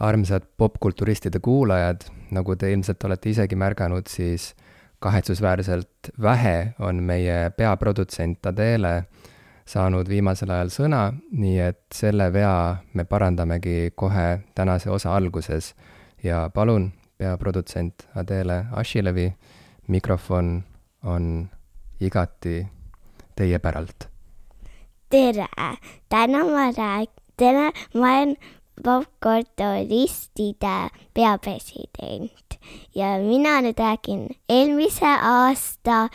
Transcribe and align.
armsad 0.00 0.42
popkulturistide 0.56 1.38
kuulajad, 1.38 2.06
nagu 2.30 2.56
te 2.56 2.72
ilmselt 2.72 3.04
olete 3.04 3.30
isegi 3.30 3.56
märganud, 3.56 4.06
siis 4.10 4.54
kahetsusväärselt 4.98 6.10
vähe 6.22 6.74
on 6.78 7.02
meie 7.02 7.50
peaprodutsent 7.56 8.46
Adele 8.46 9.04
saanud 9.66 10.08
viimasel 10.08 10.50
ajal 10.52 10.70
sõna, 10.72 11.02
nii 11.32 11.58
et 11.64 11.82
selle 11.94 12.28
vea 12.32 12.76
me 12.94 13.04
parandamegi 13.08 13.92
kohe 13.96 14.40
tänase 14.54 14.90
osa 14.90 15.16
alguses. 15.16 15.74
ja 16.22 16.50
palun, 16.54 16.92
peaprodutsent 17.18 18.06
Adele 18.16 18.64
Ashilevi, 18.72 19.34
mikrofon 19.88 20.64
on 21.02 21.50
igati 22.00 22.66
teie 23.36 23.58
päralt. 23.58 24.08
tere, 25.10 25.48
täna 26.08 26.44
ma 26.44 26.70
räägin, 26.72 27.22
täna 27.36 27.70
ma 27.94 28.12
olen 28.16 28.36
popkulturistide 28.82 30.76
peapresident 31.14 32.58
ja 32.94 33.18
mina 33.18 33.60
nüüd 33.64 33.78
räägin 33.78 34.24
eelmise 34.48 35.10
aasta 35.30 36.08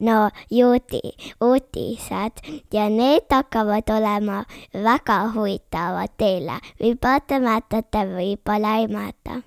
no 0.00 0.30
juudi 0.50 1.00
uudised 1.40 2.42
ja 2.72 2.88
need 2.90 3.30
hakkavad 3.30 3.90
olema 3.96 4.44
väga 4.74 5.18
huvitavad 5.34 6.12
teile. 6.18 6.58
võib-olla 6.80 7.20
te 7.26 7.38
mäletate, 7.38 8.04
võib-olla 8.16 8.76
ei 8.82 8.88
mäleta. 8.90 9.40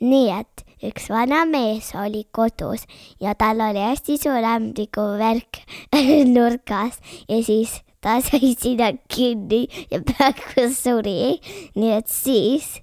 nii 0.00 0.30
et 0.40 0.64
üks 0.84 1.08
vana 1.10 1.44
mees 1.48 1.94
oli 1.94 2.24
kodus 2.32 2.86
ja 3.20 3.34
tal 3.34 3.60
oli 3.70 3.80
hästi 3.80 4.18
suur 4.18 4.44
ämbrikuvärk 4.54 5.62
nurgas 6.36 7.00
ja 7.28 7.42
siis 7.42 7.80
ta 8.04 8.18
sai 8.24 8.52
sinna 8.52 8.92
kinni 9.14 9.64
ja 9.90 10.00
peaaegu 10.08 10.68
suri. 10.76 11.40
nii 11.74 11.92
et 11.98 12.08
siis 12.12 12.80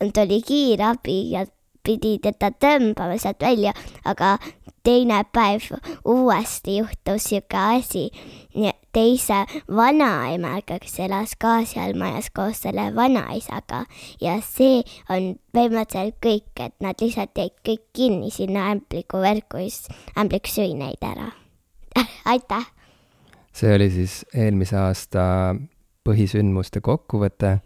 tuli 0.00 0.40
kiirabi 0.42 1.18
ja 1.34 1.44
pidi 1.84 2.16
teda 2.24 2.48
tõmbama 2.60 3.18
sealt 3.20 3.44
välja, 3.44 3.74
aga 4.08 4.38
teine 4.84 5.20
päev 5.32 5.68
uuesti 6.04 6.78
juhtus 6.78 7.28
sihuke 7.28 7.60
asi. 7.60 8.08
teise 8.94 9.40
vanaemaga, 9.76 10.78
kes 10.78 10.98
elas 11.02 11.32
ka 11.34 11.64
seal 11.66 11.96
majas 11.98 12.28
koos 12.30 12.60
selle 12.62 12.84
vanaisaga 12.94 13.80
ja 14.22 14.36
see 14.40 14.84
on 15.10 15.34
põhimõtteliselt 15.50 16.20
kõik, 16.22 16.52
et 16.62 16.74
nad 16.80 17.00
lihtsalt 17.02 17.34
jäid 17.34 17.56
kõik 17.66 17.82
kinni 17.92 18.30
sinna 18.30 18.68
ämblikuvärku 18.70 19.64
ja 19.64 19.72
siis 19.72 19.90
ämblik 20.14 20.46
sõi 20.46 20.76
neid 20.78 21.02
ära 21.02 21.32
aitäh 22.32 22.70
see 23.54 23.74
oli 23.74 23.90
siis 23.90 24.24
eelmise 24.34 24.76
aasta 24.76 25.54
põhisündmuste 26.04 26.80
kokkuvõte 26.84 27.58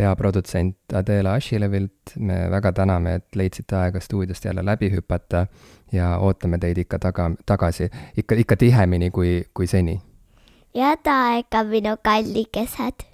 peaprodutsent 0.00 0.94
Adela 0.94 1.34
Ashilevilt. 1.34 2.14
me 2.18 2.50
väga 2.50 2.72
täname, 2.72 3.14
et 3.14 3.36
leidsite 3.36 3.76
aega 3.76 4.00
stuudiost 4.00 4.44
jälle 4.44 4.64
läbi 4.64 4.90
hüpata 4.90 5.46
ja 5.92 6.16
ootame 6.18 6.58
teid 6.58 6.78
ikka 6.78 6.98
taga, 6.98 7.30
tagasi, 7.46 7.90
ikka, 8.16 8.34
ikka 8.34 8.56
tihemini 8.56 9.10
kui, 9.10 9.44
kui 9.54 9.66
seni. 9.66 10.00
head 10.74 11.06
aega, 11.06 11.64
minu 11.64 11.96
kallikesed. 12.02 13.04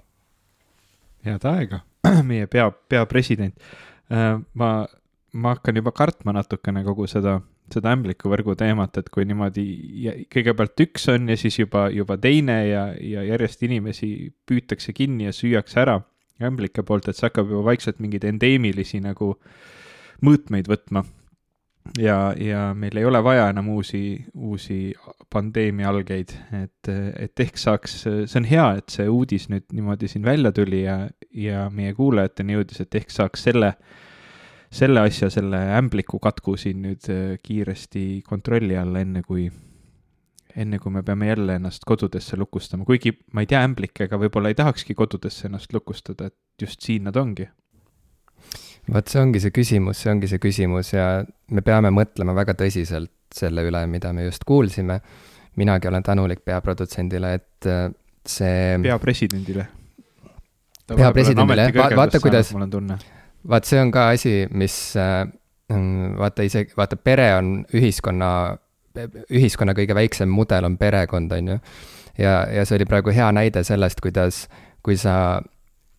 head 1.25 1.43
aega, 1.43 1.79
meie 2.29 2.47
pea, 2.47 2.71
peapresident. 2.89 3.55
Äh, 4.11 4.39
ma, 4.53 4.87
ma 5.33 5.55
hakkan 5.55 5.75
juba 5.75 5.91
kartma 5.91 6.33
natukene 6.33 6.83
kogu 6.83 7.07
seda 7.07 7.41
seda 7.73 7.91
ämblikuvõrgu 7.95 8.55
teemat, 8.59 8.99
et 8.99 9.09
kui 9.13 9.25
niimoodi 9.27 9.65
kõigepealt 10.33 10.85
üks 10.87 11.07
on 11.13 11.27
ja 11.31 11.37
siis 11.39 11.59
juba, 11.59 11.87
juba 11.93 12.17
teine 12.21 12.57
ja, 12.67 12.83
ja 12.95 13.25
järjest 13.27 13.63
inimesi 13.67 14.11
püütakse 14.47 14.95
kinni 14.95 15.27
ja 15.27 15.35
süüakse 15.35 15.81
ära 15.83 15.99
ämblike 16.43 16.85
poolt, 16.85 17.09
et 17.09 17.17
see 17.17 17.27
hakkab 17.27 17.51
juba 17.51 17.65
vaikselt 17.71 18.01
mingeid 18.03 18.27
endeemilisi 18.29 19.01
nagu 19.03 19.35
mõõtmeid 20.23 20.69
võtma. 20.69 21.03
ja, 21.97 22.33
ja 22.35 22.73
meil 22.75 22.97
ei 22.99 23.05
ole 23.07 23.21
vaja 23.23 23.49
enam 23.49 23.69
uusi, 23.75 24.19
uusi 24.35 24.93
pandeemia 25.31 25.89
algeid, 25.89 26.33
et, 26.63 26.89
et 27.15 27.39
ehk 27.39 27.57
saaks, 27.57 28.01
see 28.03 28.39
on 28.41 28.47
hea, 28.47 28.65
et 28.81 28.91
see 28.91 29.07
uudis 29.07 29.47
nüüd 29.49 29.67
niimoodi 29.71 30.09
siin 30.11 30.25
välja 30.25 30.51
tuli 30.51 30.83
ja, 30.83 30.99
ja 31.31 31.69
meie 31.71 31.95
kuulajateni 31.95 32.59
jõudis, 32.59 32.83
et 32.83 32.99
ehk 32.99 33.11
saaks 33.11 33.47
selle 33.47 33.71
äh, 33.75 34.03
selle 34.73 35.01
asja, 35.07 35.29
selle 35.31 35.59
ämbliku 35.77 36.19
katku 36.23 36.57
siin 36.59 36.81
nüüd 36.83 37.07
äh, 37.11 37.37
kiiresti 37.43 38.23
kontrolli 38.27 38.77
alla, 38.77 39.01
enne 39.03 39.23
kui, 39.25 39.47
enne 40.55 40.79
kui 40.83 40.93
me 40.93 41.03
peame 41.07 41.29
jälle 41.31 41.57
ennast 41.59 41.85
kodudesse 41.87 42.37
lukustama, 42.39 42.85
kuigi 42.87 43.13
ma 43.33 43.43
ei 43.43 43.49
tea 43.49 43.63
ämblikega, 43.67 44.19
võib-olla 44.19 44.51
ei 44.51 44.59
tahakski 44.59 44.97
kodudesse 44.97 45.47
ennast 45.47 45.73
lukustada, 45.73 46.31
et 46.31 46.61
just 46.61 46.83
siin 46.83 47.07
nad 47.07 47.15
ongi. 47.15 47.47
vot 48.91 49.07
see 49.11 49.21
ongi 49.21 49.39
see 49.43 49.55
küsimus, 49.55 50.03
see 50.03 50.11
ongi 50.11 50.29
see 50.31 50.39
küsimus 50.39 50.93
ja 50.93 51.07
me 51.51 51.63
peame 51.63 51.91
mõtlema 51.91 52.35
väga 52.35 52.55
tõsiselt 52.59 53.11
selle 53.35 53.65
üle, 53.67 53.81
mida 53.87 54.13
me 54.13 54.27
just 54.27 54.43
kuulsime. 54.47 55.01
minagi 55.57 55.87
olen 55.87 56.03
tänulik 56.03 56.43
peaprodutsendile, 56.45 57.33
et 57.33 57.65
äh, 57.65 57.91
see. 58.25 58.79
peapresidendile. 58.83 59.67
peapresidendile, 60.87 61.71
vaata 61.95 62.19
kuidas. 62.19 62.51
mul 62.53 62.67
on 62.67 62.69
tunne 62.69 62.97
vaat 63.47 63.67
see 63.69 63.81
on 63.81 63.91
ka 63.91 64.09
asi, 64.15 64.47
mis 64.51 64.95
äh, 64.99 65.25
vaata 66.17 66.45
isegi, 66.47 66.73
vaata 66.77 66.95
pere 66.95 67.29
on 67.35 67.61
ühiskonna, 67.75 68.31
ühiskonna 69.29 69.75
kõige 69.77 69.95
väiksem 69.97 70.29
mudel 70.31 70.65
on 70.65 70.77
perekond, 70.77 71.31
on 71.31 71.53
ju. 71.53 71.59
ja, 72.17 72.39
ja 72.51 72.65
see 72.65 72.79
oli 72.79 72.89
praegu 72.89 73.13
hea 73.13 73.29
näide 73.35 73.63
sellest, 73.67 74.01
kuidas, 74.01 74.45
kui 74.83 74.97
sa, 74.97 75.41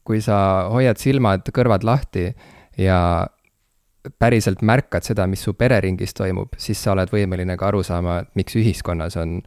kui 0.04 0.22
sa 0.24 0.68
hoiad 0.72 1.00
silmad, 1.00 1.48
kõrvad 1.54 1.84
lahti 1.86 2.30
ja 2.78 3.00
päriselt 4.18 4.62
märkad 4.62 5.04
seda, 5.04 5.26
mis 5.28 5.42
su 5.44 5.52
pereringis 5.58 6.14
toimub, 6.16 6.54
siis 6.58 6.80
sa 6.80 6.94
oled 6.94 7.10
võimeline 7.12 7.58
ka 7.58 7.68
aru 7.68 7.82
saama, 7.84 8.22
et 8.22 8.30
miks 8.38 8.56
ühiskonnas 8.56 9.18
on 9.20 9.40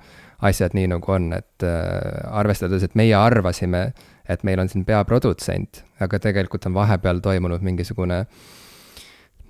asjad 0.45 0.75
nii, 0.77 0.89
nagu 0.93 1.13
on, 1.13 1.31
et 1.37 1.65
äh, 1.65 2.21
arvestades, 2.29 2.83
et 2.85 2.97
meie 2.99 3.15
arvasime, 3.17 3.91
et 4.29 4.43
meil 4.43 4.59
on 4.59 4.69
siin 4.69 4.85
peaprodutsent, 4.85 5.83
aga 5.99 6.19
tegelikult 6.19 6.65
on 6.69 6.73
vahepeal 6.77 7.21
toimunud 7.23 7.63
mingisugune 7.65 8.25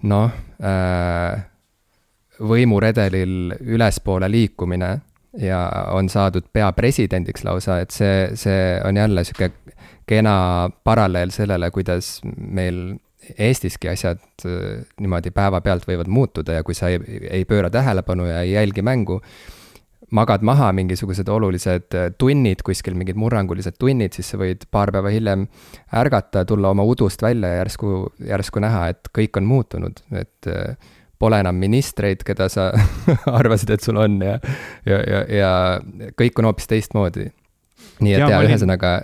noh 0.09 0.31
äh,, 0.63 1.43
võimuredelil 2.41 3.55
ülespoole 3.61 4.29
liikumine 4.31 4.95
ja 5.39 5.61
on 5.93 6.09
saadud 6.09 6.47
peapresidendiks 6.53 7.45
lausa, 7.47 7.79
et 7.83 7.93
see, 7.95 8.31
see 8.35 8.75
on 8.85 8.97
jälle 8.97 9.23
sihuke 9.27 9.51
kena 10.09 10.69
paralleel 10.83 11.31
sellele, 11.31 11.71
kuidas 11.71 12.19
meil 12.25 12.97
Eestiski 13.38 13.85
asjad 13.85 14.19
äh, 14.49 14.81
niimoodi 14.99 15.29
päevapealt 15.31 15.85
võivad 15.85 16.09
muutuda 16.09 16.55
ja 16.57 16.63
kui 16.65 16.73
sa 16.73 16.89
ei, 16.89 16.97
ei 17.29 17.45
pööra 17.45 17.69
tähelepanu 17.69 18.25
ja 18.25 18.39
ei 18.41 18.55
jälgi 18.55 18.81
mängu, 18.81 19.19
magad 20.16 20.44
maha 20.45 20.72
mingisugused 20.75 21.29
olulised 21.31 21.95
äh, 21.95 22.09
tunnid 22.19 22.63
kuskil, 22.67 22.95
mingid 22.99 23.19
murrangulised 23.19 23.77
tunnid, 23.79 24.16
siis 24.16 24.33
sa 24.33 24.39
võid 24.41 24.66
paar 24.72 24.91
päeva 24.94 25.11
hiljem 25.13 25.47
ärgata, 26.01 26.45
tulla 26.47 26.73
oma 26.75 26.85
udust 26.88 27.23
välja 27.23 27.53
ja 27.53 27.61
järsku, 27.61 27.94
järsku 28.27 28.63
näha, 28.63 28.88
et 28.91 29.11
kõik 29.16 29.39
on 29.39 29.47
muutunud, 29.47 30.03
et 30.11 30.51
äh, 30.51 30.75
pole 31.21 31.39
enam 31.44 31.59
ministreid, 31.61 32.25
keda 32.27 32.50
sa 32.51 32.71
arvasid, 33.39 33.75
et 33.77 33.85
sul 33.85 34.01
on 34.01 34.19
ja, 34.25 34.39
ja, 34.89 35.00
ja, 35.00 35.21
ja 35.38 35.53
kõik 36.19 36.41
on 36.41 36.50
hoopis 36.50 36.69
teistmoodi. 36.71 37.29
nii 38.01 38.13
et 38.17 38.25
ja, 38.25 38.29
ja 38.35 38.44
ühesõnaga 38.47 39.00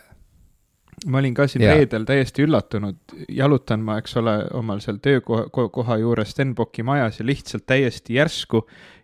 ma 1.06 1.20
olin 1.22 1.36
ka 1.38 1.46
siin 1.50 1.62
yeah. 1.62 1.78
reedel 1.78 2.08
täiesti 2.10 2.44
üllatunud, 2.48 2.98
jalutan 3.30 3.84
ma, 3.86 4.00
eks 4.02 4.18
ole, 4.18 4.34
omal 4.58 4.82
seal 4.82 4.98
töökoha 5.04 5.46
koha 5.74 5.98
juures 6.02 6.34
Stenbocki 6.34 6.86
majas 6.88 7.22
ja 7.22 7.28
lihtsalt 7.28 7.68
täiesti 7.70 8.18
järsku, 8.18 8.64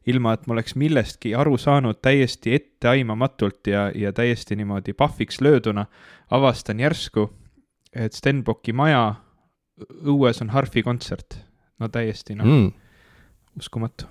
ilma 0.09 0.34
et 0.36 0.47
ma 0.47 0.56
oleks 0.58 0.75
millestki 0.80 1.34
aru 1.36 1.58
saanud, 1.58 2.00
täiesti 2.03 2.56
etteaimamatult 2.58 3.68
ja, 3.72 3.88
ja 3.96 4.14
täiesti 4.14 4.58
niimoodi 4.59 4.94
pahviks 4.94 5.41
lööduna, 5.41 5.86
avastan 6.31 6.80
järsku, 6.80 7.30
et 7.94 8.13
Stenbocki 8.13 8.74
maja 8.74 9.16
õues 10.03 10.42
on 10.42 10.53
harfikontsert. 10.53 11.39
no 11.80 11.89
täiesti 11.89 12.36
noh 12.36 12.45
mm., 12.45 12.72
uskumatu. 13.60 14.06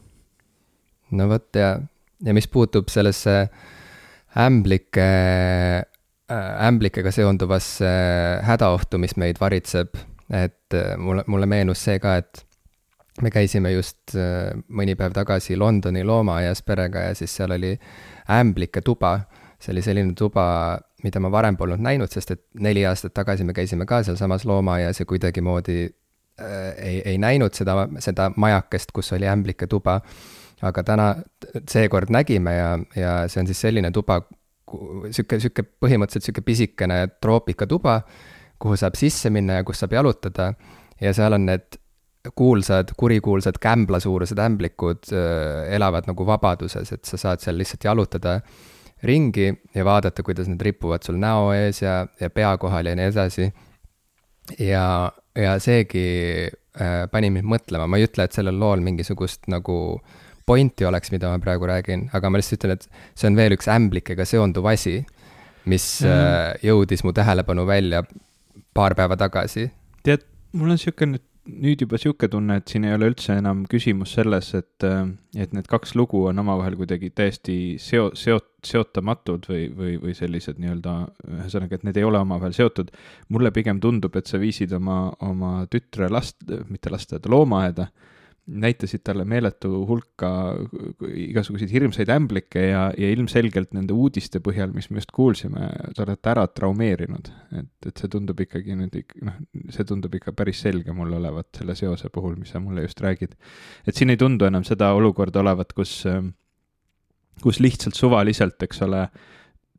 no 1.10 1.28
vot 1.28 1.56
ja, 1.56 1.78
ja 2.24 2.34
mis 2.34 2.48
puutub 2.48 2.88
sellesse 2.88 3.48
ämblike 4.38 5.08
Äh, 6.32 6.66
ämblikega 6.68 7.10
seonduvasse 7.12 7.88
hädaohtu, 8.46 8.98
mis 9.02 9.16
meid 9.20 9.40
varitseb, 9.40 9.96
et 10.30 10.76
äh, 10.76 10.94
mulle, 10.96 11.24
mulle 11.26 11.48
meenus 11.50 11.82
see 11.82 11.98
ka, 12.00 12.14
et 12.22 12.44
me 13.22 13.30
käisime 13.30 13.72
just 13.72 14.16
äh, 14.18 14.50
mõni 14.68 14.96
päev 14.98 15.14
tagasi 15.16 15.56
Londoni 15.56 16.02
loomaaias 16.04 16.62
perega 16.66 17.06
ja 17.08 17.14
siis 17.18 17.34
seal 17.36 17.54
oli 17.54 17.72
ämblike 18.30 18.82
tuba. 18.84 19.20
see 19.62 19.70
oli 19.70 19.82
selline 19.82 20.14
tuba, 20.18 20.44
mida 21.04 21.20
ma 21.22 21.28
varem 21.30 21.54
polnud 21.56 21.78
näinud, 21.78 22.10
sest 22.10 22.32
et 22.34 22.40
neli 22.58 22.82
aastat 22.86 23.14
tagasi 23.14 23.44
me 23.46 23.54
käisime 23.54 23.86
ka 23.86 24.00
sealsamas 24.02 24.42
loomaaias 24.44 24.98
ja 25.00 25.06
kuidagimoodi 25.06 25.84
äh, 25.86 26.72
ei, 26.76 27.02
ei 27.04 27.18
näinud 27.18 27.54
seda, 27.54 27.86
seda 27.98 28.30
majakest, 28.36 28.90
kus 28.92 29.12
oli 29.12 29.28
ämblike 29.30 29.66
tuba. 29.66 30.00
aga 30.62 30.82
täna, 30.86 31.06
seekord 31.70 32.10
nägime 32.10 32.52
ja, 32.54 32.78
ja 32.96 33.12
see 33.28 33.40
on 33.40 33.46
siis 33.46 33.60
selline 33.60 33.90
tuba, 33.90 34.20
sihuke, 35.10 35.40
sihuke 35.42 35.64
põhimõtteliselt 35.66 36.28
sihuke 36.28 36.44
pisikene 36.46 37.06
troopikatuba, 37.20 38.00
kuhu 38.62 38.76
saab 38.78 38.94
sisse 38.98 39.30
minna 39.30 39.58
ja 39.58 39.64
kus 39.66 39.82
saab 39.82 39.92
jalutada. 39.92 40.52
ja 41.00 41.14
seal 41.14 41.34
on 41.34 41.46
need 41.46 41.81
kuulsad, 42.34 42.92
kurikuulsad 42.96 43.58
kämblasuurused 43.60 44.38
ämblikud 44.38 45.10
äh, 45.12 45.74
elavad 45.74 46.06
nagu 46.06 46.26
vabaduses, 46.26 46.92
et 46.94 47.04
sa 47.04 47.18
saad 47.18 47.42
seal 47.42 47.58
lihtsalt 47.58 47.84
jalutada 47.84 48.40
ringi 49.02 49.48
ja 49.74 49.84
vaadata, 49.84 50.22
kuidas 50.22 50.48
nad 50.48 50.60
ripuvad 50.62 51.02
sul 51.02 51.18
näo 51.18 51.50
ees 51.54 51.82
ja, 51.82 52.06
ja 52.20 52.30
pea 52.30 52.54
kohal 52.58 52.86
ja 52.86 52.94
nii 52.98 53.08
edasi. 53.10 53.52
ja, 54.58 55.12
ja 55.38 55.56
seegi 55.58 56.04
äh, 56.46 57.08
pani 57.10 57.30
mind 57.34 57.48
mõtlema, 57.50 57.88
ma 57.90 57.98
ei 57.98 58.06
ütle, 58.06 58.28
et 58.28 58.38
sellel 58.38 58.58
lool 58.58 58.84
mingisugust 58.84 59.50
nagu 59.50 60.00
pointi 60.46 60.86
oleks, 60.86 61.10
mida 61.14 61.30
ma 61.30 61.42
praegu 61.42 61.66
räägin, 61.70 62.08
aga 62.14 62.30
ma 62.30 62.38
lihtsalt 62.38 62.62
ütlen, 62.62 62.78
et 62.78 63.18
see 63.18 63.30
on 63.30 63.38
veel 63.38 63.56
üks 63.56 63.70
ämblikega 63.70 64.26
seonduv 64.26 64.66
asi, 64.70 65.00
mis 65.64 66.00
mm 66.02 66.08
-hmm. 66.08 66.54
äh, 66.54 66.64
jõudis 66.70 67.04
mu 67.04 67.12
tähelepanu 67.12 67.66
välja 67.66 68.02
paar 68.74 68.94
päeva 68.94 69.16
tagasi. 69.16 69.70
tead, 70.02 70.22
mul 70.52 70.70
on 70.70 70.78
sihuke 70.78 71.06
nüüd 71.48 71.82
juba 71.82 71.98
sihuke 71.98 72.28
tunne, 72.30 72.60
et 72.60 72.70
siin 72.70 72.84
ei 72.86 72.94
ole 72.94 73.08
üldse 73.10 73.34
enam 73.40 73.64
küsimus 73.70 74.14
selles, 74.16 74.52
et, 74.54 74.86
et 75.34 75.54
need 75.56 75.66
kaks 75.70 75.96
lugu 75.98 76.20
on 76.30 76.38
omavahel 76.42 76.76
kuidagi 76.78 77.10
täiesti 77.18 77.56
seo-, 77.82 78.12
seot-, 78.18 78.50
seotamatud 78.66 79.48
või, 79.50 79.66
või, 79.76 79.96
või 80.02 80.14
sellised 80.18 80.60
nii-öelda, 80.62 80.94
ühesõnaga, 81.40 81.78
et 81.78 81.86
need 81.88 81.98
ei 81.98 82.06
ole 82.06 82.22
omavahel 82.22 82.54
seotud. 82.56 82.92
mulle 83.34 83.50
pigem 83.50 83.80
tundub, 83.82 84.16
et 84.16 84.30
sa 84.30 84.38
viisid 84.42 84.72
oma, 84.78 85.04
oma 85.26 85.66
tütre 85.70 86.10
last, 86.12 86.38
mitte 86.70 86.94
lasteaeda, 86.94 87.30
loomaaeda 87.32 87.90
näitasid 88.46 89.04
talle 89.06 89.24
meeletu 89.28 89.70
hulka 89.86 90.28
igasuguseid 91.14 91.70
hirmsaid 91.70 92.10
ämblikke 92.10 92.64
ja, 92.64 92.82
ja 92.98 93.10
ilmselgelt 93.14 93.70
nende 93.76 93.94
uudiste 93.94 94.40
põhjal, 94.42 94.72
mis 94.74 94.90
me 94.90 94.98
just 94.98 95.12
kuulsime, 95.14 95.68
te 95.94 96.02
olete 96.02 96.32
ära 96.32 96.48
traumeerinud. 96.50 97.30
et, 97.60 97.70
et 97.86 98.02
see 98.02 98.10
tundub 98.10 98.42
ikkagi 98.42 98.74
nüüd 98.78 98.98
noh, 99.22 99.38
see 99.70 99.86
tundub 99.86 100.18
ikka 100.18 100.34
päris 100.34 100.64
selge 100.66 100.94
mulle 100.96 101.20
olevat 101.20 101.62
selle 101.62 101.78
seose 101.78 102.10
puhul, 102.10 102.34
mis 102.40 102.50
sa 102.50 102.60
mulle 102.60 102.82
just 102.82 103.00
räägid. 103.00 103.38
et 103.86 103.94
siin 103.94 104.10
ei 104.10 104.18
tundu 104.18 104.50
enam 104.50 104.66
seda 104.66 104.90
olukorda 104.98 105.40
olevat, 105.44 105.72
kus, 105.72 106.00
kus 107.42 107.62
lihtsalt 107.62 107.94
suvaliselt, 107.94 108.58
eks 108.62 108.82
ole, 108.82 109.06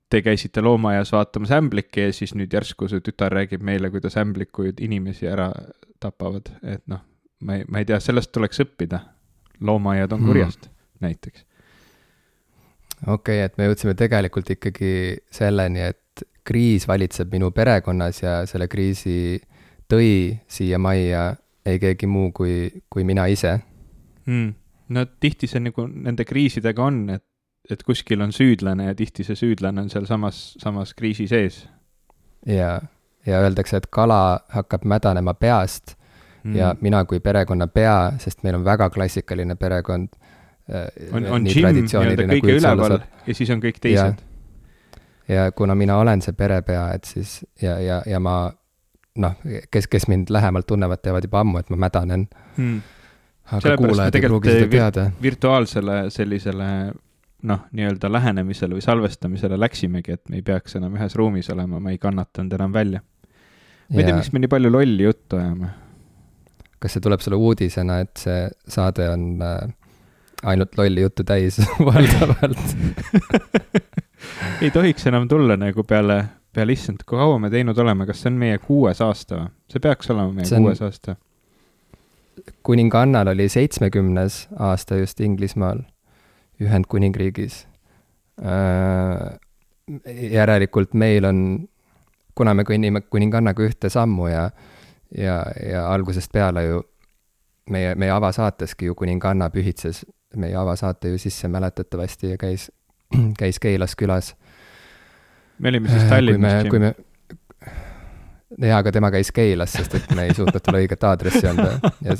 te 0.07 0.21
käisite 0.24 0.63
loomaaias 0.63 1.12
vaatamas 1.12 1.51
ämblikke 1.51 2.07
ja 2.07 2.15
siis 2.15 2.31
nüüd 2.38 2.54
järsku 2.54 2.88
su 2.88 3.04
tütar 3.04 3.36
räägib 3.36 3.63
meile, 3.65 3.92
kuidas 3.92 4.15
ämblikud 4.24 4.80
inimesi 4.80 5.27
ära 5.27 5.51
tapavad, 6.00 6.48
et 6.63 6.88
noh 6.88 7.04
ma 7.43 7.59
ei, 7.59 7.65
ma 7.69 7.81
ei 7.81 7.89
tea, 7.89 7.99
sellest 8.03 8.31
tuleks 8.35 8.63
õppida. 8.63 8.99
loomaaiad 9.59 10.11
on 10.11 10.19
hmm. 10.19 10.27
kurjast 10.27 10.65
hmm. 10.67 11.07
näiteks. 11.07 11.45
okei 13.07 13.13
okay,, 13.13 13.45
et 13.45 13.57
me 13.57 13.69
jõudsime 13.69 13.95
tegelikult 13.99 14.49
ikkagi 14.55 14.93
selleni, 15.31 15.89
et 15.91 16.25
kriis 16.43 16.87
valitseb 16.87 17.31
minu 17.31 17.51
perekonnas 17.51 18.21
ja 18.23 18.33
selle 18.49 18.67
kriisi 18.67 19.41
tõi 19.91 20.39
siia 20.47 20.79
majja 20.79 21.33
ei 21.65 21.79
keegi 21.79 22.07
muu 22.07 22.31
kui, 22.35 22.83
kui 22.91 23.05
mina 23.07 23.25
ise 23.31 23.57
hmm.. 24.25 24.53
no 24.95 25.05
tihti 25.19 25.47
see 25.47 25.63
nagu 25.63 25.87
nende 25.87 26.25
kriisidega 26.27 26.83
on, 26.83 27.05
et, 27.15 27.25
et 27.71 27.83
kuskil 27.87 28.23
on 28.25 28.33
süüdlane 28.35 28.89
ja 28.89 28.95
tihti 28.97 29.25
see 29.27 29.39
süüdlane 29.39 29.85
on 29.85 29.91
sealsamas, 29.91 30.43
samas 30.61 30.93
kriisi 30.97 31.27
sees. 31.31 31.63
ja, 32.45 32.79
ja 33.25 33.43
öeldakse, 33.43 33.79
et 33.79 33.87
kala 33.91 34.43
hakkab 34.53 34.87
mädanema 34.87 35.33
peast 35.33 35.95
mm. 36.43 36.55
ja 36.55 36.75
mina 36.81 37.03
kui 37.05 37.19
perekonna 37.19 37.67
pea, 37.67 38.13
sest 38.19 38.43
meil 38.43 38.59
on 38.59 38.65
väga 38.65 38.89
klassikaline 38.89 39.55
perekond. 39.55 40.07
Äh, 40.71 40.87
on, 41.11 41.25
on 41.27 41.47
Jim 41.47 41.67
nii-öelda 41.75 42.27
kõige 42.29 42.57
üleval 42.59 42.99
ja 43.27 43.35
siis 43.35 43.49
on 43.51 43.61
kõik 43.63 43.81
teised. 43.83 44.21
ja 45.27 45.51
kuna 45.51 45.75
mina 45.75 45.97
olen 45.99 46.23
see 46.23 46.35
perepea, 46.37 46.85
et 46.95 47.03
siis 47.07 47.41
ja, 47.61 47.77
ja, 47.83 48.01
ja 48.07 48.19
ma 48.23 48.37
noh, 49.19 49.35
kes, 49.71 49.87
kes 49.91 50.07
mind 50.07 50.31
lähemalt 50.31 50.67
tunnevad, 50.67 51.03
teavad 51.03 51.27
juba 51.27 51.43
ammu, 51.43 51.59
et 51.59 51.69
ma 51.69 51.81
mädanen 51.85 52.27
mm.. 52.55 52.79
aga 53.57 53.75
kuulajad 53.77 54.15
ei 54.15 54.27
pruugi 54.27 54.55
seda 54.55 54.71
teada. 54.71 55.05
virtuaalsele 55.21 55.99
sellisele 56.15 56.69
noh, 57.43 57.67
nii-öelda 57.75 58.11
lähenemisele 58.11 58.79
või 58.79 58.87
salvestamisele 58.87 59.59
läksimegi, 59.59 60.15
et 60.15 60.29
me 60.31 60.39
ei 60.39 60.47
peaks 60.47 60.79
enam 60.79 60.95
ühes 60.95 61.19
ruumis 61.19 61.51
olema, 61.51 61.83
ma 61.83 61.91
ei 61.91 61.99
kannatanud 61.99 62.55
enam 62.55 62.71
välja. 62.73 63.03
ma 63.89 63.99
ei 63.99 64.07
tea, 64.07 64.15
miks 64.15 64.31
me 64.31 64.39
nii 64.39 64.55
palju 64.55 64.71
lolli 64.71 65.11
juttu 65.11 65.43
ajame 65.43 65.82
kas 66.83 66.97
see 66.97 67.03
tuleb 67.03 67.24
sulle 67.24 67.39
uudisena, 67.39 68.01
et 68.03 68.19
see 68.19 68.44
saade 68.68 69.07
on 69.07 69.27
äh, 69.41 69.71
ainult 70.44 70.77
lolli 70.77 71.01
juttu 71.01 71.24
täis 71.24 71.59
valdavalt 71.88 72.63
ei 74.62 74.71
tohiks 74.71 75.07
enam 75.07 75.27
tulla 75.31 75.56
nagu 75.59 75.83
peale, 75.88 76.18
peale 76.56 76.75
issand, 76.75 77.06
kui 77.07 77.19
kaua 77.19 77.39
me 77.39 77.51
teinud 77.53 77.77
oleme, 77.80 78.07
kas 78.09 78.24
see 78.24 78.31
on 78.33 78.41
meie 78.41 78.59
kuues 78.63 79.01
aasta 79.06 79.39
või? 79.39 79.53
see 79.71 79.83
peaks 79.83 80.12
olema 80.12 80.35
meie 80.35 80.50
on... 80.57 80.68
kuues 80.68 80.83
aasta. 80.83 81.15
kuningannal 82.63 83.31
oli 83.31 83.47
seitsmekümnes 83.50 84.47
aasta 84.59 85.00
just 85.00 85.24
Inglismaal, 85.24 85.86
Ühendkuningriigis 86.62 87.63
äh,. 88.44 89.39
järelikult 90.36 90.94
meil 91.00 91.25
on, 91.31 91.39
kuna 92.36 92.53
me 92.53 92.68
kõnnime 92.68 93.06
kuningannaga 93.07 93.63
ühte 93.63 93.91
sammu 93.91 94.27
ja 94.31 94.45
äh, 94.45 94.69
ja, 95.18 95.44
ja 95.71 95.88
algusest 95.94 96.31
peale 96.31 96.63
ju 96.63 96.81
meie, 97.69 97.95
meie 97.95 98.12
avasaateski 98.12 98.86
ju 98.86 98.95
kuninganna 98.95 99.50
pühitses 99.50 100.04
meie 100.36 100.57
avasaate 100.57 101.10
ju 101.10 101.18
sisse 101.18 101.48
mäletatavasti 101.48 102.30
ja 102.30 102.38
käis, 102.38 102.71
käis 103.39 103.60
Keilas 103.60 103.95
külas. 103.95 104.36
me 105.60 105.69
olime 105.69 105.89
siis 105.89 106.04
Tallinnas. 106.10 106.69
kui 106.69 106.80
me, 106.80 106.94
jaa, 108.57 108.77
aga 108.77 108.92
tema 108.92 109.12
käis 109.12 109.31
Keilas, 109.31 109.74
sest 109.74 109.95
et 109.95 110.15
me 110.15 110.27
ei 110.27 110.36
suutnud 110.36 110.62
talle 110.63 110.83
õiget 110.83 111.07
aadressi 111.07 111.48
anda 111.48 111.77
ja, 112.01 112.18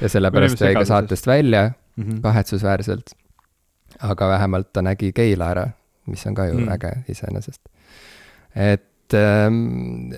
ja 0.00 0.08
sellepärast 0.08 0.60
jäi 0.60 0.74
ka 0.76 0.84
saatest 0.84 1.26
välja 1.26 1.70
mm 1.70 2.04
-hmm. 2.04 2.20
kahetsusväärselt. 2.22 3.14
aga 4.00 4.28
vähemalt 4.28 4.72
ta 4.72 4.82
nägi 4.82 5.12
Keila 5.12 5.50
ära, 5.50 5.68
mis 6.06 6.26
on 6.26 6.34
ka 6.34 6.46
ju 6.46 6.58
mm. 6.58 6.68
äge 6.68 6.92
iseenesest. 7.08 7.62
et 8.54 9.14
ähm, 9.14 10.12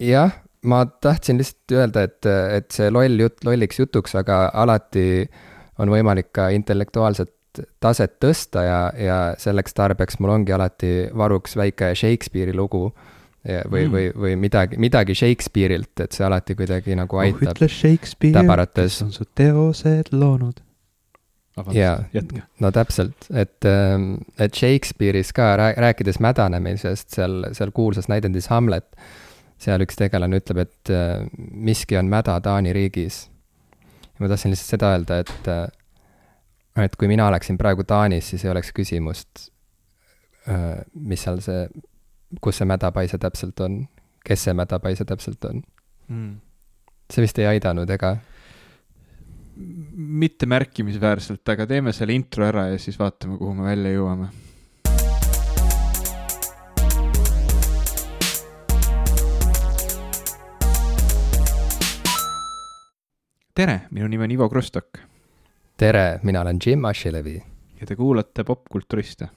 jah 0.00 0.32
ma 0.64 0.84
tahtsin 0.86 1.38
lihtsalt 1.38 1.76
öelda, 1.76 2.02
et, 2.08 2.26
et 2.26 2.70
see 2.74 2.90
loll 2.90 3.20
jutt 3.20 3.44
lolliks 3.44 3.78
jutuks, 3.78 4.14
aga 4.18 4.46
alati 4.54 5.26
on 5.78 5.90
võimalik 5.92 6.32
ka 6.34 6.48
intellektuaalset 6.54 7.32
taset 7.80 8.18
tõsta 8.20 8.64
ja, 8.66 8.80
ja 9.00 9.18
selleks 9.40 9.74
tarbeks 9.76 10.18
mul 10.20 10.34
ongi 10.34 10.52
alati 10.52 10.92
varuks 11.16 11.56
väike 11.56 11.94
Shakespeare'i 11.96 12.56
lugu. 12.56 12.90
või 13.46 13.84
mm., 13.86 13.92
või, 13.92 14.06
või 14.10 14.36
midagi, 14.42 14.76
midagi 14.82 15.14
Shakespeare'ilt, 15.14 16.00
et 16.02 16.12
see 16.12 16.24
alati 16.26 16.56
kuidagi 16.58 16.96
nagu 16.98 17.20
aitab 17.22 17.44
oh,. 17.44 17.52
ütle 17.52 17.68
Shakespeare, 17.70 18.66
kes 18.74 19.02
on 19.04 19.12
su 19.14 19.24
teosed 19.38 20.10
loonud. 20.12 20.58
jaa, 21.72 22.00
no 22.60 22.72
täpselt, 22.74 23.28
et, 23.30 23.64
ähm, 23.64 24.16
et 24.38 24.54
Shakespeare'is 24.54 25.30
ka 25.32 25.54
rääkides 25.78 26.18
mädanemisest 26.20 27.14
seal, 27.14 27.46
seal 27.54 27.70
kuulsas 27.70 28.10
näidendis 28.10 28.50
Hamlet 28.50 28.90
seal 29.60 29.82
üks 29.84 29.98
tegelane 29.98 30.40
ütleb, 30.40 30.62
et 30.66 30.92
äh, 30.92 31.24
miski 31.36 31.98
on 31.98 32.10
mäda 32.12 32.36
Taani 32.44 32.74
riigis. 32.76 33.26
ja 34.06 34.24
ma 34.24 34.30
tahtsin 34.32 34.52
lihtsalt 34.52 34.76
seda 34.76 34.92
öelda, 34.94 35.18
et, 35.24 35.50
äh, 35.52 36.84
et 36.84 36.96
kui 36.96 37.08
mina 37.08 37.28
oleksin 37.30 37.58
praegu 37.58 37.84
Taanis, 37.84 38.30
siis 38.32 38.44
ei 38.44 38.52
oleks 38.52 38.72
küsimust, 38.76 39.48
äh, 40.48 40.82
mis 40.94 41.24
seal 41.24 41.40
see, 41.44 41.66
kus 42.40 42.60
see 42.60 42.68
mädapaise 42.68 43.18
täpselt 43.22 43.60
on, 43.64 43.84
kes 44.26 44.48
see 44.48 44.56
mädapaise 44.56 45.06
täpselt 45.08 45.44
on 45.48 45.62
mm.. 46.08 46.32
see 47.12 47.24
vist 47.24 47.38
ei 47.42 47.50
aidanud, 47.56 47.90
ega? 47.90 48.16
mitte 49.56 50.44
märkimisväärselt, 50.44 51.48
aga 51.48 51.64
teeme 51.64 51.92
selle 51.96 52.12
intro 52.12 52.44
ära 52.44 52.66
ja 52.74 52.80
siis 52.80 52.98
vaatame, 53.00 53.38
kuhu 53.40 53.54
me 53.56 53.70
välja 53.70 53.94
jõuame 53.94 54.28
tere, 63.56 63.80
minu 63.90 64.08
nimi 64.08 64.24
on 64.24 64.30
Ivo 64.30 64.48
Krustok. 64.48 64.98
tere, 65.76 66.20
mina 66.22 66.40
olen 66.40 66.58
Jim 66.66 66.84
Ashilevi. 66.84 67.42
ja 67.80 67.86
te 67.86 67.96
kuulate 67.96 68.44
Popkulturiste. 68.44 69.28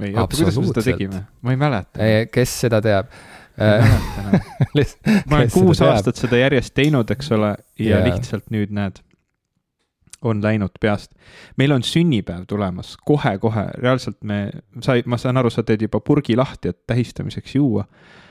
või 0.00 0.14
oota, 0.16 0.36
kuidas 0.36 0.58
me 0.58 0.66
seda 0.66 0.82
tegime? 0.82 1.24
ma 1.42 1.50
ei 1.50 1.56
mäleta. 1.60 1.98
kes 2.32 2.60
seda 2.60 2.80
teab? 2.82 3.12
ma 5.30 5.36
olen 5.36 5.50
kuus 5.52 5.82
aastat 5.84 6.16
seda 6.16 6.40
järjest 6.40 6.74
teinud, 6.74 7.10
eks 7.10 7.30
ole, 7.36 7.54
ja 7.78 7.98
yeah. 7.98 8.08
lihtsalt 8.08 8.48
nüüd 8.50 8.72
näed, 8.74 8.98
on 10.22 10.40
läinud 10.42 10.80
peast. 10.80 11.12
meil 11.60 11.76
on 11.76 11.84
sünnipäev 11.84 12.48
tulemas 12.48 12.96
kohe-kohe, 13.04 13.68
reaalselt 13.76 14.22
me, 14.22 14.50
sa, 14.80 14.96
ma 15.04 15.20
saan 15.20 15.36
aru, 15.36 15.52
sa 15.52 15.62
teed 15.62 15.84
juba 15.84 16.00
purgi 16.00 16.36
lahti, 16.36 16.72
et 16.72 16.86
tähistamiseks 16.86 17.60
juua 17.60 17.84
Äh, 17.84 18.22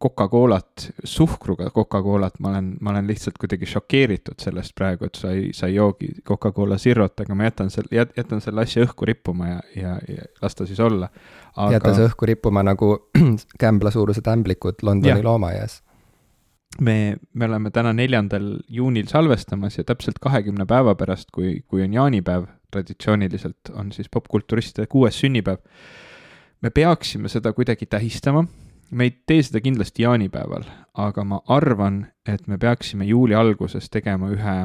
Coca-Colat, 0.00 0.90
suhkruga 1.04 1.70
Coca-Colat, 1.70 2.38
ma 2.40 2.48
olen, 2.48 2.70
ma 2.80 2.90
olen 2.90 3.06
lihtsalt 3.06 3.36
kuidagi 3.38 3.66
šokeeritud 3.68 4.40
sellest 4.40 4.72
praegu, 4.74 5.04
et 5.04 5.18
sa 5.20 5.34
ei, 5.36 5.50
sa 5.52 5.68
ei 5.68 5.74
joogi 5.74 6.08
Coca-Cola 6.24 6.78
Zerot, 6.80 7.20
aga 7.20 7.34
ma 7.36 7.44
jätan 7.44 7.68
selle, 7.70 8.06
jätan 8.16 8.40
selle 8.40 8.62
asja 8.64 8.86
õhku 8.86 9.04
rippuma 9.04 9.50
ja, 9.50 9.58
ja, 9.76 9.90
ja 10.08 10.24
las 10.40 10.56
ta 10.56 10.64
siis 10.66 10.80
olla 10.80 11.10
aga.... 11.10 11.74
jäta 11.76 11.92
see 11.98 12.06
õhku 12.08 12.28
rippuma 12.30 12.62
nagu 12.64 12.88
kämbla 13.62 13.92
suurused 13.92 14.30
ämblikud 14.32 14.80
Londoni 14.82 15.22
loomaaias. 15.22 15.82
me, 16.80 17.18
me 17.34 17.48
oleme 17.50 17.70
täna 17.70 17.92
neljandal 17.92 18.46
juunil 18.68 19.10
salvestamas 19.12 19.76
ja 19.76 19.84
täpselt 19.84 20.22
kahekümne 20.24 20.64
päeva 20.66 20.94
pärast, 20.96 21.28
kui, 21.36 21.58
kui 21.68 21.84
on 21.84 21.92
jaanipäev, 21.92 22.46
traditsiooniliselt 22.72 23.74
on 23.74 23.92
siis 23.92 24.08
popkulturistide 24.08 24.86
kuues 24.86 25.20
sünnipäev. 25.20 25.60
me 26.62 26.70
peaksime 26.70 27.28
seda 27.28 27.52
kuidagi 27.52 27.86
tähistama. 27.86 28.46
Me 28.90 29.04
ei 29.04 29.12
tee 29.26 29.42
seda 29.42 29.60
kindlasti 29.60 30.02
jaanipäeval, 30.02 30.64
aga 30.94 31.24
ma 31.24 31.40
arvan, 31.48 32.06
et 32.26 32.46
me 32.48 32.58
peaksime 32.58 33.04
juuli 33.08 33.34
alguses 33.34 33.90
tegema 33.90 34.30
ühe, 34.32 34.56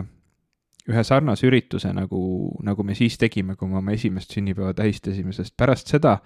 ühe 0.90 1.04
sarnase 1.04 1.48
ürituse, 1.48 1.92
nagu, 1.96 2.24
nagu 2.64 2.84
me 2.84 2.96
siis 2.96 3.18
tegime, 3.20 3.56
kui 3.56 3.68
me 3.68 3.80
oma 3.82 3.96
esimest 3.96 4.34
sünnipäeva 4.36 4.74
tähistasime, 4.78 5.34
sest 5.36 5.56
pärast 5.58 5.92
seda 5.92 6.18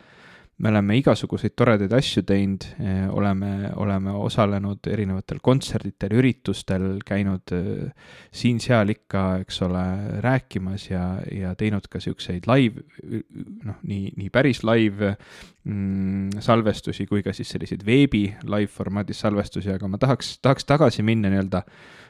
me 0.58 0.72
oleme 0.72 0.96
igasuguseid 0.98 1.54
toredaid 1.58 1.92
asju 1.94 2.24
teinud, 2.26 2.64
eh, 2.82 3.04
oleme, 3.14 3.70
oleme 3.78 4.14
osalenud 4.18 4.88
erinevatel 4.90 5.38
kontserditel, 5.46 6.16
üritustel, 6.18 6.88
käinud 7.06 7.54
eh, 7.54 8.08
siin-seal 8.34 8.90
ikka, 8.96 9.26
eks 9.44 9.62
ole, 9.68 9.84
rääkimas 10.26 10.88
ja, 10.90 11.04
ja 11.30 11.54
teinud 11.58 11.86
ka 11.92 12.02
siukseid 12.02 12.50
live, 12.50 12.82
noh, 13.68 13.78
nii, 13.86 14.16
nii 14.18 14.32
päris 14.34 14.64
live 14.66 15.14
mm, 15.14 16.42
salvestusi 16.42 17.06
kui 17.10 17.22
ka 17.26 17.36
siis 17.38 17.54
selliseid 17.54 17.86
veebi 17.86 18.26
live 18.50 18.72
formaadis 18.74 19.22
salvestusi, 19.22 19.70
aga 19.76 19.92
ma 19.92 20.02
tahaks, 20.02 20.40
tahaks 20.42 20.66
tagasi 20.66 21.06
minna 21.06 21.30
nii-öelda 21.34 21.62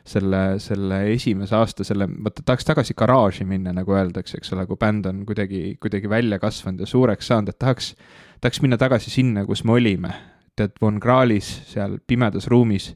selle, 0.08 0.42
selle 0.64 1.02
esimese 1.12 1.58
aasta, 1.58 1.84
selle, 1.84 2.08
vaata 2.24 2.46
tahaks 2.48 2.70
tagasi 2.70 2.96
garaaži 2.96 3.44
minna, 3.50 3.76
nagu 3.76 3.92
öeldakse, 3.92 4.40
eks 4.40 4.56
ole, 4.56 4.64
kui 4.70 4.80
bänd 4.80 5.12
on 5.12 5.26
kuidagi, 5.28 5.74
kuidagi 5.84 6.08
välja 6.08 6.40
kasvanud 6.40 6.86
ja 6.86 6.88
suureks 6.88 7.28
saanud, 7.28 7.52
et 7.52 7.60
tahaks 7.60 7.92
tahaks 8.42 8.62
minna 8.62 8.78
tagasi 8.78 9.12
sinna, 9.14 9.46
kus 9.46 9.64
me 9.64 9.78
olime. 9.78 10.14
tead, 10.58 10.74
Von 10.82 11.00
Krahlis 11.00 11.48
seal 11.70 12.00
pimedas 12.08 12.48
ruumis, 12.50 12.96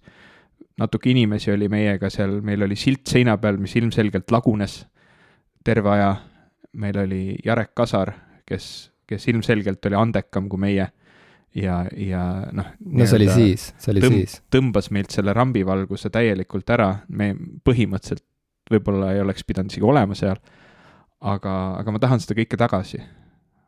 natuke 0.81 1.11
inimesi 1.11 1.51
oli 1.53 1.67
meiega 1.69 2.09
seal, 2.09 2.39
meil 2.41 2.63
oli 2.65 2.75
silt 2.75 3.05
seina 3.07 3.37
peal, 3.37 3.59
mis 3.61 3.75
ilmselgelt 3.77 4.31
lagunes 4.31 4.85
terve 5.63 5.89
aja. 5.89 6.15
meil 6.73 6.97
oli 6.97 7.35
Jarek 7.45 7.75
Kasar, 7.75 8.13
kes, 8.47 8.91
kes 9.07 9.27
ilmselgelt 9.27 9.85
oli 9.85 9.95
andekam 9.95 10.47
kui 10.49 10.59
meie 10.59 10.87
ja, 11.55 11.85
ja 11.97 12.23
noh. 12.51 12.71
no 12.79 13.05
see 13.05 13.17
oli 13.19 13.29
siis, 13.29 13.71
see 13.77 13.91
oli 13.93 14.03
tõmb, 14.05 14.17
siis. 14.17 14.41
tõmbas 14.53 14.89
meilt 14.95 15.11
selle 15.11 15.33
rambivalguse 15.35 16.09
täielikult 16.13 16.69
ära, 16.71 16.93
me 17.09 17.33
põhimõtteliselt 17.67 18.23
võib-olla 18.71 19.11
ei 19.15 19.21
oleks 19.23 19.43
pidanud 19.43 19.71
isegi 19.73 19.85
olema 19.85 20.15
seal. 20.15 20.39
aga, 21.19 21.55
aga 21.81 21.91
ma 21.91 21.99
tahan 21.99 22.23
seda 22.23 22.37
kõike 22.39 22.59
tagasi. 22.59 23.01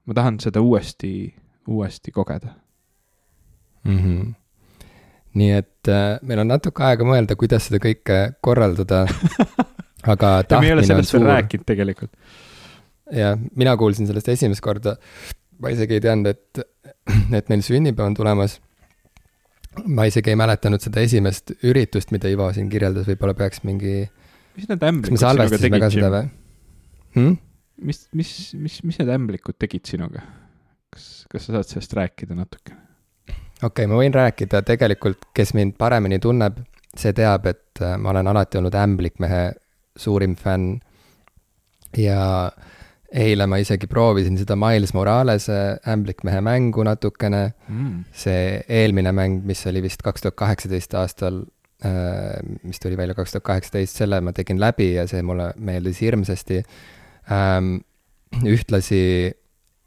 ma 0.08 0.16
tahan 0.16 0.40
seda 0.40 0.64
uuesti 0.64 1.34
uuesti 1.68 2.12
kogeda 2.12 2.54
mm. 3.84 3.98
-hmm. 3.98 4.34
nii 5.34 5.52
et 5.52 5.90
äh, 5.90 6.20
meil 6.22 6.40
on 6.40 6.48
natuke 6.48 6.84
aega 6.84 7.08
mõelda, 7.08 7.36
kuidas 7.36 7.70
seda 7.70 7.82
kõike 7.84 8.20
korraldada 8.42 9.06
aga 10.04 10.34
tahtmine 10.48 10.98
on 10.98 11.08
suur. 11.08 11.26
rääkinud 11.28 11.66
tegelikult. 11.68 12.12
jah, 13.12 13.40
mina 13.56 13.78
kuulsin 13.78 14.08
sellest 14.08 14.30
esimest 14.36 14.64
korda. 14.64 14.98
ma 15.62 15.72
isegi 15.72 16.00
ei 16.00 16.04
teadnud, 16.04 16.28
et, 16.34 16.64
et 17.40 17.50
meil 17.52 17.64
sünnipäev 17.66 18.12
on 18.12 18.18
tulemas. 18.20 18.60
ma 19.86 20.08
isegi 20.10 20.34
ei 20.34 20.40
mäletanud 20.40 20.84
seda 20.84 21.02
esimest 21.02 21.56
üritust, 21.64 22.12
mida 22.16 22.32
Ivo 22.32 22.52
siin 22.54 22.70
kirjeldas, 22.70 23.08
võib-olla 23.10 23.38
peaks 23.38 23.64
mingi. 23.64 24.04
mis 24.58 24.70
need 24.70 24.88
ämblikud 24.90 25.20
sinuga 25.20 25.58
tegid, 25.58 25.90
Jim? 25.98 26.32
Hmm? 27.14 27.36
mis, 27.82 28.08
mis, 28.14 28.32
mis, 28.58 28.80
mis 28.84 29.00
need 29.02 29.12
ämblikud 29.14 29.60
tegid 29.62 29.88
sinuga? 29.90 30.26
Kas, 30.94 31.26
kas 31.32 31.48
sa 31.48 31.58
saad 31.58 31.70
sellest 31.72 31.98
rääkida 32.00 32.38
natuke? 32.38 32.76
okei 33.64 33.68
okay,, 33.68 33.90
ma 33.90 34.00
võin 34.00 34.14
rääkida, 34.16 34.64
tegelikult, 34.68 35.30
kes 35.36 35.54
mind 35.58 35.78
paremini 35.80 36.20
tunneb, 36.24 36.60
see 36.98 37.14
teab, 37.18 37.48
et 37.50 37.82
äh, 37.82 37.96
ma 37.98 38.12
olen 38.14 38.30
alati 38.34 38.60
olnud 38.60 38.76
Ämblikmehe 38.78 39.44
suurim 40.00 40.36
fänn. 40.40 40.80
ja 41.98 42.52
eile 43.14 43.46
ma 43.46 43.60
isegi 43.62 43.86
proovisin 43.90 44.40
seda 44.40 44.56
Miles 44.58 44.96
Morales'e 44.98 45.58
Ämblikmehe 45.94 46.42
mängu 46.42 46.84
natukene 46.86 47.44
mm.. 47.68 48.06
see 48.12 48.64
eelmine 48.82 49.14
mäng, 49.14 49.44
mis 49.46 49.62
oli 49.70 49.84
vist 49.86 50.02
kaks 50.06 50.26
tuhat 50.26 50.38
kaheksateist 50.42 50.98
aastal, 50.98 51.44
äh, 51.86 52.42
mis 52.64 52.82
tuli 52.82 52.98
välja 52.98 53.16
kaks 53.18 53.36
tuhat 53.36 53.48
kaheksateist, 53.52 54.02
selle 54.02 54.22
ma 54.22 54.34
tegin 54.34 54.62
läbi 54.62 54.96
ja 54.96 55.08
see 55.10 55.22
mulle 55.26 55.52
meeldis 55.58 56.02
hirmsasti. 56.02 56.64
Ähm, 57.32 57.78
ühtlasi 58.50 59.32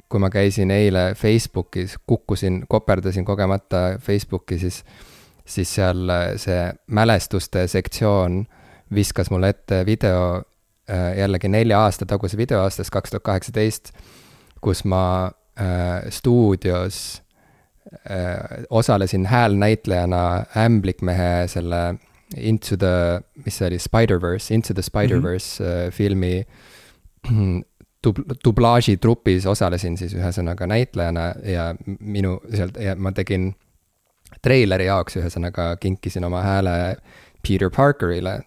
kui 0.09 0.21
ma 0.23 0.31
käisin 0.31 0.71
eile 0.71 1.15
Facebookis, 1.19 1.97
kukkusin, 2.07 2.65
koperdasin 2.69 3.25
kogemata 3.25 3.99
Facebooki, 4.03 4.59
siis, 4.59 4.85
siis 5.45 5.75
seal 5.75 6.09
äh, 6.09 6.29
see 6.41 6.61
mälestuste 6.87 7.67
sektsioon 7.71 8.45
viskas 8.95 9.31
mulle 9.31 9.51
ette 9.55 9.83
video, 9.87 10.43
äh, 10.91 11.19
jällegi 11.19 11.51
nelja 11.51 11.83
aasta 11.85 12.07
taguse 12.07 12.39
video 12.39 12.63
aastast 12.63 12.95
kaks 12.95 13.11
tuhat 13.11 13.27
kaheksateist, 13.27 13.93
kus 14.63 14.85
ma 14.85 15.31
äh, 15.59 16.07
stuudios 16.11 17.23
äh, 18.11 18.65
osalesin 18.71 19.27
häälnäitlejana 19.27 20.45
Ämblikmehe 20.67 21.49
selle 21.49 21.97
Into 22.37 22.77
the, 22.77 23.23
mis 23.45 23.59
see 23.59 23.69
oli, 23.69 23.79
Spider-verse, 23.79 24.55
Into 24.55 24.75
the 24.75 24.83
Spider-verse 24.83 25.63
mm 25.63 25.69
-hmm. 25.69 25.87
äh, 25.87 25.93
filmi 25.93 26.47
dub-, 28.07 28.25
dublaažitrupis 28.45 29.47
osalesin 29.51 29.99
siis 30.01 30.15
ühesõnaga 30.17 30.69
näitlejana 30.71 31.27
ja 31.45 31.69
minu 32.01 32.39
sealt 32.55 32.79
ja 32.81 32.97
ma 32.97 33.13
tegin 33.17 33.53
treileri 34.43 34.89
jaoks 34.89 35.19
ühesõnaga 35.21 35.75
kinkisin 35.81 36.25
oma 36.25 36.43
hääle 36.43 36.77
Peter 37.43 37.71
Parkerile. 37.71 38.41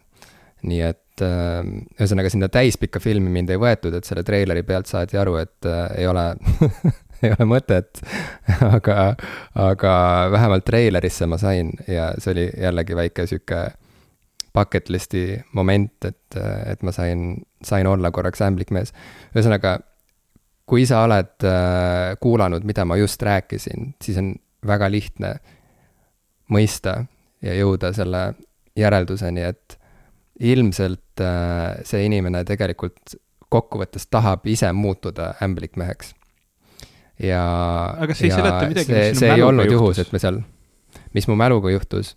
nii 0.64 0.82
et 0.84 1.22
äh, 1.24 1.62
ühesõnaga 2.00 2.30
sinna 2.32 2.50
täispikka 2.52 3.00
filmi 3.00 3.30
mind 3.32 3.50
ei 3.50 3.60
võetud, 3.60 3.94
et 3.96 4.08
selle 4.08 4.26
treileri 4.28 4.64
pealt 4.68 4.90
saadi 4.92 5.18
aru, 5.18 5.38
et 5.40 5.68
äh, 5.68 5.86
ei 6.02 6.08
ole 6.08 6.26
ei 7.24 7.32
ole 7.32 7.48
mõtet 7.48 8.02
aga, 8.76 9.14
aga 9.56 9.94
vähemalt 10.32 10.66
treilerisse 10.68 11.28
ma 11.32 11.40
sain 11.40 11.72
ja 11.88 12.12
see 12.18 12.36
oli 12.36 12.50
jällegi 12.58 12.96
väike 12.96 13.28
sihuke 13.28 13.64
bucket 14.56 14.90
list'i 14.90 15.40
moment, 15.54 15.94
et, 16.06 16.40
et 16.66 16.84
ma 16.84 16.94
sain, 16.96 17.38
sain 17.66 17.88
olla 17.88 18.12
korraks 18.12 18.42
ämblikmees. 18.46 18.94
ühesõnaga, 19.36 19.78
kui 20.70 20.86
sa 20.90 21.04
oled 21.06 21.48
äh, 21.48 22.18
kuulanud, 22.22 22.66
mida 22.68 22.86
ma 22.86 22.98
just 23.00 23.22
rääkisin, 23.26 23.94
siis 24.04 24.20
on 24.22 24.34
väga 24.68 24.90
lihtne 24.92 25.36
mõista 26.54 27.04
ja 27.46 27.56
jõuda 27.56 27.94
selle 27.96 28.24
järelduseni, 28.80 29.44
et 29.44 29.80
ilmselt 30.40 31.24
äh, 31.24 31.82
see 31.88 32.06
inimene 32.08 32.44
tegelikult 32.48 33.18
kokkuvõttes 33.50 34.08
tahab 34.12 34.46
ise 34.48 34.72
muutuda 34.74 35.34
ämblikmeheks. 35.44 36.14
ja. 37.20 37.44
aga 38.00 38.16
see 38.16 38.30
ei 38.30 38.36
seleta 38.36 38.70
midagi, 38.70 38.94
mis 38.94 39.20
sinu 39.20 39.20
mäluga 39.20 39.20
juhtus. 39.20 39.20
see 39.20 39.34
ei 39.36 39.44
olnud 39.44 39.72
juhus, 39.72 40.00
et 40.00 40.12
me 40.14 40.22
seal, 40.22 40.42
mis 41.18 41.28
mu 41.28 41.36
mäluga 41.40 41.74
juhtus. 41.74 42.16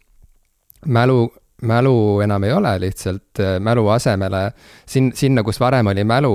mälu, 0.86 1.32
mälu 1.68 2.20
enam 2.24 2.44
ei 2.46 2.52
ole 2.54 2.74
lihtsalt 2.82 3.40
äh, 3.42 3.56
mälu 3.62 3.86
asemele, 3.94 4.50
sin-, 4.88 5.12
sinna, 5.16 5.44
kus 5.46 5.60
varem 5.62 5.90
oli 5.92 6.04
mälu, 6.08 6.34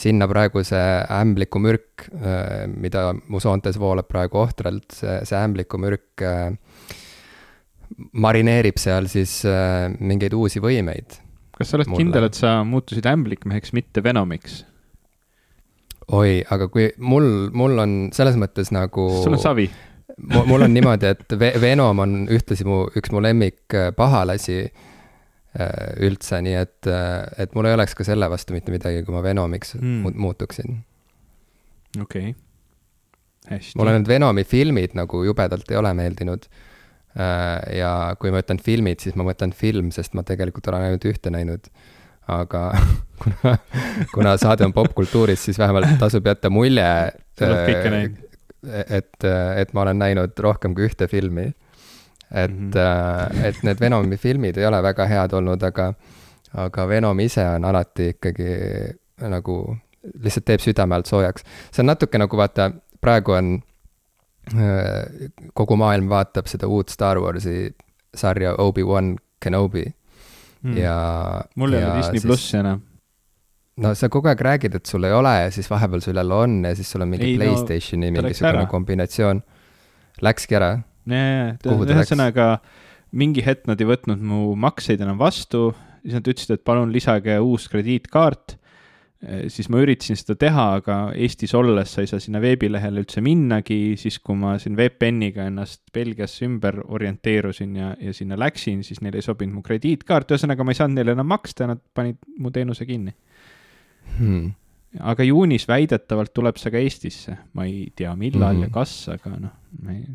sinna 0.00 0.28
praegu 0.30 0.62
see 0.66 0.84
ämblikumürk, 1.20 2.06
äh, 2.14 2.64
mida 2.70 3.10
mu 3.28 3.42
soontes 3.42 3.78
voolab 3.80 4.08
praegu 4.10 4.42
ohtralt, 4.44 4.88
see, 4.96 5.18
see 5.28 5.40
ämblikumürk 5.40 6.24
äh, 6.26 6.54
marineerib 8.22 8.78
seal 8.78 9.10
siis 9.10 9.40
mingeid 9.98 10.34
uusi 10.38 10.62
võimeid. 10.62 11.18
kas 11.58 11.72
sa 11.72 11.76
oled 11.80 11.90
mulle. 11.90 12.04
kindel, 12.04 12.26
et 12.30 12.38
sa 12.38 12.60
muutusid 12.64 13.06
ämblikmeheks, 13.10 13.74
mitte 13.76 14.04
Venomiks? 14.04 14.62
oi, 16.14 16.40
aga 16.50 16.70
kui 16.70 16.88
mul, 16.98 17.50
mul 17.54 17.78
on 17.82 17.94
selles 18.14 18.38
mõttes 18.38 18.70
nagu. 18.74 19.10
sul 19.24 19.34
on 19.34 19.42
savi 19.42 19.66
mul 20.28 20.66
on 20.66 20.74
niimoodi, 20.74 21.10
et 21.14 21.34
Venom 21.60 22.02
on 22.04 22.14
ühtlasi 22.32 22.66
mu, 22.68 22.84
üks 22.96 23.12
mu 23.14 23.22
lemmik 23.24 23.76
äh, 23.76 23.90
pahalasi 23.96 24.58
äh, 24.66 25.74
üldse, 26.06 26.40
nii 26.44 26.56
et, 26.60 26.78
äh, 26.90 27.26
et 27.44 27.54
mul 27.56 27.68
ei 27.68 27.76
oleks 27.76 27.96
ka 27.98 28.06
selle 28.06 28.28
vastu 28.32 28.56
mitte 28.56 28.74
midagi, 28.74 29.04
kui 29.06 29.16
ma 29.16 29.22
Venomiks 29.24 29.76
mm. 29.78 30.16
muutuksin. 30.20 30.80
okei 32.00 32.32
okay., 32.32 32.34
hästi. 33.50 33.78
mulle 33.80 33.98
need 33.98 34.10
Venomi 34.10 34.44
filmid 34.44 34.98
nagu 34.98 35.24
jubedalt 35.26 35.70
ei 35.70 35.80
ole 35.80 35.94
meeldinud. 35.96 36.50
ja 37.74 38.14
kui 38.22 38.30
ma 38.30 38.38
ütlen 38.38 38.60
filmid, 38.62 39.00
siis 39.02 39.16
ma 39.18 39.24
mõtlen 39.26 39.50
film, 39.50 39.88
sest 39.90 40.12
ma 40.14 40.22
tegelikult 40.22 40.68
olen 40.70 40.84
ainult 40.86 41.08
ühte 41.10 41.32
näinud 41.34 41.66
aga 42.30 42.60
kuna, 43.22 43.56
kuna 44.14 44.36
saade 44.38 44.62
on 44.62 44.74
popkultuurist, 44.76 45.48
siis 45.48 45.58
vähemalt 45.58 45.96
tasub 45.98 46.28
jätta 46.30 46.52
mulje. 46.54 46.86
sa 47.34 47.48
oled 47.48 47.64
kõike 47.66 47.90
näinud 47.96 48.29
et, 48.68 49.24
et 49.56 49.72
ma 49.72 49.82
olen 49.82 49.98
näinud 49.98 50.38
rohkem 50.38 50.74
kui 50.74 50.88
ühte 50.88 51.08
filmi. 51.08 51.52
et 52.30 52.50
mm, 52.50 52.70
-hmm. 52.70 53.44
et 53.44 53.62
need 53.62 53.80
Venomi 53.80 54.16
filmid 54.16 54.56
ei 54.56 54.66
ole 54.66 54.82
väga 54.82 55.06
head 55.06 55.32
olnud, 55.32 55.62
aga, 55.62 55.94
aga 56.54 56.88
Venom 56.88 57.20
ise 57.20 57.46
on 57.48 57.64
alati 57.64 58.08
ikkagi 58.08 58.50
nagu, 59.28 59.76
lihtsalt 60.22 60.44
teeb 60.44 60.60
südame 60.60 60.94
alt 60.94 61.06
soojaks. 61.06 61.42
see 61.72 61.82
on 61.82 61.86
natuke 61.86 62.18
nagu 62.18 62.36
vaata, 62.36 62.70
praegu 63.00 63.32
on, 63.32 63.62
äh, 64.54 65.30
kogu 65.54 65.76
maailm 65.76 66.08
vaatab 66.08 66.46
seda 66.46 66.66
uut 66.66 66.88
Star 66.88 67.18
Warsi 67.18 67.74
sarja 68.14 68.54
Obi-Wan 68.58 69.16
Kenobi 69.40 69.84
mm. 70.62 70.76
ja. 70.76 70.96
mul 71.56 71.72
ei 71.72 71.84
ole 71.84 71.96
Disney 71.98 72.20
plussi 72.20 72.56
enam. 72.56 72.80
No 73.80 73.94
sa 73.96 74.10
kogu 74.12 74.30
aeg 74.30 74.44
räägid, 74.44 74.76
et 74.76 74.90
sul 74.90 75.06
ei 75.08 75.14
ole 75.16 75.32
ja 75.44 75.48
siis 75.54 75.70
vahepeal 75.70 76.04
sul 76.04 76.20
jälle 76.20 76.36
on 76.36 76.60
ja 76.68 76.74
siis 76.76 76.90
sul 76.92 77.04
on 77.04 77.10
mingi 77.12 77.32
ei, 77.32 77.40
Playstationi 77.40 78.10
no, 78.10 78.20
mingisugune 78.20 78.68
kombinatsioon. 78.70 79.42
Läkski 80.24 80.58
ära? 80.58 80.74
ühesõnaga 81.96 82.52
mingi 83.16 83.42
hetk 83.44 83.66
nad 83.70 83.80
ei 83.80 83.88
võtnud 83.88 84.22
mu 84.22 84.54
makseid 84.60 85.00
enam 85.02 85.18
vastu, 85.20 85.70
siis 86.02 86.16
nad 86.18 86.28
ütlesid, 86.28 86.58
et 86.58 86.66
palun 86.66 86.92
lisage 86.94 87.38
uus 87.42 87.68
krediitkaart. 87.72 88.56
Siis 89.52 89.66
ma 89.68 89.82
üritasin 89.82 90.16
seda 90.16 90.32
teha, 90.40 90.62
aga 90.78 90.94
Eestis 91.12 91.52
olles 91.52 91.90
sa 91.92 92.00
ei 92.00 92.08
saa 92.08 92.22
sinna 92.24 92.40
veebilehele 92.40 93.02
üldse 93.02 93.20
minnagi, 93.20 93.98
siis 94.00 94.16
kui 94.24 94.38
ma 94.40 94.54
siin 94.62 94.78
VPN-iga 94.78 95.44
ennast 95.50 95.82
Belgiasse 95.92 96.46
ümber 96.46 96.78
orienteerusin 96.86 97.74
ja, 97.76 97.90
ja 98.00 98.14
sinna 98.16 98.38
läksin, 98.40 98.80
siis 98.86 99.02
neile 99.04 99.20
ei 99.20 99.26
sobinud 99.26 99.58
mu 99.58 99.64
krediitkaart, 99.66 100.32
ühesõnaga 100.32 100.64
ma 100.64 100.72
ei 100.72 100.80
saanud 100.80 100.96
neile 100.96 101.12
enam 101.18 101.28
maksta 101.34 101.66
ja 101.66 101.74
nad 101.74 101.82
panid 101.92 102.16
mu 102.40 102.52
teenuse 102.54 102.88
kinni 102.88 103.12
hmm.. 104.18 104.50
aga 105.12 105.26
juunis 105.26 105.68
väidetavalt 105.68 106.34
tuleb 106.34 106.58
see 106.60 106.72
ka 106.74 106.82
Eestisse, 106.82 107.36
ma 107.54 107.66
ei 107.68 107.92
tea, 107.96 108.14
millal 108.16 108.54
hmm. 108.54 108.68
ja 108.68 108.74
kas, 108.74 108.96
aga 109.12 109.36
noh, 109.36 109.54
ma 109.82 109.94
ei, 109.96 110.06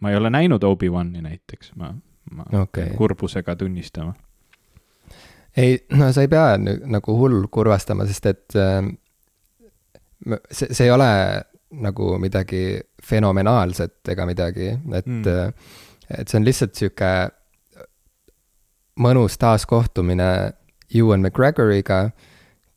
ma 0.00 0.12
ei 0.12 0.20
ole 0.20 0.32
näinud 0.32 0.64
Obi-Wani 0.66 1.24
näiteks, 1.24 1.72
ma, 1.76 1.94
ma 2.30 2.48
okay. 2.62 2.84
pean 2.84 2.96
kurbusega 2.98 3.56
tunnistama 3.56 4.14
ei, 5.56 5.76
no 5.92 6.12
sa 6.12 6.24
ei 6.24 6.30
pea 6.32 6.56
nagu 6.58 7.16
hull 7.18 7.46
kurvastama, 7.52 8.06
sest 8.08 8.28
et 8.30 8.56
äh, 8.56 8.80
see, 10.50 10.70
see 10.70 10.86
ei 10.86 10.92
ole 10.94 11.10
nagu 11.82 12.16
midagi 12.20 12.80
fenomenaalset 13.02 14.12
ega 14.12 14.26
midagi, 14.28 14.72
et 14.92 15.08
mm., 15.08 15.54
et 16.12 16.28
see 16.28 16.36
on 16.36 16.44
lihtsalt 16.44 16.76
sihuke 16.76 17.10
mõnus 19.00 19.38
taaskohtumine 19.40 20.28
Ewan 20.92 21.22
McGregoriga, 21.22 22.10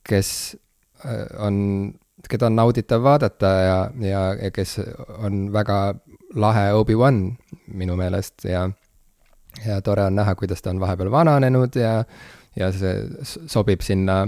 kes 0.09 0.57
äh, 1.05 1.25
on, 1.41 1.93
keda 2.29 2.49
on 2.49 2.55
nauditav 2.55 3.03
vaadata 3.03 3.51
ja, 3.65 3.77
ja, 4.01 4.23
ja 4.43 4.51
kes 4.51 4.79
on 5.17 5.49
väga 5.53 5.95
lahe 6.35 6.71
Obi-Wan 6.73 7.21
minu 7.67 7.95
meelest 7.99 8.47
ja, 8.49 8.69
ja 9.65 9.81
tore 9.81 10.05
on 10.05 10.15
näha, 10.15 10.35
kuidas 10.35 10.61
ta 10.61 10.69
on 10.69 10.79
vahepeal 10.79 11.11
vananenud 11.11 11.75
ja 11.79 12.03
ja 12.55 12.71
see 12.71 12.93
sobib 13.51 13.83
sinna 13.83 14.25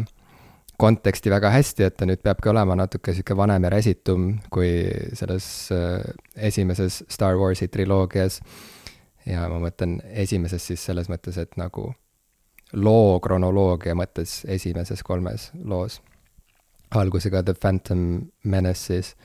konteksti 0.77 1.31
väga 1.33 1.49
hästi, 1.49 1.87
et 1.87 1.95
ta 1.97 2.05
nüüd 2.05 2.21
peabki 2.21 2.51
olema 2.51 2.75
natuke 2.77 3.13
sihuke 3.15 3.37
vanem 3.37 3.65
ja 3.65 3.71
räsitum 3.73 4.27
kui 4.53 4.69
selles 5.17 5.47
äh, 5.73 6.03
esimeses 6.49 7.03
Star 7.09 7.39
Warsi 7.39 7.67
triloogias. 7.67 8.41
ja 9.25 9.47
ma 9.49 9.57
mõtlen 9.59 9.97
esimeses 10.07 10.67
siis 10.67 10.83
selles 10.85 11.09
mõttes, 11.09 11.37
et 11.41 11.57
nagu 11.57 11.89
loo 12.73 13.19
kronoloogia 13.23 13.95
mõttes 13.95 14.41
esimeses 14.47 15.03
kolmes 15.03 15.51
loos. 15.63 16.01
algusega 16.95 17.43
The 17.43 17.53
Phantom 17.53 18.21
Menace 18.43 18.93
siis. 18.93 19.15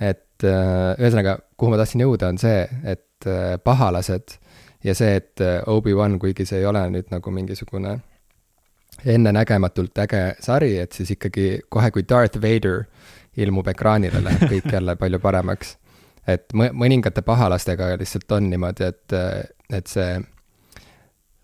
et 0.00 0.44
äh, 0.44 0.94
ühesõnaga, 0.98 1.38
kuhu 1.56 1.70
ma 1.70 1.76
tahtsin 1.76 2.00
jõuda, 2.00 2.28
on 2.28 2.38
see, 2.38 2.66
et 2.84 3.26
äh, 3.26 3.58
pahalased 3.64 4.38
ja 4.84 4.94
see, 4.94 5.16
et 5.16 5.40
Obi-Wan, 5.66 6.18
kuigi 6.18 6.46
see 6.46 6.58
ei 6.58 6.66
ole 6.66 6.82
nüüd 6.90 7.08
nagu 7.10 7.30
mingisugune 7.30 7.98
ennenägematult 9.06 9.98
äge 9.98 10.34
sari, 10.40 10.76
et 10.78 10.92
siis 10.92 11.10
ikkagi 11.14 11.60
kohe, 11.68 11.90
kui 11.90 12.04
Darth 12.08 12.38
Vader 12.42 12.84
ilmub 13.36 13.68
ekraanile, 13.68 14.22
läheb 14.22 14.46
kõik 14.50 14.70
jälle 14.72 14.96
palju 14.96 15.18
paremaks. 15.18 15.76
et 16.26 16.52
mõningate 16.56 17.20
pahalastega 17.22 17.96
lihtsalt 18.00 18.32
on 18.32 18.46
niimoodi, 18.50 18.84
et, 18.84 19.12
et 19.70 19.86
see 19.86 20.20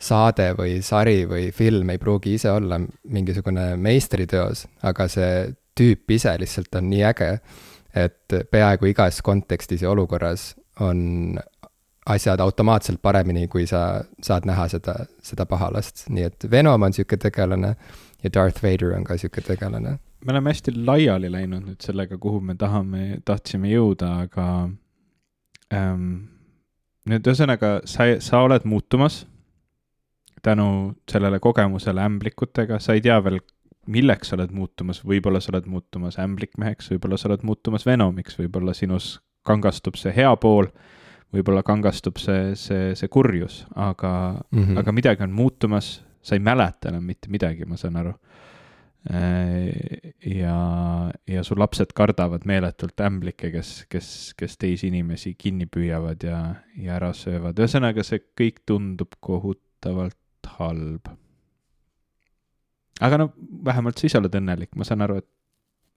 saade 0.00 0.50
või 0.58 0.80
sari 0.84 1.24
või 1.28 1.50
film 1.52 1.90
ei 1.92 2.00
pruugi 2.00 2.34
ise 2.38 2.50
olla 2.50 2.80
mingisugune 3.12 3.74
meistriteos, 3.76 4.64
aga 4.82 5.08
see 5.12 5.50
tüüp 5.76 6.16
ise 6.16 6.32
lihtsalt 6.40 6.74
on 6.80 6.88
nii 6.90 7.04
äge, 7.10 7.30
et 7.94 8.36
peaaegu 8.50 8.90
igas 8.90 9.20
kontekstis 9.22 9.82
ja 9.84 9.90
olukorras 9.90 10.54
on 10.80 11.38
asjad 12.10 12.40
automaatselt 12.40 13.02
paremini, 13.02 13.46
kui 13.48 13.66
sa 13.66 14.02
saad 14.22 14.46
näha 14.48 14.66
seda, 14.72 14.94
seda 15.22 15.46
pahalast, 15.46 16.06
nii 16.08 16.28
et 16.30 16.46
Venom 16.50 16.82
on 16.82 16.96
sihuke 16.96 17.18
tegelane 17.20 17.74
ja 18.24 18.30
Darth 18.34 18.62
Vader 18.64 18.94
on 18.96 19.04
ka 19.04 19.18
sihuke 19.20 19.44
tegelane. 19.44 19.98
me 20.24 20.32
oleme 20.32 20.50
hästi 20.50 20.72
laiali 20.86 21.32
läinud 21.32 21.64
nüüd 21.64 21.84
sellega, 21.84 22.18
kuhu 22.18 22.40
me 22.40 22.54
tahame, 22.54 23.20
tahtsime 23.24 23.70
jõuda, 23.72 24.10
aga 24.26 24.46
ähm, 25.72 26.08
nüüd 27.08 27.26
ühesõnaga, 27.26 27.80
sa, 27.84 28.08
sa 28.20 28.42
oled 28.44 28.64
muutumas 28.64 29.24
tänu 30.42 30.94
sellele 31.10 31.40
kogemusele 31.40 32.02
ämblikutega, 32.04 32.78
sa 32.80 32.94
ei 32.96 33.02
tea 33.04 33.18
veel, 33.24 33.40
milleks 33.90 34.30
sa 34.30 34.36
oled 34.36 34.52
muutumas, 34.54 35.02
võib-olla 35.04 35.40
sa 35.40 35.52
oled 35.54 35.66
muutumas 35.66 36.18
ämblikmeheks, 36.20 36.90
võib-olla 36.92 37.18
sa 37.18 37.28
oled 37.30 37.44
muutumas 37.46 37.86
Venomiks, 37.86 38.38
võib-olla 38.38 38.74
sinus 38.76 39.18
kangastub 39.46 39.96
see 39.96 40.12
hea 40.14 40.32
pool 40.36 40.68
võib-olla 41.34 41.62
kangastub 41.66 42.18
see, 42.20 42.54
see, 42.58 42.94
see 42.98 43.10
kurjus, 43.12 43.64
aga 43.74 44.12
mm, 44.50 44.62
-hmm. 44.62 44.78
aga 44.82 44.94
midagi 44.94 45.26
on 45.26 45.34
muutumas, 45.34 46.00
sa 46.22 46.36
ei 46.36 46.42
mäleta 46.44 46.90
enam 46.90 47.06
mitte 47.06 47.30
midagi, 47.30 47.66
ma 47.66 47.78
saan 47.80 47.96
aru. 47.96 48.14
Äh, 49.10 50.12
ja, 50.26 50.56
ja 51.26 51.42
su 51.44 51.56
lapsed 51.56 51.94
kardavad 51.96 52.44
meeletult 52.44 53.00
ämblikke, 53.00 53.48
kes, 53.54 53.86
kes, 53.88 54.34
kes 54.36 54.58
teisi 54.60 54.90
inimesi 54.90 55.34
kinni 55.38 55.64
püüavad 55.66 56.26
ja, 56.26 56.40
ja 56.76 56.98
ära 56.98 57.14
söövad, 57.16 57.56
ühesõnaga 57.56 58.04
see 58.04 58.20
kõik 58.36 58.60
tundub 58.68 59.16
kohutavalt 59.20 60.19
halb. 60.60 61.12
aga 63.00 63.18
no 63.18 63.30
vähemalt 63.64 63.98
sa 63.98 64.06
ise 64.06 64.20
oled 64.20 64.34
õnnelik, 64.40 64.74
ma 64.76 64.86
saan 64.88 65.02
aru, 65.06 65.20
et, 65.22 65.28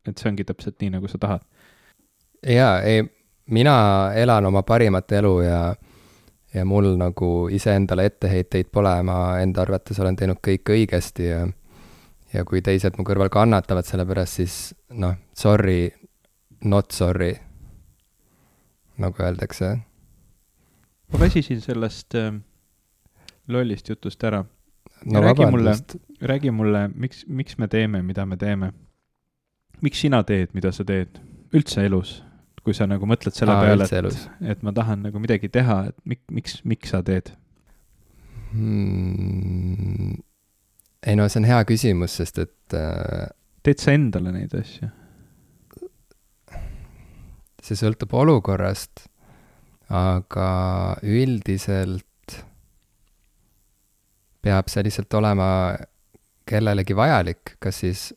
et 0.10 0.17
see 0.17 0.32
ongi 0.32 0.47
täpselt 0.47 0.80
nii, 0.82 0.95
nagu 0.97 1.12
sa 1.12 1.19
tahad. 1.21 1.43
jaa, 2.47 2.80
ei 2.82 3.04
mina 3.52 4.13
elan 4.15 4.45
oma 4.45 4.63
parimat 4.63 5.12
elu 5.12 5.34
ja, 5.41 5.76
ja 6.54 6.65
mul 6.65 6.93
nagu 6.97 7.49
iseendale 7.52 8.06
etteheiteid 8.12 8.71
pole, 8.71 8.93
ma 9.04 9.17
enda 9.39 9.62
arvates 9.65 9.99
olen 9.99 10.15
teinud 10.15 10.39
kõik 10.43 10.73
õigesti 10.78 11.28
ja 11.28 11.43
ja 12.34 12.41
kui 12.49 12.63
teised 12.65 12.95
mu 12.97 13.06
kõrval 13.06 13.30
kannatavad 13.30 13.86
selle 13.86 14.08
pärast, 14.10 14.39
siis 14.39 14.56
noh, 14.97 15.13
sorry, 15.38 15.91
not 16.65 16.89
sorry, 16.95 17.36
nagu 18.97 19.21
öeldakse. 19.21 19.76
ma 21.13 21.19
väsisin 21.19 21.62
sellest 21.62 22.15
äh, 22.17 22.34
lollist 23.47 23.89
jutust 23.89 24.23
ära. 24.23 24.43
no 25.06 25.21
räägi 25.21 25.51
mulle, 25.51 25.75
räägi 26.21 26.51
mulle, 26.51 26.88
miks, 26.95 27.25
miks 27.27 27.58
me 27.58 27.67
teeme, 27.67 28.01
mida 28.01 28.25
me 28.25 28.38
teeme? 28.38 28.71
miks 29.82 29.99
sina 29.99 30.23
teed, 30.23 30.53
mida 30.53 30.71
sa 30.71 30.84
teed 30.84 31.19
üldse 31.53 31.86
elus? 31.86 32.21
kui 32.63 32.73
sa 32.73 32.88
nagu 32.88 33.03
mõtled 33.03 33.36
selle 33.36 33.51
Aa, 33.51 33.63
peale, 33.65 33.84
et, 33.84 34.19
et 34.53 34.62
ma 34.63 34.71
tahan 34.71 35.01
nagu 35.03 35.19
midagi 35.19 35.49
teha, 35.51 35.82
et 35.91 35.97
mik, 36.08 36.21
miks, 36.32 36.62
miks 36.63 36.93
sa 36.95 37.01
teed 37.03 37.34
hmm.? 38.53 40.21
ei 41.03 41.17
no 41.19 41.27
see 41.27 41.41
on 41.41 41.49
hea 41.49 41.60
küsimus, 41.67 42.15
sest 42.21 42.39
et 42.45 42.77
äh, 42.79 43.27
teed 43.67 43.84
sa 43.84 43.95
endale 43.95 44.32
neid 44.32 44.56
asju? 44.56 44.88
see 47.63 47.79
sõltub 47.79 48.12
olukorrast, 48.19 49.06
aga 49.91 50.47
üldiselt 51.03 52.08
peab 54.43 54.69
see 54.71 54.84
lihtsalt 54.86 55.13
olema 55.19 55.47
kellelegi 56.47 56.95
vajalik, 56.95 57.56
kas 57.63 57.79
siis 57.86 58.10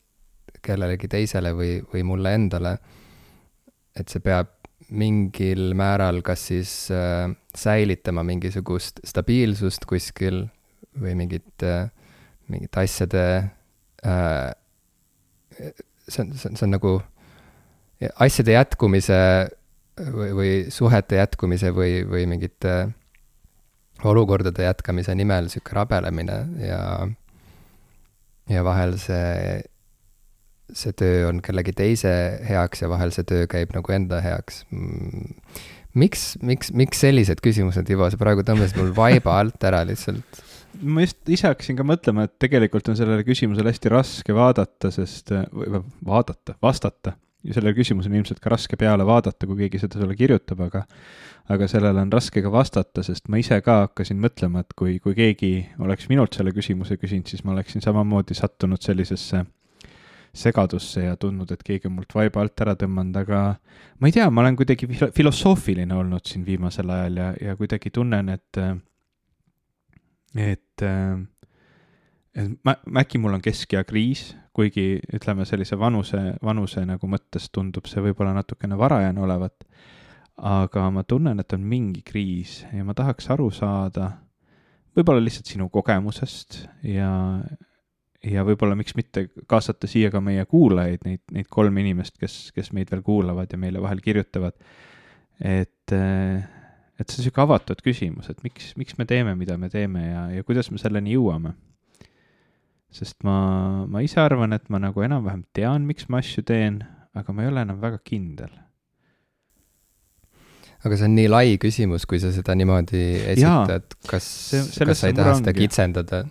kellelegi 0.66 1.08
teisele 1.08 1.52
või, 1.54 1.78
või 1.92 2.02
mulle 2.06 2.34
endale. 2.34 2.76
Et 3.96 4.10
see 4.10 4.20
peab 4.24 4.50
mingil 4.90 5.72
määral 5.74 6.20
kas 6.22 6.46
siis 6.50 6.72
äh, 6.94 7.26
säilitama 7.56 8.22
mingisugust 8.26 9.00
stabiilsust 9.06 9.86
kuskil 9.88 10.44
või 11.00 11.16
mingit 11.18 11.64
äh,, 11.66 11.88
mingit 12.52 12.76
asjade 12.78 13.24
äh,, 14.06 14.52
see 16.06 16.22
on, 16.22 16.32
see 16.36 16.50
on, 16.50 16.56
see 16.56 16.66
on 16.68 16.74
nagu 16.76 16.92
asjade 18.22 18.54
jätkumise 18.54 19.18
või, 19.98 20.30
või 20.36 20.52
suhete 20.70 21.18
jätkumise 21.18 21.72
või, 21.74 22.04
või 22.06 22.26
mingite 22.30 22.76
olukordade 24.04 24.66
jätkamise 24.66 25.14
nimel 25.16 25.48
sihuke 25.52 25.76
rabelemine 25.76 26.36
ja, 26.60 26.82
ja 28.50 28.64
vahel 28.66 28.98
see 29.00 29.62
see 30.74 30.94
töö 30.98 31.28
on 31.28 31.40
kellegi 31.44 31.72
teise 31.76 32.12
heaks 32.48 32.82
ja 32.82 32.90
vahel 32.90 33.12
see 33.14 33.26
töö 33.28 33.46
käib 33.50 33.74
nagu 33.76 33.92
enda 33.94 34.18
heaks. 34.24 34.64
miks, 35.94 36.24
miks, 36.42 36.72
miks 36.74 37.00
sellised 37.00 37.40
küsimused, 37.44 37.88
Ivo, 37.92 38.08
sa 38.10 38.18
praegu 38.20 38.44
tõmbasid 38.46 38.80
mul 38.80 38.92
vaiba 38.96 39.38
alt 39.40 39.62
ära 39.64 39.84
lihtsalt? 39.86 40.42
ma 40.82 41.04
just 41.06 41.30
ise 41.32 41.48
hakkasin 41.48 41.78
ka 41.78 41.86
mõtlema, 41.86 42.26
et 42.26 42.34
tegelikult 42.42 42.90
on 42.92 42.98
sellele 42.98 43.24
küsimusele 43.24 43.72
hästi 43.72 43.92
raske 43.94 44.34
vaadata, 44.36 44.90
sest, 44.92 45.32
või 45.54 45.80
vaadata, 46.04 46.56
vastata, 46.62 47.14
sellele 47.54 47.74
küsimusele 47.76 48.18
ilmselt 48.18 48.40
ka 48.42 48.52
raske 48.52 48.78
peale 48.80 49.06
vaadata, 49.06 49.46
kui 49.46 49.58
keegi 49.64 49.82
seda 49.82 50.00
sulle 50.00 50.16
kirjutab, 50.18 50.64
aga 50.66 50.84
aga 51.52 51.68
sellele 51.70 52.02
on 52.02 52.10
raske 52.10 52.42
ka 52.42 52.50
vastata, 52.50 53.04
sest 53.06 53.28
ma 53.30 53.38
ise 53.38 53.60
ka 53.62 53.82
hakkasin 53.84 54.18
mõtlema, 54.22 54.64
et 54.64 54.74
kui, 54.78 54.96
kui 55.02 55.14
keegi 55.14 55.52
oleks 55.82 56.08
minult 56.10 56.34
selle 56.34 56.50
küsimuse 56.54 56.98
küsinud, 56.98 57.28
siis 57.30 57.44
ma 57.46 57.54
oleksin 57.54 57.84
samamoodi 57.84 58.34
sattunud 58.34 58.82
sellisesse 58.82 59.44
segadusse 60.36 61.06
ja 61.06 61.16
tundnud, 61.16 61.50
et 61.52 61.62
keegi 61.64 61.88
on 61.88 61.96
mult 61.96 62.12
vaiba 62.14 62.42
alt 62.42 62.60
ära 62.64 62.74
tõmmanud, 62.78 63.16
aga 63.22 63.42
ma 64.00 64.10
ei 64.10 64.16
tea, 64.16 64.26
ma 64.30 64.42
olen 64.42 64.58
kuidagi 64.58 64.88
filosoofiline 65.16 65.96
olnud 65.96 66.26
siin 66.28 66.44
viimasel 66.46 66.90
ajal 66.92 67.22
ja, 67.22 67.28
ja 67.48 67.56
kuidagi 67.56 67.92
tunnen, 67.94 68.28
et, 68.34 68.60
et, 70.36 70.86
et 72.36 72.58
ma, 72.66 72.76
äkki 73.00 73.22
mul 73.22 73.38
on 73.38 73.44
keskea 73.44 73.84
kriis, 73.88 74.28
kuigi 74.56 74.96
ütleme, 75.12 75.44
sellise 75.44 75.76
vanuse, 75.76 76.22
vanuse 76.44 76.86
nagu 76.88 77.08
mõttes 77.12 77.50
tundub 77.52 77.88
see 77.90 78.00
võib-olla 78.04 78.32
natukene 78.38 78.78
varajane 78.80 79.20
olevat 79.20 79.66
aga 80.36 80.88
ma 80.92 81.04
tunnen, 81.08 81.40
et 81.40 81.52
on 81.56 81.64
mingi 81.64 82.02
kriis 82.04 82.60
ja 82.72 82.84
ma 82.84 82.94
tahaks 82.96 83.30
aru 83.32 83.48
saada 83.54 84.10
võib-olla 84.96 85.22
lihtsalt 85.24 85.48
sinu 85.48 85.68
kogemusest 85.72 86.58
ja, 86.88 87.10
ja 88.24 88.44
võib-olla 88.44 88.76
miks 88.76 88.96
mitte 88.98 89.26
kaasata 89.48 89.88
siia 89.88 90.10
ka 90.12 90.20
meie 90.24 90.44
kuulajaid, 90.48 91.06
neid, 91.08 91.22
neid 91.32 91.48
kolme 91.52 91.84
inimest, 91.84 92.16
kes, 92.20 92.50
kes 92.56 92.72
meid 92.76 92.92
veel 92.92 93.04
kuulavad 93.06 93.52
ja 93.52 93.60
meile 93.60 93.80
vahel 93.84 94.02
kirjutavad. 94.04 94.56
et, 95.40 95.92
et 95.92 97.08
see 97.08 97.20
on 97.20 97.28
sihuke 97.28 97.44
avatud 97.44 97.80
küsimus, 97.84 98.28
et 98.32 98.42
miks, 98.44 98.74
miks 98.80 99.00
me 99.00 99.08
teeme, 99.08 99.34
mida 99.36 99.56
me 99.60 99.72
teeme 99.72 100.04
ja, 100.04 100.26
ja 100.36 100.44
kuidas 100.44 100.70
me 100.72 100.80
selleni 100.80 101.16
jõuame. 101.16 101.56
Sest 102.96 103.18
ma, 103.26 103.38
ma 103.90 104.02
ise 104.04 104.20
arvan, 104.22 104.56
et 104.56 104.70
ma 104.72 104.80
nagu 104.82 105.04
enam-vähem 105.04 105.44
tean, 105.56 105.84
miks 105.88 106.08
ma 106.08 106.22
asju 106.24 106.46
teen, 106.48 106.80
aga 107.16 107.34
ma 107.34 107.44
ei 107.44 107.52
ole 107.52 107.66
enam 107.66 107.82
väga 107.82 108.00
kindel 108.04 108.54
aga 110.86 110.98
see 110.98 111.08
on 111.08 111.16
nii 111.16 111.28
lai 111.30 111.58
küsimus, 111.60 112.06
kui 112.08 112.20
sa 112.22 112.32
seda 112.34 112.54
niimoodi 112.58 113.02
esitad, 113.34 113.96
kas, 114.08 114.26
kas 114.78 115.02
sa 115.02 115.10
ei 115.10 115.16
taha 115.16 115.36
seda 115.40 115.54
kitsendada 115.56 116.22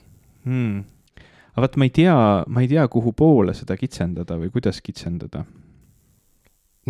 hmm.? 0.45 0.83
aga 1.55 1.65
vaat 1.65 1.77
ma 1.79 1.87
ei 1.87 1.93
tea, 1.95 2.15
ma 2.47 2.63
ei 2.63 2.71
tea, 2.71 2.85
kuhu 2.91 3.13
poole 3.17 3.55
seda 3.57 3.77
kitsendada 3.79 4.37
või 4.39 4.51
kuidas 4.53 4.81
kitsendada. 4.85 5.45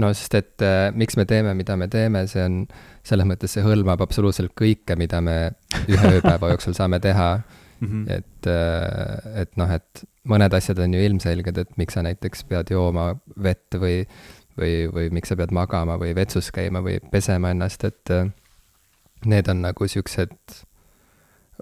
no 0.02 0.12
sest, 0.14 0.38
et 0.40 0.66
äh, 0.66 0.90
miks 0.98 1.18
me 1.20 1.28
teeme, 1.30 1.54
mida 1.58 1.78
me 1.80 1.88
teeme, 1.92 2.26
see 2.32 2.44
on, 2.44 2.64
selles 3.06 3.30
mõttes 3.30 3.56
see 3.56 3.66
hõlmab 3.66 4.04
absoluutselt 4.06 4.56
kõike, 4.58 4.98
mida 5.00 5.22
me 5.24 5.38
ühe 5.86 6.16
ööpäeva 6.18 6.54
jooksul 6.54 6.78
saame 6.78 7.00
teha 7.04 7.30
mm. 7.80 7.88
-hmm. 7.88 8.12
et, 8.18 8.48
äh, 8.48 9.42
et 9.42 9.58
noh, 9.58 9.72
et 9.72 10.06
mõned 10.24 10.54
asjad 10.54 10.80
on 10.80 10.94
ju 10.94 11.04
ilmselged, 11.06 11.58
et 11.58 11.78
miks 11.78 11.94
sa 11.94 12.04
näiteks 12.06 12.44
pead 12.50 12.72
jooma 12.72 13.16
vett 13.36 13.76
või 13.76 14.06
või, 14.58 14.88
või 14.94 15.10
miks 15.12 15.30
sa 15.30 15.36
pead 15.36 15.52
magama 15.52 15.98
või 16.00 16.16
vetsus 16.16 16.52
käima 16.52 16.82
või 16.84 17.00
pesema 17.12 17.52
ennast, 17.52 17.84
et 17.84 18.12
äh, 18.12 18.30
need 19.26 19.48
on 19.52 19.62
nagu 19.62 19.88
siuksed 19.88 20.32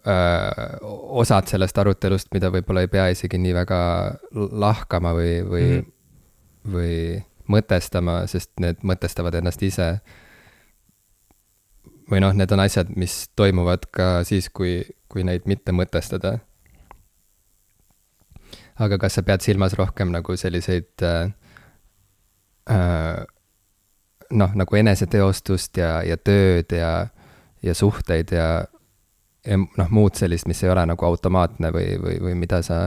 öö, 0.08 0.78
osad 1.22 1.48
sellest 1.48 1.78
arutelust, 1.78 2.28
mida 2.34 2.52
võib-olla 2.54 2.84
ei 2.84 2.92
pea 2.92 3.08
isegi 3.14 3.40
nii 3.40 3.54
väga 3.56 3.80
lahkama 4.34 5.14
või, 5.18 5.36
või 5.48 5.68
mm, 5.70 5.86
-hmm. 5.86 6.74
või 6.74 6.98
mõtestama, 7.48 8.24
sest 8.28 8.52
need 8.60 8.84
mõtestavad 8.84 9.36
ennast 9.36 9.64
ise. 9.64 9.98
Või 12.14 12.22
noh, 12.22 12.34
need 12.38 12.52
on 12.54 12.62
asjad, 12.62 12.94
mis 12.96 13.28
toimuvad 13.36 13.90
ka 13.92 14.10
siis, 14.28 14.50
kui, 14.54 14.82
kui 15.10 15.26
neid 15.26 15.50
mitte 15.50 15.74
mõtestada. 15.76 16.40
aga 18.80 18.98
kas 18.98 19.18
sa 19.18 19.22
pead 19.22 19.42
silmas 19.42 19.74
rohkem 19.78 20.10
nagu 20.14 20.34
selliseid 20.38 21.04
äh, 21.06 21.34
Äh, 22.70 23.26
noh, 24.32 24.54
nagu 24.56 24.78
eneseteostust 24.80 25.78
ja, 25.78 25.98
ja 26.08 26.16
tööd 26.16 26.72
ja, 26.72 27.10
ja 27.64 27.74
suhteid 27.76 28.32
ja, 28.32 28.48
ja 29.44 29.58
noh, 29.60 29.90
muud 29.92 30.16
sellist, 30.16 30.48
mis 30.48 30.64
ei 30.64 30.72
ole 30.72 30.86
nagu 30.88 31.06
automaatne 31.06 31.74
või, 31.76 31.90
või, 32.00 32.16
või 32.24 32.38
mida 32.40 32.62
sa 32.64 32.78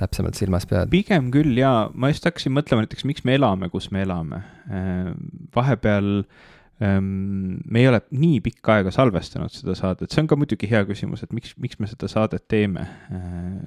täpsemalt 0.00 0.40
silmas 0.40 0.64
pead? 0.66 0.88
pigem 0.92 1.28
küll 1.34 1.52
jaa, 1.60 1.90
ma 1.92 2.08
just 2.08 2.24
hakkasin 2.24 2.56
mõtlema 2.56 2.86
näiteks, 2.86 3.04
miks 3.10 3.26
me 3.28 3.36
elame, 3.36 3.68
kus 3.68 3.90
me 3.92 4.06
elame. 4.06 4.40
Äh, 4.72 5.12
vahepeal 5.56 6.10
ähm, 6.16 6.32
me 6.80 7.80
ei 7.82 7.88
ole 7.90 8.00
nii 8.16 8.38
pikka 8.40 8.78
aega 8.78 8.92
salvestanud 8.94 9.52
seda 9.52 9.74
saadet, 9.76 10.08
see 10.12 10.22
on 10.22 10.30
ka 10.30 10.38
muidugi 10.40 10.68
hea 10.70 10.80
küsimus, 10.88 11.20
et 11.26 11.34
miks, 11.36 11.52
miks 11.60 11.76
me 11.82 11.88
seda 11.90 12.08
saadet 12.08 12.46
teeme. 12.48 12.86
Äh, 13.12 13.58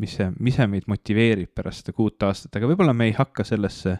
mis 0.00 0.14
see, 0.16 0.30
mis 0.40 0.56
see 0.56 0.68
meid 0.70 0.88
motiveerib 0.88 1.52
pärast 1.56 1.84
seda 1.84 1.96
kuut 1.96 2.24
aastat, 2.24 2.56
aga 2.56 2.70
võib-olla 2.70 2.96
me 2.96 3.10
ei 3.10 3.14
hakka 3.18 3.44
sellesse 3.44 3.98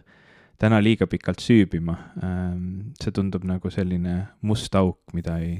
täna 0.59 0.81
liiga 0.83 1.07
pikalt 1.07 1.43
süübima. 1.43 1.95
Ähm, 2.25 2.91
see 2.99 3.13
tundub 3.15 3.45
nagu 3.47 3.71
selline 3.73 4.15
must 4.41 4.75
auk, 4.75 4.99
mida 5.13 5.37
ei, 5.43 5.59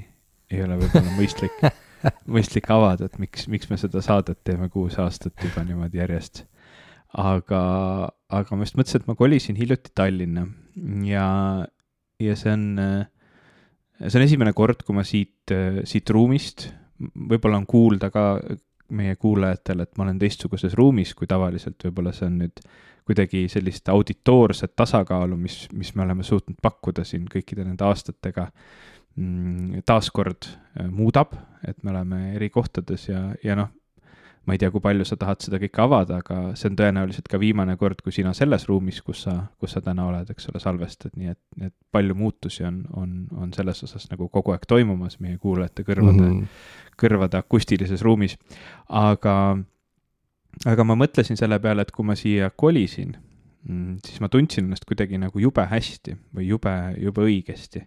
ei 0.52 0.66
ole 0.66 0.80
võib-olla 0.82 1.14
mõistlik, 1.16 1.62
mõistlik 2.36 2.70
avada, 2.74 3.08
et 3.08 3.22
miks, 3.22 3.48
miks 3.52 3.70
me 3.70 3.78
seda 3.80 4.02
saadet 4.04 4.42
teeme 4.48 4.72
kuus 4.74 4.98
aastat 5.00 5.38
juba 5.46 5.64
niimoodi 5.68 6.02
järjest. 6.02 6.48
aga, 7.10 7.62
aga 8.30 8.56
ma 8.56 8.66
just 8.66 8.78
mõtlesin, 8.78 9.02
et 9.02 9.10
ma 9.10 9.16
kolisin 9.18 9.58
hiljuti 9.58 9.94
Tallinna 9.98 10.44
ja, 11.06 11.28
ja 12.20 12.36
see 12.36 12.52
on, 12.54 12.66
see 14.02 14.20
on 14.20 14.26
esimene 14.26 14.54
kord, 14.58 14.84
kui 14.88 14.98
ma 14.98 15.06
siit, 15.08 15.54
siit 15.88 16.10
ruumist, 16.16 16.68
võib-olla 17.00 17.62
on 17.62 17.68
kuulda 17.70 18.10
ka 18.12 18.26
meie 18.96 19.16
kuulajatel, 19.16 19.84
et 19.84 19.98
ma 19.98 20.06
olen 20.08 20.20
teistsuguses 20.20 20.74
ruumis 20.78 21.14
kui 21.18 21.30
tavaliselt, 21.30 21.78
võib-olla 21.86 22.14
see 22.16 22.28
on 22.28 22.40
nüüd 22.44 22.62
kuidagi 23.10 23.48
sellist 23.50 23.90
auditoorset 23.90 24.76
tasakaalu, 24.78 25.38
mis, 25.38 25.64
mis 25.74 25.96
me 25.98 26.06
oleme 26.06 26.26
suutnud 26.26 26.60
pakkuda 26.62 27.06
siin 27.08 27.26
kõikide 27.32 27.66
nende 27.66 27.86
aastatega, 27.88 28.46
mm, 29.18 29.82
taaskord 29.90 30.50
äh, 30.50 30.86
muudab, 30.94 31.34
et 31.66 31.82
me 31.84 31.94
oleme 31.94 32.22
eri 32.36 32.52
kohtades 32.54 33.08
ja, 33.10 33.24
ja 33.44 33.58
noh, 33.58 33.72
ma 34.50 34.56
ei 34.58 34.62
tea, 34.62 34.72
kui 34.74 34.82
palju 34.82 35.06
sa 35.06 35.16
tahad 35.22 35.44
seda 35.46 35.60
kõike 35.62 35.84
avada, 35.84 36.20
aga 36.24 36.40
see 36.58 36.72
on 36.72 36.78
tõenäoliselt 36.80 37.28
ka 37.30 37.38
viimane 37.42 37.76
kord, 37.78 38.02
kui 38.02 38.16
sina 38.16 38.34
selles 38.34 38.66
ruumis, 38.70 39.04
kus 39.06 39.22
sa, 39.28 39.36
kus 39.62 39.76
sa 39.78 39.84
täna 39.86 40.08
oled, 40.10 40.30
eks 40.34 40.50
ole, 40.50 40.62
salvestad, 40.64 41.14
nii 41.20 41.34
et, 41.36 41.42
et 41.70 41.76
palju 41.94 42.18
muutusi 42.18 42.66
on, 42.66 42.82
on, 42.98 43.12
on 43.38 43.54
selles 43.54 43.84
osas 43.86 44.10
nagu 44.10 44.28
kogu 44.34 44.56
aeg 44.56 44.66
toimumas 44.70 45.20
meie 45.22 45.38
kuulajate 45.38 45.86
kõrvade 45.86 46.24
mm, 46.24 46.40
-hmm. 46.40 46.96
kõrvade 46.98 47.38
akustilises 47.38 48.02
ruumis. 48.02 48.40
aga 48.90 49.36
aga 50.68 50.86
ma 50.88 50.98
mõtlesin 50.98 51.38
selle 51.40 51.60
peale, 51.62 51.86
et 51.86 51.94
kui 51.96 52.08
ma 52.08 52.16
siia 52.20 52.50
kolisin, 52.50 53.14
mm, 53.68 54.00
siis 54.06 54.20
ma 54.24 54.32
tundsin 54.32 54.66
ennast 54.66 54.88
kuidagi 54.90 55.20
nagu 55.22 55.40
jube 55.40 55.66
hästi 55.70 56.18
või 56.36 56.50
jube, 56.50 56.76
jube 56.98 57.28
õigesti. 57.28 57.86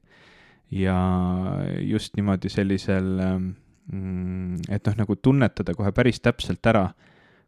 ja 0.72 0.96
just 1.85 2.14
niimoodi 2.16 2.48
sellisel, 2.48 3.09
mm, 3.20 3.48
et 3.92 4.88
noh, 4.88 4.98
nagu 5.02 5.16
tunnetada 5.20 5.74
kohe 5.76 5.92
päris 5.92 6.20
täpselt 6.24 6.64
ära, 6.70 6.87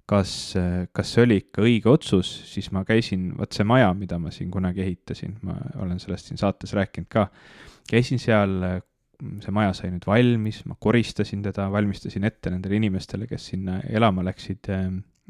kas, 0.07 0.33
kas 0.92 1.12
see 1.14 1.22
oli 1.24 1.38
ikka 1.40 1.64
õige 1.64 1.88
otsus, 1.88 2.33
siis 2.50 2.68
ma 2.76 2.85
käisin, 2.85 3.30
vot 3.38 3.57
see 3.57 3.64
maja, 3.64 3.88
mida 3.96 4.18
ma 4.20 4.33
siin 4.35 4.50
kunagi 4.52 4.85
ehitasin, 4.85 5.38
ma 5.46 5.57
olen 5.80 6.02
sellest 6.02 6.28
siin 6.28 6.40
saates 6.40 6.74
rääkinud 6.76 7.09
ka, 7.09 7.30
käisin 7.90 8.20
seal 8.20 8.59
see 9.40 9.54
maja 9.54 9.72
sai 9.76 9.94
nüüd 9.94 10.04
valmis, 10.07 10.61
ma 10.68 10.76
koristasin 10.80 11.42
teda, 11.46 11.70
valmistasin 11.72 12.28
ette 12.28 12.52
nendele 12.52 12.76
inimestele, 12.83 13.30
kes 13.30 13.52
sinna 13.54 13.80
elama 13.88 14.26
läksid 14.26 14.68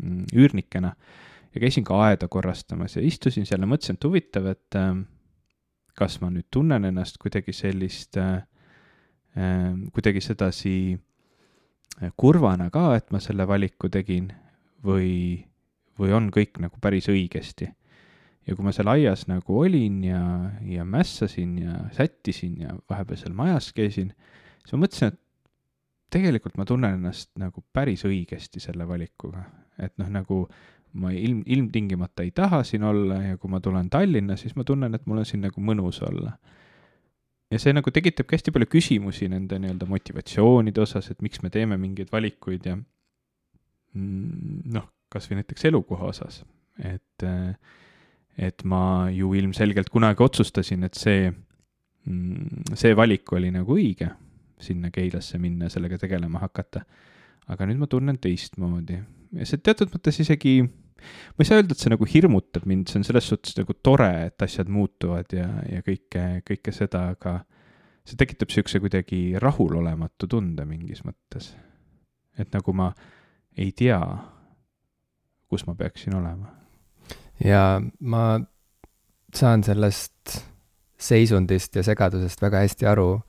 Mm, 0.02 0.24
üürnikena 0.34 0.90
ja 1.54 1.60
käisin 1.62 1.84
ka 1.86 1.94
aeda 2.08 2.26
korrastamas 2.28 2.96
ja 2.96 3.02
istusin 3.06 3.46
seal 3.46 3.62
ja 3.62 3.68
mõtlesin, 3.70 3.94
et 3.94 4.06
huvitav, 4.08 4.48
et 4.50 4.78
kas 5.94 6.16
ma 6.18 6.32
nüüd 6.34 6.48
tunnen 6.50 6.88
ennast 6.88 7.20
kuidagi 7.22 7.54
sellist 7.54 8.18
äh, 8.18 8.40
kuidagi 9.94 10.22
sedasi 10.22 10.74
äh, 10.94 12.12
kurvana 12.16 12.70
ka, 12.74 12.92
et 12.98 13.10
ma 13.10 13.20
selle 13.22 13.46
valiku 13.48 13.90
tegin 13.92 14.30
või, 14.84 15.42
või 15.98 16.14
on 16.14 16.30
kõik 16.34 16.60
nagu 16.62 16.78
päris 16.80 17.08
õigesti. 17.12 17.70
ja 18.46 18.54
kui 18.54 18.64
ma 18.64 18.72
seal 18.76 18.90
aias 18.92 19.26
nagu 19.26 19.58
olin 19.58 20.02
ja, 20.04 20.22
ja 20.68 20.84
mässasin 20.84 21.58
ja 21.58 21.78
sättisin 21.96 22.60
ja 22.60 22.74
vahepeal 22.90 23.18
seal 23.18 23.34
majas 23.34 23.72
käisin, 23.72 24.12
siis 24.62 24.76
ma 24.76 24.84
mõtlesin, 24.84 25.14
et 25.14 25.20
tegelikult 26.14 26.58
ma 26.60 26.64
tunnen 26.68 26.98
ennast 26.98 27.30
nagu 27.40 27.64
päris 27.72 28.04
õigesti 28.04 28.60
selle 28.62 28.86
valikuga, 28.88 29.46
et 29.80 29.96
noh, 29.98 30.10
nagu 30.12 30.44
ma 31.00 31.10
ilm, 31.10 31.42
ilmtingimata 31.46 32.22
ei 32.22 32.30
taha 32.30 32.62
siin 32.62 32.84
olla 32.86 33.22
ja 33.22 33.38
kui 33.38 33.50
ma 33.50 33.60
tulen 33.60 33.90
Tallinna, 33.90 34.36
siis 34.38 34.54
ma 34.56 34.64
tunnen, 34.64 34.94
et 34.94 35.06
mul 35.06 35.24
on 35.24 35.26
siin 35.26 35.42
nagu 35.42 35.60
mõnus 35.60 35.98
olla. 36.06 36.36
Ja 37.52 37.60
see 37.60 37.74
nagu 37.76 37.92
tekitabki 37.94 38.36
hästi 38.36 38.54
palju 38.54 38.68
küsimusi 38.72 39.28
nende 39.30 39.58
nii-öelda 39.60 39.88
motivatsioonide 39.88 40.82
osas, 40.84 41.10
et 41.12 41.22
miks 41.24 41.42
me 41.44 41.52
teeme 41.54 41.78
mingeid 41.80 42.10
valikuid 42.12 42.68
ja 42.70 42.76
noh, 43.94 44.86
kas 45.12 45.28
või 45.30 45.40
näiteks 45.40 45.68
elukoha 45.70 46.10
osas, 46.10 46.40
et, 46.82 47.26
et 48.48 48.64
ma 48.66 49.10
ju 49.14 49.32
ilmselgelt 49.38 49.92
kunagi 49.94 50.24
otsustasin, 50.24 50.86
et 50.88 50.98
see, 50.98 51.28
see 52.74 52.94
valik 52.98 53.32
oli 53.36 53.52
nagu 53.54 53.76
õige, 53.76 54.10
sinna 54.64 54.90
Keilasse 54.94 55.38
minna 55.38 55.68
sellega 55.70 55.98
tegelema 56.00 56.40
hakata. 56.42 56.84
aga 57.46 57.66
nüüd 57.68 57.76
ma 57.76 57.86
tunnen 57.90 58.16
teistmoodi 58.16 58.94
ja 59.36 59.46
see 59.46 59.60
teatud 59.60 59.90
mõttes 59.92 60.16
isegi 60.22 60.62
ma 61.34 61.42
ei 61.42 61.48
saa 61.48 61.58
öelda, 61.60 61.74
et 61.74 61.82
see 61.82 61.92
nagu 61.92 62.06
hirmutab 62.08 62.66
mind, 62.70 62.88
see 62.90 63.00
on 63.00 63.06
selles 63.08 63.28
suhtes 63.30 63.56
nagu 63.58 63.76
tore, 63.82 64.10
et 64.28 64.46
asjad 64.46 64.70
muutuvad 64.72 65.34
ja, 65.34 65.48
ja 65.70 65.82
kõike, 65.86 66.24
kõike 66.46 66.74
seda, 66.74 67.08
aga 67.16 67.40
see 68.04 68.18
tekitab 68.20 68.50
niisuguse 68.50 68.80
kuidagi 68.84 69.20
rahulolematu 69.40 70.28
tunde 70.30 70.66
mingis 70.68 71.04
mõttes. 71.06 71.54
et 72.38 72.50
nagu 72.52 72.72
ma 72.74 72.90
ei 73.56 73.70
tea, 73.72 74.00
kus 75.48 75.66
ma 75.66 75.74
peaksin 75.78 76.16
olema. 76.18 76.50
ja 77.44 77.80
ma 78.00 78.24
saan 79.34 79.64
sellest 79.64 80.40
seisundist 80.98 81.76
ja 81.76 81.82
segadusest 81.82 82.42
väga 82.42 82.62
hästi 82.64 82.86
aru. 82.86 83.22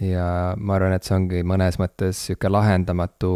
ja 0.00 0.54
ma 0.56 0.74
arvan, 0.74 0.94
et 0.96 1.04
see 1.04 1.16
ongi 1.16 1.42
mõnes 1.44 1.76
mõttes 1.80 2.26
sihuke 2.26 2.48
lahendamatu 2.48 3.32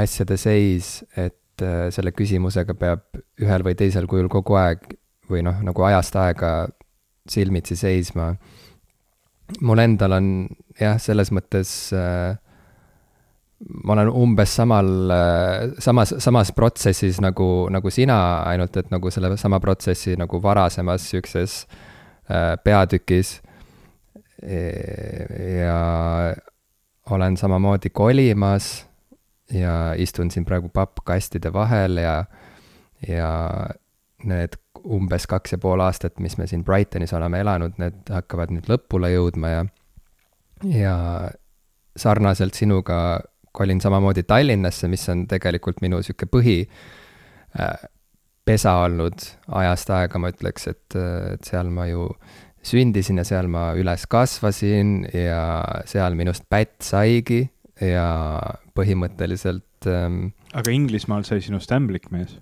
asjade 0.00 0.36
seis, 0.40 1.00
et 1.16 1.64
äh, 1.64 1.88
selle 1.94 2.12
küsimusega 2.16 2.76
peab 2.78 3.20
ühel 3.42 3.64
või 3.66 3.76
teisel 3.78 4.08
kujul 4.10 4.30
kogu 4.32 4.56
aeg 4.60 4.94
või 5.30 5.44
noh, 5.46 5.60
nagu 5.64 5.84
ajast 5.88 6.16
aega 6.20 6.52
silmitsi 7.28 7.76
seisma. 7.78 8.34
mul 9.60 9.78
endal 9.78 10.16
on 10.16 10.26
jah, 10.80 10.98
selles 11.00 11.30
mõttes 11.32 11.92
äh, 11.92 12.34
ma 13.84 13.94
olen 13.94 14.08
umbes 14.10 14.56
samal, 14.56 14.88
samas, 15.78 16.14
samas 16.18 16.50
protsessis 16.52 17.20
nagu, 17.22 17.68
nagu 17.70 17.90
sina, 17.90 18.42
ainult 18.50 18.76
et 18.76 18.90
nagu 18.90 19.10
selle 19.10 19.36
sama 19.38 19.60
protsessi 19.60 20.16
nagu 20.18 20.40
varasemas 20.42 21.10
sihukeses 21.10 21.66
äh, 22.30 22.56
peatükis. 22.64 23.40
ja 24.42 26.34
olen 27.10 27.36
samamoodi 27.36 27.90
kolimas 27.94 28.88
ja 29.52 29.92
istun 29.98 30.30
siin 30.30 30.44
praegu 30.48 30.70
pappkastide 30.72 31.52
vahel 31.52 32.00
ja, 32.00 32.24
ja 33.08 33.30
need 34.24 34.58
umbes 34.82 35.26
kaks 35.30 35.54
ja 35.54 35.58
pool 35.62 35.82
aastat, 35.84 36.18
mis 36.22 36.36
me 36.38 36.46
siin 36.50 36.64
Brightonis 36.64 37.12
oleme 37.14 37.42
elanud, 37.42 37.76
need 37.78 38.10
hakkavad 38.10 38.52
nüüd 38.54 38.68
lõpule 38.70 39.12
jõudma 39.12 39.52
ja, 39.52 39.64
ja 40.66 40.96
sarnaselt 41.96 42.58
sinuga 42.58 43.20
kolin 43.52 43.80
samamoodi 43.84 44.24
Tallinnasse, 44.24 44.88
mis 44.88 45.04
on 45.12 45.26
tegelikult 45.28 45.82
minu 45.84 46.00
sihuke 46.02 46.26
põhi 46.30 46.62
äh, 47.60 47.74
pesa 48.44 48.78
olnud 48.86 49.26
ajast 49.60 49.92
aega, 49.94 50.18
ma 50.18 50.32
ütleks, 50.32 50.70
et, 50.72 50.96
et 51.34 51.44
seal 51.46 51.70
ma 51.70 51.86
ju 51.90 52.08
sündisin 52.66 53.18
ja 53.20 53.26
seal 53.26 53.50
ma 53.50 53.72
üles 53.78 54.06
kasvasin 54.10 55.02
ja 55.12 55.42
seal 55.90 56.16
minust 56.18 56.46
pätt 56.50 56.80
saigi 56.86 57.44
ja 57.82 58.06
põhimõtteliselt 58.78 59.90
ähm,. 59.90 60.32
aga 60.54 60.72
Inglismaal 60.74 61.26
sai 61.28 61.42
sinust 61.44 61.72
ämblikmees? 61.74 62.38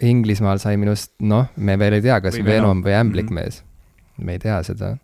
Inglismaal 0.00 0.60
sai 0.62 0.78
minust, 0.80 1.12
noh, 1.20 1.50
me 1.56 1.76
veel 1.80 1.98
ei 1.98 2.04
tea, 2.04 2.20
kas 2.24 2.38
Venom 2.44 2.80
või 2.86 2.96
ämblikmees 2.96 3.60
mm. 3.60 3.66
-hmm. 3.66 4.24
me 4.24 4.38
ei 4.38 4.42
tea 4.46 4.62
seda 4.64 4.94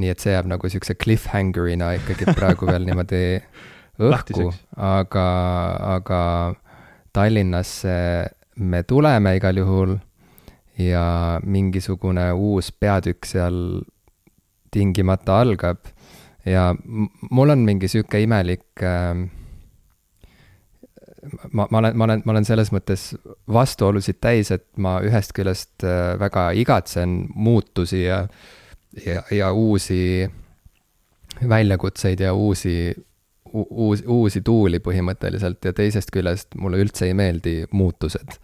nii 0.00 0.10
et 0.10 0.22
see 0.22 0.34
jääb 0.34 0.48
nagu 0.50 0.68
siukse 0.70 0.96
cliffhanger'ina 0.98 1.92
ikkagi 2.00 2.34
praegu 2.34 2.66
veel 2.70 2.86
niimoodi 2.88 3.22
õhku, 4.10 4.48
aga, 4.74 5.26
aga 5.94 6.20
Tallinnasse 7.14 7.94
me 8.58 8.82
tuleme 8.82 9.36
igal 9.38 9.60
juhul 9.60 9.96
ja 10.82 11.04
mingisugune 11.46 12.32
uus 12.34 12.72
peatükk 12.74 13.28
seal 13.28 13.84
tingimata 14.74 15.38
algab 15.44 15.86
ja 16.46 16.74
mul 17.30 17.50
on 17.50 17.64
mingi 17.64 17.88
sihuke 17.88 18.20
imelik 18.22 18.82
äh, 18.82 19.14
ma, 21.52 21.68
ma 21.70 21.78
olen, 21.78 21.96
ma 21.96 22.04
olen, 22.04 22.22
ma 22.24 22.34
olen 22.36 22.44
selles 22.44 22.72
mõttes 22.74 23.12
vastuolusid 23.52 24.20
täis, 24.20 24.50
et 24.54 24.66
ma 24.76 24.98
ühest 25.04 25.32
küljest 25.36 25.86
äh, 25.86 26.18
väga 26.20 26.50
igatsen 26.60 27.24
muutusi 27.34 28.04
ja 28.04 28.24
ja, 29.06 29.22
ja 29.30 29.52
uusi 29.52 30.30
väljakutseid 31.48 32.20
ja 32.20 32.34
uusi, 32.34 32.94
uus, 33.52 34.04
uusi 34.06 34.40
tuuli 34.40 34.78
põhimõtteliselt 34.78 35.64
ja 35.64 35.72
teisest 35.72 36.12
küljest 36.14 36.54
mulle 36.58 36.78
üldse 36.82 37.08
ei 37.08 37.14
meeldi 37.14 37.56
muutused 37.70 38.38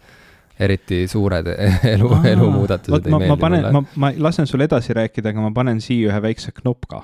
eriti 0.61 1.05
suured 1.07 1.47
elu, 1.47 2.11
elumuudatused 2.33 3.07
ei 3.07 3.13
ma, 3.13 3.21
meeldi 3.21 3.33
ma 3.33 3.39
panen, 3.39 3.65
mulle. 3.65 3.71
ma, 3.71 3.83
ma 3.95 4.11
lasen 4.27 4.47
sul 4.49 4.65
edasi 4.67 4.93
rääkida, 4.97 5.31
aga 5.31 5.47
ma 5.47 5.53
panen 5.55 5.81
siia 5.81 6.11
ühe 6.11 6.21
väikse 6.27 6.53
knopka. 6.61 7.03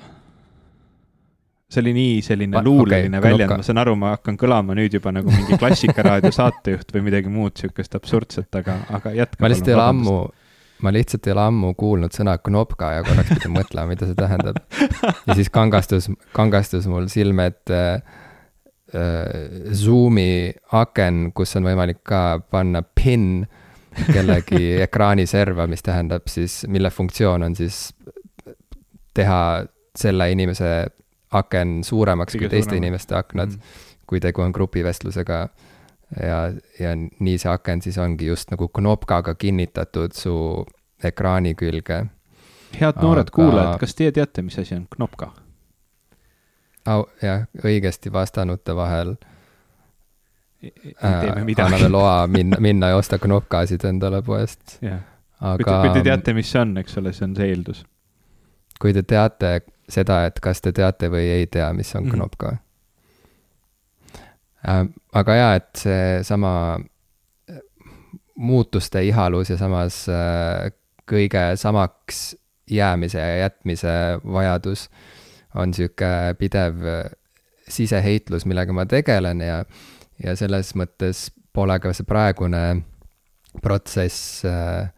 See 1.68 1.82
oli 1.84 1.92
nii 1.92 2.20
selline 2.24 2.62
luuleline 2.64 3.18
okay, 3.18 3.32
väljend, 3.32 3.52
ma 3.60 3.64
saan 3.66 3.80
aru, 3.82 3.94
ma 4.00 4.14
hakkan 4.14 4.38
kõlama 4.40 4.76
nüüd 4.78 4.94
juba 4.96 5.12
nagu 5.12 5.28
mingi 5.32 5.58
klassikaraadio 5.60 6.32
saatejuht 6.32 6.94
või 6.94 7.04
midagi 7.10 7.32
muud 7.32 7.58
sihukest 7.60 7.98
absurdset, 7.98 8.48
aga, 8.56 8.78
aga 8.96 9.12
jätka. 9.16 9.42
ma 9.44 9.50
lihtsalt 9.52 9.72
ei 9.72 9.76
ole 9.76 9.88
ammu 9.92 10.18
ma 10.86 10.92
lihtsalt 10.94 11.26
ei 11.28 11.34
ole 11.34 11.44
ammu 11.50 11.74
kuulnud 11.78 12.14
sõna 12.14 12.38
knopka 12.40 12.92
ja 12.96 13.04
korraks 13.04 13.34
pidin 13.34 13.54
mõtlema, 13.56 13.92
mida 13.92 14.08
see 14.08 14.16
tähendab. 14.16 14.62
ja 15.26 15.36
siis 15.36 15.52
kangastus, 15.52 16.08
kangastus 16.36 16.88
mul 16.88 17.10
silme 17.12 17.50
ette 17.52 17.80
äh, 17.98 19.72
Zoomi 19.76 20.54
aken, 20.78 21.32
kus 21.36 21.56
on 21.60 21.68
võimalik 21.68 22.00
ka 22.06 22.38
panna 22.50 22.80
PIN 22.82 23.42
kellegi 24.08 24.76
ekraaniserva, 24.86 25.66
mis 25.68 25.84
tähendab 25.84 26.30
siis, 26.32 26.62
mille 26.70 26.88
funktsioon 26.94 27.44
on 27.44 27.58
siis 27.58 27.88
teha 29.18 29.42
selle 29.98 30.30
inimese 30.30 30.70
aken 31.30 31.84
suuremaks 31.84 32.34
Kõige 32.34 32.44
kui 32.46 32.50
teiste 32.50 32.70
suurem. 32.70 32.84
inimeste 32.84 33.16
aknad 33.16 33.48
mm, 33.48 33.54
-hmm. 33.54 34.04
kui 34.06 34.20
tegu 34.20 34.42
on 34.42 34.50
grupivestlusega 34.50 35.48
ja, 36.22 36.52
ja 36.80 36.94
nii 36.96 37.38
see 37.38 37.50
aken 37.52 37.82
siis 37.82 37.98
ongi 37.98 38.26
just 38.26 38.50
nagu 38.50 38.68
knopkaga 38.68 39.34
kinnitatud 39.34 40.12
su 40.12 40.66
ekraani 41.04 41.54
külge. 41.54 42.06
head 42.80 43.02
noored 43.02 43.28
Aga... 43.28 43.34
kuulajad, 43.34 43.78
kas 43.78 43.94
teie 43.94 44.12
teate, 44.12 44.42
mis 44.42 44.58
asi 44.58 44.74
on 44.74 44.86
knopka? 44.96 45.32
au, 46.86 47.04
jah, 47.22 47.46
õigesti 47.64 48.12
vastanute 48.12 48.76
vahel 48.76 49.16
midagi. 51.44 51.62
anname 51.62 51.88
loa 51.88 52.26
minna, 52.26 52.56
minna 52.60 52.88
ja 52.88 52.96
osta 52.96 53.18
knopkasid 53.18 53.84
endale 53.84 54.22
poest. 54.22 54.78
aga. 55.40 55.80
kui 55.80 55.90
te 55.94 56.02
teate, 56.02 56.34
mis 56.34 56.50
see 56.50 56.60
on, 56.60 56.76
eks 56.82 56.98
ole, 56.98 57.12
see 57.12 57.28
on 57.28 57.36
see 57.36 57.50
eeldus. 57.52 57.84
kui 58.80 58.92
te 58.92 59.02
teate 59.02 59.60
seda, 59.88 60.24
et 60.26 60.40
kas 60.40 60.60
te 60.60 60.72
teate 60.72 61.08
või 61.12 61.28
ei 61.40 61.46
tea, 61.46 61.72
mis 61.72 61.94
on 61.94 62.02
mm 62.04 62.10
-hmm. 62.10 62.16
knopka 62.16 62.56
Äh, 64.66 64.88
aga 65.14 65.36
jaa, 65.38 65.50
et 65.60 65.78
seesama 65.78 66.52
äh, 66.78 67.60
muutuste 68.34 69.04
ihalus 69.06 69.52
ja 69.52 69.58
samas 69.60 70.02
äh, 70.10 70.72
kõige 71.08 71.52
samaks 71.56 72.32
jäämise 72.68 73.20
ja 73.22 73.36
jätmise 73.46 73.92
vajadus 74.26 74.88
on 75.56 75.72
sihuke 75.74 76.34
pidev 76.38 76.82
siseheitlus, 77.68 78.44
millega 78.50 78.74
ma 78.76 78.84
tegelen 78.88 79.40
ja, 79.40 79.62
ja 80.20 80.34
selles 80.36 80.74
mõttes 80.76 81.28
pole 81.54 81.78
ka 81.80 81.94
see 81.96 82.08
praegune 82.08 82.64
protsess 83.62 84.42
äh, 84.44 84.90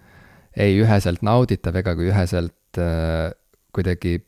ei 0.56 0.80
üheselt 0.80 1.22
nauditav 1.22 1.76
ega 1.78 1.94
ka 1.94 2.08
üheselt 2.08 2.80
äh, 2.80 3.28
kuidagi 3.72 4.18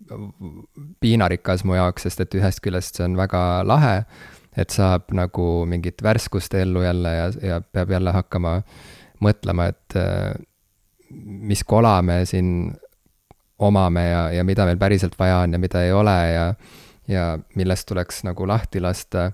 piinarikas 1.00 1.64
mu 1.64 1.74
jaoks, 1.74 2.07
sest 2.07 2.24
et 2.24 2.38
ühest 2.38 2.62
küljest 2.64 2.98
see 2.98 3.09
on 3.09 3.18
väga 3.18 3.42
lahe 3.66 3.96
et 4.57 4.72
saab 4.72 5.12
nagu 5.16 5.64
mingit 5.68 6.02
värskust 6.05 6.55
ellu 6.55 6.83
jälle 6.85 7.14
ja, 7.14 7.28
ja 7.42 7.61
peab 7.61 7.90
jälle 7.90 8.12
hakkama 8.12 8.59
mõtlema, 9.22 9.68
et 9.72 9.96
äh, 9.96 10.35
mis 11.52 11.64
kola 11.64 12.00
me 12.02 12.22
siin 12.28 12.72
omame 13.62 14.05
ja, 14.09 14.22
ja 14.35 14.44
mida 14.44 14.66
meil 14.66 14.81
päriselt 14.81 15.14
vaja 15.18 15.42
on 15.44 15.55
ja 15.55 15.61
mida 15.62 15.85
ei 15.85 15.92
ole 15.92 16.16
ja, 16.33 16.46
ja 17.09 17.26
millest 17.55 17.88
tuleks 17.88 18.22
nagu 18.26 18.48
lahti 18.48 18.81
lasta. 18.81 19.31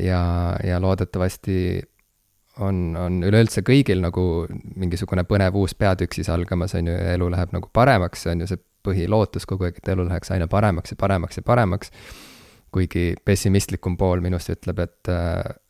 ja, 0.00 0.56
ja 0.64 0.80
loodetavasti 0.80 1.82
on, 2.60 2.96
on 2.96 3.22
üleüldse 3.26 3.64
kõigil 3.66 4.00
nagu 4.00 4.46
mingisugune 4.76 5.24
põnev 5.28 5.56
uus 5.58 5.74
peatükk 5.74 6.14
siis 6.14 6.28
algamas, 6.30 6.74
on 6.74 6.86
ju, 6.86 6.94
ja 6.94 7.16
elu 7.18 7.30
läheb 7.30 7.52
nagu 7.52 7.68
paremaks, 7.72 8.26
on 8.30 8.44
ju 8.44 8.52
see 8.52 8.62
põhilootus 8.84 9.48
kogu 9.48 9.68
aeg, 9.68 9.80
et 9.80 9.92
elu 9.94 10.06
läheks 10.08 10.30
aina 10.34 10.48
paremaks 10.50 10.94
ja 10.94 11.00
paremaks 11.00 11.40
ja 11.40 11.46
paremaks 11.46 11.92
kuigi 12.74 13.12
pessimistlikum 13.24 13.98
pool 13.98 14.22
minust 14.24 14.50
ütleb, 14.50 14.80
et, 14.82 15.10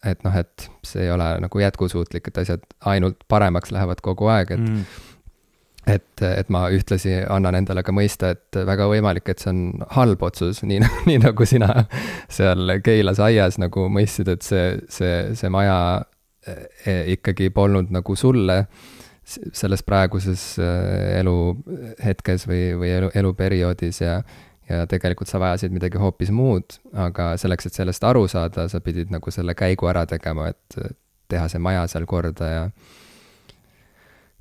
et 0.09 0.23
noh, 0.25 0.37
et 0.41 0.69
see 0.87 1.05
ei 1.05 1.11
ole 1.13 1.27
nagu 1.45 1.61
jätkusuutlik, 1.61 2.31
et 2.31 2.41
asjad 2.45 2.65
ainult 2.93 3.27
paremaks 3.29 3.75
lähevad 3.75 4.01
kogu 4.05 4.31
aeg, 4.33 4.55
et 4.57 4.63
mm. 4.63 5.03
et, 5.97 6.25
et 6.25 6.53
ma 6.55 6.65
ühtlasi 6.73 7.19
annan 7.29 7.59
endale 7.61 7.85
ka 7.85 7.93
mõista, 7.93 8.33
et 8.33 8.61
väga 8.71 8.89
võimalik, 8.89 9.29
et 9.29 9.45
see 9.45 9.53
on 9.53 9.85
halb 9.99 10.25
otsus, 10.25 10.63
nii, 10.65 10.81
nii 11.11 11.21
nagu 11.27 11.49
sina 11.49 11.85
seal 12.33 12.79
Keilas 12.85 13.21
aias 13.21 13.61
nagu 13.61 13.89
mõistsid, 13.93 14.33
et 14.33 14.47
see, 14.47 14.67
see, 14.89 15.15
see 15.37 15.53
maja 15.53 15.79
e, 16.49 17.01
ikkagi 17.19 17.53
polnud 17.53 17.93
nagu 17.93 18.17
sulle 18.17 18.63
selles 19.25 19.83
praeguses 19.87 20.43
e, 20.61 20.73
eluhetkes 21.21 22.49
või, 22.51 22.65
või 22.81 22.91
elu, 22.99 23.13
eluperioodis 23.23 24.03
ja 24.05 24.19
ja 24.65 24.87
tegelikult 24.89 25.29
sa 25.29 25.37
vajasid 25.37 25.75
midagi 25.77 26.01
hoopis 26.01 26.31
muud, 26.33 26.79
aga 26.97 27.35
selleks, 27.37 27.67
et 27.69 27.77
sellest 27.77 28.05
aru 28.09 28.23
saada, 28.33 28.65
sa 28.73 28.81
pidid 28.81 29.11
nagu 29.13 29.33
selle 29.35 29.53
käigu 29.53 29.91
ära 29.91 30.07
tegema, 30.09 30.49
et 30.55 30.79
teha 31.29 31.51
see 31.53 31.61
maja 31.61 31.85
seal 31.91 32.07
korda 32.09 32.49
ja 32.49 32.63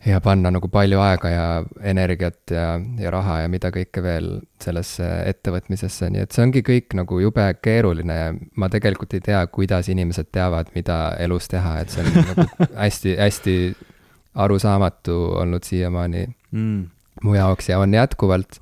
ja 0.06 0.20
panna 0.20 0.52
nagu 0.52 0.68
palju 0.68 1.00
aega 1.00 1.30
ja 1.32 1.46
energiat 1.88 2.52
ja, 2.52 2.66
ja 3.00 3.12
raha 3.14 3.38
ja 3.44 3.52
mida 3.52 3.70
kõike 3.72 4.04
veel 4.04 4.28
sellesse 4.64 5.08
ettevõtmisesse, 5.32 6.10
nii 6.12 6.26
et 6.26 6.36
see 6.36 6.44
ongi 6.44 6.64
kõik 6.66 6.96
nagu 7.00 7.20
jube 7.24 7.46
keeruline 7.64 8.18
ja 8.18 8.34
ma 8.60 8.68
tegelikult 8.72 9.16
ei 9.16 9.24
tea, 9.24 9.46
kuidas 9.48 9.88
inimesed 9.94 10.28
teavad, 10.36 10.74
mida 10.76 11.16
elus 11.24 11.48
teha, 11.52 11.78
et 11.82 11.94
see 11.94 12.04
on 12.04 12.12
nagu 12.20 12.48
hästi, 12.84 13.16
hästi 13.20 13.56
arusaamatu 14.36 15.16
olnud 15.42 15.64
siiamaani 15.64 16.26
mm. 16.52 16.90
mu 17.24 17.36
jaoks 17.36 17.70
ja 17.70 17.80
on 17.80 17.94
jätkuvalt, 17.94 18.60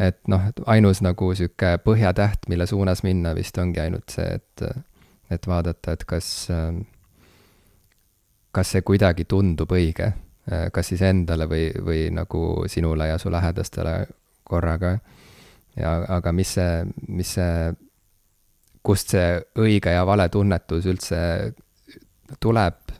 et 0.00 0.20
noh, 0.28 0.48
ainus 0.66 1.02
nagu 1.02 1.34
sihuke 1.34 1.76
põhjatäht, 1.84 2.46
mille 2.48 2.66
suunas 2.66 3.02
minna 3.02 3.34
vist 3.34 3.58
ongi 3.58 3.80
ainult 3.80 4.14
see, 4.14 4.38
et, 4.38 4.64
et 5.30 5.46
vaadata, 5.46 5.92
et 5.92 6.04
kas, 6.04 6.48
kas 8.52 8.74
see 8.76 8.82
kuidagi 8.86 9.24
tundub 9.24 9.72
õige 9.74 10.12
kas 10.72 10.88
siis 10.92 11.02
endale 11.06 11.46
või, 11.48 11.68
või 11.84 12.08
nagu 12.14 12.64
sinule 12.70 13.06
ja 13.10 13.18
su 13.18 13.30
lähedastele 13.30 14.06
korraga. 14.44 14.98
ja 15.76 15.92
aga 16.08 16.32
mis 16.32 16.54
see, 16.54 16.84
mis 17.08 17.34
see, 17.34 17.72
kust 18.82 19.14
see 19.14 19.38
õige 19.58 19.92
ja 19.94 20.06
vale 20.06 20.28
tunnetus 20.28 20.86
üldse 20.86 21.20
tuleb, 22.40 22.96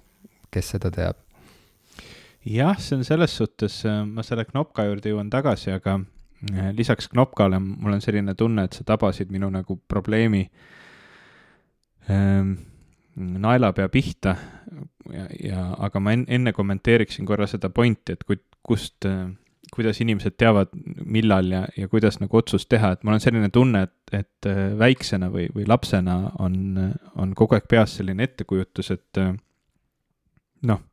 kes 0.51 0.77
seda 0.77 0.91
teab? 0.95 1.17
Jah, 2.45 2.79
see 2.79 2.97
on 2.97 3.05
selles 3.05 3.37
suhtes, 3.37 3.83
äh, 3.85 4.03
ma 4.07 4.25
selle 4.27 4.47
knopka 4.49 4.87
juurde 4.89 5.13
jõuan 5.13 5.31
tagasi, 5.33 5.73
aga 5.75 5.99
äh, 6.53 6.71
lisaks 6.77 7.11
knopkale 7.13 7.61
mul 7.61 7.97
on 7.97 8.05
selline 8.05 8.35
tunne, 8.39 8.67
et 8.67 8.77
sa 8.77 8.87
tabasid 8.89 9.33
minu 9.33 9.51
nagu 9.53 9.77
probleemi 9.89 10.47
ähm, 12.11 12.55
naelapea 13.17 13.91
pihta. 13.93 14.37
Ja, 15.11 15.27
ja 15.43 15.67
aga 15.83 16.01
ma 16.01 16.15
enne 16.15 16.53
kommenteeriksin 16.55 17.27
korra 17.27 17.49
seda 17.51 17.71
pointi, 17.75 18.15
et 18.15 18.25
kui, 18.25 18.39
kust, 18.63 19.07
kuidas 19.75 19.99
inimesed 20.03 20.37
teavad, 20.39 20.71
millal 21.05 21.51
ja, 21.51 21.65
ja 21.77 21.89
kuidas 21.91 22.21
nagu 22.21 22.39
otsust 22.39 22.69
teha, 22.71 22.93
et 22.95 23.05
mul 23.05 23.17
on 23.17 23.23
selline 23.23 23.51
tunne, 23.53 23.83
et, 23.89 24.15
et 24.15 24.49
väiksena 24.79 25.31
või, 25.33 25.49
või 25.55 25.67
lapsena 25.69 26.17
on, 26.39 26.57
on 27.19 27.35
kogu 27.37 27.59
aeg 27.59 27.67
peas 27.71 27.97
selline 27.99 28.29
ettekujutus, 28.29 28.93
et 28.95 29.23
noh 30.71 30.85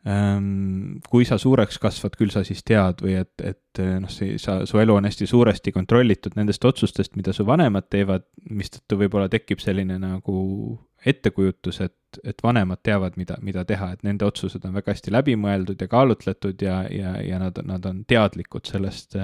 kui 0.00 1.26
sa 1.28 1.36
suureks 1.36 1.76
kasvad, 1.78 2.14
küll 2.16 2.30
sa 2.32 2.40
siis 2.46 2.62
tead 2.64 3.02
või 3.04 3.18
et, 3.20 3.34
et 3.44 3.80
noh, 4.00 4.08
see, 4.08 4.38
sa, 4.40 4.62
su 4.68 4.80
elu 4.80 4.94
on 4.96 5.04
hästi 5.04 5.26
suuresti 5.28 5.74
kontrollitud 5.76 6.38
nendest 6.38 6.64
otsustest, 6.64 7.18
mida 7.20 7.34
su 7.36 7.44
vanemad 7.44 7.90
teevad, 7.92 8.24
mistõttu 8.48 8.96
võib-olla 9.02 9.28
tekib 9.28 9.60
selline 9.60 9.98
nagu 10.00 10.38
ettekujutus, 11.04 11.82
et, 11.84 12.20
et 12.24 12.40
vanemad 12.44 12.80
teavad, 12.84 13.18
mida, 13.20 13.36
mida 13.44 13.64
teha, 13.68 13.92
et 13.92 14.02
nende 14.06 14.24
otsused 14.24 14.64
on 14.64 14.72
väga 14.76 14.94
hästi 14.94 15.12
läbimõeldud 15.12 15.80
ja 15.80 15.88
kaalutletud 15.92 16.64
ja, 16.64 16.80
ja, 16.88 17.14
ja 17.24 17.40
nad, 17.42 17.60
nad 17.68 17.84
on 17.88 18.02
teadlikud 18.08 18.68
sellest, 18.72 19.16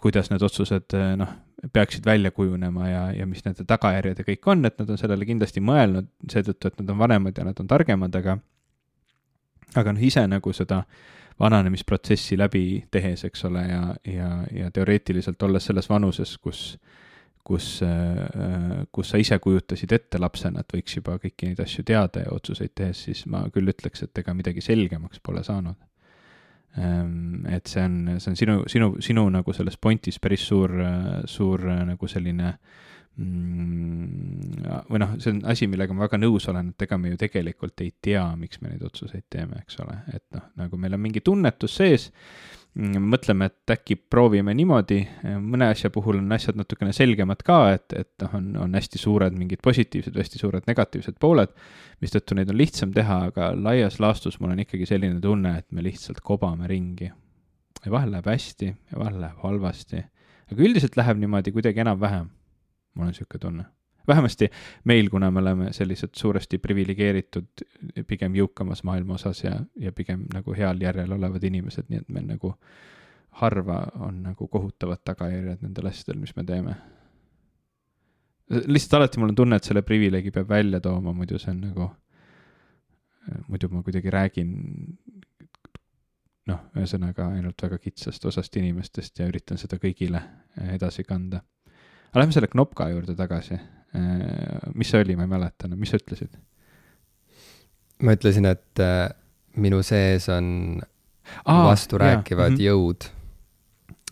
kuidas 0.00 0.30
need 0.32 0.44
otsused 0.44 0.96
noh, 1.20 1.32
peaksid 1.72 2.06
välja 2.08 2.32
kujunema 2.32 2.88
ja, 2.88 3.02
ja 3.12 3.26
mis 3.28 3.44
nende 3.44 3.66
tagajärjed 3.68 4.22
ja 4.22 4.28
kõik 4.32 4.48
on, 4.48 4.64
et 4.64 4.80
nad 4.80 4.88
on 4.88 5.00
sellele 5.00 5.28
kindlasti 5.28 5.60
mõelnud 5.60 6.08
seetõttu, 6.32 6.72
et 6.72 6.80
nad 6.80 6.94
on 6.94 7.04
vanemad 7.04 7.36
ja 7.36 7.44
nad 7.44 7.60
on 7.60 7.68
targemad, 7.68 8.16
aga 8.16 8.38
aga 9.78 9.94
noh, 9.94 10.02
ise 10.02 10.24
nagu 10.28 10.52
seda 10.56 10.82
vananemisprotsessi 11.40 12.36
läbi 12.38 12.64
tehes, 12.92 13.24
eks 13.24 13.44
ole, 13.48 13.62
ja, 13.68 13.82
ja, 14.04 14.30
ja 14.52 14.70
teoreetiliselt 14.74 15.42
olles 15.42 15.68
selles 15.70 15.88
vanuses, 15.88 16.34
kus, 16.38 16.64
kus, 17.44 17.68
äh, 17.86 18.82
kus 18.92 19.12
sa 19.14 19.20
ise 19.20 19.38
kujutasid 19.40 19.92
ette 19.96 20.20
lapsena, 20.20 20.60
et 20.60 20.76
võiks 20.76 20.98
juba 20.98 21.16
kõiki 21.22 21.48
neid 21.48 21.62
asju 21.64 21.86
teada 21.88 22.26
ja 22.26 22.34
otsuseid 22.34 22.74
tehes, 22.76 23.06
siis 23.08 23.24
ma 23.30 23.46
küll 23.54 23.72
ütleks, 23.72 24.04
et 24.04 24.22
ega 24.22 24.36
midagi 24.36 24.64
selgemaks 24.64 25.22
pole 25.24 25.44
saanud. 25.46 25.78
Ähm, 26.78 27.46
et 27.50 27.66
see 27.66 27.82
on, 27.82 27.96
see 28.20 28.30
on 28.30 28.36
sinu, 28.38 28.60
sinu, 28.70 28.92
sinu 29.02 29.24
nagu 29.32 29.56
selles 29.56 29.80
pointis 29.80 30.20
päris 30.22 30.44
suur, 30.46 30.76
suur 31.26 31.64
nagu 31.88 32.10
selline 32.10 32.52
äh, 32.52 32.86
või 33.20 35.00
noh, 35.02 35.16
see 35.20 35.34
on 35.34 35.40
asi, 35.50 35.66
millega 35.70 35.94
ma 35.94 36.06
väga 36.06 36.18
nõus 36.20 36.46
olen, 36.50 36.70
et 36.72 36.84
ega 36.86 36.98
me 37.00 37.12
ju 37.12 37.18
tegelikult 37.20 37.82
ei 37.84 37.92
tea, 38.02 38.22
miks 38.38 38.60
me 38.62 38.72
neid 38.72 38.84
otsuseid 38.86 39.26
teeme, 39.32 39.60
eks 39.64 39.80
ole, 39.84 39.96
et 40.14 40.24
noh, 40.36 40.46
nagu 40.60 40.80
meil 40.80 40.96
on 40.96 41.02
mingi 41.02 41.22
tunnetus 41.24 41.76
sees, 41.80 42.06
mm, 42.78 43.10
mõtleme, 43.12 43.50
et 43.50 43.74
äkki 43.74 43.98
proovime 44.12 44.54
niimoodi, 44.56 45.00
mõne 45.42 45.70
asja 45.74 45.92
puhul 45.94 46.20
on 46.20 46.32
asjad 46.36 46.58
natukene 46.60 46.94
selgemad 46.96 47.44
ka, 47.46 47.60
et, 47.76 47.96
et 47.98 48.24
noh, 48.24 48.38
on, 48.40 48.48
on 48.66 48.78
hästi 48.78 49.02
suured 49.02 49.36
mingid 49.36 49.62
positiivsed 49.66 50.16
või 50.16 50.24
hästi 50.24 50.42
suured 50.42 50.70
negatiivsed 50.70 51.20
pooled, 51.20 51.54
mistõttu 52.00 52.38
neid 52.38 52.52
on 52.52 52.60
lihtsam 52.60 52.96
teha, 52.96 53.22
aga 53.30 53.52
laias 53.58 54.00
laastus 54.02 54.40
mul 54.40 54.54
on 54.56 54.64
ikkagi 54.64 54.88
selline 54.88 55.20
tunne, 55.22 55.58
et 55.60 55.68
me 55.70 55.84
lihtsalt 55.86 56.24
kobame 56.24 56.70
ringi. 56.70 57.12
ja 57.84 57.90
vahel 57.90 58.10
läheb 58.12 58.26
hästi 58.28 58.66
ja 58.66 58.98
vahel 58.98 59.22
läheb 59.22 59.38
halvasti, 59.44 60.04
aga 60.50 60.62
üldiselt 60.62 60.96
läheb 60.96 61.20
niimoodi 61.20 61.52
kuidagi 61.52 61.80
enam-vähem 61.80 62.28
mul 62.94 63.06
on 63.06 63.12
niisugune 63.12 63.40
tunne. 63.40 63.64
vähemasti 64.08 64.48
meil, 64.84 65.10
kuna 65.10 65.30
me 65.30 65.38
oleme 65.38 65.72
sellised 65.72 66.16
suuresti 66.16 66.58
priviligeeritud, 66.58 67.46
pigem 68.06 68.34
jõukamas 68.34 68.82
maailma 68.84 69.14
osas 69.14 69.44
ja, 69.44 69.52
ja 69.76 69.92
pigem 69.92 70.24
nagu 70.34 70.54
heal 70.56 70.80
järjel 70.82 71.12
olevad 71.12 71.44
inimesed, 71.44 71.86
nii 71.88 72.00
et 72.00 72.08
meil 72.08 72.26
nagu 72.26 72.54
harva 73.42 73.84
on 74.00 74.22
nagu 74.22 74.48
kohutavad 74.48 75.04
tagajärjed 75.04 75.62
nendel 75.62 75.90
asjadel, 75.92 76.18
mis 76.20 76.34
me 76.36 76.44
teeme. 76.44 76.74
lihtsalt 78.50 78.98
alati 78.98 79.20
mul 79.20 79.30
on 79.30 79.34
tunne, 79.34 79.56
et 79.56 79.64
selle 79.64 79.82
privileegi 79.86 80.30
peab 80.34 80.48
välja 80.48 80.80
tooma, 80.80 81.12
muidu 81.12 81.38
see 81.38 81.52
on 81.52 81.60
nagu, 81.68 81.90
muidu 83.48 83.68
ma 83.70 83.82
kuidagi 83.86 84.10
räägin 84.10 84.56
noh, 86.50 86.66
ühesõnaga 86.74 87.28
ainult 87.36 87.62
väga 87.62 87.78
kitsast 87.78 88.24
osast 88.26 88.56
inimestest 88.56 89.20
ja 89.20 89.28
üritan 89.30 89.60
seda 89.60 89.78
kõigile 89.78 90.22
edasi 90.74 91.04
kanda 91.06 91.44
aga 92.10 92.24
lähme 92.24 92.34
selle 92.34 92.50
knopka 92.50 92.88
juurde 92.90 93.14
tagasi. 93.18 93.58
Äh, 93.94 94.70
mis 94.74 94.90
see 94.90 95.02
oli, 95.02 95.16
ma 95.18 95.26
ei 95.26 95.32
mäleta 95.32 95.66
enam, 95.66 95.80
mis 95.82 95.94
sa 95.94 96.00
ütlesid? 96.00 96.34
ma 98.00 98.14
ütlesin, 98.16 98.46
et 98.48 98.80
äh, 98.80 99.10
minu 99.60 99.82
sees 99.84 100.28
on 100.32 100.80
Aa, 101.44 101.66
vasturääkivad 101.66 102.54
jah, 102.56 102.70
jõud. 102.70 103.10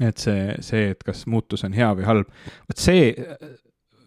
et 0.05 0.19
see, 0.21 0.51
see, 0.63 0.91
et 0.93 1.01
kas 1.07 1.25
muutus 1.31 1.65
on 1.67 1.73
hea 1.75 1.89
või 1.97 2.05
halb, 2.07 2.35
vot 2.69 2.83
see 2.83 3.15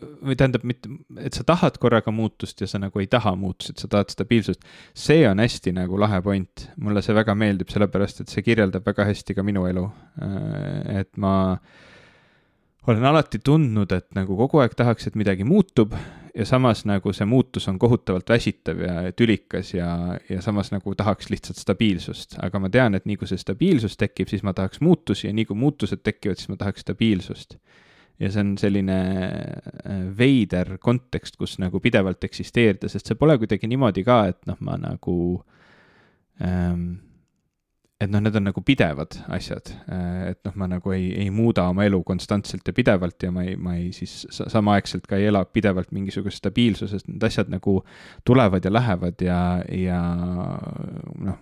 või 0.01 0.37
tähendab, 0.37 0.63
mitte, 0.67 0.89
et 1.21 1.37
sa 1.37 1.45
tahad 1.47 1.79
korraga 1.81 2.13
muutust 2.13 2.61
ja 2.61 2.67
sa 2.69 2.79
nagu 2.81 3.01
ei 3.01 3.09
taha 3.09 3.33
muutust, 3.37 3.81
sa 3.81 3.89
tahad 3.89 4.13
stabiilsust. 4.13 4.63
see 4.97 5.23
on 5.29 5.41
hästi 5.41 5.73
nagu 5.77 5.99
lahe 5.99 6.21
point, 6.25 6.67
mulle 6.77 7.03
see 7.05 7.15
väga 7.17 7.35
meeldib, 7.37 7.71
sellepärast 7.73 8.21
et 8.21 8.33
see 8.33 8.45
kirjeldab 8.45 8.85
väga 8.85 9.07
hästi 9.09 9.37
ka 9.37 9.45
minu 9.45 9.65
elu. 9.69 9.87
Äh, 10.21 11.01
et 11.01 11.17
ma 11.21 11.35
äh, 11.53 11.90
olen 12.87 13.05
alati 13.05 13.39
tundnud, 13.43 13.91
et 13.93 14.07
nagu 14.17 14.35
kogu 14.37 14.61
aeg 14.61 14.73
tahaks, 14.77 15.07
et 15.07 15.17
midagi 15.19 15.45
muutub 15.45 15.93
ja 16.35 16.45
samas 16.47 16.85
nagu 16.87 17.13
see 17.13 17.27
muutus 17.27 17.67
on 17.69 17.77
kohutavalt 17.79 18.29
väsitav 18.31 18.79
ja 18.81 18.95
tülikas 19.15 19.73
ja, 19.75 20.17
ja 20.29 20.41
samas 20.41 20.71
nagu 20.71 20.95
tahaks 20.95 21.29
lihtsalt 21.29 21.59
stabiilsust. 21.59 22.37
aga 22.41 22.59
ma 22.59 22.71
tean, 22.71 22.95
et 22.95 23.05
nii 23.05 23.19
kui 23.19 23.29
see 23.29 23.41
stabiilsus 23.41 23.97
tekib, 23.99 24.31
siis 24.31 24.43
ma 24.47 24.55
tahaks 24.57 24.81
muutusi 24.81 25.27
ja 25.27 25.35
nii 25.35 25.45
kui 25.49 25.59
muutused 25.59 26.01
tekivad, 26.03 26.39
siis 26.39 26.49
ma 26.49 26.57
tahaks 26.57 26.85
stabiilsust. 26.87 27.57
ja 28.19 28.31
see 28.31 28.43
on 28.45 28.55
selline 28.57 28.97
äh, 29.27 30.01
veider 30.17 30.77
kontekst, 30.79 31.37
kus 31.37 31.57
nagu 31.59 31.79
pidevalt 31.83 32.23
eksisteerida, 32.23 32.89
sest 32.89 33.11
see 33.11 33.19
pole 33.19 33.37
kuidagi 33.41 33.69
niimoodi 33.69 34.05
ka, 34.07 34.23
et 34.31 34.41
noh, 34.49 34.57
ma 34.61 34.77
nagu 34.79 35.15
ähm, 36.41 37.01
et 38.01 38.09
noh, 38.09 38.21
need 38.23 38.37
on 38.37 38.47
nagu 38.49 38.63
pidevad 38.65 39.17
asjad, 39.35 39.71
et 40.31 40.39
noh, 40.47 40.55
ma 40.57 40.67
nagu 40.71 40.93
ei, 40.95 41.11
ei 41.21 41.29
muuda 41.33 41.67
oma 41.69 41.85
elu 41.85 42.01
konstantselt 42.07 42.67
ja 42.67 42.73
pidevalt 42.73 43.27
ja 43.27 43.31
ma 43.33 43.45
ei, 43.45 43.55
ma 43.61 43.75
ei 43.77 43.91
siis 43.95 44.25
samaaegselt 44.31 45.05
ka 45.09 45.19
ei 45.19 45.29
ela 45.29 45.43
pidevalt 45.45 45.93
mingisuguses 45.93 46.41
stabiilsuses, 46.41 47.05
need 47.09 47.23
asjad 47.27 47.51
nagu 47.53 47.79
tulevad 48.27 48.65
ja 48.65 48.73
lähevad 48.73 49.21
ja, 49.25 49.39
ja 49.69 50.01
noh, 51.21 51.39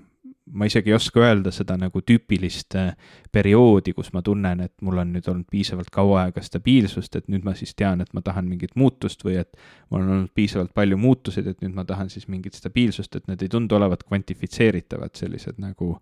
ma 0.52 0.66
isegi 0.66 0.92
ei 0.92 0.96
oska 0.98 1.22
öelda 1.24 1.52
seda 1.54 1.76
nagu 1.80 2.02
tüüpilist 2.06 2.76
äh, 2.80 2.94
perioodi, 3.32 3.94
kus 3.98 4.12
ma 4.15 4.21
tunnen, 4.26 4.63
et 4.65 4.73
mul 4.86 5.02
on 5.02 5.13
nüüd 5.13 5.28
olnud 5.30 5.48
piisavalt 5.52 5.92
kaua 5.94 6.26
aega 6.26 6.42
stabiilsust, 6.46 7.15
et 7.19 7.30
nüüd 7.32 7.46
ma 7.46 7.54
siis 7.58 7.76
tean, 7.78 8.02
et 8.02 8.12
ma 8.17 8.23
tahan 8.26 8.50
mingit 8.50 8.76
muutust 8.80 9.23
või 9.26 9.38
et 9.42 9.60
mul 9.90 10.02
on 10.04 10.15
olnud 10.15 10.34
piisavalt 10.36 10.73
palju 10.78 10.98
muutuseid, 11.02 11.48
et 11.52 11.63
nüüd 11.65 11.76
ma 11.78 11.86
tahan 11.90 12.10
siis 12.13 12.28
mingit 12.32 12.58
stabiilsust, 12.58 13.15
et 13.15 13.30
need 13.32 13.46
ei 13.46 13.52
tundu 13.52 13.78
olevat 13.78 14.04
kvantifitseeritavad 14.08 15.15
sellised 15.19 15.62
nagu 15.62 15.96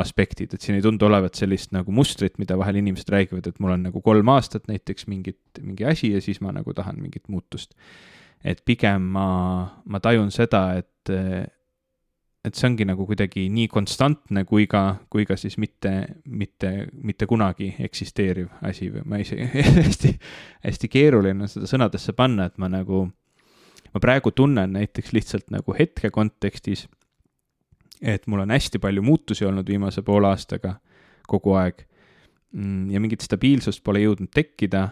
aspektid, 0.00 0.54
et 0.54 0.64
siin 0.64 0.78
ei 0.78 0.84
tundu 0.84 1.06
olevat 1.06 1.36
sellist 1.36 1.74
nagu 1.76 1.92
mustrit, 1.92 2.38
mida 2.40 2.56
vahel 2.58 2.80
inimesed 2.80 3.10
räägivad, 3.12 3.48
et 3.48 3.60
mul 3.60 3.74
on 3.74 3.88
nagu 3.90 4.00
kolm 4.04 4.30
aastat 4.32 4.70
näiteks 4.70 5.08
mingit, 5.12 5.42
mingi 5.60 5.84
asi 5.88 6.14
ja 6.14 6.22
siis 6.24 6.40
ma 6.40 6.54
nagu 6.56 6.72
tahan 6.74 7.00
mingit 7.00 7.28
muutust. 7.28 7.76
et 8.44 8.58
pigem 8.64 9.02
ma, 9.14 9.26
ma 9.84 10.00
tajun 10.02 10.32
seda, 10.34 10.72
et 10.80 11.10
et 12.42 12.58
see 12.58 12.66
ongi 12.66 12.86
nagu 12.86 13.04
kuidagi 13.06 13.44
nii 13.54 13.68
konstantne 13.70 14.42
kui 14.48 14.66
ka, 14.70 14.82
kui 15.10 15.24
ka 15.28 15.36
siis 15.38 15.56
mitte, 15.62 15.92
mitte, 16.26 16.72
mitte 16.92 17.26
kunagi 17.30 17.70
eksisteeriv 17.86 18.48
asi 18.66 18.88
või 18.90 19.04
ma 19.06 19.20
isegi 19.22 19.46
hästi, 19.78 20.14
hästi 20.66 20.90
keeruline 20.90 21.46
on 21.46 21.50
seda 21.50 21.70
sõnadesse 21.70 22.14
panna, 22.18 22.48
et 22.50 22.58
ma 22.58 22.70
nagu, 22.72 23.04
ma 23.94 24.02
praegu 24.02 24.34
tunnen 24.34 24.74
näiteks 24.74 25.14
lihtsalt 25.14 25.52
nagu 25.54 25.76
hetke 25.78 26.10
kontekstis, 26.10 26.88
et 28.02 28.26
mul 28.26 28.42
on 28.42 28.50
hästi 28.50 28.80
palju 28.82 29.04
muutusi 29.06 29.46
olnud 29.46 29.68
viimase 29.68 30.02
poole 30.02 30.32
aastaga 30.32 30.80
kogu 31.30 31.54
aeg. 31.54 31.84
Mm, 32.52 32.90
ja 32.92 33.00
mingit 33.00 33.22
stabiilsust 33.22 33.80
pole 33.86 34.02
jõudnud 34.02 34.28
tekkida. 34.34 34.82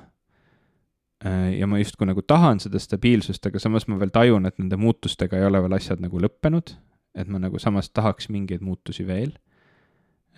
Äh, 1.27 1.59
ja 1.59 1.67
ma 1.69 1.81
justkui 1.83 2.07
nagu 2.09 2.23
tahan 2.23 2.63
seda 2.63 2.79
stabiilsust, 2.81 3.43
aga 3.51 3.61
samas 3.61 3.89
ma 3.91 3.99
veel 4.01 4.15
tajun, 4.15 4.47
et 4.47 4.57
nende 4.63 4.79
muutustega 4.81 5.37
ei 5.37 5.49
ole 5.51 5.61
veel 5.67 5.75
asjad 5.77 6.01
nagu 6.01 6.23
lõppenud 6.23 6.73
et 7.15 7.29
ma 7.29 7.41
nagu 7.43 7.59
samas 7.59 7.91
tahaks 7.91 8.29
mingeid 8.31 8.63
muutusi 8.65 9.07
veel. 9.07 9.33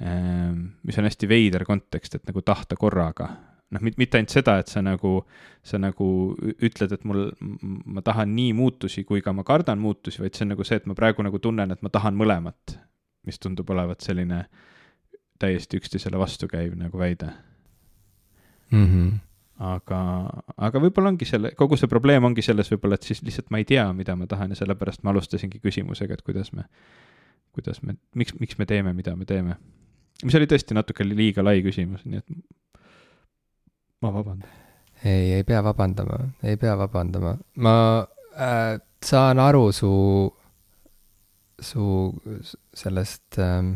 Ehm, 0.00 0.66
mis 0.82 0.98
on 0.98 1.08
hästi 1.08 1.28
veider 1.28 1.64
kontekst, 1.68 2.16
et 2.16 2.28
nagu 2.28 2.42
tahta 2.42 2.76
korraga, 2.80 3.28
noh, 3.72 3.84
mitte 3.84 4.18
ainult 4.18 4.32
seda, 4.32 4.56
et 4.60 4.72
sa 4.72 4.82
nagu, 4.84 5.18
sa 5.64 5.78
nagu 5.80 6.06
ütled, 6.52 6.94
et 6.96 7.04
mul, 7.08 7.26
ma 7.86 8.04
tahan 8.04 8.32
nii 8.36 8.52
muutusi, 8.56 9.04
kui 9.08 9.22
ka 9.24 9.34
ma 9.36 9.44
kardan 9.46 9.80
muutusi, 9.82 10.22
vaid 10.24 10.36
see 10.36 10.46
on 10.46 10.54
nagu 10.54 10.66
see, 10.66 10.80
et 10.80 10.88
ma 10.88 10.96
praegu 10.98 11.24
nagu 11.24 11.40
tunnen, 11.42 11.72
et 11.72 11.84
ma 11.84 11.92
tahan 11.92 12.16
mõlemat, 12.18 12.76
mis 13.28 13.38
tundub 13.38 13.70
olevat 13.70 14.02
selline 14.04 14.46
täiesti 15.42 15.78
üksteisele 15.78 16.18
vastukäiv 16.18 16.74
nagu 16.78 16.98
väide 16.98 17.32
mm. 18.70 18.86
-hmm 18.86 19.31
aga, 19.62 19.98
aga 20.56 20.80
võib-olla 20.82 21.12
ongi 21.12 21.26
selle, 21.28 21.52
kogu 21.58 21.78
see 21.78 21.90
probleem 21.90 22.24
ongi 22.26 22.44
selles 22.44 22.70
võib-olla, 22.72 22.98
et 22.98 23.06
siis 23.06 23.22
lihtsalt 23.24 23.52
ma 23.54 23.60
ei 23.62 23.66
tea, 23.68 23.84
mida 23.96 24.16
ma 24.18 24.26
tahan 24.30 24.54
ja 24.54 24.58
sellepärast 24.58 25.04
ma 25.06 25.12
alustasingi 25.14 25.60
küsimusega, 25.62 26.18
et 26.18 26.24
kuidas 26.26 26.52
me, 26.56 26.66
kuidas 27.56 27.82
me, 27.86 27.96
miks, 28.18 28.34
miks 28.40 28.58
me 28.58 28.66
teeme, 28.68 28.94
mida 28.96 29.14
me 29.18 29.28
teeme. 29.28 29.58
mis 30.22 30.34
oli 30.38 30.48
tõesti 30.50 30.76
natuke 30.78 31.06
liiga 31.06 31.44
lai 31.44 31.62
küsimus, 31.64 32.04
nii 32.06 32.22
et 32.22 32.36
ma 34.02 34.12
vabandan. 34.14 34.50
ei, 35.04 35.38
ei 35.38 35.44
pea 35.46 35.62
vabandama, 35.64 36.18
ei 36.42 36.58
pea 36.58 36.74
vabandama, 36.78 37.36
ma 37.62 37.76
äh, 38.34 38.76
saan 39.04 39.38
aru 39.42 39.70
su, 39.72 39.92
su 41.60 41.86
sellest 42.74 43.38
ähm, 43.38 43.74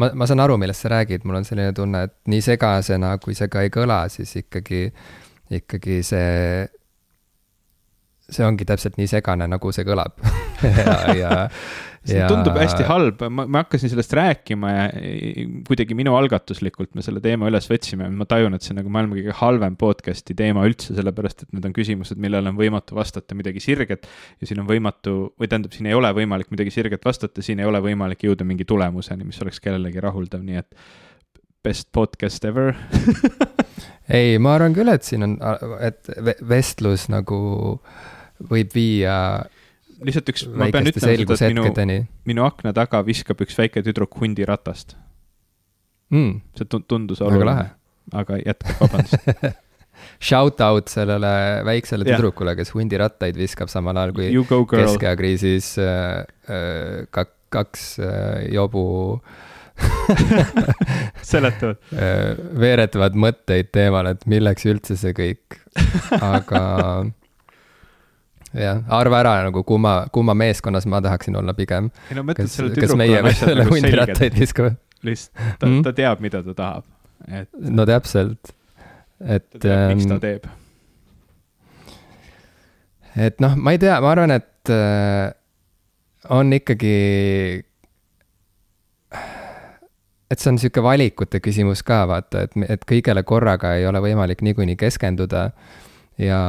ma, 0.00 0.10
ma 0.14 0.28
saan 0.28 0.42
aru, 0.44 0.58
millest 0.60 0.84
sa 0.84 0.92
räägid, 0.94 1.24
mul 1.24 1.40
on 1.40 1.46
selline 1.48 1.72
tunne, 1.76 2.04
et 2.08 2.16
nii 2.30 2.44
segasena, 2.44 3.16
kui 3.22 3.36
see 3.38 3.50
ka 3.52 3.64
ei 3.64 3.72
kõla, 3.74 4.04
siis 4.12 4.34
ikkagi, 4.42 4.86
ikkagi 5.60 6.00
see, 6.06 6.66
see 8.30 8.44
ongi 8.46 8.66
täpselt 8.68 8.96
nii 9.00 9.08
segane, 9.10 9.48
nagu 9.50 9.74
see 9.74 9.86
kõlab. 9.86 10.16
Ja, 10.64 10.94
ja 11.12 11.30
see 12.04 12.18
ja... 12.20 12.28
tundub 12.28 12.56
hästi 12.56 12.84
halb, 12.88 13.22
ma, 13.32 13.44
ma 13.48 13.62
hakkasin 13.62 13.90
sellest 13.92 14.12
rääkima 14.16 14.70
ja 14.70 14.84
kuidagi 15.66 15.96
minu 15.96 16.14
algatuslikult 16.18 16.92
me 16.96 17.04
selle 17.04 17.22
teema 17.24 17.48
üles 17.48 17.68
võtsime, 17.70 18.08
ma 18.12 18.26
tajun, 18.28 18.56
et 18.56 18.64
see 18.64 18.74
on 18.74 18.80
nagu 18.82 18.92
maailma 18.92 19.18
kõige 19.18 19.36
halvem 19.40 19.76
podcast'i 19.80 20.36
teema 20.36 20.66
üldse, 20.68 20.92
sellepärast 20.96 21.46
et 21.46 21.56
need 21.56 21.68
on 21.68 21.76
küsimused, 21.76 22.20
millele 22.20 22.52
on 22.52 22.58
võimatu 22.60 22.96
vastata 22.98 23.36
midagi 23.36 23.62
sirget. 23.64 24.08
ja 24.40 24.48
siin 24.48 24.60
on 24.62 24.68
võimatu, 24.68 25.16
või 25.40 25.50
tähendab, 25.50 25.72
siin 25.76 25.88
ei 25.90 25.96
ole 25.96 26.12
võimalik 26.16 26.52
midagi 26.52 26.74
sirget 26.74 27.04
vastata, 27.04 27.44
siin 27.44 27.60
ei 27.64 27.68
ole 27.68 27.80
võimalik 27.84 28.24
jõuda 28.28 28.46
mingi 28.48 28.68
tulemuseni, 28.68 29.24
mis 29.24 29.40
oleks 29.44 29.60
kellelegi 29.64 30.04
rahuldav, 30.04 30.44
nii 30.44 30.60
et 30.60 30.76
best 31.64 31.88
podcast 31.92 32.44
ever. 32.44 32.74
Ei, 34.12 34.36
ma 34.36 34.58
arvan 34.58 34.74
küll, 34.76 34.90
et 34.92 35.06
siin 35.06 35.24
on, 35.24 35.38
et 35.80 36.10
vestlus 36.44 37.06
nagu 37.08 37.38
võib 38.50 38.74
viia 38.74 39.16
lihtsalt 40.04 40.30
üks, 40.34 40.46
ma 40.50 40.68
pean 40.72 40.88
ütlema 40.90 41.16
seda, 41.16 41.46
et 41.46 41.80
minu, 41.80 41.98
minu 42.28 42.46
akna 42.46 42.74
taga 42.76 43.02
viskab 43.06 43.40
üks 43.44 43.56
väike 43.58 43.82
tüdruk 43.86 44.16
hundi 44.20 44.46
ratast. 44.48 44.96
Mm.. 46.14 46.40
see 46.54 46.68
tundus 46.86 47.22
oluline, 47.24 47.70
aga 48.14 48.40
jätka, 48.42 48.76
vabandust. 48.82 49.30
Shout 50.20 50.60
out 50.60 50.90
sellele 50.92 51.30
väiksele 51.64 52.04
yeah. 52.04 52.18
tüdrukule, 52.18 52.52
kes 52.58 52.74
hundirattaid 52.74 53.38
viskab 53.38 53.70
samal 53.72 53.96
ajal 54.02 54.12
kui 54.16 54.28
keskeakriisis 54.74 55.70
äh, 55.80 56.26
äh, 56.50 57.06
kak, 57.14 57.32
kaks 57.54 57.86
äh, 58.02 58.44
jobu 58.52 58.84
seletavad. 61.32 61.80
Äh, 61.94 62.34
veeretavad 62.60 63.16
mõtteid 63.18 63.70
teemal, 63.74 64.10
et 64.12 64.26
milleks 64.30 64.66
üldse 64.68 64.98
see 64.98 65.14
kõik, 65.16 65.58
aga 66.18 66.62
jah, 68.54 68.82
arva 68.88 69.20
ära 69.22 69.34
nagu 69.48 69.64
kumma, 69.66 69.94
kumma 70.14 70.34
meeskonnas 70.38 70.86
ma 70.90 71.00
tahaksin 71.04 71.36
olla 71.40 71.54
pigem. 71.56 71.90
ei 72.10 72.18
no 72.18 72.24
mõtled, 72.26 72.50
selle 72.52 72.74
tüdrukul 72.74 73.04
on 73.18 73.30
asjad 73.30 73.60
nagu 73.60 73.78
selged. 73.82 74.20
lihtsalt 75.04 75.60
ta 75.60 75.70
ta 75.88 75.94
teab, 75.96 76.22
mida 76.24 76.42
ta 76.46 76.56
tahab, 76.58 76.88
et. 77.28 77.48
no 77.54 77.86
täpselt, 77.88 78.54
et. 79.20 79.46
ta 79.50 79.62
teab, 79.66 79.94
miks 79.94 80.08
ta 80.08 80.18
ähm, 80.18 80.24
teeb. 80.24 80.48
et 83.28 83.44
noh, 83.44 83.56
ma 83.58 83.74
ei 83.74 83.82
tea, 83.82 83.98
ma 84.04 84.12
arvan, 84.14 84.34
et 84.38 84.74
äh, 84.74 85.28
on 86.34 86.52
ikkagi 86.56 86.96
et 90.34 90.40
see 90.40 90.50
on 90.50 90.58
sihuke 90.58 90.82
valikute 90.82 91.40
küsimus 91.44 91.84
ka 91.86 92.04
vaata, 92.10 92.46
et, 92.46 92.54
et 92.68 92.86
kõigele 92.88 93.22
korraga 93.26 93.74
ei 93.78 93.86
ole 93.86 94.00
võimalik 94.02 94.42
niikuinii 94.46 94.76
keskenduda. 94.80 95.50
ja, 96.18 96.40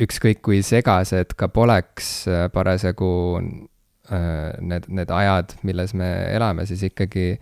ükskõik 0.00 0.40
kui 0.44 0.62
segased 0.64 1.34
ka 1.36 1.48
poleks 1.52 2.26
äh, 2.30 2.46
parasjagu 2.52 3.12
äh, 3.38 4.56
need, 4.64 4.88
need 4.88 5.12
ajad, 5.12 5.56
milles 5.68 5.94
me 5.98 6.08
elame, 6.32 6.66
siis 6.68 6.84
ikkagi 6.88 7.36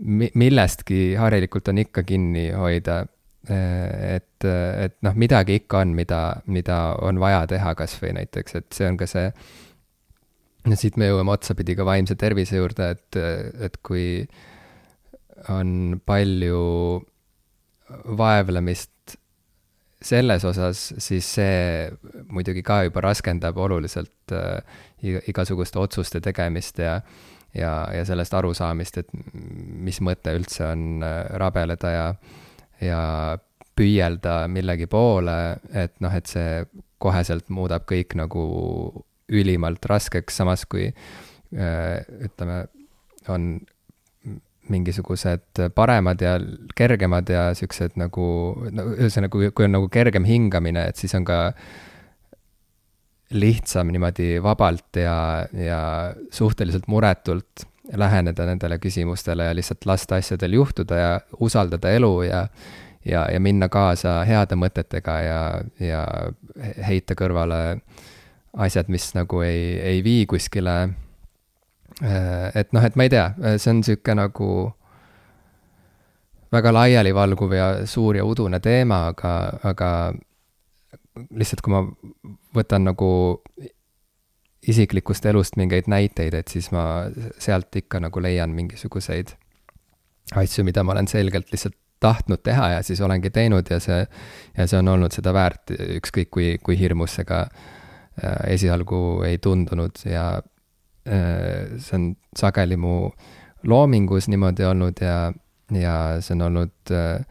millestki 0.00 1.14
harilikult 1.20 1.68
on 1.68 1.82
ikka 1.82 2.04
kinni 2.08 2.48
hoida. 2.56 3.02
Äh, 3.50 4.16
et, 4.16 4.46
et 4.46 4.96
noh, 5.04 5.16
midagi 5.20 5.60
ikka 5.60 5.82
on, 5.84 5.92
mida, 5.96 6.20
mida 6.48 6.80
on 7.04 7.20
vaja 7.20 7.44
teha 7.50 7.74
kasvõi 7.76 8.14
näiteks, 8.16 8.56
et 8.56 8.70
see 8.76 8.88
on 8.88 8.96
ka 9.00 9.08
see. 9.10 9.28
no 10.68 10.76
siit 10.76 10.96
me 11.00 11.08
jõuame 11.08 11.32
otsapidi 11.32 11.76
ka 11.76 11.84
vaimse 11.88 12.16
tervise 12.20 12.56
juurde, 12.56 12.90
et, 12.96 13.20
et 13.64 13.76
kui 13.84 14.24
on 15.48 16.00
palju 16.06 16.64
vaevlemist 18.20 18.92
selles 20.02 20.44
osas 20.48 20.86
siis 20.98 21.26
see 21.36 21.90
muidugi 22.32 22.62
ka 22.64 22.82
juba 22.86 23.02
raskendab 23.04 23.58
oluliselt 23.60 24.32
äh, 24.32 24.62
igasuguste 25.28 25.78
otsuste 25.78 26.20
tegemist 26.24 26.78
ja 26.78 27.00
ja, 27.54 27.88
ja 27.94 28.04
sellest 28.06 28.34
arusaamist, 28.34 29.00
et 29.02 29.08
mis 29.34 30.00
mõte 30.04 30.34
üldse 30.38 30.68
on 30.70 31.04
äh, 31.04 31.24
rabeleda 31.40 31.90
ja, 31.90 32.06
ja 32.84 33.00
püüelda 33.76 34.44
millegi 34.52 34.86
poole, 34.90 35.36
et 35.72 35.96
noh, 36.04 36.14
et 36.14 36.30
see 36.30 36.62
koheselt 37.00 37.48
muudab 37.50 37.86
kõik 37.88 38.14
nagu 38.18 38.44
ülimalt 39.30 39.86
raskeks, 39.88 40.36
samas 40.42 40.66
kui 40.68 40.88
äh, 40.90 41.96
ütleme, 42.26 42.64
on 43.30 43.52
mingisugused 44.70 45.62
paremad 45.74 46.22
ja 46.22 46.36
kergemad 46.76 47.30
ja 47.30 47.50
siuksed 47.58 47.96
nagu, 48.00 48.26
no 48.70 48.88
ühesõnaga, 48.96 49.50
kui 49.54 49.66
on 49.66 49.76
nagu 49.78 49.88
kergem 49.92 50.26
hingamine, 50.28 50.88
et 50.90 51.00
siis 51.00 51.14
on 51.18 51.26
ka 51.28 51.40
lihtsam 53.30 53.90
niimoodi 53.94 54.40
vabalt 54.42 54.98
ja, 54.98 55.46
ja 55.54 55.80
suhteliselt 56.34 56.88
muretult 56.90 57.66
läheneda 57.96 58.46
nendele 58.46 58.78
küsimustele 58.82 59.50
ja 59.50 59.54
lihtsalt 59.54 59.86
lasta 59.86 60.18
asjadel 60.18 60.54
juhtuda 60.58 60.98
ja 60.98 61.10
usaldada 61.38 61.90
elu 61.94 62.14
ja 62.26 62.46
ja, 63.04 63.26
ja 63.32 63.40
minna 63.40 63.68
kaasa 63.68 64.20
heade 64.28 64.56
mõtetega 64.60 65.14
ja, 65.24 65.42
ja 65.80 66.02
heita 66.86 67.16
kõrvale 67.16 67.80
asjad, 68.60 68.90
mis 68.92 69.12
nagu 69.16 69.40
ei, 69.46 69.78
ei 69.78 70.04
vii 70.04 70.26
kuskile 70.30 70.74
et 72.00 72.72
noh, 72.72 72.84
et 72.84 72.96
ma 72.96 73.06
ei 73.06 73.12
tea, 73.12 73.26
äh, 73.44 73.56
see 73.60 73.74
on 73.74 73.82
sihuke 73.84 74.14
nagu 74.16 74.50
väga 76.50 76.72
laialivalguv 76.74 77.52
ja 77.54 77.66
suur 77.86 78.16
ja 78.18 78.24
udune 78.26 78.60
teema, 78.60 79.04
aga, 79.12 79.34
aga 79.68 79.90
lihtsalt 81.36 81.62
kui 81.62 81.74
ma 81.74 81.84
võtan 82.56 82.88
nagu 82.88 83.10
isiklikust 84.70 85.26
elust 85.30 85.56
mingeid 85.60 85.88
näiteid, 85.88 86.34
et 86.34 86.48
siis 86.52 86.70
ma 86.74 87.06
sealt 87.40 87.76
ikka 87.76 88.00
nagu 88.02 88.20
leian 88.20 88.52
mingisuguseid 88.56 89.34
asju, 90.40 90.64
mida 90.64 90.84
ma 90.84 90.94
olen 90.96 91.08
selgelt 91.10 91.52
lihtsalt 91.52 91.76
tahtnud 92.00 92.40
teha 92.42 92.70
ja 92.76 92.82
siis 92.84 93.00
olengi 93.04 93.28
teinud 93.30 93.68
ja 93.68 93.76
see, 93.80 94.04
ja 94.56 94.66
see 94.66 94.78
on 94.80 94.88
olnud 94.88 95.12
seda 95.12 95.34
väärt, 95.36 95.72
ükskõik 96.00 96.30
kui, 96.32 96.54
kui 96.64 96.78
hirmus 96.80 97.18
see 97.18 97.28
ka 97.28 97.42
äh, 97.44 98.38
esialgu 98.56 99.20
ei 99.28 99.36
tundunud 99.42 100.00
ja 100.08 100.38
Äh, 100.40 100.59
see 101.04 101.96
on 101.96 102.10
sageli 102.36 102.76
mu 102.76 103.10
loomingus 103.66 104.28
niimoodi 104.28 104.64
olnud 104.68 105.00
ja, 105.00 105.32
ja 105.72 105.94
see 106.20 106.34
on 106.36 106.42
olnud 106.48 106.92
äh, 106.92 107.24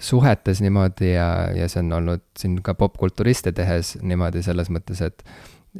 suhetes 0.00 0.60
niimoodi 0.60 1.12
ja, 1.12 1.50
ja 1.54 1.68
see 1.68 1.82
on 1.84 1.92
olnud 1.92 2.24
siin 2.38 2.58
ka 2.64 2.74
popkulturiste 2.74 3.52
tehes 3.52 3.96
niimoodi 4.02 4.42
selles 4.42 4.70
mõttes, 4.72 5.02
et 5.04 5.24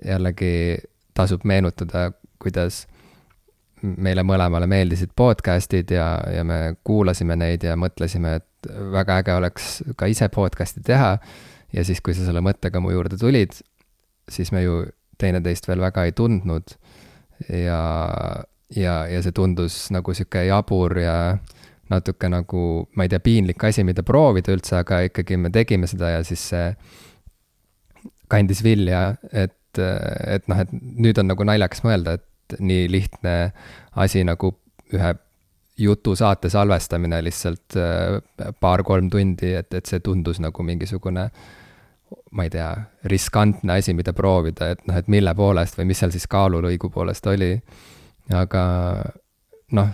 jällegi 0.05 0.79
tasub 1.17 1.45
meenutada, 1.45 2.11
kuidas 2.43 2.85
meile 3.83 4.23
mõlemale 4.27 4.69
meeldisid 4.69 5.13
podcast'id 5.17 5.93
ja, 5.95 6.07
ja 6.35 6.45
me 6.45 6.77
kuulasime 6.85 7.37
neid 7.41 7.65
ja 7.65 7.77
mõtlesime, 7.81 8.37
et 8.41 8.71
väga 8.93 9.21
äge 9.23 9.35
oleks 9.35 9.71
ka 9.97 10.09
ise 10.11 10.29
podcast'i 10.33 10.83
teha. 10.85 11.17
ja 11.73 11.85
siis, 11.85 12.01
kui 12.01 12.15
sa 12.15 12.27
selle 12.27 12.43
mõttega 12.45 12.81
mu 12.83 12.91
juurde 12.93 13.17
tulid, 13.17 13.55
siis 14.29 14.53
me 14.53 14.63
ju 14.63 14.83
teineteist 15.19 15.69
veel 15.69 15.81
väga 15.81 16.05
ei 16.05 16.13
tundnud. 16.13 16.77
Ja, 17.49 17.81
ja, 18.77 18.95
ja 19.11 19.23
see 19.25 19.35
tundus 19.37 19.87
nagu 19.95 20.15
sihuke 20.17 20.45
jabur 20.49 20.99
ja 21.01 21.17
natuke 21.91 22.31
nagu, 22.31 22.65
ma 22.95 23.07
ei 23.07 23.11
tea, 23.11 23.23
piinlik 23.23 23.65
asi, 23.67 23.85
mida 23.87 24.05
proovida 24.07 24.55
üldse, 24.55 24.77
aga 24.85 25.01
ikkagi 25.09 25.39
me 25.41 25.51
tegime 25.55 25.89
seda 25.91 26.13
ja 26.15 26.21
siis 26.27 26.45
see 26.53 26.69
kandis 28.31 28.63
vilja, 28.63 29.17
et, 29.33 29.81
et 29.81 30.47
noh, 30.51 30.61
et 30.63 30.71
nüüd 30.71 31.19
on 31.19 31.33
nagu 31.33 31.47
naljakas 31.47 31.83
mõelda, 31.87 32.19
et 32.21 32.61
nii 32.63 32.87
lihtne 32.91 33.35
asi 33.99 34.23
nagu 34.27 34.53
ühe 34.95 35.11
jutusaate 35.81 36.51
salvestamine 36.53 37.23
lihtsalt 37.25 37.77
äh, 37.79 38.53
paar-kolm 38.61 39.11
tundi, 39.11 39.55
et, 39.59 39.73
et 39.75 39.91
see 39.91 40.03
tundus 40.05 40.41
nagu 40.43 40.63
mingisugune 40.67 41.31
ma 42.33 42.47
ei 42.47 42.51
tea, 42.51 42.69
riskantne 43.11 43.79
asi, 43.79 43.95
mida 43.95 44.15
proovida, 44.17 44.71
et 44.75 44.85
noh, 44.89 44.99
et 44.99 45.09
mille 45.11 45.35
poolest 45.39 45.79
või 45.79 45.91
mis 45.91 46.01
seal 46.03 46.13
siis 46.15 46.27
kaalulõigu 46.31 46.91
poolest 46.91 47.27
oli. 47.31 47.55
aga 48.35 48.63
noh, 49.77 49.91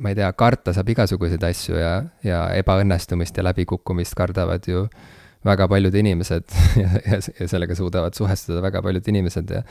ma 0.00 0.12
ei 0.12 0.18
tea, 0.18 0.30
karta 0.36 0.74
saab 0.76 0.90
igasuguseid 0.92 1.44
asju 1.48 1.78
ja, 1.78 1.92
ja 2.24 2.40
ebaõnnestumist 2.56 3.36
ja 3.36 3.44
läbikukkumist 3.46 4.16
kardavad 4.18 4.68
ju 4.68 4.86
väga 5.46 5.68
paljud 5.70 5.94
inimesed 5.94 6.54
ja, 6.82 6.90
ja, 7.06 7.20
ja 7.40 7.48
sellega 7.48 7.76
suudavad 7.78 8.16
suhestuda 8.18 8.62
väga 8.64 8.82
paljud 8.82 9.08
inimesed 9.12 9.50
ja 9.52 9.62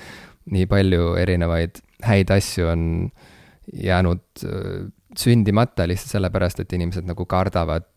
nii 0.54 0.68
palju 0.72 1.16
erinevaid 1.20 1.82
häid 2.06 2.32
asju 2.32 2.70
on 2.72 2.84
jäänud 3.74 4.46
äh, 4.46 4.86
sündimata 5.18 5.88
lihtsalt 5.88 6.18
sellepärast, 6.18 6.60
et 6.60 6.74
inimesed 6.76 7.08
nagu 7.08 7.26
kardavad 7.26 7.88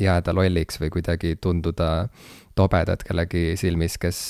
jääda 0.00 0.34
lolliks 0.36 0.80
või 0.80 0.90
kuidagi 0.92 1.36
tunduda 1.40 2.08
tobedad 2.56 3.02
kellegi 3.04 3.54
silmis, 3.60 3.98
kes, 4.00 4.20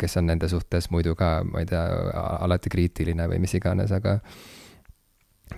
kes 0.00 0.18
on 0.20 0.30
nende 0.30 0.48
suhtes 0.48 0.88
muidu 0.94 1.14
ka, 1.18 1.42
ma 1.44 1.62
ei 1.62 1.68
tea, 1.68 1.82
alati 2.40 2.72
kriitiline 2.72 3.28
või 3.30 3.42
mis 3.42 3.54
iganes, 3.58 3.92
aga 3.92 4.16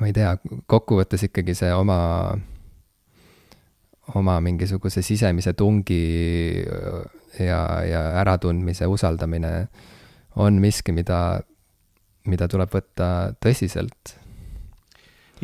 ma 0.00 0.10
ei 0.10 0.16
tea, 0.16 0.34
kokkuvõttes 0.70 1.28
ikkagi 1.28 1.54
see 1.56 1.70
oma, 1.74 1.98
oma 4.18 4.36
mingisuguse 4.44 5.02
sisemise 5.06 5.54
tungi 5.54 6.02
ja, 7.38 7.60
ja 7.86 8.04
äratundmise 8.24 8.90
usaldamine 8.90 9.56
on 10.42 10.58
miski, 10.58 10.92
mida 10.92 11.20
mida 12.30 12.48
tuleb 12.48 12.72
võtta 12.72 13.08
tõsiselt. 13.42 14.16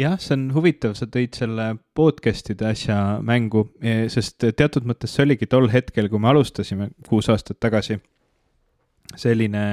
Jah, 0.01 0.18
see 0.20 0.36
on 0.36 0.46
huvitav, 0.55 0.94
sa 0.98 1.09
tõid 1.11 1.36
selle 1.38 1.72
podcast'ide 1.96 2.68
asja 2.70 2.98
mängu, 3.26 3.66
e, 3.82 4.05
sest 4.12 4.48
teatud 4.57 4.88
mõttes 4.88 5.14
see 5.14 5.26
oligi 5.26 5.48
tol 5.51 5.68
hetkel, 5.72 6.09
kui 6.12 6.22
me 6.22 6.30
alustasime 6.32 6.90
kuus 7.09 7.30
aastat 7.32 7.61
tagasi, 7.62 7.98
selline 9.18 9.64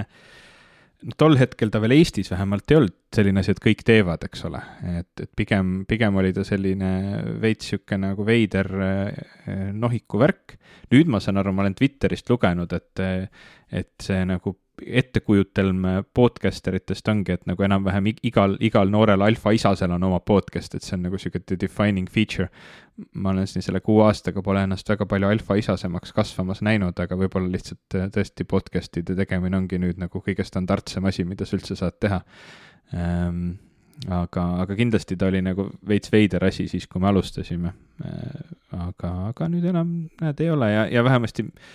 no 1.05 1.13
tol 1.19 1.37
hetkel 1.37 1.69
ta 1.73 1.81
veel 1.83 1.93
Eestis 1.99 2.31
vähemalt 2.33 2.71
ei 2.71 2.79
olnud 2.79 2.95
selline 3.13 3.41
asi, 3.43 3.53
et 3.53 3.61
kõik 3.63 3.83
teevad, 3.85 4.23
eks 4.27 4.45
ole, 4.49 4.61
et, 4.97 5.11
et 5.23 5.31
pigem, 5.37 5.81
pigem 5.89 6.17
oli 6.19 6.33
ta 6.35 6.45
selline 6.47 6.91
veits 7.41 7.69
sihuke 7.71 7.99
nagu 8.01 8.25
veider 8.27 8.71
eh, 8.87 9.67
nohiku 9.77 10.21
värk. 10.21 10.57
nüüd 10.93 11.11
ma 11.11 11.21
saan 11.23 11.37
aru, 11.41 11.53
ma 11.53 11.65
olen 11.65 11.77
Twitterist 11.77 12.29
lugenud, 12.31 12.73
et, 12.73 13.03
et 13.71 13.93
see 14.03 14.23
nagu 14.27 14.55
ettekujutelm 14.85 15.85
podcaster 16.13 16.75
itest 16.77 17.07
ongi, 17.09 17.33
et 17.33 17.45
nagu 17.49 17.63
enam-vähem 17.65 18.11
igal, 18.25 18.55
igal 18.63 18.91
noorel 18.93 19.23
alfaisasel 19.25 19.93
on 19.95 20.05
oma 20.09 20.19
podcast, 20.19 20.75
et 20.75 20.85
see 20.85 20.97
on 20.97 21.07
nagu 21.07 21.19
sihuke 21.21 21.57
defining 21.59 22.09
feature. 22.09 22.49
ma 23.13 23.29
olen 23.29 23.45
siin 23.47 23.61
selle 23.61 23.79
kuue 23.85 24.07
aastaga 24.07 24.41
pole 24.41 24.63
ennast 24.65 24.89
väga 24.89 25.05
palju 25.05 25.27
alfaisasemaks 25.29 26.13
kasvamas 26.17 26.63
näinud, 26.65 26.97
aga 26.97 27.17
võib-olla 27.17 27.51
lihtsalt 27.53 27.93
äh, 27.95 28.07
tõesti 28.13 28.45
podcast'ide 28.49 29.13
tegemine 29.19 29.57
ongi 29.57 29.77
nüüd 29.77 29.99
nagu 30.01 30.21
kõige 30.25 30.45
standardsem 30.45 31.05
asi, 31.05 31.25
mida 31.25 31.45
sa 31.45 31.59
üldse 31.59 31.77
saad 31.77 31.99
teha 32.01 32.23
ähm, 32.97 33.59
aga, 34.09 34.47
aga 34.63 34.77
kindlasti 34.79 35.17
ta 35.17 35.29
oli 35.29 35.43
nagu 35.45 35.67
veits 35.87 36.09
veider 36.11 36.47
asi 36.49 36.65
siis, 36.71 36.87
kui 36.89 37.01
me 37.01 37.11
alustasime. 37.11 37.75
Äh, 38.01 38.57
aga, 38.77 39.13
aga 39.29 39.51
nüüd 39.53 39.69
enam 39.69 39.93
näed, 40.21 40.41
ei 40.41 40.49
ole 40.53 40.71
ja, 40.73 40.87
ja 40.97 41.05
vähemasti 41.05 41.45
äh, 41.45 41.69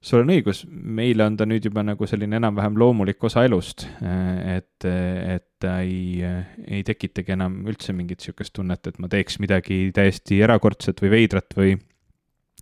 sul 0.00 0.22
on 0.22 0.30
õigus, 0.30 0.62
meile 0.68 1.26
on 1.26 1.36
ta 1.38 1.46
nüüd 1.48 1.66
juba 1.66 1.82
nagu 1.86 2.06
selline 2.06 2.38
enam-vähem 2.38 2.76
loomulik 2.78 3.24
osa 3.26 3.42
elust, 3.46 3.86
et, 3.98 4.86
et 4.86 5.46
ta 5.58 5.78
ei, 5.82 6.22
ei 6.68 6.84
tekitagi 6.86 7.34
enam 7.34 7.60
üldse 7.68 7.94
mingit 7.96 8.22
niisugust 8.22 8.54
tunnet, 8.56 8.86
et 8.86 9.00
ma 9.02 9.10
teeks 9.10 9.40
midagi 9.42 9.88
täiesti 9.94 10.38
erakordset 10.46 11.02
või 11.02 11.14
veidrat 11.16 11.58
või, 11.58 11.74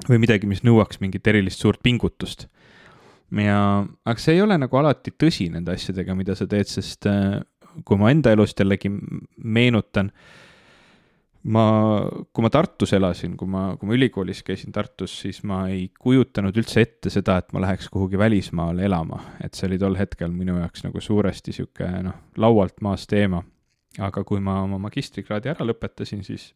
või 0.09 0.22
midagi, 0.22 0.49
mis 0.49 0.64
nõuaks 0.64 1.03
mingit 1.05 1.28
erilist 1.28 1.61
suurt 1.61 1.82
pingutust. 1.84 2.49
ja, 3.37 3.61
aga 3.84 4.18
see 4.22 4.39
ei 4.39 4.43
ole 4.47 4.57
nagu 4.61 4.80
alati 4.80 5.12
tõsi 5.12 5.51
nende 5.53 5.76
asjadega, 5.76 6.16
mida 6.16 6.39
sa 6.39 6.49
teed, 6.49 6.72
sest 6.72 7.09
kui 7.84 8.01
ma 8.01 8.11
enda 8.14 8.32
elust 8.32 8.57
jällegi 8.57 8.89
meenutan 8.89 10.09
äh, 10.09 10.45
ma, 11.53 11.64
kui 12.32 12.44
ma 12.44 12.51
Tartus 12.53 12.92
elasin, 12.97 13.36
kui 13.38 13.49
ma, 13.51 13.68
kui 13.78 13.88
ma 13.88 13.97
ülikoolis 13.97 14.42
käisin 14.47 14.74
Tartus, 14.74 15.14
siis 15.22 15.42
ma 15.47 15.64
ei 15.72 15.86
kujutanud 16.01 16.57
üldse 16.57 16.82
ette 16.84 17.12
seda, 17.12 17.38
et 17.40 17.55
ma 17.55 17.62
läheks 17.64 17.88
kuhugi 17.92 18.18
välismaale 18.20 18.86
elama, 18.88 19.20
et 19.44 19.55
see 19.55 19.68
oli 19.70 19.78
tol 19.82 19.99
hetkel 19.99 20.34
minu 20.34 20.59
jaoks 20.61 20.86
nagu 20.86 21.03
suuresti 21.03 21.55
sihuke 21.57 21.88
noh, 22.07 22.18
laualt 22.40 22.80
maas 22.84 23.07
teema. 23.11 23.44
aga 23.97 24.24
kui 24.28 24.42
ma 24.44 24.59
oma 24.61 24.76
magistrikraadi 24.76 25.49
ära 25.49 25.64
lõpetasin, 25.64 26.20
siis 26.24 26.51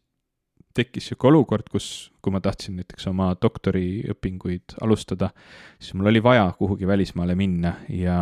tekkis 0.77 1.07
sihuke 1.09 1.27
olukord, 1.27 1.71
kus, 1.71 2.11
kui 2.21 2.33
ma 2.33 2.41
tahtsin 2.43 2.75
näiteks 2.77 3.07
oma 3.09 3.31
doktoriõpinguid 3.41 4.77
alustada, 4.81 5.31
siis 5.79 5.95
mul 5.97 6.11
oli 6.11 6.21
vaja 6.23 6.51
kuhugi 6.57 6.87
välismaale 6.87 7.35
minna 7.35 7.73
ja 7.89 8.19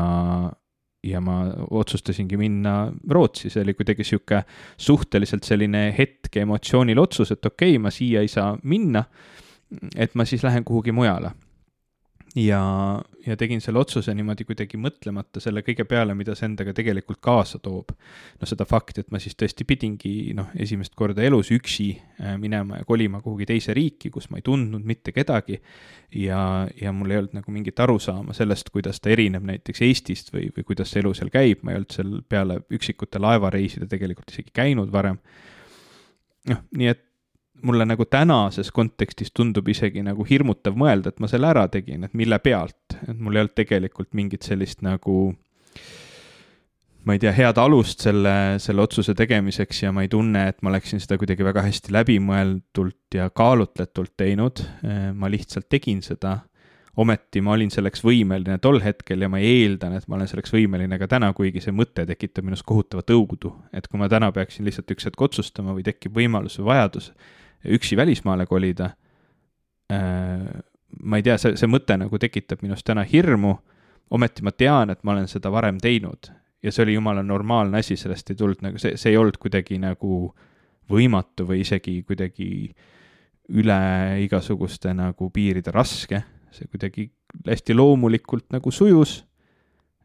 ja 1.03 1.21
ma 1.21 1.41
otsustasingi 1.71 2.37
minna 2.37 2.91
Rootsi, 3.09 3.49
see 3.49 3.63
oli 3.63 3.73
kuidagi 3.73 4.03
sihuke 4.03 4.43
suhteliselt 4.77 5.47
selline 5.47 5.89
hetke 5.97 6.43
emotsioonil 6.43 6.99
otsus, 6.99 7.31
et 7.31 7.45
okei 7.45 7.75
okay,, 7.75 7.83
ma 7.83 7.91
siia 7.93 8.21
ei 8.21 8.27
saa 8.27 8.57
minna. 8.63 9.03
et 9.95 10.15
ma 10.15 10.25
siis 10.25 10.43
lähen 10.43 10.63
kuhugi 10.65 10.91
mujale 10.91 11.29
ja, 12.35 12.61
ja 13.25 13.35
tegin 13.37 13.61
selle 13.61 13.79
otsuse 13.81 14.13
niimoodi 14.15 14.45
kuidagi 14.45 14.77
mõtlemata 14.81 15.41
selle 15.41 15.63
kõige 15.65 15.85
peale, 15.89 16.13
mida 16.17 16.35
see 16.37 16.45
endaga 16.49 16.73
tegelikult 16.77 17.19
kaasa 17.23 17.59
toob. 17.63 17.93
no 18.39 18.49
seda 18.49 18.67
fakti, 18.69 19.01
et 19.01 19.11
ma 19.11 19.21
siis 19.21 19.37
tõesti 19.39 19.65
pidingi 19.67 20.33
noh, 20.37 20.51
esimest 20.59 20.95
korda 20.99 21.23
elus 21.25 21.51
üksi 21.55 21.89
äh, 21.97 22.37
minema 22.41 22.81
ja 22.81 22.87
kolima 22.87 23.21
kuhugi 23.25 23.49
teise 23.49 23.73
riiki, 23.73 24.11
kus 24.13 24.29
ma 24.29 24.39
ei 24.39 24.45
tundnud 24.45 24.85
mitte 24.85 25.13
kedagi. 25.15 25.59
ja, 26.15 26.67
ja 26.81 26.93
mul 26.93 27.11
ei 27.11 27.21
olnud 27.21 27.37
nagu 27.39 27.51
mingit 27.51 27.79
arusaama 27.79 28.33
sellest, 28.37 28.69
kuidas 28.69 29.01
ta 29.01 29.09
erineb 29.13 29.45
näiteks 29.45 29.81
Eestist 29.85 30.33
või, 30.33 30.49
või 30.55 30.67
kuidas 30.71 30.93
see 30.93 31.03
elu 31.03 31.13
seal 31.17 31.33
käib, 31.33 31.63
ma 31.63 31.73
ei 31.73 31.81
olnud 31.81 31.93
seal 31.97 32.15
peale 32.29 32.61
üksikute 32.69 33.21
laevareiside 33.21 33.89
tegelikult 33.89 34.33
isegi 34.33 34.53
käinud 34.53 34.91
varem. 34.93 35.17
noh, 36.49 36.65
nii 36.77 36.93
et 36.93 37.08
mulle 37.61 37.85
nagu 37.85 38.05
tänases 38.05 38.71
kontekstis 38.71 39.31
tundub 39.35 39.67
isegi 39.67 40.03
nagu 40.05 40.25
hirmutav 40.27 40.77
mõelda, 40.79 41.11
et 41.11 41.19
ma 41.19 41.27
selle 41.31 41.49
ära 41.51 41.67
tegin, 41.71 42.05
et 42.07 42.15
mille 42.17 42.39
pealt, 42.43 42.97
et 43.07 43.17
mul 43.17 43.35
ei 43.35 43.45
olnud 43.45 43.55
tegelikult 43.57 44.13
mingit 44.17 44.47
sellist 44.47 44.83
nagu 44.85 45.33
ma 47.07 47.15
ei 47.15 47.21
tea, 47.21 47.31
head 47.33 47.57
alust 47.61 48.03
selle, 48.03 48.33
selle 48.61 48.83
otsuse 48.83 49.15
tegemiseks 49.17 49.83
ja 49.85 49.93
ma 49.95 50.03
ei 50.05 50.11
tunne, 50.11 50.45
et 50.51 50.59
ma 50.61 50.71
oleksin 50.73 51.01
seda 51.01 51.17
kuidagi 51.19 51.45
väga 51.47 51.63
hästi 51.65 51.95
läbimõeldult 51.95 53.17
ja 53.17 53.29
kaalutletult 53.33 54.13
teinud. 54.19 54.61
ma 55.15 55.31
lihtsalt 55.31 55.69
tegin 55.69 56.03
seda. 56.05 56.39
ometi 56.99 57.39
ma 57.39 57.53
olin 57.53 57.69
selleks 57.71 58.01
võimeline 58.03 58.57
tol 58.59 58.81
hetkel 58.83 59.21
ja 59.23 59.29
ma 59.31 59.39
eeldan, 59.39 59.93
et 59.95 60.07
ma 60.09 60.17
olen 60.17 60.27
selleks 60.27 60.51
võimeline 60.51 60.97
ka 60.99 61.07
täna, 61.07 61.29
kuigi 61.33 61.61
see 61.63 61.71
mõte 61.71 62.03
tekitab 62.05 62.43
minus 62.43 62.63
kohutavat 62.63 63.09
õudu. 63.15 63.53
et 63.73 63.87
kui 63.87 63.99
ma 63.99 64.09
täna 64.09 64.31
peaksin 64.35 64.65
lihtsalt 64.65 64.91
üks 64.91 65.07
hetk 65.07 65.21
otsustama 65.21 65.73
või 65.73 65.85
tekib 65.87 66.17
võimalus 66.17 66.59
või 66.59 66.73
vajadus 66.73 67.13
üksi 67.65 67.97
välismaale 67.97 68.45
kolida. 68.45 68.91
Äh, 69.91 70.45
ma 71.03 71.17
ei 71.19 71.23
tea, 71.23 71.37
see, 71.37 71.55
see 71.59 71.69
mõte 71.69 71.97
nagu 71.99 72.19
tekitab 72.19 72.61
minus 72.65 72.83
täna 72.83 73.03
hirmu. 73.03 73.57
ometi 74.09 74.41
ma 74.41 74.51
tean, 74.51 74.89
et 74.89 75.03
ma 75.03 75.11
olen 75.11 75.27
seda 75.29 75.51
varem 75.53 75.77
teinud 75.77 76.31
ja 76.63 76.71
see 76.71 76.83
oli 76.83 76.93
jumala 76.93 77.23
normaalne 77.23 77.79
asi, 77.79 77.95
sellest 77.97 78.31
ei 78.31 78.35
tulnud 78.35 78.63
nagu 78.65 78.79
see, 78.81 78.97
see 78.97 79.13
ei 79.13 79.17
olnud 79.17 79.37
kuidagi 79.39 79.77
nagu 79.79 80.31
võimatu 80.89 81.45
või 81.47 81.61
isegi 81.63 82.01
kuidagi 82.07 82.49
üle 83.59 83.79
igasuguste 84.25 84.93
nagu 84.97 85.29
piiride 85.33 85.71
raske. 85.73 86.23
see 86.51 86.65
kuidagi 86.65 87.11
hästi 87.45 87.75
loomulikult 87.77 88.47
nagu 88.49 88.71
sujus 88.71 89.23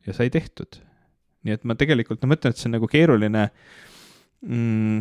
ja 0.07 0.13
sai 0.13 0.31
tehtud. 0.31 0.81
nii 1.45 1.53
et 1.53 1.65
ma 1.65 1.75
tegelikult, 1.75 2.23
ma 2.23 2.35
mõtlen, 2.35 2.53
et 2.53 2.61
see 2.61 2.69
on 2.69 2.77
nagu 2.79 2.89
keeruline 2.89 3.49
mm, 4.47 5.01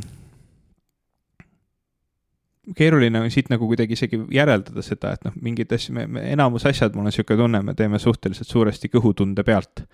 keeruline 2.76 3.20
on 3.20 3.32
siit 3.32 3.51
nagu 3.51 3.68
kuidagi 3.68 3.97
isegi 3.97 4.20
järeldada 4.34 4.84
seda, 4.86 5.14
et 5.18 5.28
noh, 5.28 5.36
mingeid 5.43 5.72
asju, 5.76 5.95
me, 5.97 6.07
me 6.07 6.26
enamus 6.32 6.66
asjad, 6.70 6.95
mul 6.95 7.05
on 7.05 7.11
niisugune 7.11 7.43
tunne, 7.43 7.61
me 7.66 7.76
teeme 7.78 7.99
suhteliselt 7.99 8.49
suuresti 8.49 8.91
kõhutunde 8.93 9.43
pealt. 9.47 9.86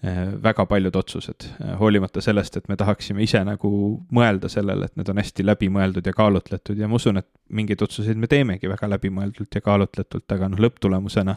Äh, 0.00 0.30
väga 0.42 0.64
paljud 0.64 0.96
otsused, 0.96 1.44
äh, 1.60 1.74
hoolimata 1.78 2.22
sellest, 2.24 2.56
et 2.56 2.70
me 2.72 2.76
tahaksime 2.80 3.20
ise 3.20 3.42
nagu 3.44 3.70
mõelda 4.16 4.48
sellele, 4.48 4.88
et 4.88 4.96
need 4.96 5.10
on 5.12 5.20
hästi 5.20 5.44
läbimõeldud 5.44 6.06
ja 6.08 6.14
kaalutletud 6.16 6.78
ja 6.80 6.88
ma 6.88 6.96
usun, 6.96 7.20
et 7.20 7.28
mingeid 7.52 7.84
otsuseid 7.84 8.16
me 8.16 8.30
teemegi 8.30 8.70
väga 8.70 8.88
läbimõeldult 8.94 9.58
ja 9.58 9.60
kaalutletult, 9.60 10.24
aga 10.32 10.48
noh, 10.48 10.62
lõpptulemusena 10.64 11.36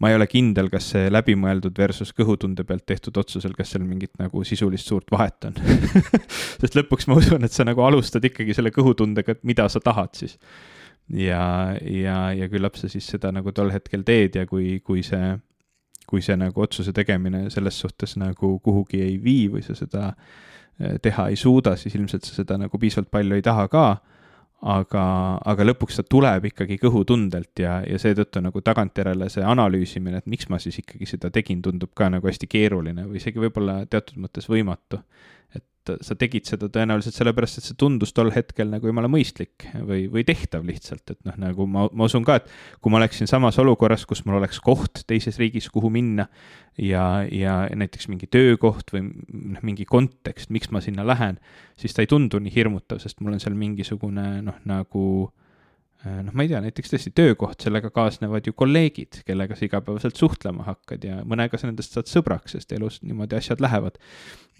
ma 0.00 0.10
ei 0.10 0.16
ole 0.16 0.26
kindel, 0.30 0.70
kas 0.72 0.90
see 0.94 1.10
läbimõeldud 1.12 1.76
versus 1.76 2.14
kõhutunde 2.16 2.64
pealt 2.68 2.86
tehtud 2.88 3.16
otsusel, 3.20 3.52
kas 3.56 3.74
seal 3.74 3.84
mingit 3.84 4.14
nagu 4.20 4.44
sisulist 4.48 4.88
suurt 4.88 5.10
vahet 5.12 5.50
on 5.50 5.58
sest 6.62 6.76
lõpuks 6.78 7.08
ma 7.10 7.18
usun, 7.20 7.44
et 7.44 7.54
sa 7.54 7.66
nagu 7.68 7.84
alustad 7.84 8.24
ikkagi 8.24 8.56
selle 8.56 8.72
kõhutundega, 8.74 9.36
et 9.36 9.44
mida 9.44 9.68
sa 9.68 9.82
tahad 9.84 10.16
siis. 10.16 10.38
ja, 11.12 11.76
ja, 11.84 12.18
ja 12.36 12.48
küllap 12.52 12.80
sa 12.80 12.88
siis 12.88 13.06
seda 13.12 13.32
nagu 13.34 13.52
tol 13.52 13.72
hetkel 13.74 14.04
teed 14.06 14.40
ja 14.40 14.48
kui, 14.48 14.78
kui 14.84 15.04
see 15.06 15.36
kui 16.10 16.22
see 16.24 16.36
nagu 16.38 16.64
otsuse 16.64 16.92
tegemine 16.96 17.44
selles 17.54 17.76
suhtes 17.78 18.16
nagu 18.18 18.56
kuhugi 18.64 19.02
ei 19.04 19.18
vii 19.22 19.44
või 19.54 19.62
sa 19.62 19.76
seda 19.78 20.08
eh, 20.10 20.96
teha 21.02 21.28
ei 21.30 21.38
suuda, 21.38 21.76
siis 21.78 21.94
ilmselt 21.98 22.26
sa 22.26 22.34
seda 22.40 22.58
nagu 22.58 22.80
piisavalt 22.82 23.12
palju 23.14 23.38
ei 23.38 23.46
taha 23.46 23.68
ka. 23.70 23.84
Aga, 24.60 25.04
aga 25.48 25.64
lõpuks 25.64 26.00
ta 26.00 26.04
tuleb 26.04 26.50
ikkagi 26.50 26.76
kõhutundelt 26.82 27.62
ja, 27.62 27.80
ja 27.86 27.98
seetõttu 28.00 28.42
nagu 28.44 28.60
tagantjärele 28.64 29.30
see 29.32 29.44
analüüsimine, 29.46 30.20
et 30.20 30.30
miks 30.30 30.50
ma 30.52 30.60
siis 30.60 30.80
ikkagi 30.82 31.08
seda 31.08 31.30
tegin, 31.32 31.62
tundub 31.64 31.94
ka 31.96 32.10
nagu 32.12 32.28
hästi 32.28 32.48
keeruline 32.50 33.06
või 33.08 33.20
isegi 33.22 33.40
võib-olla 33.40 33.80
teatud 33.90 34.20
mõttes 34.20 34.50
võimatu 34.50 35.00
et 35.94 36.06
sa 36.06 36.16
tegid 36.18 36.48
seda 36.48 36.68
tõenäoliselt 36.72 37.16
sellepärast, 37.16 37.60
et 37.60 37.66
see 37.68 37.78
tundus 37.80 38.14
tol 38.16 38.32
hetkel 38.34 38.70
nagu 38.72 38.90
jumala 38.90 39.10
mõistlik 39.10 39.66
või, 39.74 40.04
või 40.12 40.24
tehtav 40.28 40.64
lihtsalt, 40.66 41.04
et 41.14 41.20
noh, 41.28 41.36
nagu 41.40 41.66
ma, 41.70 41.86
ma 41.92 42.08
usun 42.10 42.26
ka, 42.26 42.40
et 42.40 42.48
kui 42.80 42.92
ma 42.92 43.00
oleksin 43.00 43.30
samas 43.30 43.58
olukorras, 43.62 44.06
kus 44.08 44.24
mul 44.26 44.38
oleks 44.40 44.62
koht 44.64 45.04
teises 45.10 45.40
riigis, 45.40 45.70
kuhu 45.72 45.90
minna 45.92 46.28
ja, 46.78 47.24
ja 47.26 47.62
näiteks 47.74 48.10
mingi 48.12 48.30
töökoht 48.30 48.94
või 48.94 49.08
noh, 49.10 49.60
mingi 49.66 49.88
kontekst, 49.88 50.52
miks 50.54 50.72
ma 50.74 50.82
sinna 50.84 51.06
lähen, 51.06 51.40
siis 51.80 51.96
ta 51.96 52.04
ei 52.04 52.10
tundu 52.10 52.42
nii 52.42 52.54
hirmutav, 52.54 53.02
sest 53.02 53.20
mul 53.20 53.36
on 53.36 53.42
seal 53.42 53.58
mingisugune 53.58 54.40
noh, 54.46 54.62
nagu 54.68 55.04
Äh, 55.28 55.48
noh, 56.04 56.32
ma 56.32 56.44
ei 56.44 56.48
tea, 56.48 56.60
näiteks 56.64 56.92
tõesti 56.94 57.12
töökoht, 57.16 57.60
sellega 57.64 57.90
kaasnevad 57.92 58.46
ju 58.48 58.54
kolleegid, 58.56 59.20
kellega 59.28 59.56
sa 59.56 59.66
igapäevaselt 59.66 60.16
suhtlema 60.16 60.64
hakkad 60.68 61.04
ja 61.04 61.20
mõnega 61.28 61.60
sa 61.60 61.68
nendest 61.68 61.96
saad 61.96 62.08
sõbraks, 62.08 62.54
sest 62.56 62.72
elus 62.76 63.00
niimoodi 63.04 63.36
asjad 63.36 63.60
lähevad. 63.60 63.98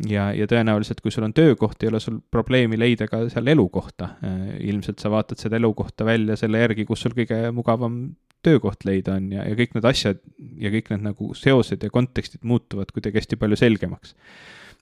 ja, 0.08 0.30
ja 0.36 0.48
tõenäoliselt, 0.50 1.00
kui 1.00 1.12
sul 1.12 1.24
on 1.28 1.36
töökoht, 1.36 1.80
ei 1.82 1.88
ole 1.88 2.00
sul 2.00 2.20
probleemi 2.30 2.78
leida 2.80 3.08
ka 3.08 3.22
seal 3.32 3.48
elukohta. 3.52 4.14
Äh, 4.24 4.56
ilmselt 4.72 5.00
sa 5.00 5.12
vaatad 5.12 5.40
seda 5.40 5.56
elukohta 5.56 6.04
välja 6.04 6.36
selle 6.40 6.60
järgi, 6.60 6.84
kus 6.88 7.06
sul 7.06 7.16
kõige 7.16 7.42
mugavam 7.56 8.02
töökoht 8.46 8.86
leida 8.88 9.18
on 9.18 9.28
ja, 9.34 9.44
ja 9.48 9.58
kõik 9.58 9.76
need 9.76 9.90
asjad 9.90 10.22
ja 10.60 10.72
kõik 10.72 10.88
need 10.94 11.04
nagu 11.10 11.34
seosed 11.36 11.84
ja 11.84 11.92
kontekstid 11.92 12.46
muutuvad 12.46 12.92
kuidagi 12.94 13.20
hästi 13.20 13.38
palju 13.40 13.58
selgemaks 13.60 14.16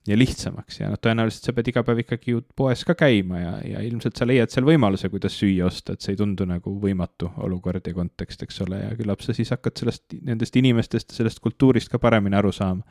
ja 0.07 0.15
lihtsamaks 0.17 0.79
ja 0.79 0.89
noh, 0.89 0.99
tõenäoliselt 1.01 1.49
sa 1.49 1.53
pead 1.55 1.69
iga 1.71 1.83
päev 1.85 2.01
ikkagi 2.05 2.33
ju 2.33 2.41
poes 2.57 2.85
ka 2.87 2.95
käima 2.97 3.41
ja, 3.41 3.51
ja 3.67 3.83
ilmselt 3.85 4.17
sa 4.19 4.27
leiad 4.27 4.51
seal 4.53 4.65
võimaluse, 4.67 5.11
kuidas 5.11 5.35
süüa 5.37 5.67
osta, 5.67 5.93
et 5.93 6.05
see 6.05 6.15
ei 6.15 6.21
tundu 6.21 6.47
nagu 6.49 6.73
võimatu 6.81 7.33
olukord 7.43 7.85
ja 7.85 7.95
kontekst, 7.97 8.45
eks 8.45 8.63
ole, 8.65 8.79
ja 8.85 8.95
küllap 8.99 9.23
sa 9.25 9.35
siis 9.35 9.51
hakkad 9.53 9.81
sellest, 9.81 10.07
nendest 10.23 10.55
inimestest 10.59 11.11
ja 11.11 11.19
sellest 11.19 11.43
kultuurist 11.43 11.91
ka 11.91 11.99
paremini 12.01 12.39
aru 12.39 12.53
saama. 12.55 12.85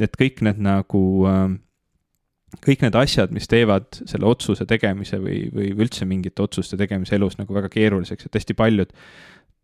et 0.00 0.14
kõik 0.16 0.44
need 0.46 0.62
nagu 0.62 1.02
äh, 1.26 1.46
kõik 2.62 2.84
need 2.84 2.96
asjad, 2.98 3.32
mis 3.34 3.48
teevad 3.50 4.00
selle 4.06 4.28
otsuse 4.28 4.66
tegemise 4.68 5.18
või, 5.22 5.46
või 5.52 5.72
üldse 5.74 6.06
mingite 6.08 6.44
otsuste 6.44 6.78
tegemise 6.78 7.16
elus 7.18 7.36
nagu 7.40 7.54
väga 7.54 7.70
keeruliseks, 7.72 8.28
et 8.28 8.38
hästi 8.38 8.56
paljud 8.56 8.94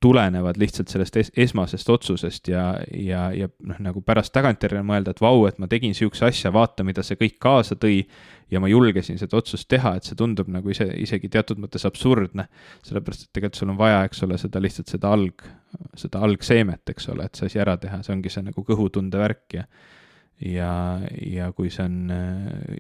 tulenevad 0.03 0.59
lihtsalt 0.59 0.91
sellest 0.91 1.17
es 1.21 1.31
esmasest 1.45 1.89
otsusest 1.91 2.49
ja, 2.51 2.65
ja, 2.91 3.29
ja 3.37 3.49
noh, 3.67 3.79
nagu 3.85 4.03
pärast 4.05 4.33
tagantjärele 4.35 4.83
mõelda, 4.87 5.15
et 5.15 5.23
vau, 5.23 5.45
et 5.47 5.61
ma 5.63 5.69
tegin 5.71 5.95
sihukese 5.97 6.27
asja, 6.29 6.53
vaata, 6.55 6.85
mida 6.87 7.05
see 7.07 7.19
kõik 7.21 7.39
kaasa 7.43 7.79
tõi. 7.79 8.03
ja 8.53 8.61
ma 8.61 8.69
julgesin 8.69 9.17
seda 9.17 9.39
otsust 9.39 9.65
teha, 9.73 9.95
et 9.97 10.05
see 10.05 10.19
tundub 10.19 10.51
nagu 10.53 10.69
ise, 10.75 10.85
isegi 11.01 11.31
teatud 11.33 11.61
mõttes 11.63 11.87
absurdne. 11.89 12.49
sellepärast, 12.83 13.29
et 13.29 13.33
tegelikult 13.39 13.63
sul 13.63 13.73
on 13.73 13.79
vaja, 13.79 14.03
eks 14.09 14.23
ole, 14.27 14.39
seda 14.39 14.61
lihtsalt 14.61 14.93
seda 14.93 15.15
alg, 15.17 15.47
seda 15.97 16.21
algseemet, 16.27 16.83
eks 16.91 17.09
ole, 17.15 17.31
et 17.31 17.39
see 17.39 17.49
asi 17.49 17.63
ära 17.63 17.79
teha, 17.81 18.03
see 18.03 18.15
ongi 18.17 18.33
see 18.33 18.45
nagu 18.51 18.67
kõhutunde 18.67 19.23
värk 19.23 19.61
ja 19.61 19.67
ja, 20.47 20.73
ja 21.27 21.51
kui 21.57 21.71
see 21.73 21.85
on, 21.85 22.13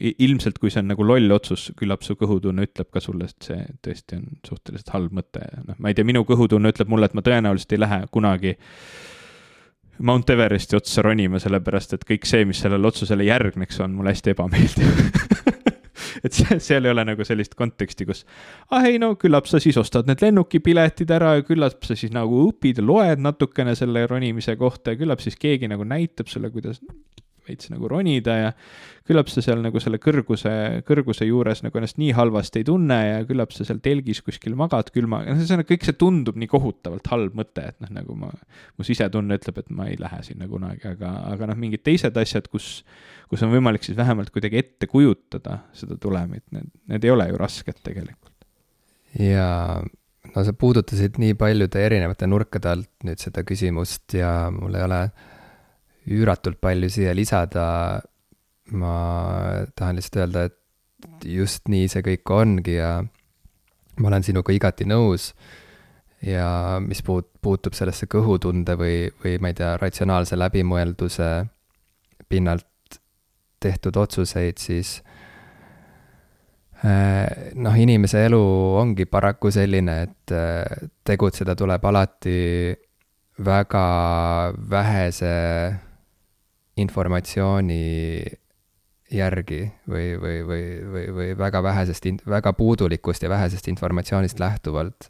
ilmselt 0.00 0.58
kui 0.62 0.72
see 0.72 0.82
on 0.82 0.90
nagu 0.92 1.06
loll 1.06 1.34
otsus, 1.34 1.70
küllap 1.78 2.04
su 2.06 2.16
kõhutunne 2.20 2.66
ütleb 2.68 2.90
ka 2.92 3.02
sulle, 3.02 3.28
et 3.30 3.48
see 3.48 3.62
tõesti 3.84 4.18
on 4.18 4.28
suhteliselt 4.48 4.92
halb 4.94 5.16
mõte, 5.16 5.44
noh, 5.66 5.78
ma 5.78 5.92
ei 5.92 5.98
tea, 5.98 6.08
minu 6.08 6.24
kõhutunne 6.28 6.72
ütleb 6.74 6.92
mulle, 6.92 7.10
et 7.10 7.16
ma 7.18 7.24
tõenäoliselt 7.26 7.76
ei 7.76 7.82
lähe 7.82 8.02
kunagi 8.14 8.56
Mount 10.02 10.30
Everesti 10.32 10.74
otsa 10.78 11.04
ronima, 11.04 11.38
sellepärast 11.42 11.92
et 11.94 12.06
kõik 12.08 12.24
see, 12.26 12.46
mis 12.48 12.62
sellele 12.64 12.88
otsusele 12.88 13.26
järgneks, 13.28 13.78
on 13.84 13.92
mulle 13.98 14.14
hästi 14.14 14.32
ebameeldiv 14.34 14.96
et 16.24 16.34
seal 16.34 16.86
ei 16.86 16.92
ole 16.92 17.04
nagu 17.06 17.24
sellist 17.26 17.54
konteksti, 17.58 18.06
kus 18.08 18.24
ah 18.74 18.86
ei 18.88 18.98
no 19.02 19.12
küllap 19.20 19.48
sa 19.50 19.60
siis 19.62 19.78
ostad 19.80 20.08
need 20.10 20.22
lennukipiletid 20.24 21.10
ära 21.14 21.36
ja 21.38 21.46
küllap 21.46 21.84
sa 21.86 21.96
siis 21.98 22.12
nagu 22.14 22.44
õpid 22.48 22.80
ja 22.80 22.86
loed 22.86 23.22
natukene 23.22 23.76
selle 23.78 24.04
ronimise 24.10 24.56
kohta 24.60 24.94
ja 24.94 25.00
küllap 25.00 25.22
siis 25.24 25.38
keegi 25.40 25.70
nagu 25.70 25.86
näitab 25.88 26.30
sulle, 26.32 26.50
kuidas 26.54 26.80
veits 27.48 27.70
nagu 27.72 27.88
ronida 27.90 28.34
ja 28.38 28.50
küllap 29.08 29.30
sa 29.32 29.42
seal 29.44 29.62
nagu 29.64 29.80
selle 29.82 29.98
kõrguse, 30.02 30.52
kõrguse 30.86 31.26
juures 31.26 31.62
nagu 31.64 31.78
ennast 31.78 31.98
nii 32.00 32.12
halvasti 32.16 32.62
ei 32.62 32.66
tunne 32.68 32.98
ja 32.98 33.22
küllap 33.28 33.54
sa 33.54 33.66
seal 33.66 33.80
telgis 33.82 34.22
kuskil 34.24 34.54
magad 34.58 34.92
külma, 34.94 35.22
ühesõnaga 35.26 35.66
kõik 35.72 35.86
see 35.86 35.96
tundub 35.98 36.38
nii 36.38 36.50
kohutavalt 36.50 37.10
halb 37.12 37.38
mõte, 37.38 37.66
et 37.72 37.78
noh, 37.82 37.90
nagu 37.98 38.18
ma, 38.18 38.30
mu 38.78 38.86
sisetunne 38.86 39.38
ütleb, 39.40 39.62
et 39.62 39.72
ma 39.74 39.88
ei 39.90 39.98
lähe 40.00 40.20
sinna 40.26 40.48
kunagi, 40.50 40.86
aga, 40.94 41.14
aga 41.32 41.50
noh, 41.50 41.58
mingid 41.64 41.84
teised 41.86 42.18
asjad, 42.22 42.46
kus, 42.52 42.84
kus 43.30 43.42
on 43.42 43.52
võimalik 43.54 43.86
siis 43.86 43.98
vähemalt 43.98 44.30
kuidagi 44.34 44.62
ette 44.62 44.90
kujutada 44.90 45.62
seda 45.76 45.98
tulemit, 46.00 46.44
need, 46.54 46.70
need 46.92 47.08
ei 47.08 47.14
ole 47.14 47.28
ju 47.32 47.42
rasked 47.42 47.82
tegelikult. 47.82 48.30
ja 49.18 49.50
no 50.30 50.44
sa 50.46 50.54
puudutasid 50.56 51.18
nii 51.20 51.34
paljude 51.38 51.82
erinevate 51.82 52.28
nurkade 52.30 52.70
alt 52.70 53.06
nüüd 53.06 53.20
seda 53.20 53.42
küsimust 53.46 54.14
ja 54.16 54.32
mul 54.54 54.78
ei 54.78 54.86
ole 54.86 55.00
üüratult 56.10 56.60
palju 56.60 56.90
siia 56.90 57.14
lisada. 57.14 58.02
ma 58.72 58.94
tahan 59.76 59.96
lihtsalt 59.98 60.16
öelda, 60.22 60.44
et 60.48 61.24
just 61.26 61.66
nii 61.68 61.88
see 61.90 62.00
kõik 62.06 62.30
ongi 62.32 62.76
ja 62.78 63.02
ma 63.98 64.08
olen 64.08 64.22
sinuga 64.22 64.54
igati 64.54 64.86
nõus. 64.88 65.32
ja 66.22 66.78
mis 66.80 67.02
puut-, 67.02 67.32
puutub 67.42 67.74
sellesse 67.74 68.06
kõhutunde 68.06 68.76
või, 68.78 69.10
või 69.24 69.38
ma 69.42 69.50
ei 69.50 69.56
tea, 69.58 69.74
ratsionaalse 69.76 70.38
läbimõelduse 70.38 71.30
pinnalt 72.30 73.00
tehtud 73.62 73.96
otsuseid, 73.98 74.58
siis 74.62 75.00
eh, 76.84 77.52
noh, 77.58 77.74
inimese 77.74 78.24
elu 78.28 78.42
ongi 78.78 79.06
paraku 79.10 79.50
selline, 79.54 79.96
et 80.06 80.34
eh, 80.34 80.88
tegutseda 81.04 81.56
tuleb 81.58 81.84
alati 81.90 82.38
väga 83.42 83.86
vähese 84.70 85.34
informatsiooni 86.76 88.22
järgi 89.12 89.60
või, 89.88 90.14
või, 90.20 90.38
või, 90.46 90.64
või, 90.92 91.06
või 91.14 91.28
väga 91.38 91.62
vähesest, 91.62 92.06
väga 92.26 92.52
puudulikust 92.56 93.22
ja 93.22 93.28
vähesest 93.28 93.68
informatsioonist 93.68 94.40
lähtuvalt. 94.40 95.08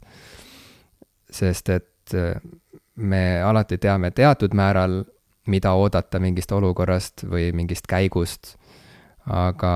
sest 1.33 1.69
et 1.69 2.13
äh, 2.13 2.41
me 2.95 3.41
alati 3.41 3.77
teame 3.77 4.11
teatud 4.11 4.53
määral, 4.53 5.03
mida 5.47 5.73
oodata 5.73 6.19
mingist 6.19 6.51
olukorrast 6.51 7.25
või 7.27 7.51
mingist 7.55 7.87
käigust, 7.87 8.55
aga 9.25 9.73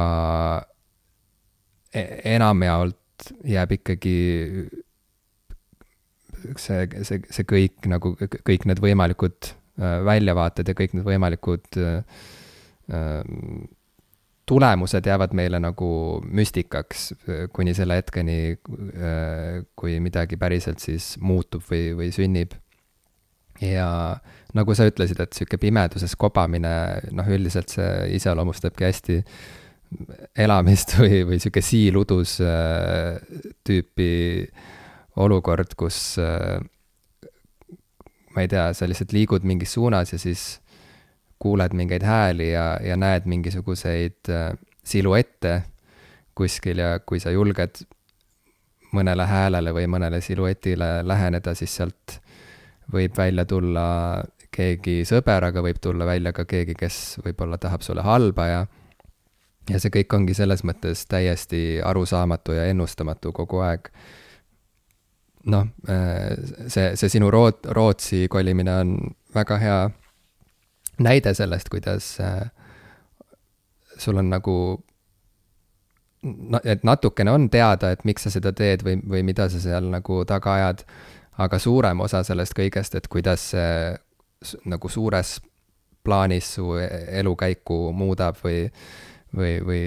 e-, 1.93 2.35
enamjaolt 2.35 3.31
jääb 3.43 3.71
ikkagi 3.79 4.17
see, 6.57 6.88
see, 7.03 7.21
see 7.31 7.47
kõik 7.47 7.89
nagu, 7.89 8.13
kõik 8.19 8.67
need 8.69 8.81
võimalikud 8.83 9.57
väljavaated 9.78 10.69
ja 10.71 10.75
kõik 10.78 10.95
need 10.97 11.05
võimalikud 11.05 11.80
äh, 11.82 12.21
ähm, 12.93 13.67
tulemused 14.47 15.05
jäävad 15.05 15.36
meile 15.38 15.59
nagu 15.61 15.89
müstikaks 16.25 17.11
äh, 17.13 17.43
kuni 17.53 17.75
selle 17.78 17.99
hetkeni, 17.99 18.57
kui 19.78 19.99
midagi 20.03 20.39
päriselt 20.39 20.82
siis 20.84 21.15
muutub 21.21 21.65
või, 21.69 21.91
või 21.97 22.09
sünnib. 22.15 22.55
ja 23.61 24.17
nagu 24.53 24.73
sa 24.78 24.86
ütlesid, 24.86 25.19
et 25.21 25.34
sihuke 25.34 25.57
pimeduses 25.57 26.13
kobamine, 26.15 26.73
noh, 27.11 27.30
üldiselt 27.30 27.73
see 27.73 28.17
iseloomustabki 28.17 28.86
hästi 28.86 29.21
elamist 30.38 30.93
või, 30.99 31.23
või 31.25 31.39
sihuke 31.41 31.61
siiludus 31.65 32.38
tüüpi 33.65 34.11
olukord, 35.17 35.73
kus 35.78 36.19
ma 38.38 38.45
ei 38.45 38.51
tea, 38.51 38.69
sa 38.77 38.85
lihtsalt 38.85 39.15
liigud 39.15 39.45
mingis 39.49 39.73
suunas 39.73 40.13
ja 40.13 40.19
siis 40.21 40.59
kuuled 41.41 41.73
mingeid 41.73 42.05
hääli 42.05 42.51
ja, 42.51 42.77
ja 42.85 42.97
näed 42.97 43.25
mingisuguseid 43.25 44.29
äh, 44.29 44.51
siluette 44.85 45.63
kuskil 46.38 46.77
ja 46.83 46.99
kui 47.01 47.19
sa 47.19 47.33
julged 47.33 47.81
mõnele 48.93 49.25
häälele 49.27 49.73
või 49.73 49.89
mõnele 49.89 50.21
siluetile 50.21 51.01
läheneda, 51.03 51.53
siis 51.57 51.73
sealt 51.81 52.19
võib 52.93 53.17
välja 53.17 53.45
tulla 53.45 53.88
keegi 54.53 55.01
sõber, 55.05 55.49
aga 55.49 55.61
võib 55.65 55.81
tulla 55.81 56.05
välja 56.07 56.31
ka 56.33 56.45
keegi, 56.45 56.77
kes 56.77 57.17
võib-olla 57.25 57.57
tahab 57.61 57.83
sulle 57.85 58.05
halba 58.05 58.47
ja 58.47 58.61
ja 59.67 59.81
see 59.83 59.91
kõik 59.91 60.13
ongi 60.15 60.35
selles 60.38 60.63
mõttes 60.63 61.03
täiesti 61.11 61.81
arusaamatu 61.83 62.55
ja 62.55 62.69
ennustamatu 62.71 63.33
kogu 63.35 63.59
aeg. 63.65 63.89
Noh, 65.47 65.67
see, 66.67 66.91
see 66.99 67.09
sinu 67.09 67.31
Root-, 67.31 67.69
Rootsi 67.75 68.27
kolimine 68.31 68.73
on 68.83 68.93
väga 69.35 69.57
hea 69.61 69.79
näide 71.03 71.33
sellest, 71.37 71.69
kuidas 71.69 72.17
äh, 72.19 72.49
sul 73.97 74.17
on 74.17 74.29
nagu 74.29 74.57
et 76.63 76.83
natukene 76.83 77.31
on 77.31 77.49
teada, 77.49 77.91
et 77.93 78.03
miks 78.05 78.25
sa 78.25 78.31
seda 78.33 78.51
teed 78.55 78.83
või, 78.83 78.97
või 79.09 79.23
mida 79.23 79.47
sa 79.49 79.61
seal 79.61 79.91
nagu 79.91 80.23
taga 80.27 80.55
ajad, 80.57 80.81
aga 81.37 81.59
suurem 81.61 82.01
osa 82.01 82.23
sellest 82.25 82.57
kõigest, 82.57 82.97
et 82.97 83.07
kuidas 83.07 83.51
see 83.53 84.57
nagu 84.69 84.89
suures 84.89 85.37
plaanis 86.05 86.49
su 86.57 86.73
elukäiku 86.77 87.91
muudab 87.93 88.37
või 88.43 88.67
või, 89.36 89.57
või 89.65 89.82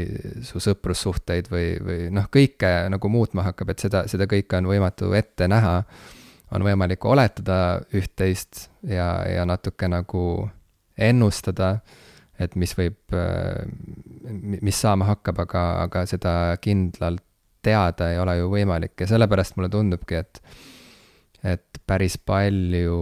su 0.46 0.60
sõprussuhteid 0.62 1.50
või, 1.50 1.74
või 1.84 2.08
noh, 2.14 2.28
kõike 2.32 2.70
nagu 2.92 3.10
muutma 3.12 3.44
hakkab, 3.48 3.72
et 3.72 3.84
seda, 3.86 4.04
seda 4.10 4.28
kõike 4.30 4.60
on 4.60 4.68
võimatu 4.70 5.12
ette 5.16 5.48
näha. 5.48 5.82
on 6.50 6.62
võimalik 6.66 7.04
oletada 7.04 7.80
üht-teist 7.94 8.68
ja, 8.82 9.22
ja 9.28 9.44
natuke 9.46 9.88
nagu 9.88 10.50
ennustada, 10.98 11.78
et 12.38 12.56
mis 12.56 12.74
võib, 12.74 12.98
mis 14.60 14.80
saama 14.80 15.04
hakkab, 15.04 15.38
aga, 15.46 15.82
aga 15.84 16.06
seda 16.06 16.56
kindlalt 16.60 17.22
teada 17.62 18.10
ei 18.10 18.18
ole 18.18 18.38
ju 18.38 18.48
võimalik 18.50 19.00
ja 19.00 19.06
sellepärast 19.06 19.56
mulle 19.56 19.68
tundubki, 19.68 20.14
et, 20.14 20.42
et 21.44 21.80
päris 21.86 22.18
palju 22.18 22.98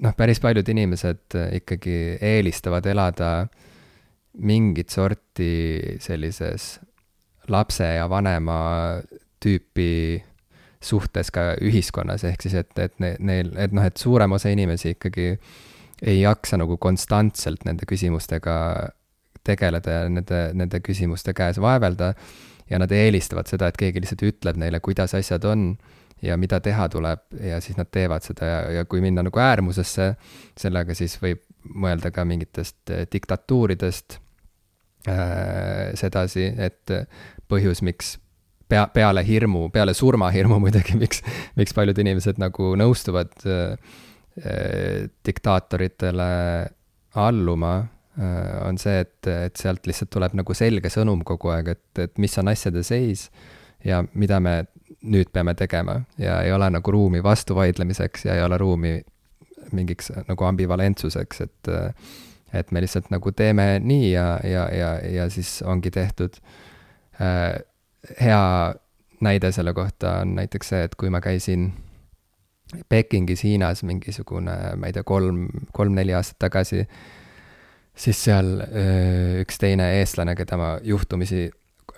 noh, 0.00 0.14
päris 0.16 0.40
paljud 0.40 0.68
inimesed 0.68 1.36
ikkagi 1.58 1.96
eelistavad 2.22 2.86
elada 2.86 3.30
äh, 3.42 3.63
mingit 4.38 4.90
sorti 4.90 5.98
sellises 6.02 6.78
lapse 7.48 7.86
ja 7.86 8.08
vanema 8.10 8.58
tüüpi 9.44 10.22
suhtes 10.84 11.30
ka 11.32 11.54
ühiskonnas, 11.64 12.24
ehk 12.28 12.44
siis 12.44 12.56
et, 12.60 12.72
et 12.78 12.98
neil, 13.00 13.52
et 13.56 13.72
noh, 13.72 13.84
et 13.84 13.96
suurem 14.00 14.36
osa 14.36 14.52
inimesi 14.52 14.94
ikkagi 14.94 15.30
ei 16.04 16.18
jaksa 16.20 16.58
nagu 16.60 16.76
konstantselt 16.80 17.64
nende 17.64 17.86
küsimustega 17.88 18.56
tegeleda 19.44 19.98
ja 19.98 20.08
nende, 20.12 20.40
nende 20.56 20.80
küsimuste 20.84 21.34
käes 21.36 21.60
vaevelda. 21.60 22.14
ja 22.70 22.78
nad 22.80 22.92
eelistavad 22.92 23.44
seda, 23.46 23.68
et 23.68 23.76
keegi 23.76 24.00
lihtsalt 24.00 24.22
ütleb 24.24 24.56
neile, 24.56 24.80
kuidas 24.80 25.12
asjad 25.14 25.44
on 25.44 25.74
ja 26.24 26.36
mida 26.40 26.60
teha 26.64 26.86
tuleb 26.88 27.20
ja 27.44 27.58
siis 27.60 27.76
nad 27.76 27.90
teevad 27.92 28.24
seda 28.24 28.46
ja, 28.48 28.60
ja 28.78 28.84
kui 28.88 29.02
minna 29.04 29.22
nagu 29.22 29.40
äärmusesse 29.40 30.14
sellega, 30.56 30.96
siis 30.96 31.18
võib 31.20 31.42
mõelda 31.64 32.08
ka 32.12 32.24
mingitest 32.24 32.92
diktatuuridest 33.12 34.18
sedasi, 35.04 36.46
et 36.64 36.92
põhjus, 37.50 37.82
miks 37.84 38.14
pea, 38.68 38.86
peale 38.94 39.24
hirmu, 39.26 39.68
peale 39.74 39.94
surmahirmu 39.94 40.58
muidugi, 40.64 40.98
miks, 41.00 41.22
miks 41.58 41.76
paljud 41.76 41.98
inimesed 42.04 42.40
nagu 42.42 42.72
nõustuvad 42.80 43.34
äh, 43.48 43.94
diktaatoritele 45.26 46.30
alluma 47.20 47.74
äh,, 48.18 48.54
on 48.66 48.80
see, 48.80 49.04
et, 49.04 49.18
et 49.30 49.60
sealt 49.60 49.86
lihtsalt 49.86 50.12
tuleb 50.14 50.36
nagu 50.40 50.56
selge 50.56 50.92
sõnum 50.92 51.22
kogu 51.26 51.52
aeg, 51.54 51.74
et, 51.76 52.04
et 52.08 52.22
mis 52.22 52.38
on 52.42 52.50
asjade 52.52 52.82
seis 52.86 53.28
ja 53.84 54.02
mida 54.14 54.40
me 54.40 54.62
nüüd 55.04 55.28
peame 55.32 55.54
tegema. 55.58 55.98
Ja 56.18 56.38
ei 56.44 56.52
ole 56.52 56.70
nagu 56.72 56.92
ruumi 56.92 57.22
vastuvaidlemiseks 57.24 58.24
ja 58.24 58.38
ei 58.38 58.44
ole 58.44 58.58
ruumi 58.58 58.94
mingiks 59.74 60.10
nagu 60.28 60.46
ambivalentsuseks, 60.48 61.40
et 61.44 61.72
äh, 61.72 62.14
et 62.54 62.72
me 62.72 62.82
lihtsalt 62.84 63.10
nagu 63.12 63.32
teeme 63.36 63.78
nii 63.82 64.12
ja, 64.12 64.26
ja, 64.44 64.68
ja, 64.74 64.90
ja 65.10 65.28
siis 65.32 65.58
ongi 65.66 65.90
tehtud. 65.94 66.36
Äh, 67.20 67.60
hea 68.20 68.44
näide 69.24 69.52
selle 69.52 69.74
kohta 69.74 70.20
on 70.22 70.34
näiteks 70.38 70.72
see, 70.72 70.84
et 70.88 70.94
kui 71.00 71.10
ma 71.10 71.20
käisin 71.24 71.72
Pekingis 72.88 73.44
Hiinas 73.44 73.84
mingisugune, 73.86 74.54
ma 74.76 74.88
ei 74.88 74.96
tea, 74.96 75.04
kolm, 75.06 75.46
kolm-neli 75.72 76.14
aastat 76.16 76.40
tagasi, 76.48 76.84
siis 77.94 78.24
seal 78.26 78.56
äh, 78.64 79.40
üks 79.44 79.60
teine 79.62 79.92
eestlane, 80.00 80.34
keda 80.38 80.58
ma 80.60 80.74
juhtumisi, 80.82 81.46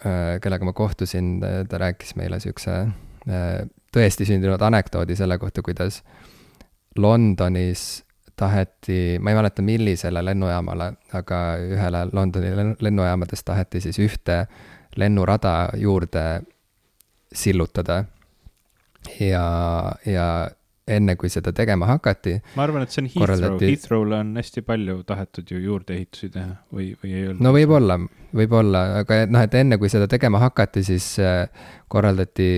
äh, 0.03 0.37
kellega 0.45 0.69
ma 0.69 0.77
kohtusin, 0.77 1.39
ta 1.41 1.81
rääkis 1.81 2.17
meile 2.21 2.41
niisuguse 2.41 2.79
tõesti 3.97 4.27
sündinud 4.29 4.63
anekdoodi 4.63 5.17
selle 5.19 5.39
kohta, 5.43 5.65
kuidas 5.67 6.03
Londonis 6.99 8.06
taheti, 8.37 9.19
ma 9.21 9.31
ei 9.31 9.37
mäleta, 9.37 9.63
millisele 9.63 10.25
lennujaamale, 10.25 10.91
aga 11.17 11.41
ühele 11.63 12.05
Londoni 12.13 12.53
lennujaamadest 12.81 13.45
taheti 13.49 13.81
siis 13.81 13.99
ühte 13.99 14.45
lennurada 14.97 15.69
juurde 15.77 16.43
sillutada. 17.33 18.05
ja, 19.21 19.45
ja 20.07 20.51
enne, 20.89 21.17
kui 21.17 21.29
seda 21.29 21.53
tegema 21.53 21.87
hakati. 21.87 22.37
ma 22.55 22.65
arvan, 22.67 22.83
et 22.83 22.91
see 22.91 23.05
on 23.05 23.09
Heathrow 23.15 23.61
Heathrow'le 23.61 24.21
on 24.21 24.35
hästi 24.37 24.63
palju 24.67 25.03
tahetud 25.07 25.51
ju 25.51 25.61
juurdeehitusi 25.63 26.31
teha 26.35 26.53
või, 26.75 26.93
või 27.03 27.15
ei 27.15 27.29
olnud? 27.29 27.43
no 27.43 27.53
võib-olla, 27.57 27.99
võib-olla, 28.37 28.85
aga 29.01 29.23
noh, 29.31 29.47
et 29.47 29.55
enne 29.55 29.79
kui 29.79 29.91
seda 29.93 30.09
tegema 30.11 30.43
hakati, 30.45 30.85
siis 30.87 31.09
äh, 31.23 31.47
korraldati 31.89 32.51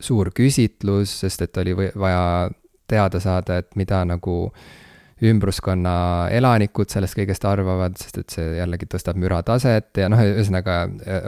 suur 0.00 0.32
küsitlus, 0.36 1.20
sest 1.22 1.46
et 1.46 1.62
oli 1.62 1.76
vaja 1.76 2.50
teada 2.86 3.20
saada, 3.20 3.60
et 3.62 3.72
mida 3.78 4.04
nagu 4.06 4.36
äh, 4.50 4.74
ümbruskonna 5.24 6.28
elanikud 6.36 6.90
sellest 6.92 7.16
kõigest 7.16 7.44
arvavad, 7.48 7.96
sest 7.96 8.18
et 8.20 8.34
see 8.34 8.56
jällegi 8.58 8.88
tõstab 8.92 9.16
mürataset 9.20 10.02
ja 10.02 10.10
noh, 10.12 10.20
ühesõnaga 10.20 10.82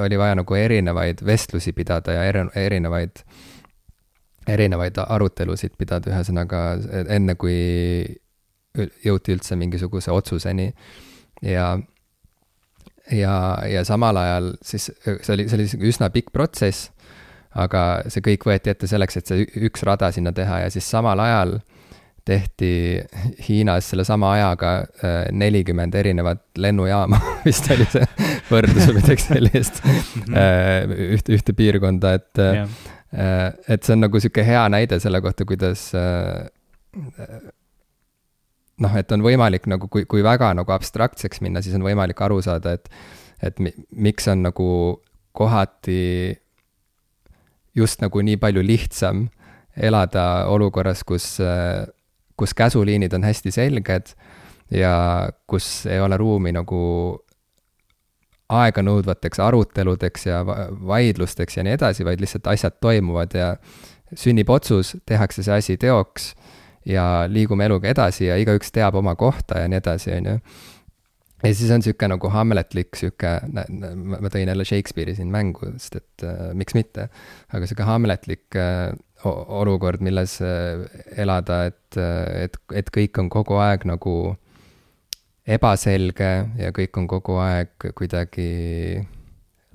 oli 0.05 0.19
vaja 0.21 0.37
nagu 0.37 0.59
erinevaid 0.59 1.23
vestlusi 1.25 1.73
pidada 1.73 2.19
ja 2.19 2.27
erinevaid, 2.53 3.23
erinevaid 4.49 5.01
arutelusid 5.07 5.79
pidada, 5.81 6.13
ühesõnaga 6.13 6.65
enne, 7.09 7.37
kui 7.41 7.57
jõuti 9.07 9.33
üldse 9.35 9.57
mingisuguse 9.57 10.13
otsuseni. 10.13 10.69
Ja 11.43 11.79
ja, 13.09 13.35
ja 13.65 13.87
samal 13.89 14.21
ajal 14.21 14.53
siis 14.61 14.91
see 15.01 15.33
oli, 15.33 15.49
see 15.49 15.57
oli 15.57 15.89
üsna 15.89 16.13
pikk 16.13 16.29
protsess, 16.35 16.91
aga 17.57 18.05
see 18.13 18.21
kõik 18.21 18.45
võeti 18.51 18.69
ette 18.69 18.91
selleks, 18.91 19.17
et 19.17 19.33
see 19.33 19.49
üks 19.65 19.81
rada 19.89 20.13
sinna 20.13 20.35
teha 20.37 20.67
ja 20.67 20.71
siis 20.75 20.85
samal 20.93 21.25
ajal 21.25 21.57
äh, 21.57 21.78
tehti 22.29 22.71
Hiinas 23.49 23.89
sellesama 23.93 24.33
ajaga 24.37 24.73
äh, 24.79 25.17
nelikümmend 25.33 25.95
erinevat 25.97 26.43
lennujaama 26.61 27.21
vist 27.47 27.71
oli 27.73 27.87
see 27.89 28.05
võrdlus 28.51 28.91
või 28.91 29.01
midagi 29.01 29.25
sellist 29.25 29.81
mhm. 29.85 30.37
äh, 30.37 31.09
ühte, 31.17 31.35
ühte 31.39 31.57
piirkonda, 31.57 32.15
et 32.21 32.45
yeah. 32.45 32.79
Äh, 33.09 33.55
et 33.73 33.87
see 33.87 33.95
on 33.97 34.05
nagu 34.05 34.21
sihuke 34.21 34.45
hea 34.45 34.67
näide 34.69 34.99
selle 35.01 35.23
kohta, 35.25 35.47
kuidas 35.49 35.87
noh, 38.85 38.97
et 39.01 39.15
on 39.17 39.25
võimalik 39.25 39.65
nagu, 39.71 39.89
kui, 39.89 40.05
kui 40.05 40.21
väga 40.25 40.51
nagu 40.59 40.75
abstraktseks 40.75 41.41
minna, 41.45 41.63
siis 41.65 41.79
on 41.79 41.87
võimalik 41.87 42.21
aru 42.27 42.43
saada, 42.45 42.77
et 42.77 42.93
et 43.41 43.61
mi, 43.63 43.73
miks 43.95 44.27
on 44.29 44.43
nagu 44.43 44.69
kohati 45.39 46.37
just 47.79 48.03
nagu 48.03 48.21
nii 48.27 48.37
palju 48.43 48.65
lihtsam 48.67 49.29
elada 49.89 50.27
olukorras, 50.51 51.05
kus 51.07 51.39
kus 52.39 52.55
käsuliinid 52.55 53.13
on 53.19 53.27
hästi 53.27 53.51
selged 53.55 54.15
ja 54.71 54.95
kus 55.47 55.87
ei 55.87 56.01
ole 56.01 56.17
ruumi 56.17 56.53
nagu 56.55 56.81
aeganõudvateks 58.49 59.41
aruteludeks 59.45 60.27
ja 60.27 60.41
vaidlusteks 60.47 61.59
ja 61.59 61.65
nii 61.67 61.77
edasi, 61.77 62.05
vaid 62.05 62.23
lihtsalt 62.23 62.49
asjad 62.49 62.79
toimuvad 62.81 63.37
ja 63.37 63.51
sünnib 64.17 64.49
otsus, 64.51 64.95
tehakse 65.07 65.45
see 65.45 65.59
asi 65.61 65.77
teoks 65.81 66.33
ja 66.89 67.05
liigume 67.29 67.69
eluga 67.69 67.91
edasi 67.93 68.29
ja 68.31 68.39
igaüks 68.41 68.73
teab 68.73 68.97
oma 68.97 69.15
kohta 69.21 69.63
ja 69.63 69.69
nii 69.69 69.81
edasi, 69.83 70.15
on 70.17 70.31
ju. 70.31 70.37
ja 71.45 71.53
siis 71.53 71.71
on 71.75 71.83
niisugune 71.83 72.15
nagu 72.15 72.31
hamletlik 72.33 72.97
sihuke, 72.97 73.35
ma 73.45 74.33
tõin 74.33 74.49
jälle 74.49 74.65
Shakespeare'i 74.65 75.19
siin 75.19 75.29
mängu, 75.35 75.75
sest 75.77 76.01
et 76.01 76.25
äh, 76.25 76.49
miks 76.57 76.77
mitte, 76.79 77.11
aga 77.53 77.69
sihuke 77.69 77.89
hamletlik 77.89 78.57
äh, 78.57 78.97
olukord, 79.25 80.03
milles 80.05 80.39
äh, 80.41 80.85
elada, 81.17 81.65
et, 81.73 81.97
äh, 81.97 82.45
et, 82.45 82.59
et 82.75 82.91
kõik 82.95 83.19
on 83.19 83.31
kogu 83.33 83.59
aeg 83.63 83.87
nagu 83.89 84.15
ebaselge 85.49 86.33
ja 86.61 86.73
kõik 86.77 86.99
on 87.01 87.07
kogu 87.09 87.39
aeg 87.41 87.89
kuidagi 87.97 88.51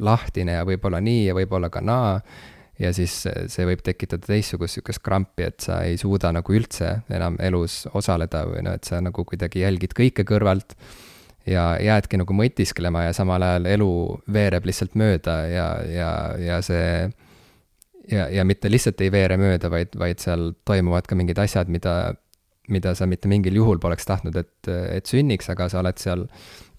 lahtine 0.04 0.60
ja 0.60 0.66
võib-olla 0.68 1.02
nii 1.04 1.28
ja 1.28 1.38
võib-olla 1.38 1.70
ka 1.74 1.82
naa. 1.82 2.20
ja 2.80 2.90
siis 2.94 3.14
see 3.24 3.66
võib 3.70 3.84
tekitada 3.86 4.26
teistsugust 4.26 4.80
sihukest 4.80 5.02
krampi, 5.06 5.46
et 5.46 5.62
sa 5.62 5.84
ei 5.86 5.98
suuda 5.98 6.32
nagu 6.34 6.54
üldse 6.54 7.04
enam 7.14 7.38
elus 7.40 7.84
osaleda 7.94 8.46
või 8.50 8.64
noh, 8.66 8.78
et 8.78 8.84
sa 8.90 9.02
nagu 9.02 9.26
kuidagi 9.26 9.62
jälgid 9.62 9.94
kõike 9.98 10.26
kõrvalt. 10.26 10.76
ja 11.46 11.78
jäädki 11.82 12.18
nagu 12.18 12.34
mõtisklema 12.34 13.08
ja 13.08 13.14
samal 13.14 13.44
ajal 13.44 13.66
elu 13.66 13.92
veereb 14.32 14.66
lihtsalt 14.66 14.96
mööda 14.96 15.38
ja, 15.48 15.68
ja, 15.84 16.12
ja 16.40 16.62
see 16.62 17.10
ja, 18.12 18.28
ja 18.30 18.44
mitte 18.46 18.72
lihtsalt 18.72 19.02
ei 19.02 19.12
veere 19.14 19.38
mööda, 19.38 19.70
vaid, 19.72 19.96
vaid 20.00 20.24
seal 20.24 20.52
toimuvad 20.66 21.08
ka 21.08 21.16
mingid 21.20 21.40
asjad, 21.40 21.72
mida 21.72 22.14
mida 22.72 22.94
sa 22.96 23.08
mitte 23.10 23.28
mingil 23.28 23.58
juhul 23.60 23.80
poleks 23.84 24.08
tahtnud, 24.08 24.38
et, 24.40 24.70
et 24.72 25.10
sünniks, 25.10 25.50
aga 25.52 25.68
sa 25.72 25.82
oled 25.82 26.00
seal 26.00 26.28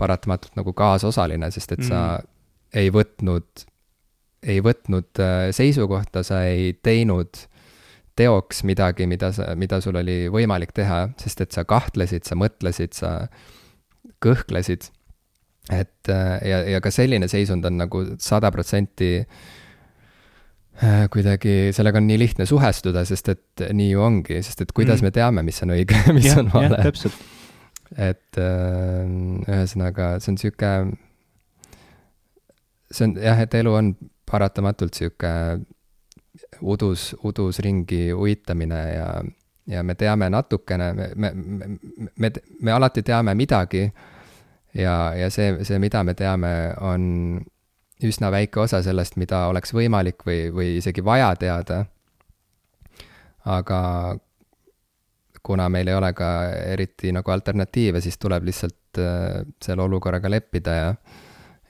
paratamatult 0.00 0.56
nagu 0.56 0.72
kaasosaline, 0.76 1.50
sest 1.52 1.74
et 1.76 1.82
mm. 1.82 1.90
sa 1.90 2.80
ei 2.80 2.90
võtnud, 2.94 3.66
ei 4.48 4.62
võtnud 4.64 5.20
äh, 5.22 5.48
seisukohta, 5.54 6.24
sa 6.26 6.44
ei 6.48 6.72
teinud 6.82 7.44
teoks 8.16 8.62
midagi, 8.64 9.08
mida 9.10 9.32
sa, 9.34 9.50
mida 9.58 9.80
sul 9.84 9.98
oli 10.00 10.24
võimalik 10.32 10.72
teha, 10.74 11.08
sest 11.20 11.44
et 11.44 11.56
sa 11.56 11.66
kahtlesid, 11.68 12.24
sa 12.26 12.38
mõtlesid, 12.38 12.94
sa 12.96 13.14
kõhklesid. 14.24 14.88
et 15.72 16.12
äh, 16.12 16.38
ja, 16.48 16.62
ja 16.76 16.80
ka 16.80 16.92
selline 16.92 17.28
seisund 17.28 17.64
on 17.64 17.76
nagu 17.80 18.04
sada 18.20 18.50
protsenti 18.52 19.18
kuidagi 21.10 21.70
sellega 21.76 22.00
on 22.00 22.08
nii 22.08 22.18
lihtne 22.18 22.46
suhestuda, 22.50 23.04
sest 23.06 23.28
et 23.30 23.64
nii 23.72 23.92
ju 23.92 24.02
ongi, 24.02 24.40
sest 24.42 24.64
et 24.64 24.72
kuidas 24.74 25.00
mm. 25.00 25.06
me 25.06 25.14
teame, 25.14 25.44
mis 25.46 25.62
on 25.62 25.74
õige 25.76 26.00
ja 26.06 26.14
mis 26.16 26.26
ja, 26.26 26.38
on 26.42 26.50
vale. 26.54 26.80
et 27.94 28.40
äh, 28.42 29.04
ühesõnaga, 29.46 30.16
see 30.22 30.32
on 30.34 30.40
sihuke, 30.40 30.72
see 32.90 33.06
on 33.06 33.14
jah, 33.22 33.44
et 33.44 33.54
elu 33.60 33.76
on 33.78 33.94
paratamatult 34.26 34.98
sihuke 34.98 35.30
udus, 36.60 37.12
udus 37.22 37.60
ringi 37.62 38.08
uitamine 38.12 38.82
ja, 38.94 39.08
ja 39.70 39.82
me 39.86 39.94
teame 39.94 40.30
natukene, 40.32 40.90
me, 40.92 41.08
me, 41.14 41.32
me, 41.34 41.70
me, 42.16 42.32
me 42.60 42.74
alati 42.74 43.02
teame 43.06 43.34
midagi 43.38 43.86
ja, 44.74 45.14
ja 45.14 45.30
see, 45.30 45.64
see, 45.64 45.78
mida 45.78 46.02
me 46.04 46.14
teame, 46.18 46.50
on 46.82 47.04
üsna 48.04 48.30
väike 48.32 48.60
osa 48.60 48.82
sellest, 48.82 49.16
mida 49.20 49.46
oleks 49.50 49.74
võimalik 49.74 50.24
või, 50.26 50.48
või 50.54 50.76
isegi 50.78 51.04
vaja 51.04 51.34
teada. 51.40 51.84
aga 53.44 53.80
kuna 55.44 55.68
meil 55.68 55.88
ei 55.88 55.94
ole 55.94 56.12
ka 56.16 56.28
eriti 56.72 57.12
nagu 57.12 57.30
alternatiive, 57.30 58.00
siis 58.00 58.16
tuleb 58.18 58.46
lihtsalt 58.48 59.00
äh, 59.00 59.44
selle 59.62 59.84
olukorraga 59.84 60.30
leppida 60.30 60.76
ja, 60.76 60.90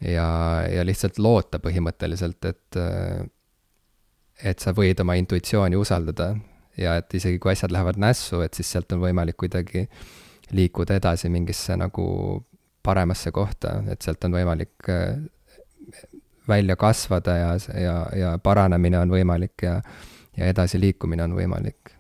ja, 0.00 0.26
ja 0.70 0.84
lihtsalt 0.86 1.18
loota 1.18 1.58
põhimõtteliselt, 1.58 2.44
et, 2.50 2.78
äh, 2.78 3.24
et 4.50 4.62
sa 4.62 4.74
võid 4.76 5.02
oma 5.02 5.18
intuitsiooni 5.18 5.76
usaldada 5.76 6.34
ja 6.78 6.96
et 7.00 7.14
isegi 7.18 7.40
kui 7.42 7.54
asjad 7.54 7.74
lähevad 7.74 7.98
nässu, 7.98 8.44
et 8.46 8.54
siis 8.54 8.70
sealt 8.70 8.94
on 8.94 9.02
võimalik 9.02 9.38
kuidagi 9.42 9.88
liikuda 10.54 11.00
edasi 11.00 11.30
mingisse 11.32 11.76
nagu 11.80 12.06
paremasse 12.84 13.32
kohta, 13.32 13.80
et 13.90 14.04
sealt 14.04 14.24
on 14.28 14.38
võimalik 14.38 14.90
äh, 14.92 15.16
välja 16.48 16.76
kasvada 16.76 17.36
ja, 17.36 17.52
ja, 17.80 18.06
ja 18.16 18.38
paranemine 18.38 18.98
on 18.98 19.10
võimalik 19.10 19.62
ja, 19.62 19.78
ja 20.36 20.46
edasiliikumine 20.46 21.24
on 21.24 21.36
võimalik. 21.36 21.94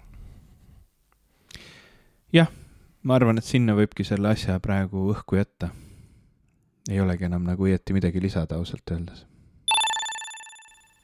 jah, 2.32 2.50
ma 3.02 3.16
arvan, 3.16 3.38
et 3.38 3.46
sinna 3.46 3.76
võibki 3.78 4.04
selle 4.04 4.32
asja 4.34 4.58
praegu 4.60 5.08
õhku 5.12 5.38
jätta. 5.38 5.70
ei 6.90 7.00
olegi 7.00 7.24
enam 7.24 7.46
nagu 7.46 7.64
õieti 7.64 7.96
midagi 7.96 8.20
lisada 8.20 8.58
ausalt 8.60 8.90
öeldes. 8.90 9.24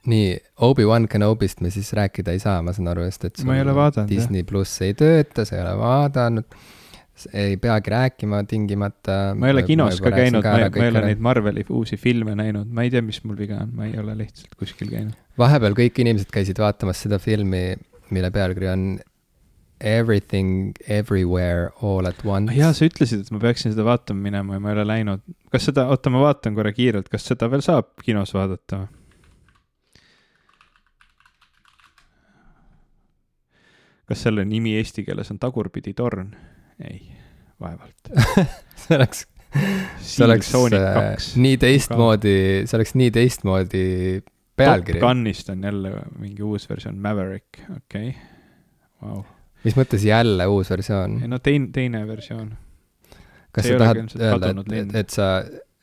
nii, 0.06 0.36
Obi-Wan 0.56 1.08
Kenobist 1.08 1.60
me 1.60 1.70
siis 1.70 1.92
rääkida 1.92 2.32
ei 2.32 2.38
saa, 2.38 2.62
ma 2.62 2.72
saan 2.72 2.88
aru, 2.88 3.06
sest 3.08 3.24
et 3.24 3.42
ma 3.44 3.56
ei 3.56 3.64
ole 3.64 3.74
vaadanud, 3.74 4.10
Disney 4.10 4.44
pluss 4.44 4.82
ei 4.82 4.94
tööta, 4.94 5.44
sa 5.44 5.56
ei 5.56 5.64
ole 5.64 5.78
vaadanud 5.78 6.60
ei 7.32 7.56
peagi 7.60 7.92
rääkima 7.92 8.42
tingimata. 8.48 9.34
ma 9.36 9.48
ei 9.48 9.54
ole 9.56 9.64
kinos 9.66 10.00
ka 10.00 10.12
käinud, 10.14 10.44
ma, 10.44 10.68
ma 10.68 10.84
ei 10.84 10.92
ole 10.92 11.04
neid 11.08 11.22
Marveli 11.24 11.64
uusi 11.68 11.98
filme 12.00 12.34
näinud, 12.38 12.70
ma 12.70 12.86
ei 12.86 12.92
tea, 12.92 13.02
mis 13.04 13.22
mul 13.24 13.38
viga 13.38 13.60
on, 13.64 13.74
ma 13.76 13.88
ei 13.88 13.98
ole 14.00 14.16
lihtsalt 14.18 14.56
kuskil 14.60 14.90
käinud. 14.92 15.16
vahepeal 15.40 15.76
kõik 15.78 16.02
inimesed 16.04 16.32
käisid 16.34 16.60
vaatamas 16.62 17.02
seda 17.06 17.20
filmi, 17.22 17.74
mille 18.10 18.30
pealkiri 18.34 18.70
on 18.72 18.86
Everything 19.80 20.76
Everywhere 20.88 21.70
All 21.82 22.08
at 22.08 22.24
Once. 22.24 22.54
jaa, 22.56 22.72
sa 22.76 22.88
ütlesid, 22.88 23.24
et 23.24 23.34
ma 23.34 23.40
peaksin 23.42 23.72
seda 23.72 23.86
vaatama 23.88 24.28
minema 24.28 24.56
ja 24.56 24.62
ma 24.62 24.72
ei 24.72 24.78
ole 24.78 24.86
läinud. 24.92 25.26
kas 25.52 25.70
seda, 25.70 25.88
oota, 25.92 26.12
ma 26.12 26.24
vaatan 26.26 26.56
korra 26.58 26.72
kiirelt, 26.76 27.08
kas 27.12 27.28
seda 27.32 27.48
veel 27.52 27.64
saab 27.64 27.92
kinos 28.04 28.34
vaadata 28.36 28.86
kas 34.10 34.24
selle 34.26 34.42
nimi 34.44 34.74
eesti 34.74 35.04
keeles 35.06 35.30
on 35.30 35.38
Tagurpidi 35.38 35.94
torn? 35.94 36.32
Ei, 36.86 37.00
vaevalt 37.60 38.10
see 38.80 38.96
oleks, 38.96 39.24
see 40.04 40.26
oleks 40.26 40.52
äh, 40.54 41.26
nii 41.42 41.58
teistmoodi, 41.60 42.36
see 42.64 42.78
oleks 42.78 42.94
nii 42.98 43.10
teistmoodi 43.14 43.84
pealkiri. 44.60 45.00
Top 45.00 45.08
Gunist 45.08 45.50
on 45.52 45.64
jälle 45.64 45.92
mingi 46.18 46.42
uus 46.42 46.68
versioon, 46.70 46.98
Maverick, 46.98 47.62
okei 47.76 48.08
okay., 48.08 48.12
vau. 49.02 49.22
mis 49.64 49.76
mõttes 49.78 50.04
jälle 50.06 50.46
uus 50.46 50.70
versioon? 50.70 51.20
no 51.30 51.38
teine, 51.38 51.70
teine 51.72 52.06
versioon. 52.08 52.54
kas 53.52 53.66
see 53.66 53.76
sa 53.76 53.84
tahad 53.84 54.16
öelda, 54.16 54.54
et, 54.54 54.72
et, 54.72 54.96
et 55.02 55.14
sa, 55.14 55.30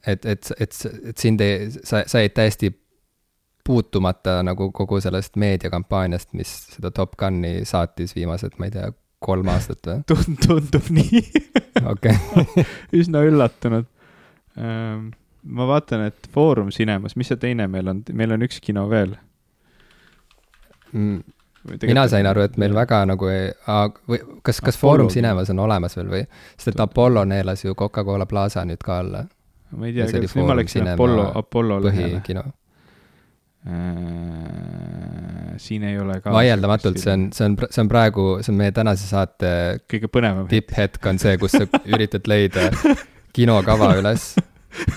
et, 0.07 0.25
et, 0.25 0.51
et, 0.59 0.83
et 1.11 1.17
sind 1.17 1.41
ei, 1.43 1.71
sa, 1.77 2.03
sa 2.07 2.23
jäid 2.23 2.35
täiesti 2.37 2.71
puutumata 3.67 4.39
nagu 4.47 4.69
kogu 4.71 5.01
sellest 5.03 5.35
meediakampaaniast, 5.35 6.31
mis 6.39 6.53
seda 6.71 6.91
Top 6.95 7.17
Guni 7.19 7.65
saatis 7.67 8.15
viimased, 8.15 8.55
ma 8.59 8.69
ei 8.69 8.75
tea, 8.77 8.91
kolm 9.23 9.47
aastat 9.53 9.87
või 9.87 10.01
Tund,? 10.09 10.41
tundub 10.45 10.89
nii 10.93 11.21
okei 11.93 12.17
üsna 13.01 13.23
üllatunud 13.27 13.87
ähm,. 14.57 15.09
ma 15.43 15.67
vaatan, 15.69 16.07
et 16.11 16.29
Foorum 16.33 16.69
Cinemas, 16.75 17.15
mis 17.15 17.31
see 17.31 17.39
teine 17.41 17.67
meil 17.71 17.87
on, 17.87 18.03
meil 18.13 18.35
on 18.35 18.45
üks 18.47 18.61
kino 18.63 18.85
veel 18.91 19.15
mm,. 20.91 21.23
mina 21.87 22.05
sain 22.11 22.29
aru, 22.29 22.45
et 22.47 22.59
meil 22.61 22.75
väga 22.77 23.03
nagu 23.09 23.31
ei, 23.31 23.49
või 24.09 24.21
kas, 24.45 24.61
kas 24.61 24.77
Foorum 24.79 25.09
Cinemas 25.13 25.49
on 25.53 25.65
olemas 25.65 25.97
veel 25.97 26.13
või? 26.13 26.27
sest 26.55 26.75
et 26.75 26.85
Apollo 26.85 27.25
neelas 27.25 27.65
ju 27.65 27.75
Coca-Cola 27.75 28.29
Plaza 28.29 28.65
nüüd 28.67 28.83
ka 28.85 29.01
alla. 29.01 29.25
ma 29.71 29.89
ei 29.89 29.97
tea, 29.97 30.11
kas 30.13 30.37
nüüd 30.37 30.49
ma 30.51 30.61
läksin 30.61 30.93
Apollo, 30.93 31.31
Apollo 31.41 31.81
põhikino 31.89 32.45
Äh, 32.45 32.66
siin 35.57 35.83
ei 35.83 35.97
ole 35.99 36.19
ka. 36.21 36.31
vaieldamatult, 36.31 36.99
see 37.01 37.13
on, 37.13 37.27
see 37.35 37.45
on, 37.49 37.57
see 37.65 37.83
on 37.83 37.89
praegu, 37.91 38.27
see 38.41 38.53
on 38.53 38.59
meie 38.61 38.73
tänase 38.75 39.07
saate. 39.09 39.51
kõige 39.91 40.09
põnevam. 40.11 40.47
tipphetk 40.51 41.09
on 41.09 41.19
see, 41.21 41.37
kus 41.41 41.57
sa 41.57 41.67
üritad 41.85 42.29
leida 42.29 42.69
kinokava 43.35 43.93
üles 43.99 44.35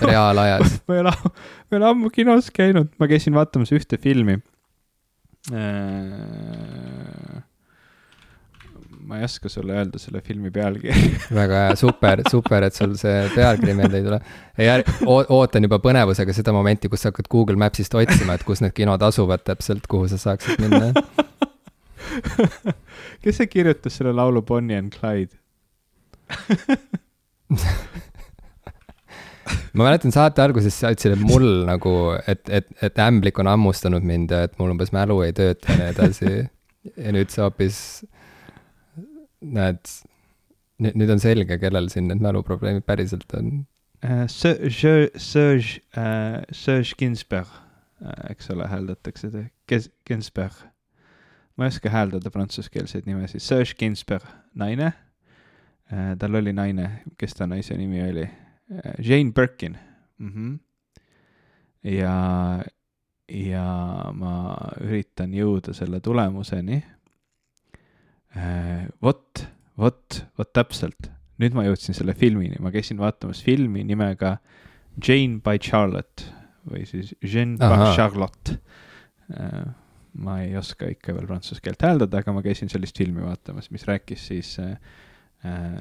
reaalajas. 0.01 0.77
ma 0.87 0.97
ei 0.97 1.03
ole, 1.03 1.15
ma 1.25 1.75
ei 1.75 1.79
ole 1.81 1.89
ammu 1.91 2.13
kinos 2.13 2.51
käinud, 2.53 2.91
ma 3.01 3.09
käisin 3.11 3.35
vaatamas 3.37 3.73
ühte 3.75 3.99
filmi 4.01 4.37
äh, 5.51 7.00
ma 9.11 9.17
ei 9.19 9.25
oska 9.27 9.49
sulle 9.51 9.73
öelda 9.75 9.99
selle 9.99 10.21
filmi 10.23 10.47
pealkiri 10.55 11.09
väga 11.35 11.65
hea, 11.65 11.71
super, 11.75 12.21
super, 12.31 12.63
et 12.63 12.77
sul 12.77 12.93
see 12.99 13.25
pealkiri 13.35 13.73
meelde 13.75 13.97
ei 13.99 14.05
tule. 14.05 14.19
ei, 14.55 14.67
ootan 15.35 15.63
juba 15.67 15.81
põnevusega 15.83 16.31
seda 16.37 16.53
momenti, 16.55 16.87
kus 16.91 17.01
sa 17.03 17.11
hakkad 17.11 17.27
Google 17.33 17.57
Maps'ist 17.59 17.93
otsima, 17.99 18.37
et 18.39 18.45
kus 18.47 18.63
need 18.63 18.71
kinod 18.77 19.01
asuvad 19.03 19.43
täpselt, 19.43 19.83
kuhu 19.91 20.07
sa 20.07 20.17
saaksid 20.21 20.63
minna 20.63 20.91
kes 23.23 23.35
see 23.41 23.47
kirjutas 23.51 23.93
selle 23.99 24.13
laulu 24.15 24.41
Bonnie 24.47 24.79
and 24.79 24.91
Clyde 24.95 25.35
ma 29.75 29.81
mäletan 29.89 30.11
saate 30.15 30.39
alguses 30.45 30.75
sa 30.79 30.93
ütlesid, 30.95 31.11
et 31.17 31.23
mul 31.33 31.47
nagu, 31.67 31.93
et, 32.31 32.43
et, 32.47 32.67
et 32.79 32.95
ämblik 33.03 33.35
on 33.43 33.51
hammustanud 33.51 34.03
mind 34.07 34.31
ja 34.31 34.39
et 34.47 34.55
mul 34.61 34.71
umbes 34.71 34.95
mälu 34.95 35.19
ei 35.27 35.35
tööta 35.35 35.67
ja 35.67 35.75
nii 35.81 35.91
edasi. 35.97 36.31
ja 36.95 37.09
nüüd 37.11 37.27
sa 37.35 37.39
hoopis 37.49 37.75
näed, 39.41 39.91
nüüd, 40.81 40.97
nüüd 41.01 41.13
on 41.15 41.21
selge, 41.21 41.57
kellel 41.61 41.89
siin 41.93 42.09
need 42.11 42.21
mäluprobleemid 42.23 42.85
päriselt 42.87 43.33
on 43.37 43.51
uh,. 44.05 44.25
Serge, 44.31 45.09
Serge 45.17 45.81
uh,, 45.97 46.41
Serge 46.55 46.97
Ginsberg 46.99 47.49
uh,, 47.49 48.13
eks 48.31 48.51
ole, 48.53 48.67
hääldatakse 48.69 49.31
ta, 49.33 49.45
Ginsberg. 50.07 50.65
ma 51.57 51.67
ei 51.67 51.73
oska 51.73 51.91
hääldada 51.93 52.31
prantsuskeelseid 52.33 53.09
nimesid, 53.09 53.43
Serge 53.43 53.77
Ginsberg, 53.79 54.25
naine 54.55 54.91
uh,. 55.91 56.13
tal 56.19 56.41
oli 56.41 56.53
naine, 56.53 56.91
kes 57.17 57.37
ta 57.37 57.49
naise 57.49 57.77
nimi 57.77 58.03
oli 58.07 58.27
uh,? 58.27 58.93
Jane 58.99 59.31
Birkin 59.31 59.77
mm. 60.17 60.29
-hmm. 60.29 60.59
ja, 61.91 62.63
ja 63.27 63.67
ma 64.13 64.33
üritan 64.81 65.33
jõuda 65.33 65.73
selle 65.73 65.99
tulemuseni 65.99 66.81
Äh, 66.81 67.00
vot, 69.03 69.43
vot, 69.79 70.21
vot 70.39 70.51
täpselt, 70.55 71.09
nüüd 71.41 71.55
ma 71.57 71.65
jõudsin 71.65 71.97
selle 71.97 72.15
filmini, 72.17 72.59
ma 72.63 72.71
käisin 72.73 72.99
vaatamas 73.01 73.41
filmi 73.43 73.83
nimega 73.87 74.37
Jane 75.01 75.41
by 75.43 75.59
Charlotte 75.61 76.29
või 76.67 76.85
siis 76.87 77.13
Jean 77.23 77.57
by 77.59 77.91
Charlotte. 77.95 78.57
Äh, 79.31 79.63
ma 80.21 80.41
ei 80.43 80.57
oska 80.59 80.89
ikka 80.91 81.15
veel 81.15 81.27
prantsuse 81.29 81.63
keelt 81.63 81.81
hääldada, 81.87 82.19
aga 82.19 82.33
ma 82.35 82.43
käisin 82.43 82.69
sellist 82.71 82.97
filmi 82.99 83.23
vaatamas, 83.23 83.69
mis 83.71 83.87
rääkis 83.87 84.25
siis 84.33 84.57
äh, 84.59 84.75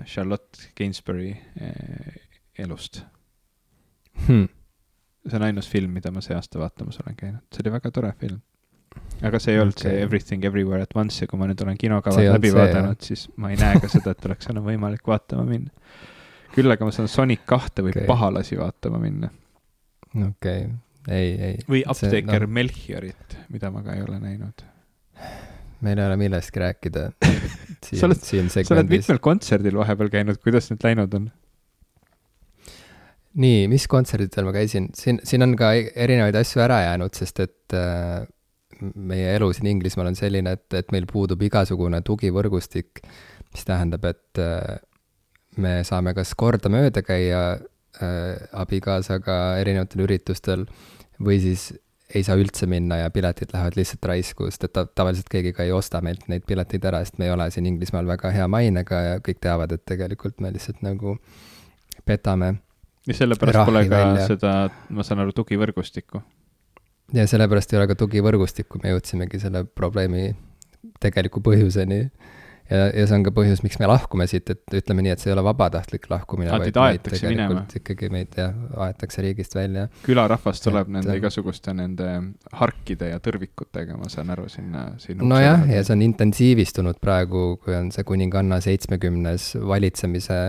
Charlotte 0.07 0.71
Gainsbury 0.79 1.35
elust. 2.59 3.03
Hmm.. 4.27 4.49
see 5.29 5.37
on 5.37 5.45
ainus 5.45 5.69
film, 5.69 5.93
mida 5.93 6.11
ma 6.13 6.23
see 6.25 6.35
aasta 6.37 6.59
vaatamas 6.61 6.99
olen 7.03 7.17
käinud, 7.17 7.43
see 7.53 7.63
oli 7.65 7.73
väga 7.75 7.91
tore 7.95 8.15
film 8.21 8.41
aga 9.27 9.41
see 9.43 9.55
ei 9.55 9.63
olnud 9.63 9.77
okay. 9.77 9.91
see 9.91 10.05
Everything 10.05 10.45
Everywhere 10.49 10.87
at 10.87 10.95
Once 10.97 11.21
ja 11.23 11.29
kui 11.31 11.41
ma 11.41 11.49
nüüd 11.51 11.61
olen 11.65 11.79
kinokavad 11.81 12.29
läbi 12.35 12.53
vaadanud, 12.55 13.01
siis 13.05 13.27
ma 13.41 13.53
ei 13.53 13.59
näe 13.61 13.81
ka 13.83 13.91
seda, 13.93 14.15
et 14.17 14.29
oleks 14.31 14.51
enam 14.53 14.67
võimalik 14.69 15.07
vaatama 15.07 15.45
minna. 15.49 15.73
küll 16.55 16.73
aga 16.73 16.87
ma 16.87 16.95
saan 16.95 17.11
Sonic 17.11 17.45
kahte 17.49 17.85
või 17.87 17.95
okay. 17.95 18.07
Pahalasi 18.09 18.59
vaatama 18.61 19.03
minna. 19.03 19.33
okei 20.15 20.65
okay., 20.67 20.71
ei, 21.09 21.35
ei. 21.51 21.61
või 21.69 21.85
apteeker 21.87 22.47
no... 22.47 22.55
Melchiorit, 22.61 23.39
mida 23.53 23.73
ma 23.75 23.85
ka 23.87 23.97
ei 23.99 24.05
ole 24.07 24.21
näinud. 24.23 24.65
meil 25.85 25.99
ei 25.99 26.07
ole 26.07 26.17
millestki 26.21 26.61
rääkida 26.61 27.11
siin, 27.85 28.01
sa 28.01 28.09
oled, 28.09 28.25
sa 28.25 28.75
oled 28.77 28.91
mitmel 28.91 29.21
kontserdil 29.23 29.79
vahepeal 29.81 30.13
käinud, 30.13 30.41
kuidas 30.43 30.73
need 30.73 30.85
läinud 30.85 31.15
on? 31.21 31.31
nii, 33.41 33.69
mis 33.71 33.87
kontserditel 33.91 34.49
ma 34.49 34.53
käisin, 34.55 34.91
siin, 34.97 35.21
siin 35.27 35.45
on 35.47 35.55
ka 35.59 35.73
e-, 35.79 35.91
erinevaid 35.95 36.37
asju 36.41 36.63
ära 36.65 36.81
jäänud, 36.89 37.15
sest 37.15 37.43
et 37.45 37.77
äh, 37.77 38.25
meie 38.81 39.35
elu 39.37 39.51
siin 39.57 39.71
Inglismaal 39.75 40.11
on 40.13 40.19
selline, 40.19 40.55
et, 40.59 40.67
et 40.79 40.95
meil 40.95 41.07
puudub 41.11 41.43
igasugune 41.47 42.01
tugivõrgustik, 42.07 43.03
mis 43.51 43.67
tähendab, 43.67 44.07
et 44.11 44.41
äh, 44.43 44.79
me 45.61 45.81
saame 45.87 46.15
kas 46.17 46.33
kordamööda 46.39 47.03
käia 47.07 47.43
äh, 47.57 48.49
abikaasaga 48.63 49.39
erinevatel 49.63 50.07
üritustel 50.07 50.67
või 51.21 51.41
siis 51.43 51.71
ei 52.15 52.25
saa 52.27 52.35
üldse 52.41 52.67
minna 52.67 53.05
ja 53.05 53.11
piletid 53.15 53.53
lähevad 53.55 53.77
lihtsalt 53.79 54.09
raisku, 54.11 54.49
sest 54.51 54.67
et 54.67 54.73
ta, 54.75 54.83
tavaliselt 54.87 55.29
keegi 55.31 55.53
ka 55.55 55.67
ei 55.67 55.71
osta 55.75 56.01
meilt 56.03 56.27
neid 56.31 56.43
pileteid 56.49 56.89
ära, 56.91 57.05
sest 57.05 57.21
me 57.23 57.29
ei 57.29 57.35
ole 57.35 57.47
siin 57.55 57.69
Inglismaal 57.71 58.09
väga 58.09 58.33
hea 58.35 58.49
mainega 58.51 59.05
ja 59.05 59.21
kõik 59.23 59.39
teavad, 59.45 59.77
et 59.77 59.85
tegelikult 59.87 60.43
me 60.43 60.51
lihtsalt 60.55 60.83
nagu 60.87 61.19
petame 62.09 62.57
ja 63.07 63.17
sellepärast 63.17 63.65
pole 63.67 63.85
ka 63.89 63.97
välja. 63.97 64.27
seda, 64.29 64.55
ma 64.91 65.07
saan 65.07 65.23
aru, 65.25 65.35
tugivõrgustikku. 65.37 66.23
Ja 67.15 67.27
sellepärast 67.27 67.73
ei 67.73 67.81
ole 67.81 67.89
ka 67.91 67.99
tugivõrgustikku, 67.99 68.83
me 68.83 68.95
jõudsimegi 68.95 69.41
selle 69.43 69.65
probleemi 69.65 70.31
tegeliku 71.01 71.43
põhjuseni. 71.45 72.01
ja, 72.71 72.85
ja 72.95 73.05
see 73.09 73.17
on 73.17 73.25
ka 73.27 73.33
põhjus, 73.35 73.63
miks 73.65 73.81
me 73.81 73.89
lahkume 73.91 74.27
siit, 74.31 74.51
et 74.53 74.77
ütleme 74.79 75.03
nii, 75.05 75.15
et 75.17 75.23
see 75.23 75.31
ei 75.31 75.35
ole 75.35 75.45
vabatahtlik 75.45 76.07
lahkumine. 76.11 76.51
vaid 76.53 76.77
aetakse 76.77 77.33
minema. 77.33 77.65
ikkagi 77.77 78.11
meid 78.13 78.37
jah, 78.39 78.57
aetakse 78.87 79.25
riigist 79.27 79.57
välja. 79.59 79.89
külarahvas 80.07 80.63
tuleb 80.65 80.89
et, 80.89 80.95
nende 80.99 81.17
igasuguste 81.19 81.75
nende 81.77 82.11
harkide 82.63 83.13
ja 83.13 83.23
tõrvikutega, 83.23 83.99
ma 84.01 84.11
saan 84.13 84.31
aru, 84.37 84.49
sinna, 84.53 84.91
sinna. 85.03 85.27
nojah, 85.35 85.67
ja 85.71 85.85
see 85.85 85.97
on 85.99 86.05
intensiivistunud 86.07 87.01
praegu, 87.03 87.57
kui 87.65 87.77
on 87.77 87.91
see 87.95 88.07
kuninganna 88.07 88.61
seitsmekümnes 88.65 89.55
valitsemise 89.61 90.43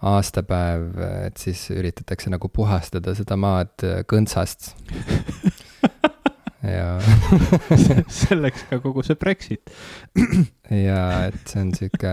aastapäev, 0.00 0.94
et 1.26 1.40
siis 1.40 1.66
üritatakse 1.74 2.30
nagu 2.32 2.48
puhastada 2.48 3.12
seda 3.18 3.36
maad 3.36 3.84
kõntsast 4.08 4.70
ja 6.60 6.98
selleks 8.22 8.66
ka 8.68 8.78
kogu 8.84 9.02
see 9.04 9.16
Brexit 9.16 9.70
ja 10.86 10.98
et 11.30 11.38
see 11.48 11.62
on 11.62 11.70
sihuke, 11.76 12.10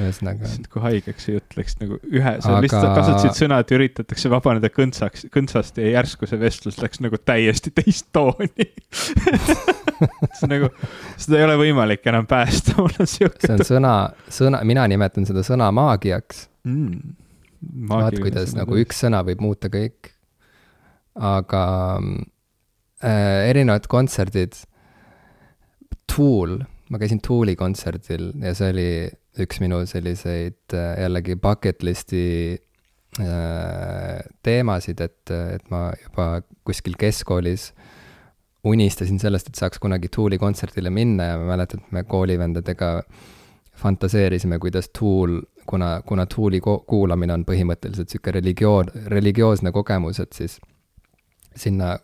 ühesõnaga. 0.00 0.48
kui 0.72 0.84
haigeks 0.84 1.26
see 1.28 1.34
jutt 1.36 1.56
läks 1.58 1.76
nagu 1.82 1.98
ühe, 2.08 2.32
sa 2.40 2.54
Aga... 2.54 2.62
lihtsalt 2.64 2.94
kasutasid 2.96 3.36
sõna, 3.36 3.58
et 3.60 3.74
üritatakse 3.76 4.30
vabaneda 4.32 4.70
kõntsaks, 4.72 5.26
kõntsast 5.34 5.80
ja 5.82 5.90
järsku 5.98 6.28
see 6.30 6.40
vestlus 6.40 6.80
läks 6.80 7.02
nagu 7.04 7.20
täiesti 7.20 7.72
teist 7.76 8.08
tooni 8.16 8.68
see 10.38 10.48
nagu, 10.48 10.70
seda 11.20 11.42
ei 11.42 11.44
ole 11.48 11.58
võimalik 11.60 12.08
enam 12.08 12.28
päästa, 12.30 12.78
mul 12.80 12.96
on 12.96 13.10
sihuke. 13.10 13.44
see 13.44 13.58
on 13.58 13.66
sõna, 13.74 13.94
sõna, 14.38 14.62
mina 14.68 14.86
nimetan 14.88 15.28
seda 15.28 15.44
sõna 15.44 15.68
maagiaks 15.76 16.46
mm,. 16.64 17.18
vaat 17.92 18.16
kuidas 18.22 18.56
nagu 18.56 18.80
üks 18.80 19.04
sõna 19.04 19.20
võib 19.26 19.44
muuta 19.44 19.68
kõik. 19.72 20.14
aga 21.20 21.66
äh, 23.04 23.48
erinevad 23.50 23.88
kontserdid, 23.90 24.56
Tool, 26.06 26.60
ma 26.88 27.00
käisin 27.02 27.20
Tooli 27.20 27.56
kontserdil 27.58 28.30
ja 28.40 28.54
see 28.56 28.70
oli 28.72 28.90
üks 29.42 29.58
minu 29.60 29.82
selliseid 29.88 30.76
äh, 30.76 30.92
jällegi 31.02 31.36
bucket 31.40 31.82
list'i 31.84 32.56
äh, 33.20 34.20
teemasid, 34.46 35.02
et, 35.04 35.34
et 35.58 35.66
ma 35.72 35.90
juba 36.04 36.28
kuskil 36.64 36.96
keskkoolis 37.00 37.72
unistasin 38.66 39.20
sellest, 39.22 39.50
et 39.50 39.58
saaks 39.60 39.82
kunagi 39.82 40.08
Tooli 40.12 40.38
kontserdile 40.42 40.90
minna 40.90 41.32
ja 41.32 41.40
ma 41.40 41.52
mäletan, 41.52 41.82
et 41.84 41.92
me 41.94 42.06
koolivendadega 42.08 42.92
fantaseerisime, 43.76 44.58
kuidas 44.58 44.88
Tool 44.96 45.40
kuna, 45.66 46.02
kuna 46.06 46.26
Tooli 46.26 46.60
kuulamine 46.60 47.34
on 47.34 47.44
põhimõtteliselt 47.44 48.08
niisugune 48.08 48.38
religioon, 48.40 48.90
religioosne 49.12 49.72
kogemus, 49.74 50.20
et 50.22 50.32
siis 50.32 50.58
sinna 51.56 51.96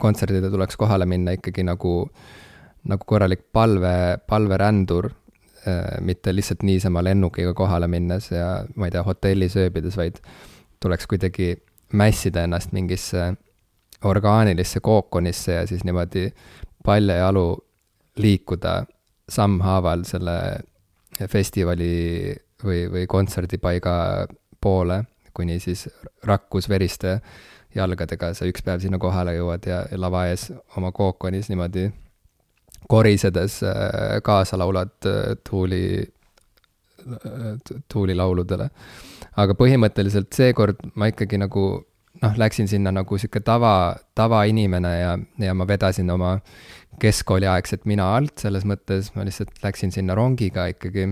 kontserdile 0.00 0.50
tuleks 0.50 0.76
kohale 0.76 1.06
minna 1.06 1.34
ikkagi 1.36 1.64
nagu, 1.64 1.94
nagu 2.84 3.08
korralik 3.08 3.46
palve, 3.52 4.18
palverändur, 4.28 5.10
äh, 5.66 5.96
mitte 6.00 6.34
lihtsalt 6.34 6.62
niisama 6.62 7.04
lennukiga 7.04 7.54
kohale 7.54 7.88
minnes 7.88 8.30
ja 8.30 8.64
ma 8.76 8.88
ei 8.88 8.94
tea, 8.94 9.02
hotellis 9.06 9.56
ööbides, 9.56 9.96
vaid 9.96 10.20
tuleks 10.82 11.06
kuidagi 11.06 11.54
mässida 11.92 12.44
ennast 12.44 12.72
mingisse 12.76 13.32
orgaanilisse 14.04 14.80
kookonisse 14.80 15.52
ja 15.52 15.66
siis 15.66 15.84
niimoodi 15.84 16.28
palja 16.84 17.16
jalu 17.16 17.56
liikuda 18.16 18.84
sammhaaval 19.28 20.04
selle 20.06 20.36
festivali 21.30 22.34
või, 22.64 22.86
või 22.92 23.06
kontserdipaiga 23.08 24.26
poole, 24.60 25.02
kuni 25.34 25.58
siis 25.60 25.86
rakkusveriste 26.24 27.20
jalgadega 27.76 28.32
sa 28.34 28.48
üks 28.48 28.64
päev 28.64 28.82
sinna 28.84 28.98
kohale 29.02 29.36
jõuad 29.36 29.68
ja, 29.68 29.84
lava 30.00 30.26
ees 30.30 30.48
oma 30.76 30.92
kookonis 30.96 31.50
niimoodi 31.52 31.90
korisedes 32.88 33.60
äh, 33.66 34.20
kaasa 34.22 34.58
laulad 34.58 34.94
äh, 35.06 35.36
tuuli, 35.50 36.06
äh, 37.06 37.76
tuulilauludele. 37.92 38.70
aga 39.36 39.52
põhimõtteliselt 39.58 40.32
seekord 40.32 40.80
ma 40.94 41.10
ikkagi 41.10 41.38
nagu 41.40 41.66
noh, 42.22 42.38
läksin 42.40 42.68
sinna 42.70 42.92
nagu 42.94 43.18
sihuke 43.18 43.42
tava, 43.44 43.96
tavainimene 44.16 44.92
ja, 45.00 45.12
ja 45.38 45.54
ma 45.54 45.66
vedasin 45.68 46.10
oma 46.10 46.38
keskkooliaegset 47.02 47.84
mina 47.84 48.08
alt, 48.16 48.38
selles 48.40 48.64
mõttes 48.64 49.12
ma 49.16 49.26
lihtsalt 49.26 49.58
läksin 49.64 49.92
sinna 49.92 50.16
rongiga 50.16 50.68
ikkagi 50.72 51.10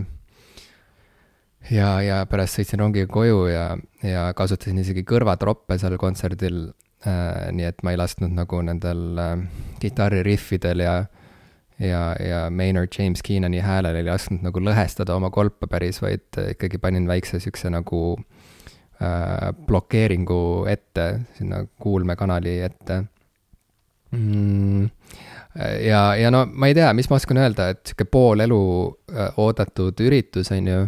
ja, 1.73 1.89
ja 2.05 2.23
pärast 2.29 2.59
sõitsin 2.59 2.83
rongiga 2.83 3.09
koju 3.13 3.47
ja, 3.49 3.67
ja 4.05 4.25
kasutasin 4.37 4.81
isegi 4.83 5.05
kõrvatroppe 5.09 5.79
seal 5.81 5.97
kontserdil 6.01 6.67
äh,. 7.07 7.51
nii 7.55 7.69
et 7.69 7.85
ma 7.85 7.95
ei 7.95 8.01
lasknud 8.01 8.35
nagu 8.35 8.61
nendel 8.67 9.21
äh, 9.21 9.35
kitarririffidel 9.83 10.85
ja, 10.85 10.97
ja, 11.79 12.03
ja 12.21 12.45
Maynard 12.51 12.93
James 12.99 13.23
Keenani 13.25 13.63
häälel 13.65 14.01
ei 14.01 14.09
lasknud 14.09 14.45
nagu 14.45 14.61
lõhestada 14.61 15.17
oma 15.17 15.31
kolpa 15.35 15.69
päris, 15.71 16.03
vaid 16.05 16.41
äh, 16.41 16.53
ikkagi 16.57 16.81
panin 16.83 17.09
väikse 17.09 17.41
siukse 17.41 17.73
nagu 17.73 18.03
äh, 19.01 19.51
blokeeringu 19.67 20.67
ette, 20.71 21.09
sinna 21.39 21.65
kuulmekanali 21.81 22.61
ette 22.69 23.05
mm 24.15 24.91
ja, 25.81 26.15
ja 26.19 26.31
no 26.35 26.45
ma 26.51 26.67
ei 26.67 26.75
tea, 26.75 26.91
mis 26.97 27.09
ma 27.11 27.19
oskan 27.21 27.39
öelda, 27.39 27.69
et 27.75 27.83
sihuke 27.87 28.07
pool 28.11 28.43
elu 28.45 28.61
äh, 29.15 29.39
oodatud 29.41 30.01
üritus, 30.03 30.51
on 30.55 30.71
ju 30.71 30.79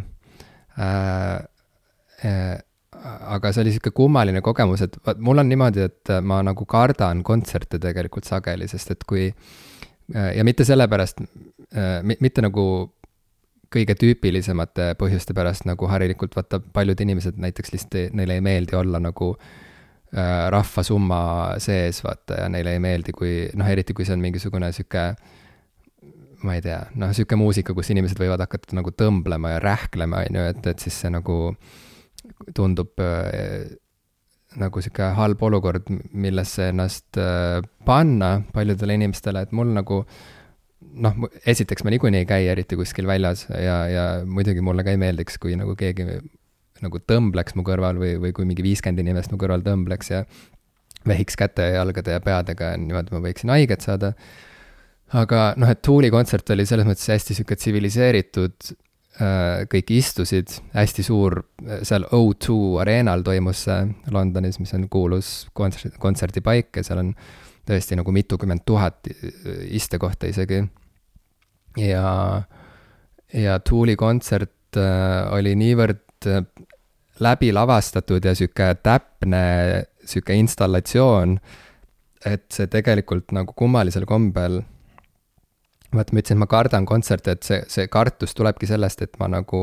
aga 3.27 3.53
see 3.53 3.63
oli 3.65 3.75
sihuke 3.75 3.93
kummaline 3.97 4.43
kogemus, 4.45 4.83
et 4.87 4.99
vaat 5.07 5.21
mul 5.23 5.43
on 5.43 5.49
niimoodi, 5.51 5.87
et 5.89 6.13
ma 6.27 6.41
nagu 6.47 6.67
kardan 6.69 7.23
kontserte 7.27 7.81
tegelikult 7.83 8.29
sageli, 8.29 8.69
sest 8.71 8.95
et 8.97 9.07
kui 9.09 9.29
äh, 9.29 10.31
ja 10.37 10.45
mitte 10.45 10.67
sellepärast, 10.69 11.23
mitte 12.07 12.45
nagu 12.45 12.65
kõige 13.73 13.97
tüüpilisemate 13.99 14.93
põhjuste 15.01 15.35
pärast, 15.35 15.67
nagu 15.67 15.89
harilikult 15.91 16.37
vaata 16.39 16.61
paljud 16.61 17.01
inimesed 17.03 17.41
näiteks 17.43 17.73
lihtsalt, 17.75 18.13
neile 18.17 18.39
ei 18.39 18.45
meeldi 18.45 18.77
olla 18.79 19.01
nagu 19.03 19.33
äh, 19.37 20.47
rahvasumma 20.55 21.21
sees, 21.63 22.03
vaata, 22.07 22.43
ja 22.43 22.53
neile 22.53 22.77
ei 22.77 22.83
meeldi, 22.83 23.17
kui 23.17 23.35
noh, 23.59 23.69
eriti 23.69 23.97
kui 23.97 24.07
see 24.07 24.17
on 24.17 24.23
mingisugune 24.23 24.71
sihuke 24.77 25.09
äh, 25.11 25.36
ma 26.47 26.57
ei 26.57 26.63
tea, 26.65 26.79
noh, 27.01 27.11
sihuke 27.17 27.39
muusika, 27.39 27.75
kus 27.77 27.91
inimesed 27.95 28.21
võivad 28.21 28.45
hakata 28.45 28.77
nagu 28.79 28.93
tõmblema 28.95 29.57
ja 29.57 29.65
rähklema, 29.65 30.23
on 30.29 30.39
ju, 30.39 30.47
et, 30.53 30.71
et 30.73 30.87
siis 30.87 31.01
see 31.03 31.11
nagu 31.13 31.37
tundub 32.57 33.03
äh, 33.03 33.67
nagu 34.61 34.83
sihuke 34.83 35.11
halb 35.19 35.43
olukord, 35.49 35.91
millesse 36.13 36.71
ennast 36.73 37.21
äh, 37.21 37.61
panna 37.87 38.39
paljudele 38.55 38.97
inimestele, 38.99 39.45
et 39.47 39.55
mul 39.57 39.75
nagu 39.77 40.03
noh, 41.03 41.29
esiteks 41.49 41.85
ma 41.85 41.93
niikuinii 41.93 42.25
ei 42.25 42.29
käi 42.29 42.49
eriti 42.53 42.79
kuskil 42.79 43.09
väljas 43.09 43.47
ja, 43.51 43.79
ja 43.91 44.07
muidugi 44.25 44.65
mulle 44.65 44.85
ka 44.87 44.95
ei 44.95 45.01
meeldiks, 45.01 45.39
kui 45.43 45.57
nagu 45.59 45.77
keegi 45.79 46.07
nagu 46.85 47.01
tõmbleks 47.09 47.57
mu 47.57 47.65
kõrval 47.67 48.01
või, 48.01 48.17
või 48.21 48.35
kui 48.37 48.49
mingi 48.49 48.65
viiskümmend 48.65 49.01
inimest 49.01 49.33
mu 49.33 49.41
kõrval 49.41 49.65
tõmbleks 49.65 50.13
ja 50.13 50.25
vehiks 51.09 51.39
käte 51.39 51.71
ja 51.71 51.81
jalgade 51.81 52.17
ja 52.17 52.23
peadega 52.25 52.75
niimoodi 52.81 53.15
ma 53.15 53.23
võiksin 53.25 53.53
haiget 53.55 53.85
saada 53.87 54.13
aga 55.15 55.53
noh, 55.61 55.71
et 55.71 55.83
Tooli 55.85 56.11
kontsert 56.11 56.51
oli 56.55 56.67
selles 56.67 56.87
mõttes 56.89 57.07
hästi 57.13 57.37
sihuke 57.39 57.57
tsiviliseeritud, 57.59 58.71
äh, 59.21 59.65
kõik 59.71 59.93
istusid, 59.95 60.57
hästi 60.75 61.05
suur, 61.07 61.39
seal 61.87 62.09
O2 62.11 62.57
areenal 62.83 63.23
toimus 63.27 63.67
see 63.69 63.85
Londonis, 64.15 64.59
mis 64.63 64.75
on 64.75 64.89
kuulus 64.91 65.35
kontsert, 65.55 65.99
kontserdipaik 66.03 66.81
ja 66.81 66.87
seal 66.87 67.05
on 67.05 67.15
tõesti 67.67 67.99
nagu 67.99 68.13
mitukümmend 68.15 68.63
tuhat 68.67 69.09
istekohta 69.75 70.31
isegi. 70.31 70.63
ja, 71.83 72.43
ja 73.35 73.59
Tooli 73.61 73.97
kontsert 73.97 74.79
äh, 74.79 75.33
oli 75.35 75.55
niivõrd 75.59 76.31
äh, 76.31 76.43
läbi 77.21 77.53
lavastatud 77.53 78.25
ja 78.25 78.35
sihuke 78.35 78.75
täpne 78.83 79.87
sihuke 80.07 80.35
installatsioon, 80.39 81.39
et 82.27 82.47
see 82.53 82.67
tegelikult 82.71 83.33
nagu 83.35 83.55
kummalisel 83.57 84.07
kombel 84.07 84.61
vaata, 85.95 86.13
ma 86.13 86.23
ütlesin, 86.23 86.37
et 86.37 86.43
ma 86.43 86.47
kardan 86.51 86.87
kontserte, 86.87 87.37
et 87.37 87.43
see, 87.47 87.61
see 87.69 87.89
kartus 87.89 88.35
tulebki 88.35 88.67
sellest, 88.67 89.03
et 89.03 89.19
ma 89.21 89.29
nagu, 89.31 89.63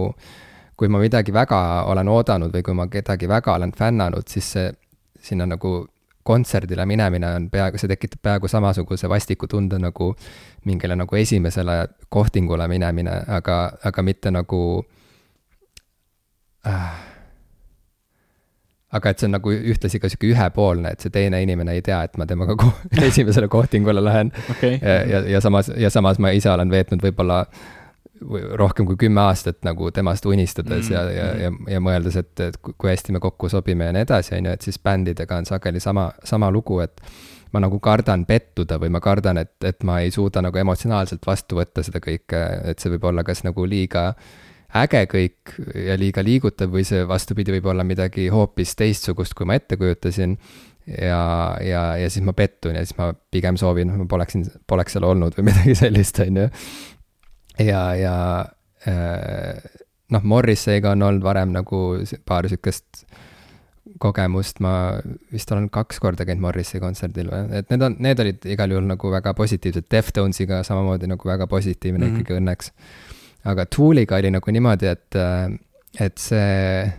kui 0.78 0.90
ma 0.90 1.02
midagi 1.02 1.34
väga 1.34 1.60
olen 1.92 2.10
oodanud 2.10 2.54
või 2.54 2.64
kui 2.66 2.78
ma 2.78 2.88
kedagi 2.92 3.30
väga 3.30 3.58
olen 3.58 3.74
fännanud, 3.78 4.28
siis 4.28 4.52
see, 4.56 4.72
sinna 5.24 5.48
nagu 5.50 5.76
kontserdile 6.24 6.86
minemine 6.86 7.36
on 7.36 7.50
peaaegu, 7.52 7.78
see 7.78 7.92
tekitab 7.92 8.22
peaaegu 8.24 8.48
samasuguse 8.48 9.10
vastiku 9.12 9.48
tunde 9.52 9.80
nagu 9.80 10.14
mingile 10.66 10.96
nagu 10.96 11.16
esimesele 11.20 11.78
kohtingule 12.10 12.68
minemine, 12.72 13.18
aga, 13.28 13.58
aga 13.84 14.04
mitte 14.08 14.32
nagu 14.32 14.62
äh, 16.68 17.13
aga 18.94 19.14
et 19.14 19.22
see 19.22 19.28
on 19.30 19.38
nagu 19.38 19.54
ühtlasi 19.54 20.00
ka 20.02 20.10
sihuke 20.12 20.30
ühepoolne, 20.32 20.94
et 20.94 21.04
see 21.04 21.14
teine 21.14 21.42
inimene 21.44 21.76
ei 21.78 21.84
tea, 21.86 22.04
et 22.08 22.18
ma 22.22 22.28
temaga 22.30 22.56
ko 22.60 22.70
esimesele 23.10 23.50
kohtingule 23.52 24.04
lähen. 24.04 24.34
Okay.. 24.56 24.78
ja, 24.82 25.00
ja, 25.10 25.24
ja 25.36 25.42
samas, 25.42 25.72
ja 25.78 25.90
samas 25.94 26.22
ma 26.22 26.34
ise 26.36 26.52
olen 26.54 26.72
veetnud 26.74 27.04
võib-olla 27.04 27.44
rohkem 28.56 28.88
kui 28.88 28.96
kümme 29.02 29.20
aastat 29.26 29.58
nagu 29.68 29.90
temast 29.92 30.26
unistades 30.30 30.88
mm, 30.88 30.94
ja, 30.94 31.02
ja, 31.12 31.26
ja, 31.44 31.52
ja 31.76 31.80
mõeldes, 31.84 32.16
et, 32.22 32.32
et 32.40 32.56
kui 32.62 32.88
hästi 32.88 33.16
me 33.16 33.20
kokku 33.24 33.50
sobime 33.52 33.90
ja 33.90 33.96
nii 33.96 34.06
edasi, 34.06 34.38
on 34.38 34.48
ju, 34.48 34.54
et 34.56 34.64
siis 34.64 34.80
bändidega 34.80 35.42
on 35.42 35.50
sageli 35.50 35.82
sama, 35.84 36.06
sama 36.24 36.48
lugu, 36.54 36.80
et 36.86 37.02
ma 37.52 37.60
nagu 37.66 37.82
kardan 37.84 38.24
pettuda 38.30 38.78
või 38.80 38.94
ma 38.94 39.02
kardan, 39.04 39.42
et, 39.44 39.58
et 39.66 39.84
ma 39.84 40.00
ei 40.06 40.14
suuda 40.14 40.42
nagu 40.46 40.62
emotsionaalselt 40.62 41.26
vastu 41.28 41.60
võtta 41.60 41.84
seda 41.84 42.00
kõike, 42.04 42.46
et 42.72 42.80
see 42.80 42.94
võib 42.96 43.12
olla 43.12 43.26
kas 43.28 43.44
nagu 43.44 43.66
liiga 43.68 44.08
äh, 44.14 44.32
äge 44.82 45.04
kõik 45.10 45.54
ja 45.78 45.98
liiga 46.00 46.24
liigutav 46.26 46.72
või 46.74 46.86
see 46.88 47.04
vastupidi, 47.08 47.54
võib 47.58 47.70
olla 47.74 47.86
midagi 47.88 48.30
hoopis 48.34 48.76
teistsugust, 48.80 49.36
kui 49.38 49.48
ma 49.50 49.58
ette 49.60 49.78
kujutasin. 49.78 50.38
ja, 50.88 51.58
ja, 51.64 51.84
ja 51.98 52.10
siis 52.10 52.26
ma 52.26 52.34
pettun 52.36 52.76
ja 52.76 52.82
siis 52.86 52.98
ma 52.98 53.14
pigem 53.32 53.58
soovin, 53.58 53.94
ma 54.02 54.08
poleksin, 54.10 54.48
poleks 54.68 54.98
seal 54.98 55.08
olnud 55.08 55.38
või 55.38 55.48
midagi 55.52 55.78
sellist, 55.80 56.20
on 56.26 56.42
ju. 56.42 56.50
ja, 57.64 57.84
ja 57.96 58.16
äh, 58.90 59.62
noh, 60.12 60.24
Morrisseiga 60.24 60.92
on 60.92 61.06
olnud 61.08 61.24
varem 61.24 61.54
nagu 61.56 61.84
paar 62.26 62.50
sihukest 62.50 63.06
kogemust, 64.00 64.60
ma 64.64 64.98
vist 65.32 65.52
olen 65.54 65.70
kaks 65.72 66.00
korda 66.02 66.26
käinud 66.26 66.44
Morrissey 66.44 66.82
kontserdil 66.82 67.30
või, 67.30 67.48
et 67.60 67.70
need 67.72 67.84
on, 67.86 67.98
need 68.04 68.20
olid 68.20 68.46
igal 68.50 68.72
juhul 68.74 68.88
nagu 68.90 69.12
väga 69.12 69.36
positiivsed, 69.38 69.88
Deftonesiga 69.92 70.64
samamoodi 70.66 71.08
nagu 71.12 71.28
väga 71.30 71.48
positiivne 71.52 72.08
mm 72.08 72.10
-hmm. 72.10 72.24
ikkagi 72.24 72.42
õnneks 72.42 72.72
aga 73.46 73.66
Tooliga 73.66 74.16
oli 74.16 74.32
nagu 74.32 74.52
niimoodi, 74.52 74.88
et, 74.88 75.16
äh, 75.20 76.06
et 76.06 76.18
see 76.18 76.92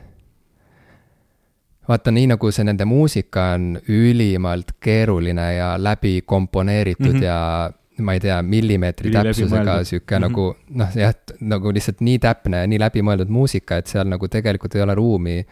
vaata, 1.89 2.13
nii 2.15 2.29
nagu 2.33 2.51
see 2.55 2.67
nende 2.67 2.87
muusika 2.89 3.51
on 3.55 3.75
ülimalt 3.89 4.77
keeruline 4.81 5.49
ja 5.57 5.75
läbi 5.79 6.23
komponeeritud 6.27 7.13
mm 7.13 7.19
-hmm. 7.21 7.25
ja 7.25 7.71
ma 7.99 8.13
ei 8.13 8.21
tea, 8.21 8.43
millimeetri 8.43 9.11
Üli 9.11 9.17
täpsusega 9.17 9.85
sihuke 9.85 10.19
mm 10.19 10.25
-hmm. 10.25 10.29
nagu 10.29 10.57
noh, 10.71 10.97
jah, 10.97 11.15
nagu 11.41 11.73
lihtsalt 11.73 12.01
nii 12.01 12.19
täpne 12.19 12.65
ja 12.65 12.67
nii 12.67 12.81
läbimõeldud 12.81 13.29
muusika, 13.29 13.77
et 13.77 13.87
seal 13.87 14.09
nagu 14.09 14.29
tegelikult 14.29 14.75
ei 14.75 14.83
ole 14.83 14.95
ruumi 14.95 15.45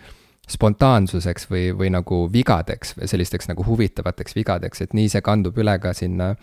spontaansuseks 0.48 1.46
või, 1.50 1.70
või 1.78 1.90
nagu 1.90 2.28
vigadeks 2.32 2.96
või 2.98 3.08
sellisteks 3.08 3.48
nagu 3.48 3.64
huvitavateks 3.66 4.34
vigadeks, 4.36 4.80
et 4.80 4.94
nii 4.94 5.08
see 5.08 5.20
kandub 5.20 5.58
üle 5.58 5.78
ka 5.78 5.92
sinna 5.92 6.34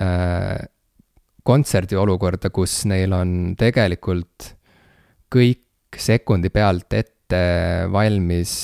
äh, 0.00 0.68
kontserdi 1.44 1.96
olukorda, 2.00 2.50
kus 2.54 2.82
neil 2.88 3.12
on 3.12 3.54
tegelikult 3.60 4.54
kõik 5.32 5.98
sekundi 6.00 6.50
pealt 6.50 6.96
ette 6.96 7.40
valmis 7.92 8.54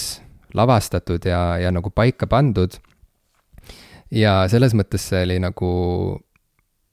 lavastatud 0.56 1.24
ja, 1.28 1.58
ja 1.62 1.70
nagu 1.74 1.92
paika 1.94 2.26
pandud. 2.30 2.74
ja 4.10 4.42
selles 4.50 4.74
mõttes 4.74 5.04
see 5.12 5.22
oli 5.26 5.38
nagu, 5.42 5.70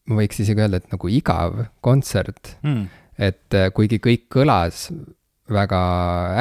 ma 0.10 0.20
võiks 0.22 0.44
isegi 0.44 0.62
öelda, 0.62 0.82
et 0.82 0.92
nagu 0.94 1.10
igav 1.10 1.64
kontsert 1.82 2.58
mm.. 2.62 2.84
et 3.18 3.58
äh, 3.58 3.72
kuigi 3.74 4.02
kõik 4.04 4.28
kõlas 4.34 4.90
väga 5.50 5.80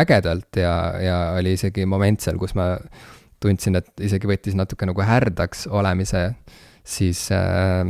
ägedalt 0.03 0.59
ja, 0.59 0.75
ja 1.01 1.17
oli 1.39 1.55
isegi 1.55 1.87
moment 1.87 2.21
seal, 2.21 2.37
kus 2.43 2.57
ma 2.59 2.75
tundsin, 3.41 3.79
et 3.79 3.89
isegi 4.03 4.29
võttis 4.29 4.57
natuke 4.59 4.89
nagu 4.89 5.05
härdaks 5.07 5.67
olemise, 5.71 6.33
siis 6.85 7.29
äh, 7.33 7.87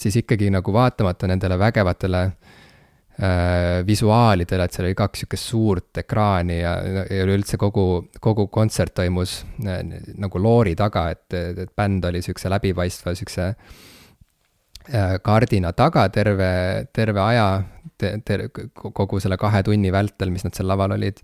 siis 0.00 0.16
ikkagi 0.22 0.50
nagu 0.54 0.72
vaatamata 0.72 1.28
nendele 1.30 1.58
vägevatele 1.58 2.22
äh, 2.24 3.86
visuaalidele, 3.86 4.64
et 4.64 4.76
seal 4.76 4.88
oli 4.88 4.98
kaks 4.98 5.24
sihukest 5.24 5.50
suurt 5.52 6.02
ekraani 6.04 6.60
ja, 6.60 6.76
ja 7.10 7.24
üleüldse 7.24 7.58
kogu, 7.60 8.08
kogu 8.20 8.48
kontsert 8.54 8.94
toimus 8.98 9.40
äh, 9.66 9.82
nagu 10.18 10.42
loori 10.42 10.76
taga, 10.78 11.08
et, 11.14 11.26
et 11.34 11.74
bänd 11.76 12.06
oli 12.10 12.22
sihukese 12.24 12.52
läbipaistva 12.54 13.14
sihukese 13.18 13.48
äh, 13.50 15.18
kardina 15.24 15.74
taga 15.76 16.08
terve, 16.14 16.50
terve 16.94 17.24
aja 17.26 17.50
te,, 17.98 18.16
ter-, 18.24 18.48
kogu 18.74 19.20
selle 19.22 19.38
kahe 19.40 19.62
tunni 19.66 19.92
vältel, 19.94 20.30
mis 20.34 20.46
nad 20.46 20.54
seal 20.56 20.70
laval 20.70 20.96
olid. 20.98 21.22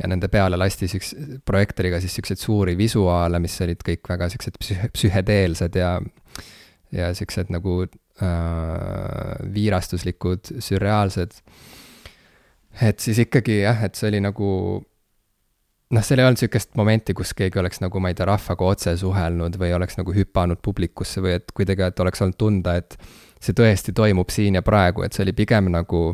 ja 0.00 0.08
nende 0.08 0.30
peale 0.32 0.56
lasti 0.56 0.86
siukse 0.88 1.40
projektoriga 1.44 1.98
siis 2.00 2.14
siukseid 2.16 2.40
suuri 2.40 2.72
visuaale, 2.76 3.36
mis 3.40 3.58
olid 3.60 3.82
kõik 3.84 4.08
väga 4.08 4.30
siuksed 4.32 4.54
psüh-, 4.56 4.88
psühhedeelsed 4.96 5.76
ja 5.76 5.98
ja 6.92 7.12
siuksed 7.14 7.50
nagu 7.54 7.84
viirastuslikud, 9.54 10.54
sürreaalsed. 10.60 11.40
et 12.80 13.00
siis 13.00 13.18
ikkagi 13.24 13.62
jah, 13.62 13.84
et 13.84 13.98
see 13.98 14.08
oli 14.10 14.20
nagu 14.22 14.50
noh, 15.90 16.04
seal 16.06 16.22
ei 16.22 16.28
olnud 16.28 16.40
sihukest 16.40 16.74
momenti, 16.78 17.14
kus 17.16 17.32
keegi 17.36 17.58
oleks 17.60 17.82
nagu, 17.82 18.02
ma 18.02 18.12
ei 18.12 18.18
tea, 18.18 18.28
rahvaga 18.30 18.68
otse 18.74 18.94
suhelnud 19.00 19.58
või 19.60 19.72
oleks 19.74 19.98
nagu 19.98 20.14
hüpanud 20.14 20.62
publikusse 20.62 21.22
või 21.24 21.36
et 21.40 21.50
kuidagi, 21.56 21.88
et 21.88 22.02
oleks 22.04 22.22
olnud 22.24 22.38
tunda, 22.40 22.76
et 22.80 22.96
see 23.40 23.56
tõesti 23.56 23.94
toimub 23.96 24.30
siin 24.32 24.58
ja 24.58 24.62
praegu, 24.62 25.04
et 25.04 25.16
see 25.16 25.24
oli 25.26 25.34
pigem 25.36 25.70
nagu 25.72 26.10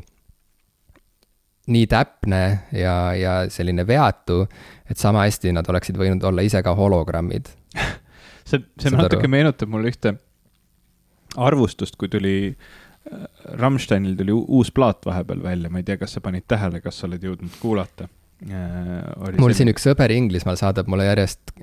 nii 1.67 1.87
täpne 1.91 2.43
ja, 2.79 2.97
ja 3.19 3.33
selline 3.51 3.83
veatu, 3.87 4.45
et 4.87 5.01
sama 5.01 5.25
hästi 5.27 5.53
nad 5.57 5.67
oleksid 5.69 5.99
võinud 5.99 6.23
olla 6.25 6.45
ise 6.47 6.63
ka 6.63 6.77
hologrammid 6.79 7.51
see, 8.49 8.63
see 8.79 8.95
natuke 8.95 9.29
meenutab 9.31 9.73
mulle 9.73 9.91
ühte 9.91 10.15
arvustust, 11.37 11.97
kui 12.01 12.11
tuli 12.13 12.37
äh, 12.51 13.25
Rammsteinil 13.61 14.17
tuli 14.19 14.35
uus 14.37 14.73
plaat 14.75 15.07
vahepeal 15.07 15.43
välja, 15.45 15.71
ma 15.73 15.83
ei 15.83 15.89
tea, 15.89 15.99
kas 16.01 16.17
sa 16.17 16.23
panid 16.25 16.47
tähele, 16.49 16.81
kas 16.85 17.01
sa 17.01 17.09
oled 17.09 17.25
jõudnud 17.25 17.59
kuulata? 17.63 18.09
Äh, 18.45 19.37
mul 19.41 19.57
siin 19.57 19.73
üks 19.73 19.87
sõber 19.87 20.13
Inglismaal 20.13 20.59
saadab 20.61 20.91
mulle 20.93 21.07
järjest 21.09 21.55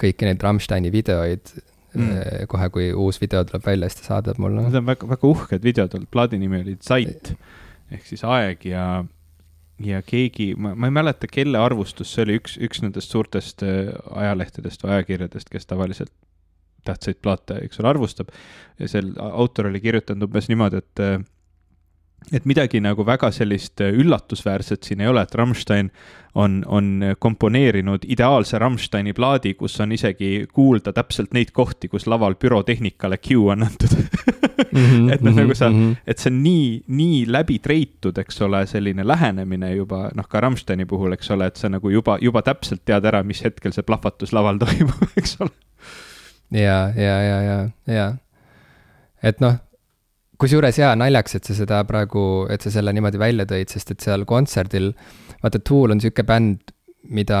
kõiki 0.00 0.28
neid 0.28 0.42
Rammsteini 0.44 0.92
videoid 0.92 1.54
mm.. 1.94 2.08
Äh, 2.18 2.42
kohe, 2.52 2.68
kui 2.74 2.90
uus 2.92 3.20
video 3.22 3.44
tuleb 3.48 3.64
välja, 3.64 3.88
siis 3.88 4.02
ta 4.02 4.14
saadab 4.14 4.40
mulle. 4.42 4.66
Need 4.66 4.82
on 4.82 4.90
väga, 4.90 5.08
väga 5.08 5.30
uhked 5.30 5.64
videod 5.64 5.96
olnud, 5.96 6.10
plaadi 6.12 6.40
nimi 6.40 6.60
oli 6.60 6.76
Zeit 6.84 7.32
ehk 7.88 8.04
siis 8.04 8.20
aeg 8.28 8.66
ja, 8.68 8.84
ja 9.80 10.02
keegi, 10.04 10.50
ma, 10.60 10.74
ma 10.76 10.90
ei 10.90 10.96
mäleta, 10.98 11.30
kelle 11.32 11.60
arvustus 11.62 12.12
see 12.12 12.26
oli, 12.26 12.36
üks, 12.42 12.58
üks 12.60 12.82
nendest 12.84 13.14
suurtest 13.14 13.64
ajalehtedest 13.64 14.84
või 14.84 14.98
ajakirjadest, 14.98 15.48
kes 15.48 15.70
tavaliselt 15.70 16.12
tähtsaid 16.88 17.20
plaate, 17.22 17.60
eks 17.68 17.80
ole, 17.82 17.92
arvustab. 17.94 18.32
ja 18.78 18.88
seal 18.88 19.12
autor 19.30 19.70
oli 19.72 19.80
kirjutanud 19.84 20.28
umbes 20.28 20.48
niimoodi, 20.50 20.84
et 20.84 21.04
et 22.32 22.44
midagi 22.44 22.80
nagu 22.82 23.04
väga 23.06 23.30
sellist 23.32 23.80
üllatusväärset 23.80 24.84
siin 24.84 25.00
ei 25.00 25.08
ole, 25.08 25.22
et 25.24 25.34
Rammstein 25.38 25.88
on, 26.38 26.58
on 26.66 27.14
komponeerinud 27.18 28.04
ideaalse 28.10 28.58
Rammsteini 28.60 29.14
plaadi, 29.16 29.54
kus 29.56 29.78
on 29.80 29.94
isegi 29.96 30.46
kuulda 30.52 30.92
täpselt 30.92 31.32
neid 31.36 31.54
kohti, 31.56 31.88
kus 31.88 32.06
laval 32.10 32.36
pürotehnikale 32.40 33.20
cue 33.24 33.52
on 33.54 33.64
antud 33.64 33.94
mm. 33.96 34.84
-hmm, 34.84 35.08
et 35.14 35.24
noh, 35.24 35.34
nagu 35.34 35.54
sa 35.54 35.70
mm, 35.70 35.78
-hmm. 35.78 35.96
et 36.06 36.18
see 36.18 36.32
on 36.32 36.42
nii, 36.42 36.66
nii 36.86 37.22
läbi 37.32 37.58
treitud, 37.58 38.18
eks 38.18 38.42
ole, 38.42 38.66
selline 38.66 39.06
lähenemine 39.06 39.74
juba 39.74 40.10
noh, 40.14 40.28
ka 40.28 40.40
Rammsteini 40.40 40.86
puhul, 40.86 41.12
eks 41.16 41.30
ole, 41.30 41.46
et 41.46 41.56
sa 41.56 41.68
nagu 41.68 41.90
juba, 41.90 42.18
juba 42.20 42.42
täpselt 42.42 42.84
tead 42.84 43.04
ära, 43.04 43.22
mis 43.22 43.44
hetkel 43.44 43.72
see 43.72 43.82
plahvatus 43.82 44.32
laval 44.32 44.58
toimub, 44.64 45.08
eks 45.16 45.40
ole 45.40 45.54
ja, 46.54 46.78
ja, 46.96 47.16
ja, 47.22 47.38
ja, 47.42 47.58
ja. 47.94 48.06
et 49.22 49.40
noh, 49.44 49.58
kusjuures 50.38 50.78
jaa, 50.78 50.94
naljaks, 50.98 51.38
et 51.38 51.50
sa 51.50 51.56
seda 51.56 51.82
praegu, 51.88 52.22
et 52.52 52.62
sa 52.64 52.72
selle 52.72 52.94
niimoodi 52.94 53.20
välja 53.20 53.46
tõid, 53.48 53.72
sest 53.74 53.92
et 53.94 54.06
seal 54.06 54.24
kontserdil, 54.28 54.92
vaata, 55.42 55.60
Tool 55.60 55.94
on 55.94 56.02
sihuke 56.02 56.24
bänd, 56.28 56.72
mida 57.14 57.40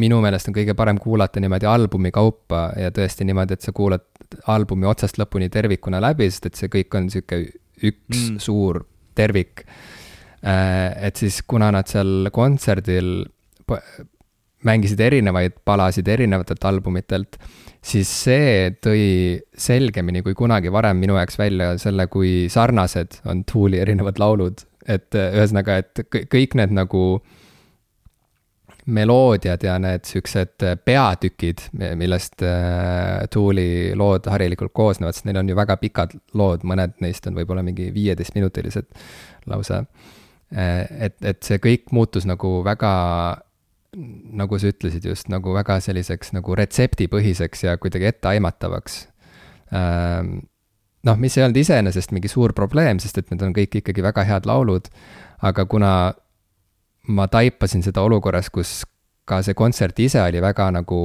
minu 0.00 0.22
meelest 0.24 0.48
on 0.48 0.56
kõige 0.56 0.74
parem 0.76 0.98
kuulata 1.00 1.40
niimoodi 1.42 1.68
albumi 1.68 2.12
kaupa 2.14 2.70
ja 2.80 2.92
tõesti 2.94 3.26
niimoodi, 3.28 3.58
et 3.58 3.64
sa 3.64 3.74
kuulad 3.76 4.06
albumi 4.48 4.88
otsast 4.88 5.18
lõpuni 5.20 5.50
tervikuna 5.52 6.00
läbi, 6.02 6.30
sest 6.32 6.48
et 6.48 6.60
see 6.60 6.72
kõik 6.72 6.96
on 6.96 7.10
sihuke 7.12 7.42
üks 7.82 8.30
mm. 8.30 8.38
suur 8.40 8.80
tervik. 9.16 9.66
Äh, 10.42 11.08
et 11.08 11.20
siis, 11.20 11.42
kuna 11.46 11.70
nad 11.74 11.90
seal 11.90 12.30
kontserdil 12.32 13.12
mängisid 14.66 15.00
erinevaid 15.00 15.58
palasid 15.66 16.08
erinevatelt 16.08 16.64
albumitelt, 16.70 17.38
siis 17.82 18.10
see 18.24 18.72
tõi 18.82 19.04
selgemini 19.58 20.22
kui 20.22 20.36
kunagi 20.38 20.72
varem 20.72 21.00
minu 21.02 21.16
jaoks 21.18 21.38
välja 21.40 21.72
selle, 21.82 22.06
kui 22.12 22.46
sarnased 22.52 23.22
on 23.26 23.44
Tooli 23.48 23.82
erinevad 23.82 24.22
laulud. 24.22 24.66
et 24.82 25.14
ühesõnaga, 25.14 25.76
et 25.78 26.00
kõik 26.10 26.56
need 26.58 26.72
nagu 26.74 27.22
meloodiad 28.86 29.62
ja 29.62 29.76
need 29.78 30.02
siuksed 30.08 30.64
peatükid, 30.84 31.60
millest 31.94 32.42
äh, 32.42 33.22
Tooli 33.30 33.92
lood 33.94 34.26
harilikult 34.26 34.72
koosnevad, 34.74 35.14
sest 35.14 35.28
neil 35.28 35.38
on 35.38 35.52
ju 35.52 35.58
väga 35.58 35.76
pikad 35.78 36.16
lood, 36.34 36.64
mõned 36.66 36.96
neist 37.04 37.26
on 37.30 37.38
võib-olla 37.38 37.62
mingi 37.62 37.92
viieteistminutilised 37.94 38.90
lausa. 39.52 39.84
Äh, 40.50 40.82
et, 41.08 41.16
et 41.22 41.42
see 41.46 41.62
kõik 41.62 41.94
muutus 41.94 42.26
nagu 42.26 42.58
väga 42.66 42.92
nagu 43.92 44.56
sa 44.56 44.70
ütlesid 44.72 45.04
just, 45.04 45.28
nagu 45.32 45.52
väga 45.52 45.76
selliseks 45.84 46.32
nagu 46.32 46.56
retseptipõhiseks 46.56 47.66
ja 47.66 47.76
kuidagi 47.80 48.08
etteaimatavaks. 48.08 48.96
Ähm, 49.76 50.38
noh, 51.04 51.18
mis 51.20 51.36
ei 51.36 51.44
olnud 51.44 51.60
iseenesest 51.60 52.14
mingi 52.16 52.30
suur 52.32 52.54
probleem, 52.56 53.00
sest 53.02 53.20
et 53.20 53.28
need 53.32 53.44
on 53.44 53.52
kõik 53.56 53.82
ikkagi 53.82 54.04
väga 54.04 54.24
head 54.28 54.48
laulud, 54.48 54.88
aga 55.44 55.66
kuna 55.68 55.92
ma 57.12 57.28
taipasin 57.28 57.84
seda 57.84 58.04
olukorras, 58.06 58.48
kus 58.54 58.82
ka 59.28 59.42
see 59.44 59.56
kontsert 59.58 60.00
ise 60.00 60.22
oli 60.22 60.40
väga 60.42 60.70
nagu, 60.74 61.02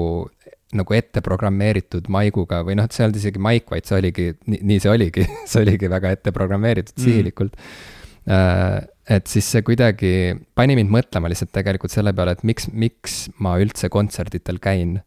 nagu 0.78 0.96
ette 0.96 1.22
programmeeritud 1.26 2.08
maiguga 2.14 2.64
või 2.66 2.80
noh, 2.80 2.88
et 2.88 2.96
see 2.96 3.04
ei 3.04 3.10
olnud 3.10 3.20
isegi 3.20 3.44
maik, 3.44 3.68
vaid 3.74 3.90
see 3.90 4.00
oligi, 4.00 4.32
nii 4.48 4.80
see 4.80 4.94
oligi 4.94 5.28
see 5.50 5.64
oligi 5.66 5.92
väga 5.92 6.16
ette 6.16 6.36
programmeeritud 6.36 6.96
mm. 6.96 7.04
sihilikult 7.04 7.60
mm 7.60 7.96
et 8.28 9.28
siis 9.32 9.48
see 9.48 9.64
kuidagi 9.64 10.14
pani 10.56 10.76
mind 10.76 10.92
mõtlema 10.92 11.32
lihtsalt 11.32 11.54
tegelikult 11.56 11.94
selle 11.94 12.14
peale, 12.16 12.36
et 12.36 12.44
miks, 12.48 12.68
miks 12.74 13.20
ma 13.44 13.56
üldse 13.62 13.90
kontserditel 13.94 14.60
käin. 14.64 15.00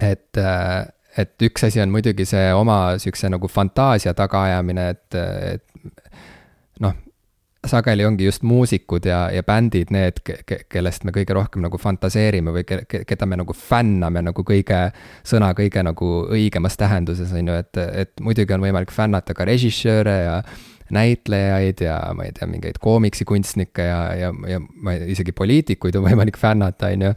et, 0.00 0.36
äh, 0.36 0.86
et 1.16 1.42
üks 1.42 1.64
asi 1.66 1.80
on 1.80 1.90
muidugi 1.92 2.24
see 2.24 2.52
oma 2.56 2.96
sihukese 2.98 3.28
nagu 3.28 3.48
fantaasia 3.48 4.14
tagaajamine, 4.16 4.88
et, 4.88 5.16
et 5.54 5.64
noh, 6.80 6.94
sageli 7.66 8.04
ongi 8.08 8.24
just 8.24 8.42
muusikud 8.42 9.04
ja, 9.04 9.26
ja 9.32 9.42
bändid 9.44 9.92
need, 9.92 10.22
kellest 10.72 11.04
me 11.04 11.12
kõige 11.12 11.36
rohkem 11.36 11.64
nagu 11.64 11.80
fantaseerime 11.80 12.54
või 12.54 12.64
ke, 12.64 13.02
keda 13.08 13.28
me 13.28 13.36
nagu 13.42 13.56
fänname 13.56 14.22
nagu 14.24 14.44
kõige, 14.46 14.86
sõna 15.26 15.52
kõige 15.56 15.84
nagu 15.84 16.10
õigemas 16.32 16.80
tähenduses, 16.80 17.32
on 17.36 17.52
ju, 17.52 17.58
et, 17.60 17.80
et 18.04 18.24
muidugi 18.24 18.56
on 18.56 18.64
võimalik 18.64 18.92
fännata 18.94 19.36
ka 19.36 19.44
režissööre 19.48 20.16
ja 20.22 20.38
näitlejaid 20.94 21.82
ja 21.84 21.98
ma 22.16 22.26
ei 22.26 22.34
tea, 22.36 22.48
mingeid 22.50 22.80
koomiksikunstnikke 22.82 23.86
ja, 23.86 24.00
ja, 24.18 24.32
ja 24.48 24.60
ma 24.60 24.94
ei, 24.96 25.10
isegi 25.14 25.34
poliitikuid 25.36 25.98
on 26.00 26.06
võimalik 26.08 26.38
fännata, 26.40 26.92
on 26.94 27.08
ju. 27.08 27.12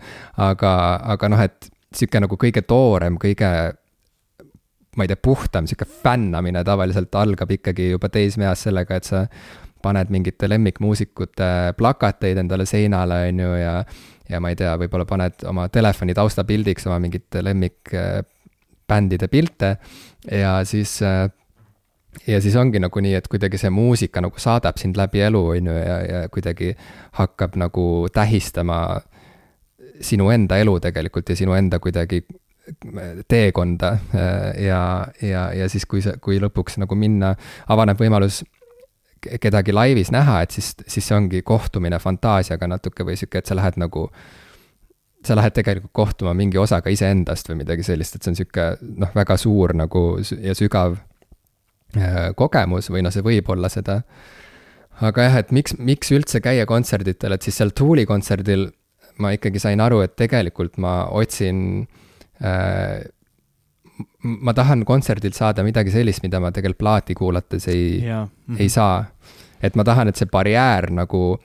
aga, 0.46 0.74
aga 1.16 1.32
noh, 1.34 1.44
et 1.44 1.70
sihuke 1.94 2.22
nagu 2.24 2.38
kõige 2.40 2.64
toorem, 2.68 3.20
kõige 3.22 3.50
ma 4.98 5.06
ei 5.06 5.10
tea, 5.10 5.20
puhtam 5.26 5.68
sihuke 5.70 5.88
fännamine 5.90 6.64
tavaliselt 6.66 7.16
algab 7.18 7.52
ikkagi 7.56 7.92
juba 7.94 8.10
teismeeas 8.14 8.68
sellega, 8.68 8.98
et 8.98 9.10
sa 9.10 9.26
paned 9.84 10.12
mingite 10.14 10.48
lemmikmuusikute 10.48 11.76
plakateid 11.78 12.40
endale 12.40 12.66
seinale, 12.70 13.26
on 13.30 13.46
ju, 13.46 13.54
ja 13.60 13.78
ja 14.30 14.40
ma 14.40 14.54
ei 14.54 14.58
tea, 14.58 14.72
võib-olla 14.80 15.06
paned 15.08 15.44
oma 15.50 15.68
telefoni 15.72 16.16
taustapildiks 16.16 16.88
oma 16.88 17.00
mingite 17.04 17.42
lemmikbändide 17.44 19.28
pilte 19.32 19.76
ja 20.32 20.56
siis 20.68 20.96
äh, 21.04 21.28
ja 22.28 22.42
siis 22.42 22.56
ongi 22.56 22.80
nagu 22.80 23.02
nii, 23.04 23.16
et 23.18 23.28
kuidagi 23.32 23.58
see 23.62 23.72
muusika 23.74 24.22
nagu 24.22 24.40
saadab 24.40 24.78
sind 24.82 24.98
läbi 25.00 25.24
elu, 25.26 25.42
on 25.56 25.72
ju, 25.72 25.80
ja, 25.80 25.98
ja 26.06 26.22
kuidagi 26.30 26.74
hakkab 27.20 27.58
nagu 27.60 28.08
tähistama 28.14 29.02
sinu 30.02 30.30
enda 30.34 30.58
elu 30.58 30.80
tegelikult 30.80 31.30
ja 31.30 31.36
sinu 31.36 31.54
enda 31.58 31.80
kuidagi 31.80 32.24
teekonda. 33.28 33.98
Ja, 34.58 35.08
ja, 35.22 35.54
ja 35.54 35.70
siis, 35.70 35.86
kui 35.86 36.02
see, 36.02 36.16
kui 36.24 36.40
lõpuks 36.42 36.80
nagu 36.82 36.96
minna, 36.96 37.34
avaneb 37.72 38.00
võimalus 38.00 38.44
kedagi 39.24 39.74
laivis 39.76 40.12
näha, 40.12 40.42
et 40.44 40.52
siis, 40.52 40.74
siis 40.88 41.06
see 41.08 41.16
ongi 41.16 41.42
kohtumine 41.48 42.00
fantaasiaga 42.00 42.68
natuke 42.68 43.06
või 43.08 43.16
sihuke, 43.20 43.40
et 43.40 43.48
sa 43.48 43.56
lähed 43.56 43.78
nagu, 43.80 44.10
sa 45.24 45.38
lähed 45.40 45.56
tegelikult 45.56 45.94
kohtuma 45.96 46.34
mingi 46.36 46.60
osaga 46.60 46.92
iseendast 46.92 47.48
või 47.52 47.62
midagi 47.62 47.86
sellist, 47.88 48.18
et 48.18 48.26
see 48.26 48.34
on 48.34 48.40
sihuke 48.42 48.68
noh, 49.00 49.14
väga 49.16 49.38
suur 49.40 49.76
nagu 49.80 50.04
ja 50.44 50.56
sügav 50.60 50.98
kogemus 52.36 52.90
või 52.90 53.04
noh, 53.06 53.14
see 53.14 53.26
võib 53.26 53.50
olla 53.54 53.70
seda. 53.70 54.02
aga 55.02 55.28
jah, 55.28 55.40
et 55.42 55.52
miks, 55.52 55.76
miks 55.78 56.12
üldse 56.12 56.42
käia 56.42 56.66
kontserditel, 56.70 57.34
et 57.34 57.42
siis 57.42 57.58
seal 57.58 57.74
Tooli 57.76 58.06
kontserdil 58.06 58.70
ma 59.22 59.34
ikkagi 59.36 59.60
sain 59.62 59.82
aru, 59.82 60.02
et 60.06 60.16
tegelikult 60.18 60.78
ma 60.82 61.06
otsin 61.14 61.88
äh, 62.42 63.04
ma 64.24 64.54
tahan 64.54 64.86
kontserdilt 64.86 65.38
saada 65.38 65.64
midagi 65.66 65.94
sellist, 65.94 66.24
mida 66.24 66.40
ma 66.42 66.52
tegelikult 66.52 66.82
plaati 66.82 67.16
kuulates 67.18 67.68
ei, 67.68 68.02
mm 68.02 68.30
-hmm. 68.30 68.60
ei 68.60 68.70
saa. 68.70 69.06
et 69.64 69.76
ma 69.76 69.84
tahan, 69.84 70.08
et 70.08 70.16
see 70.16 70.28
barjäär 70.28 70.90
nagu 70.92 71.40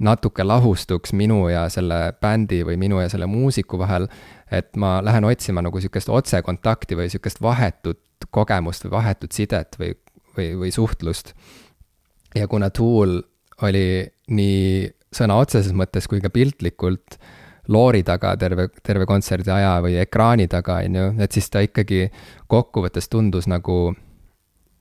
natuke 0.00 0.44
lahustuks 0.44 1.12
minu 1.12 1.48
ja 1.48 1.68
selle 1.68 2.12
bändi 2.20 2.62
või 2.66 2.76
minu 2.76 3.00
ja 3.00 3.08
selle 3.08 3.26
muusiku 3.26 3.78
vahel. 3.78 4.08
Et 4.58 4.76
ma 4.80 4.96
lähen 5.04 5.26
otsima 5.28 5.62
nagu 5.64 5.80
sihukest 5.80 6.10
otsekontakti 6.12 6.98
või 6.98 7.10
sihukest 7.12 7.42
vahetut 7.42 8.00
kogemust 8.34 8.86
või 8.86 8.96
vahetut 8.96 9.32
sidet 9.36 9.78
või, 9.80 9.94
või, 10.36 10.50
või 10.64 10.72
suhtlust. 10.74 11.34
ja 12.34 12.48
kuna 12.48 12.70
Tool 12.70 13.20
oli 13.62 13.86
nii 14.34 14.90
sõna 15.14 15.38
otseses 15.38 15.74
mõttes 15.76 16.08
kui 16.10 16.22
ka 16.22 16.30
piltlikult 16.32 17.18
loori 17.68 18.02
taga 18.04 18.34
terve, 18.36 18.68
terve 18.84 19.06
kontserdi 19.08 19.52
aja 19.54 19.76
või 19.84 19.96
ekraani 20.02 20.48
taga, 20.52 20.80
on 20.84 20.98
ju, 20.98 21.06
et 21.24 21.36
siis 21.36 21.48
ta 21.50 21.62
ikkagi 21.64 22.08
kokkuvõttes 22.50 23.08
tundus 23.08 23.48
nagu 23.48 23.94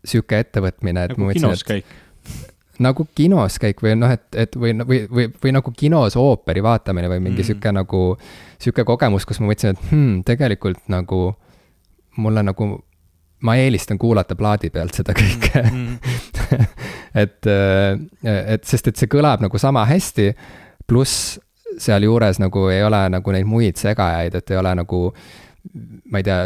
sihuke 0.03 0.41
ettevõtmine, 0.43 1.05
et 1.05 1.15
nagu 1.15 1.35
kinos 1.35 1.63
käik. 1.67 1.87
Nagu 2.83 3.05
kinos 3.15 3.57
käik 3.61 3.81
või 3.83 3.95
noh, 3.99 4.13
et, 4.13 4.25
et 4.37 4.55
või, 4.59 4.73
või, 4.83 5.03
või, 5.09 5.27
või 5.43 5.53
nagu 5.55 5.73
kinos 5.77 6.17
ooperi 6.19 6.63
vaatamine 6.63 7.09
või 7.11 7.21
mingi 7.23 7.41
mm. 7.41 7.47
sihuke 7.49 7.73
nagu, 7.75 8.01
sihuke 8.61 8.85
kogemus, 8.87 9.27
kus 9.27 9.41
ma 9.41 9.49
mõtlesin, 9.51 9.77
et 9.77 9.91
hmm, 9.91 10.23
tegelikult 10.27 10.83
nagu 10.93 11.21
mulle 12.21 12.43
nagu 12.45 12.73
ma 13.43 13.55
eelistan 13.59 13.99
kuulata 13.99 14.35
plaadi 14.39 14.69
pealt 14.71 14.95
seda 14.95 15.15
kõike 15.17 15.63
mm. 15.63 15.87
-hmm. 15.95 16.67
et, 17.23 17.39
äh, 17.47 18.43
et 18.55 18.63
sest, 18.63 18.87
et 18.87 18.99
see 18.99 19.11
kõlab 19.11 19.43
nagu 19.43 19.59
sama 19.59 19.85
hästi, 19.89 20.31
pluss 20.87 21.39
sealjuures 21.77 22.39
nagu 22.39 22.67
ei 22.69 22.83
ole 22.85 23.01
nagu 23.09 23.33
neid 23.33 23.49
muid 23.49 23.79
segajaid, 23.81 24.35
et 24.35 24.51
ei 24.51 24.59
ole 24.59 24.75
nagu 24.77 25.01
ma 26.11 26.19
ei 26.19 26.25
tea, 26.27 26.39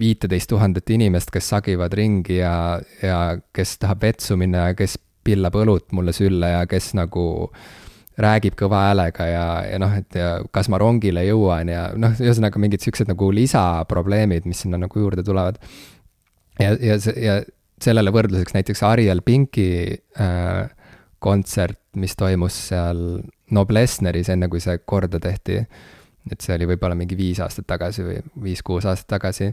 viiteist 0.00 0.48
tuhandet 0.48 0.90
inimest, 0.90 1.30
kes 1.32 1.50
sagivad 1.52 1.92
ringi 1.92 2.38
ja, 2.38 2.80
ja 3.02 3.18
kes 3.54 3.76
tahab 3.82 4.06
vetsu 4.06 4.36
minna 4.40 4.70
ja 4.70 4.76
kes 4.76 4.96
pillab 5.24 5.56
õlut 5.58 5.92
mulle 5.96 6.14
sülle 6.16 6.52
ja 6.54 6.66
kes 6.70 6.92
nagu 6.98 7.24
räägib 8.22 8.56
kõva 8.58 8.82
häälega 8.88 9.26
ja, 9.26 9.46
ja 9.70 9.78
noh, 9.80 9.94
et 9.96 10.18
ja 10.18 10.34
kas 10.52 10.68
ma 10.72 10.80
rongile 10.82 11.24
jõuan 11.24 11.70
ja 11.72 11.86
noh, 11.96 12.12
ühesõnaga 12.20 12.60
mingid 12.60 12.84
siuksed 12.84 13.08
nagu 13.08 13.30
lisaprobleemid, 13.32 14.46
mis 14.48 14.64
sinna 14.64 14.80
nagu 14.82 15.00
juurde 15.00 15.24
tulevad 15.26 15.60
ja, 16.60 16.76
ja 16.76 16.98
ja 17.16 17.40
sellele 17.82 18.12
võrdluseks 18.14 18.54
näiteks 18.54 18.82
Ariel 18.86 19.22
Pinki 19.26 19.70
äh, 20.20 20.68
kontsert, 21.22 21.80
mis 21.98 22.14
toimus 22.18 22.56
seal 22.68 23.22
Noblessneris, 23.52 24.30
enne 24.32 24.48
kui 24.50 24.62
see 24.64 24.78
korda 24.86 25.20
tehti. 25.22 25.60
et 26.30 26.40
see 26.40 26.54
oli 26.54 26.68
võib-olla 26.70 26.94
mingi 26.94 27.16
viis 27.18 27.40
aastat 27.42 27.66
tagasi 27.66 28.04
või 28.06 28.20
viis-kuus 28.44 28.86
aastat 28.86 29.08
tagasi. 29.16 29.50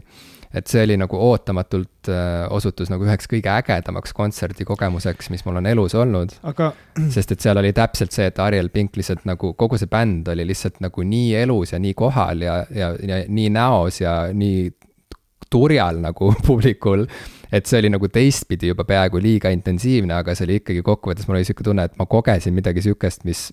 Et 0.54 0.66
see 0.66 0.82
oli 0.82 0.96
nagu 0.98 1.18
ootamatult 1.22 2.10
äh, 2.10 2.44
osutus 2.50 2.90
nagu 2.90 3.06
üheks 3.06 3.28
kõige 3.30 3.52
ägedamaks 3.52 4.14
kontserdikogemuseks, 4.16 5.30
mis 5.30 5.44
mul 5.46 5.60
on 5.60 5.68
elus 5.70 5.94
olnud. 5.94 6.34
aga. 6.42 6.72
sest 7.14 7.36
et 7.36 7.44
seal 7.44 7.60
oli 7.60 7.72
täpselt 7.76 8.14
see, 8.16 8.26
et 8.30 8.38
Ariel 8.42 8.70
Pink 8.74 8.98
lihtsalt 8.98 9.26
nagu, 9.30 9.52
kogu 9.58 9.78
see 9.78 9.90
bänd 9.90 10.28
oli 10.32 10.46
lihtsalt 10.48 10.80
nagu 10.82 11.06
nii 11.06 11.34
elus 11.44 11.74
ja 11.74 11.82
nii 11.82 11.94
kohal 11.98 12.42
ja, 12.46 12.60
ja, 12.74 12.92
ja 12.98 13.22
nii 13.28 13.50
näos 13.54 14.00
ja 14.02 14.16
nii 14.34 14.70
turjal 15.50 16.02
nagu 16.02 16.34
publikul. 16.48 17.06
et 17.52 17.66
see 17.66 17.80
oli 17.82 17.90
nagu 17.90 18.08
teistpidi 18.08 18.70
juba 18.70 18.84
peaaegu 18.86 19.22
liiga 19.22 19.50
intensiivne, 19.54 20.14
aga 20.14 20.34
see 20.34 20.46
oli 20.46 20.60
ikkagi 20.60 20.82
kokkuvõttes, 20.86 21.26
mul 21.28 21.40
oli 21.40 21.46
sihuke 21.48 21.66
tunne, 21.66 21.86
et 21.86 21.96
ma 21.98 22.06
kogesin 22.06 22.54
midagi 22.54 22.82
sihukest, 22.86 23.24
mis 23.26 23.48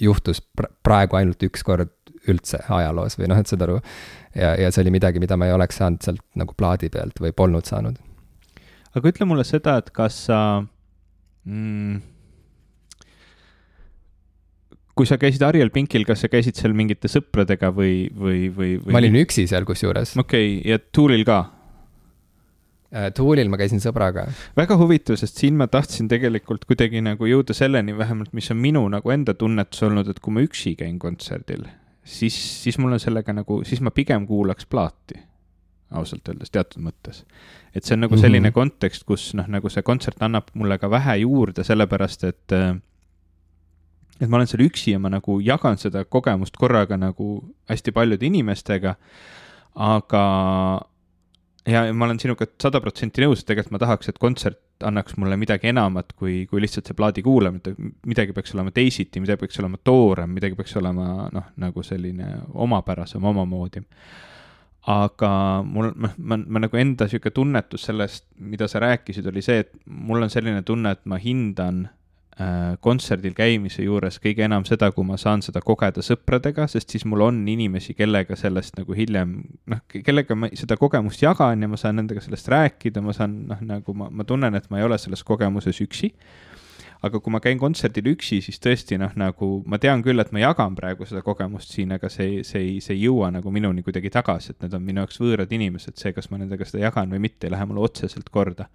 juhtus 0.00 0.42
praegu 0.84 1.16
ainult 1.16 1.42
üks 1.44 1.64
kord 1.64 1.92
üldse 2.28 2.60
ajaloos 2.68 3.16
või 3.18 3.30
noh, 3.32 3.40
et 3.40 3.50
saad 3.50 3.64
aru. 3.66 3.78
Ja, 4.34 4.54
ja 4.60 4.70
see 4.72 4.84
oli 4.84 4.94
midagi, 4.94 5.22
mida 5.22 5.36
ma 5.36 5.48
ei 5.48 5.56
oleks 5.56 5.80
saanud 5.80 6.04
sealt 6.04 6.22
nagu 6.38 6.56
plaadi 6.58 6.90
pealt 6.92 7.20
või 7.22 7.34
polnud 7.36 7.68
saanud. 7.68 7.98
aga 8.94 9.12
ütle 9.12 9.28
mulle 9.28 9.44
seda, 9.48 9.78
et 9.82 9.90
kas 9.94 10.24
sa 10.28 10.38
mm, 11.44 12.00
kui 14.96 15.08
sa 15.08 15.18
käisid 15.20 15.42
Ariel 15.46 15.72
Pinkil, 15.72 16.04
kas 16.08 16.24
sa 16.24 16.30
käisid 16.32 16.58
seal 16.58 16.76
mingite 16.76 17.10
sõpradega 17.10 17.72
või, 17.74 18.06
või, 18.12 18.46
või, 18.52 18.76
või...? 18.76 18.92
ma 18.92 19.00
olin 19.02 19.18
üksi 19.24 19.46
seal 19.50 19.66
kusjuures. 19.68 20.16
okei 20.20 20.56
okay,, 20.58 20.70
ja 20.72 20.80
Toolil 20.92 21.24
ka? 21.28 21.40
Äh, 22.92 23.08
Toolil 23.16 23.48
ma 23.48 23.56
käisin 23.60 23.80
sõbraga. 23.80 24.26
väga 24.58 24.76
huvitav, 24.80 25.16
sest 25.20 25.40
siin 25.40 25.56
ma 25.56 25.68
tahtsin 25.72 26.10
tegelikult 26.12 26.66
kuidagi 26.68 27.00
nagu 27.04 27.28
jõuda 27.28 27.56
selleni 27.56 27.96
vähemalt, 27.96 28.34
mis 28.36 28.50
on 28.52 28.60
minu 28.60 28.84
nagu 28.92 29.14
enda 29.14 29.34
tunnetus 29.38 29.86
olnud, 29.88 30.12
et 30.12 30.20
kui 30.20 30.36
ma 30.36 30.44
üksi 30.44 30.74
käin 30.76 30.98
kontserdil, 31.00 31.64
siis, 32.04 32.62
siis 32.62 32.78
mul 32.78 32.92
on 32.92 33.00
sellega 33.00 33.32
nagu, 33.32 33.62
siis 33.64 33.80
ma 33.80 33.90
pigem 33.94 34.26
kuulaks 34.26 34.66
plaati 34.66 35.20
ausalt 35.92 36.28
öeldes 36.28 36.50
teatud 36.52 36.82
mõttes. 36.84 37.24
et 37.74 37.84
see 37.84 37.94
on 37.96 38.00
nagu 38.06 38.16
selline 38.16 38.48
mm 38.48 38.50
-hmm. 38.50 38.54
kontekst, 38.54 39.04
kus 39.04 39.34
noh, 39.34 39.46
nagu 39.48 39.68
see 39.68 39.82
kontsert 39.82 40.22
annab 40.22 40.48
mulle 40.54 40.78
ka 40.78 40.90
vähe 40.90 41.16
juurde, 41.16 41.64
sellepärast 41.64 42.24
et 42.24 42.52
et 44.20 44.28
ma 44.28 44.36
olen 44.36 44.46
seal 44.46 44.64
üksi 44.66 44.92
ja 44.92 44.98
ma 44.98 45.08
nagu 45.08 45.40
jagan 45.40 45.78
seda 45.78 46.04
kogemust 46.04 46.56
korraga 46.56 46.96
nagu 46.96 47.54
hästi 47.68 47.92
paljude 47.92 48.26
inimestega, 48.26 48.94
aga 49.74 50.22
ja 51.66 51.92
ma 51.92 52.04
olen 52.04 52.20
sinuga 52.20 52.46
sada 52.62 52.80
protsenti 52.80 53.22
nõus, 53.22 53.40
et 53.40 53.46
tegelikult 53.46 53.72
ma 53.72 53.78
tahaks, 53.78 54.08
et 54.08 54.18
kontsert 54.18 54.58
annaks 54.86 55.16
mulle 55.20 55.36
midagi 55.40 55.70
enamat 55.70 56.12
kui, 56.18 56.42
kui 56.50 56.62
lihtsalt 56.62 56.88
see 56.88 56.98
plaadi 56.98 57.22
kuulamine, 57.24 57.74
midagi 58.08 58.34
peaks 58.36 58.54
olema 58.56 58.72
teisiti, 58.74 59.22
midagi 59.22 59.44
peaks 59.44 59.60
olema 59.62 59.80
toorem, 59.84 60.34
midagi 60.34 60.58
peaks 60.58 60.76
olema 60.80 61.28
noh, 61.32 61.48
nagu 61.62 61.86
selline 61.86 62.34
omapärasem, 62.66 63.24
omamoodi. 63.32 63.84
Aga 64.92 65.32
mul, 65.62 65.92
noh, 65.94 66.14
ma, 66.18 66.38
ma 66.42 66.62
nagu 66.64 66.78
enda 66.78 67.06
sihuke 67.10 67.30
tunnetus 67.30 67.86
sellest, 67.86 68.26
mida 68.42 68.66
sa 68.68 68.82
rääkisid, 68.82 69.26
oli 69.30 69.44
see, 69.44 69.62
et 69.62 69.74
mul 69.86 70.26
on 70.26 70.32
selline 70.32 70.64
tunne, 70.66 70.96
et 70.96 71.04
ma 71.06 71.20
hindan 71.22 71.84
äh, 71.86 72.01
kontserdil 72.80 73.34
käimise 73.36 73.84
juures 73.84 74.16
kõige 74.22 74.46
enam 74.46 74.64
seda, 74.64 74.88
kui 74.96 75.04
ma 75.04 75.18
saan 75.20 75.42
seda 75.44 75.60
kogeda 75.60 76.00
sõpradega, 76.04 76.64
sest 76.70 76.94
siis 76.94 77.04
mul 77.04 77.26
on 77.26 77.42
inimesi, 77.48 77.92
kellega 77.98 78.38
sellest 78.40 78.78
nagu 78.78 78.96
hiljem, 78.96 79.34
noh, 79.68 79.82
kellega 79.92 80.36
ma 80.38 80.48
seda 80.56 80.78
kogemust 80.80 81.22
jagan 81.22 81.60
ja 81.62 81.68
ma 81.68 81.80
saan 81.80 82.00
nendega 82.00 82.24
sellest 82.24 82.48
rääkida, 82.48 83.04
ma 83.04 83.12
saan, 83.16 83.42
noh, 83.50 83.60
nagu 83.68 83.94
ma, 83.94 84.08
ma 84.08 84.24
tunnen, 84.24 84.56
et 84.56 84.70
ma 84.72 84.80
ei 84.80 84.88
ole 84.88 84.98
selles 85.02 85.24
kogemuses 85.28 85.84
üksi 85.84 86.12
aga 87.02 87.18
kui 87.18 87.34
ma 87.34 87.40
käin 87.42 87.58
kontserdil 87.58 88.12
üksi, 88.12 88.38
siis 88.44 88.60
tõesti 88.62 88.96
noh, 89.00 89.10
nagu 89.18 89.48
ma 89.66 89.78
tean 89.82 90.04
küll, 90.06 90.22
et 90.22 90.30
ma 90.34 90.42
jagan 90.44 90.76
praegu 90.78 91.06
seda 91.08 91.24
kogemust 91.26 91.74
siin, 91.74 91.94
aga 91.96 92.10
see, 92.12 92.42
see 92.46 92.62
ei, 92.62 92.76
see 92.84 92.94
ei 92.94 93.06
jõua 93.08 93.32
nagu 93.34 93.50
minuni 93.54 93.82
kuidagi 93.82 94.12
tagasi, 94.14 94.54
et 94.54 94.62
need 94.62 94.76
on 94.78 94.84
minu 94.86 95.02
jaoks 95.02 95.18
võõrad 95.22 95.52
inimesed, 95.52 95.98
see, 95.98 96.14
kas 96.14 96.30
ma 96.30 96.38
nendega 96.38 96.66
seda 96.68 96.84
jagan 96.86 97.10
või 97.12 97.24
mitte, 97.26 97.48
ei 97.48 97.54
lähe 97.56 97.66
mulle 97.66 97.82
otseselt 97.88 98.30
korda. 98.30 98.68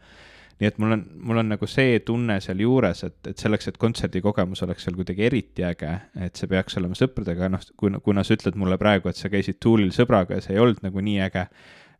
Nii 0.57 0.69
et 0.71 0.77
mul 0.81 0.95
on, 0.95 1.01
mul 1.29 1.41
on 1.43 1.51
nagu 1.53 1.67
see 1.69 1.99
tunne 2.05 2.39
sealjuures, 2.41 3.03
et, 3.05 3.17
et 3.29 3.37
selleks, 3.37 3.69
et 3.69 3.81
kontserdikogemus 3.81 4.63
oleks 4.65 4.87
seal 4.87 4.97
kuidagi 4.97 5.27
eriti 5.27 5.65
äge, 5.67 5.91
et 6.27 6.39
see 6.39 6.49
peaks 6.49 6.79
olema 6.81 6.97
sõpradega, 6.97 7.51
noh, 7.53 7.65
kuna, 7.77 8.01
kuna 8.03 8.25
sa 8.25 8.37
ütled 8.37 8.57
mulle 8.57 8.79
praegu, 8.81 9.11
et 9.11 9.19
sa 9.19 9.29
käisid 9.33 9.61
Toolil 9.63 9.93
sõbraga 9.95 10.39
ja 10.39 10.45
see 10.45 10.57
ei 10.57 10.63
olnud 10.63 10.81
nagu 10.85 11.03
nii 11.03 11.19
äge 11.27 11.45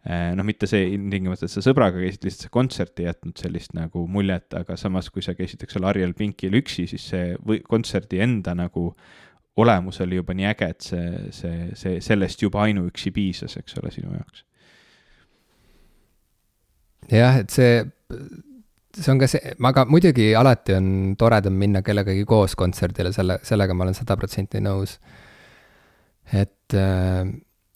Äh, 0.08 0.32
noh, 0.38 0.46
mitte 0.48 0.70
see 0.70 0.86
ilmtingimata, 0.94 1.48
et 1.48 1.52
sa 1.52 1.62
sõbraga 1.66 2.00
käisid, 2.00 2.24
lihtsalt 2.24 2.46
see 2.46 2.52
kontsert 2.54 3.00
ei 3.02 3.10
jätnud 3.10 3.42
sellist 3.42 3.74
nagu 3.76 4.06
muljet, 4.08 4.46
aga 4.56 4.78
samas, 4.80 5.10
kui 5.12 5.26
sa 5.26 5.34
käisid, 5.36 5.66
eks 5.66 5.80
ole, 5.80 5.90
Ariel 5.90 6.14
Pinkil 6.16 6.56
üksi, 6.62 6.86
siis 6.88 7.08
see 7.12 7.34
või 7.44 7.60
kontserdi 7.66 8.22
enda 8.24 8.54
nagu 8.56 8.92
olemus 9.60 10.00
oli 10.06 10.22
juba 10.22 10.38
nii 10.38 10.48
äge, 10.48 10.70
et 10.72 10.86
see, 10.86 11.10
see, 11.36 11.58
see, 11.76 11.98
sellest 12.06 12.46
juba 12.46 12.62
ainuüksi 12.64 13.12
piisas, 13.12 13.58
eks 13.60 13.76
ole, 13.82 13.92
sinu 13.92 14.14
jaoks. 14.16 14.46
Jah, 17.12 17.40
et 17.42 17.54
see, 17.54 17.82
see 18.98 19.12
on 19.14 19.22
ka 19.22 19.30
see, 19.32 19.56
aga 19.70 19.86
muidugi 19.90 20.32
alati 20.36 20.76
on 20.78 20.90
toredam 21.20 21.58
minna 21.60 21.84
kellegagi 21.86 22.26
koos 22.28 22.56
kontserdile, 22.60 23.14
selle, 23.16 23.40
sellega 23.48 23.76
ma 23.78 23.88
olen 23.88 23.98
sada 23.98 24.18
protsenti 24.20 24.62
nõus. 24.64 24.98
et 26.34 26.76
äh, 26.76 27.28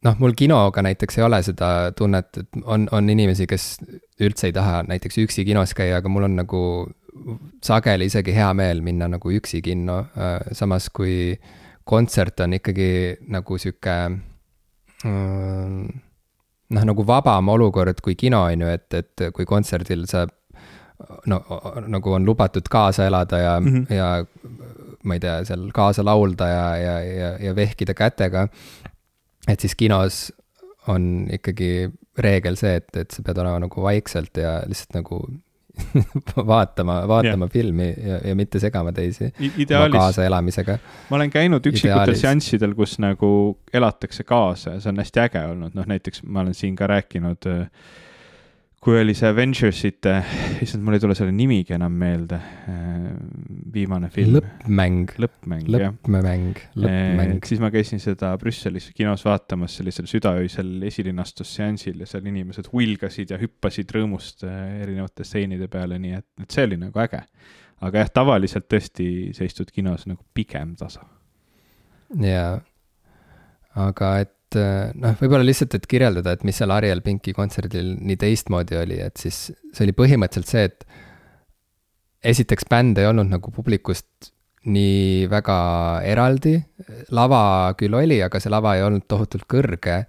noh, 0.03 0.17
mul 0.19 0.33
kinoga 0.37 0.83
näiteks 0.83 1.19
ei 1.19 1.23
ole 1.25 1.41
seda 1.45 1.91
tunnet, 1.97 2.37
et 2.37 2.63
on, 2.63 2.87
on 2.91 3.09
inimesi, 3.09 3.47
kes 3.47 3.77
üldse 4.21 4.49
ei 4.49 4.55
taha 4.55 4.81
näiteks 4.89 5.21
üksi 5.23 5.45
kinos 5.47 5.75
käia, 5.77 6.01
aga 6.01 6.11
mul 6.11 6.27
on 6.27 6.39
nagu 6.41 6.63
sageli 7.63 8.07
isegi 8.09 8.33
hea 8.35 8.51
meel 8.57 8.81
minna 8.83 9.07
nagu 9.11 9.31
üksi 9.35 9.61
kinno, 9.63 9.99
äh, 10.17 10.39
samas 10.57 10.89
kui 10.89 11.35
kontsert 11.87 12.39
on 12.43 12.55
ikkagi 12.57 13.17
nagu 13.33 13.57
sihuke 13.59 13.97
mm, 15.03 15.87
noh, 16.71 16.85
nagu 16.91 17.05
vabam 17.07 17.49
olukord 17.53 18.01
kui 18.03 18.15
kino, 18.15 18.43
on 18.49 18.65
ju, 18.65 18.69
et, 18.71 18.87
et 18.93 19.25
kui 19.35 19.47
kontserdil 19.49 20.05
sa 20.09 20.25
no 21.31 21.39
nagu 21.89 22.13
on 22.13 22.25
lubatud 22.25 22.67
kaasa 22.69 23.07
elada 23.09 23.39
ja 23.41 23.59
mm, 23.59 23.67
-hmm. 23.67 23.93
ja 23.93 24.25
ma 25.03 25.17
ei 25.17 25.19
tea, 25.19 25.39
seal 25.45 25.71
kaasa 25.73 26.05
laulda 26.05 26.47
ja, 26.47 26.65
ja, 26.77 26.95
ja, 27.01 27.29
ja 27.47 27.55
vehkida 27.55 27.93
kätega 27.97 28.47
et 29.47 29.59
siis 29.59 29.75
kinos 29.75 30.31
on 30.91 31.27
ikkagi 31.31 31.89
reegel 32.21 32.57
see, 32.59 32.75
et, 32.81 32.89
et 32.97 33.13
sa 33.13 33.23
pead 33.25 33.39
olema 33.41 33.63
nagu 33.63 33.83
vaikselt 33.83 34.37
ja 34.37 34.59
lihtsalt 34.67 34.97
nagu 34.99 35.21
vaatama, 36.53 37.01
vaatama 37.07 37.45
yeah. 37.45 37.51
filmi 37.51 37.87
ja, 37.97 38.19
ja 38.29 38.35
mitte 38.35 38.59
segama 38.59 38.91
teisi 38.91 39.31
Ideaalis, 39.57 39.95
kaasaelamisega. 39.95 40.77
ma 41.09 41.15
olen 41.15 41.31
käinud 41.31 41.65
üksikutel 41.71 42.15
seanssidel, 42.19 42.75
kus 42.75 42.97
nagu 42.99 43.31
elatakse 43.73 44.23
kaasa 44.27 44.77
ja 44.77 44.83
see 44.83 44.91
on 44.91 45.01
hästi 45.03 45.23
äge 45.25 45.43
olnud, 45.53 45.75
noh 45.77 45.87
näiteks 45.87 46.23
ma 46.27 46.43
olen 46.43 46.57
siin 46.57 46.75
ka 46.75 46.89
rääkinud 46.91 47.47
äh, 47.49 47.67
kui 48.81 48.97
oli 48.97 49.13
see 49.13 49.29
Avengersite, 49.29 50.13
issand, 50.65 50.81
mul 50.81 50.95
ei 50.97 51.01
tule 51.03 51.13
selle 51.17 51.33
nimigi 51.35 51.75
enam 51.75 51.93
meelde, 52.01 52.39
äh, 52.71 53.03
viimane 53.73 54.09
film. 54.09 54.39
lõppmäng. 54.39 55.13
lõppmäng, 55.21 55.69
jah. 55.69 55.93
lõppmäng, 55.93 56.57
lõppmäng. 56.81 57.45
siis 57.45 57.61
ma 57.61 57.69
käisin 57.73 58.01
seda 58.01 58.31
Brüsselis 58.41 58.89
kinos 58.97 59.21
vaatamas 59.27 59.77
sellisel 59.77 60.09
südaöisel 60.09 60.81
esilinastusseansil 60.89 62.01
ja 62.01 62.09
seal 62.09 62.25
inimesed 62.33 62.71
huilgasid 62.73 63.35
ja 63.35 63.37
hüppasid 63.41 63.93
rõõmust 63.93 64.47
äh, 64.49 64.81
erinevate 64.81 65.29
stseenide 65.29 65.69
peale, 65.69 66.01
nii 66.01 66.17
et, 66.17 66.29
et 66.41 66.57
see 66.57 66.65
oli 66.65 66.81
nagu 66.81 67.05
äge. 67.05 67.21
aga 67.85 68.01
jah, 68.01 68.13
tavaliselt 68.17 68.65
tõesti 68.65 69.07
sa 69.37 69.45
istud 69.45 69.69
kinos 69.69 70.09
nagu 70.09 70.25
pigem 70.33 70.73
tasa. 70.81 71.05
jaa, 72.17 72.57
aga 73.77 74.13
et 74.25 74.37
et 74.51 74.59
äh, 74.59 74.91
noh, 74.99 75.15
võib-olla 75.19 75.45
lihtsalt, 75.45 75.75
et 75.77 75.87
kirjeldada, 75.87 76.35
et 76.35 76.43
mis 76.47 76.57
seal 76.57 76.71
Ariel 76.75 77.01
Pinki 77.05 77.33
kontserdil 77.35 77.95
nii 78.03 78.19
teistmoodi 78.19 78.77
oli, 78.81 78.99
et 78.99 79.17
siis 79.21 79.49
see 79.71 79.85
oli 79.85 79.95
põhimõtteliselt 79.95 80.51
see, 80.51 80.67
et 80.67 82.31
esiteks 82.33 82.67
bänd 82.69 82.99
ei 82.99 83.07
olnud 83.09 83.31
nagu 83.31 83.51
publikust 83.55 84.31
nii 84.71 85.25
väga 85.31 85.57
eraldi, 86.05 86.57
lava 87.15 87.73
küll 87.79 87.95
oli, 87.97 88.19
aga 88.21 88.41
see 88.41 88.51
lava 88.51 88.75
ei 88.77 88.83
olnud 88.85 89.07
tohutult 89.09 89.47
kõrge. 89.49 90.03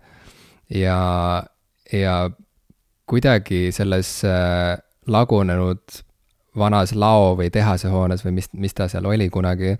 Ja, 0.73 0.99
ja 1.93 2.17
kuidagi 3.09 3.71
selles 3.73 4.11
äh, 4.29 4.75
lagunenud 5.07 6.03
vanas 6.59 6.93
lao- 6.93 7.37
või 7.39 7.49
tehasehoones 7.53 8.27
või 8.27 8.41
mis, 8.41 8.51
mis 8.53 8.75
ta 8.77 8.91
seal 8.93 9.09
oli 9.09 9.31
kunagi, 9.33 9.77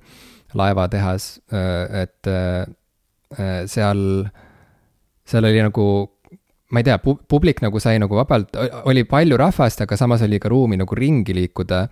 laevatehas, 0.57 1.35
äh, 1.53 2.07
et 2.07 2.33
seal 3.73 4.01
seal 5.33 5.49
oli 5.49 5.63
nagu, 5.65 5.87
ma 6.73 6.83
ei 6.83 6.87
tea, 6.87 6.99
publik 7.01 7.63
nagu 7.65 7.81
sai 7.83 7.99
nagu 8.03 8.17
vabalt, 8.17 8.57
oli 8.89 9.05
palju 9.09 9.39
rahvast, 9.41 9.85
aga 9.85 9.99
samas 10.01 10.25
oli 10.27 10.41
ka 10.43 10.53
ruumi 10.53 10.79
nagu 10.81 10.97
ringi 10.99 11.37
liikuda. 11.37 11.87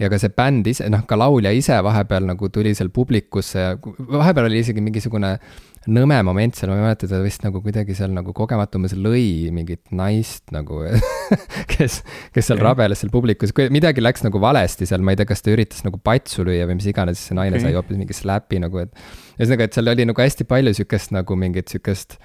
ja 0.00 0.10
ka 0.12 0.18
see 0.20 0.32
bänd 0.36 0.66
ise, 0.68 0.88
noh, 0.92 1.06
ka 1.08 1.16
laulja 1.16 1.52
ise 1.56 1.78
vahepeal 1.84 2.26
nagu 2.28 2.50
tuli 2.52 2.74
seal 2.76 2.90
publikusse 2.92 3.58
ja 3.58 3.70
vahepeal 3.80 4.50
oli 4.50 4.60
isegi 4.60 4.84
mingisugune 4.84 5.38
nõme 5.86 6.18
moment 6.26 6.56
seal, 6.56 6.70
ma 6.70 6.78
ei 6.80 6.84
mäleta, 6.84 7.08
ta 7.10 7.20
vist 7.22 7.44
nagu 7.46 7.60
kuidagi 7.62 7.94
seal 7.96 8.10
nagu 8.14 8.34
kogemata 8.36 8.78
umbes 8.78 8.94
lõi 8.98 9.52
mingit 9.54 9.92
naist 9.94 10.50
nagu 10.54 10.82
kes, 11.72 12.00
kes 12.34 12.48
seal 12.48 12.58
okay. 12.58 12.66
rabeles 12.66 13.02
seal 13.02 13.12
publikus, 13.14 13.54
midagi 13.72 14.02
läks 14.02 14.24
nagu 14.26 14.40
valesti 14.42 14.88
seal, 14.88 15.04
ma 15.06 15.14
ei 15.14 15.20
tea, 15.20 15.28
kas 15.30 15.44
ta 15.46 15.54
üritas 15.54 15.84
nagu 15.86 16.00
patsu 16.02 16.46
lüüa 16.46 16.66
või 16.68 16.80
mis 16.80 16.90
iganes, 16.90 17.22
see 17.22 17.38
naine 17.38 17.56
okay. 17.60 17.68
sai 17.68 17.78
hoopis 17.78 18.00
mingi 18.00 18.16
slap'i 18.16 18.60
nagu, 18.62 18.82
et. 18.82 19.06
ühesõnaga, 19.38 19.68
et 19.68 19.78
seal 19.78 19.94
oli 19.94 20.08
nagu 20.10 20.26
hästi 20.26 20.48
palju 20.50 20.74
sihukest 20.80 21.14
nagu 21.14 21.38
mingit 21.38 21.70
sihukest 21.70 22.18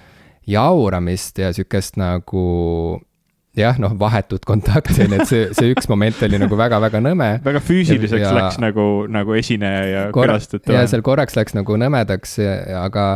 jauramist 0.49 1.39
ja 1.39 1.51
sihukest 1.53 1.97
nagu 2.01 2.45
jah, 3.57 3.77
noh, 3.81 3.93
vahetut 3.99 4.45
kontakti, 4.47 5.05
nii 5.11 5.19
et 5.19 5.30
see, 5.30 5.47
see 5.55 5.72
üks 5.73 5.89
moment 5.91 6.19
oli 6.26 6.39
nagu 6.41 6.57
väga-väga 6.59 7.01
nõme. 7.03 7.31
väga 7.43 7.61
füüsiliseks 7.63 8.23
ja, 8.23 8.34
läks 8.38 8.59
nagu, 8.63 8.88
nagu 9.11 9.35
esineja 9.38 9.88
ja 9.89 10.03
külastaja. 10.15 10.63
ja 10.77 10.84
seal 10.89 11.03
korraks 11.05 11.35
läks 11.38 11.55
nagu 11.57 11.76
nõmedaks, 11.80 12.38
aga, 12.80 13.07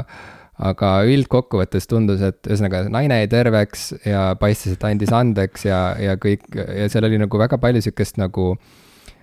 aga 0.71 0.91
üldkokkuvõttes 1.11 1.87
tundus, 1.91 2.23
et 2.25 2.41
ühesõnaga 2.49 2.83
naine 2.91 3.21
jäi 3.23 3.31
terveks 3.31 3.87
ja 4.07 4.27
paistis, 4.39 4.75
et 4.75 4.87
andis 4.87 5.13
andeks 5.15 5.67
ja, 5.69 5.81
ja 6.01 6.19
kõik 6.19 6.49
ja 6.51 6.89
seal 6.91 7.07
oli 7.07 7.21
nagu 7.21 7.41
väga 7.41 7.59
palju 7.61 7.85
sihukest 7.87 8.19
nagu 8.21 8.53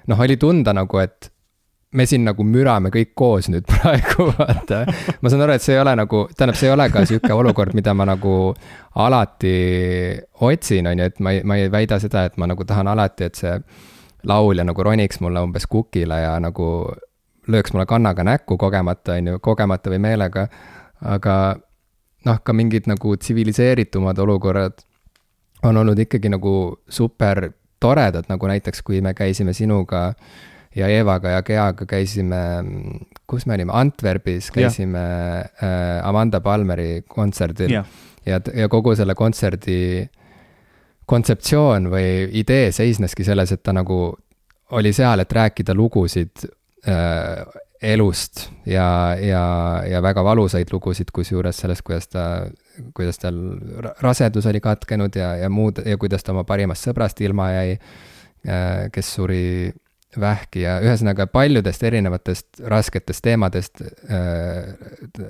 noh, 0.08 0.24
oli 0.24 0.38
tunda 0.40 0.74
nagu, 0.76 1.02
et 1.02 1.31
me 1.93 2.06
siin 2.06 2.24
nagu 2.24 2.44
mürame 2.47 2.90
kõik 2.93 3.12
koos 3.19 3.48
nüüd 3.52 3.66
praegu, 3.73 4.28
vaata. 4.32 4.82
ma 5.20 5.32
saan 5.32 5.44
aru, 5.44 5.56
et 5.56 5.64
see 5.64 5.77
ei 5.77 5.82
ole 5.82 5.94
nagu, 5.98 6.24
tähendab, 6.32 6.59
see 6.59 6.69
ei 6.70 6.74
ole 6.74 6.89
ka 6.93 7.05
sihuke 7.09 7.32
olukord, 7.36 7.77
mida 7.77 7.94
ma 7.94 8.06
nagu 8.09 8.36
alati 9.05 9.56
otsin, 10.40 10.89
on 10.89 11.02
ju, 11.02 11.09
et 11.12 11.20
ma 11.20 11.35
ei, 11.36 11.43
ma 11.44 11.59
ei 11.60 11.73
väida 11.73 11.98
seda, 12.02 12.27
et 12.28 12.39
ma 12.40 12.48
nagu 12.51 12.64
tahan 12.69 12.89
alati, 12.93 13.28
et 13.28 13.40
see 13.40 13.56
laulja 14.28 14.64
nagu 14.64 14.86
roniks 14.86 15.20
mulle 15.20 15.43
umbes 15.44 15.66
kukile 15.66 16.20
ja 16.23 16.36
nagu 16.40 16.69
lööks 17.51 17.74
mulle 17.74 17.89
kannaga 17.90 18.24
näkku 18.24 18.56
kogemata, 18.59 19.19
on 19.19 19.35
ju, 19.35 19.43
kogemata 19.43 19.93
või 19.93 20.01
meelega. 20.05 20.47
aga 21.02 21.35
noh, 22.24 22.39
ka 22.44 22.55
mingid 22.55 22.86
nagu 22.86 23.16
tsiviliseeritumad 23.16 24.19
olukorrad 24.23 24.85
on 25.66 25.77
olnud 25.77 25.98
ikkagi 25.98 26.31
nagu 26.31 26.55
super 26.89 27.51
toredad, 27.82 28.28
nagu 28.31 28.47
näiteks, 28.47 28.82
kui 28.86 29.01
me 29.02 29.10
käisime 29.14 29.52
sinuga 29.52 30.06
äh, 30.06 30.51
ja 30.77 30.89
Eevaga 30.89 31.36
ja 31.36 31.43
Geaga 31.43 31.86
käisime 31.86 32.43
kus 33.32 33.47
me 33.49 33.57
olime, 33.57 33.73
Antwerpis 33.77 34.51
käisime 34.53 35.03
äh, 35.62 36.01
Amanda 36.05 36.40
Palmeri 36.44 37.03
kontserdil. 37.09 37.73
Ja, 37.73 37.85
ja, 38.27 38.40
ja 38.55 38.69
kogu 38.73 38.94
selle 38.99 39.16
kontserdi 39.19 40.05
kontseptsioon 41.09 41.89
või 41.93 42.28
idee 42.43 42.70
seisneski 42.73 43.24
selles, 43.27 43.55
et 43.55 43.62
ta 43.65 43.74
nagu 43.77 44.05
oli 44.77 44.93
seal, 44.97 45.24
et 45.24 45.32
rääkida 45.32 45.74
lugusid 45.77 46.44
äh, 46.89 47.43
elust 47.82 48.47
ja, 48.69 49.16
ja, 49.19 49.44
ja 49.89 50.03
väga 50.05 50.23
valusaid 50.24 50.70
lugusid, 50.73 51.11
kusjuures 51.12 51.65
sellest, 51.65 51.82
kuidas 51.86 52.09
ta, 52.12 52.27
kuidas 52.94 53.19
tal 53.20 53.40
rasedus 54.05 54.47
oli 54.49 54.61
katkenud 54.62 55.16
ja, 55.19 55.35
ja 55.40 55.51
muud 55.51 55.82
ja 55.85 55.99
kuidas 55.99 56.23
ta 56.23 56.36
oma 56.36 56.44
parimast 56.49 56.86
sõbrast 56.86 57.24
ilma 57.24 57.51
jäi 57.57 57.73
äh,, 57.74 58.86
kes 58.94 59.15
suri 59.19 59.43
vähki 60.20 60.64
ja 60.64 60.78
ühesõnaga 60.84 61.26
paljudest 61.32 61.82
erinevatest 61.89 62.60
rasketest 62.68 63.24
teemadest 63.24 63.82
äh, 63.82 64.74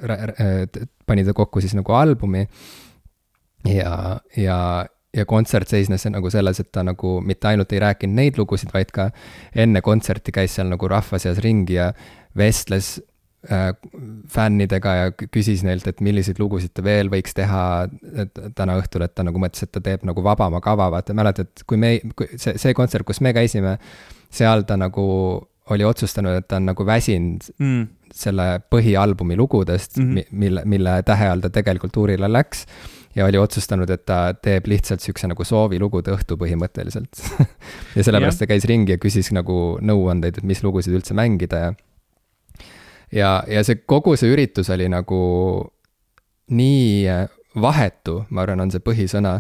äh, 0.03 0.87
pani 1.07 1.25
ta 1.27 1.35
kokku 1.37 1.61
siis 1.61 1.77
nagu 1.79 1.95
albumi. 1.95 2.47
ja, 3.69 4.21
ja, 4.37 4.59
ja 5.15 5.27
kontsert 5.27 5.69
seisnes 5.69 6.07
nagu 6.11 6.31
selles, 6.31 6.61
et 6.61 6.73
ta 6.73 6.83
nagu 6.83 7.21
mitte 7.21 7.49
ainult 7.49 7.73
ei 7.73 7.83
rääkinud 7.83 8.19
neid 8.19 8.39
lugusid, 8.41 8.73
vaid 8.75 8.91
ka 8.95 9.11
enne 9.55 9.81
kontserti 9.81 10.33
käis 10.35 10.57
seal 10.57 10.73
nagu 10.73 10.89
rahva 10.89 11.19
seas 11.23 11.39
ringi 11.45 11.79
ja 11.79 11.93
vestles 12.37 12.97
fännidega 13.43 14.95
ja 14.95 15.13
küsis 15.19 15.65
neilt, 15.67 15.87
et 15.91 16.01
milliseid 16.01 16.39
lugusid 16.39 16.71
ta 16.77 16.85
veel 16.87 17.11
võiks 17.11 17.35
teha 17.35 17.89
täna 18.55 18.77
õhtul, 18.79 19.03
et 19.03 19.15
ta 19.19 19.25
nagu 19.27 19.41
mõtles, 19.43 19.65
et 19.67 19.73
ta 19.75 19.83
teeb 19.83 20.05
nagu 20.07 20.23
vabama 20.23 20.61
kava, 20.63 20.87
vaata 20.95 21.17
mäletad, 21.17 21.51
kui 21.67 21.81
me, 21.81 21.97
see, 22.37 22.55
see 22.55 22.75
kontsert, 22.79 23.07
kus 23.09 23.19
me 23.21 23.35
käisime 23.35 23.79
seal 24.33 24.63
ta 24.69 24.79
nagu 24.79 25.07
oli 25.71 25.85
otsustanud, 25.85 26.39
et 26.39 26.49
ta 26.49 26.59
on 26.59 26.67
nagu 26.71 26.87
väsinud 26.87 27.45
mm. 27.59 27.85
selle 28.15 28.47
põhialbumi 28.73 29.37
lugudest 29.39 29.99
mm, 29.99 30.17
-hmm. 30.17 30.25
mille, 30.31 30.63
mille 30.65 31.03
tähe 31.07 31.29
all 31.29 31.41
ta 31.41 31.51
tegelikult 31.51 31.93
tuurile 31.93 32.33
läks. 32.33 32.67
ja 33.15 33.27
oli 33.27 33.39
otsustanud, 33.39 33.91
et 33.91 34.07
ta 34.07 34.35
teeb 34.43 34.67
lihtsalt 34.67 35.01
sihukese 35.01 35.29
nagu 35.29 35.45
soovilugude 35.45 36.15
õhtu 36.15 36.39
põhimõtteliselt 36.41 37.21
ja 37.97 38.05
sellepärast 38.05 38.41
yeah. 38.41 38.49
ta 38.49 38.53
käis 38.55 38.65
ringi 38.65 38.93
ja 38.93 38.99
küsis 38.99 39.33
nagu 39.33 39.79
nõuandeid, 39.81 40.39
et 40.39 40.45
mis 40.45 40.63
lugusid 40.63 40.95
üldse 40.95 41.15
mängida 41.15 41.57
ja. 41.57 41.73
Ja, 43.13 43.43
ja 43.49 43.63
see 43.67 43.83
kogu 43.87 44.17
see 44.17 44.33
üritus 44.33 44.71
oli 44.73 44.89
nagu 44.93 45.23
nii 46.53 47.07
vahetu, 47.61 48.23
ma 48.31 48.45
arvan, 48.45 48.65
on 48.65 48.73
see 48.73 48.83
põhisõna 48.85 49.39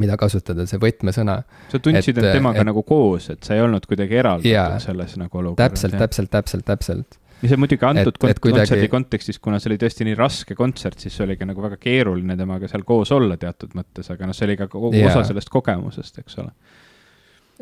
mida 0.00 0.16
kasutada, 0.18 0.64
see 0.68 0.80
võtmesõna. 0.82 1.36
sa 1.70 1.78
tundsid 1.82 2.18
end 2.18 2.32
temaga 2.38 2.62
et, 2.62 2.68
nagu 2.68 2.82
koos, 2.86 3.28
et 3.34 3.46
sa 3.46 3.56
ei 3.56 3.62
olnud 3.64 3.86
kuidagi 3.88 4.18
eraldatud 4.22 4.82
selles 4.82 5.14
nagu 5.20 5.42
olukorras. 5.42 5.76
täpselt, 5.76 5.98
täpselt, 6.00 6.32
täpselt, 6.32 6.66
täpselt. 6.66 7.18
ja 7.42 7.52
see 7.52 7.60
muidugi 7.60 7.86
antud 7.86 8.14
et, 8.14 8.18
kont 8.22 8.32
et 8.32 8.40
kuidagi... 8.42 8.64
kontserdi 8.64 8.90
kontekstis, 8.92 9.40
kuna 9.44 9.60
see 9.60 9.70
oli 9.70 9.78
tõesti 9.82 10.08
nii 10.08 10.18
raske 10.18 10.56
kontsert, 10.58 10.98
siis 11.04 11.18
oligi 11.24 11.48
nagu 11.48 11.62
väga 11.62 11.78
keeruline 11.80 12.38
temaga 12.40 12.70
seal 12.72 12.86
koos 12.88 13.12
olla 13.14 13.36
teatud 13.40 13.76
mõttes, 13.78 14.08
aga 14.12 14.30
noh, 14.30 14.36
see 14.36 14.48
oli 14.48 14.58
ka 14.62 14.68
kogu 14.72 14.94
ja. 14.96 15.10
osa 15.12 15.26
sellest 15.28 15.52
kogemusest, 15.52 16.22
eks 16.24 16.40
ole. 16.42 16.54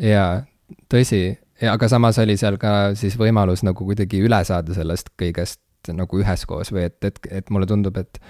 jaa, 0.07 0.45
tõsi, 0.93 1.24
aga 1.62 1.89
samas 1.89 2.18
oli 2.18 2.36
seal 2.40 2.59
ka 2.60 2.94
siis 2.98 3.16
võimalus 3.20 3.62
nagu 3.66 3.86
kuidagi 3.86 4.22
üle 4.24 4.40
saada 4.47 4.74
sellest 4.74 5.12
kõigest 5.20 5.60
nagu 5.93 6.20
üheskoos 6.20 6.72
või 6.72 6.86
et, 6.89 6.98
et, 7.05 7.18
et 7.31 7.51
mulle 7.52 7.68
tundub, 7.68 7.97
et 8.01 8.20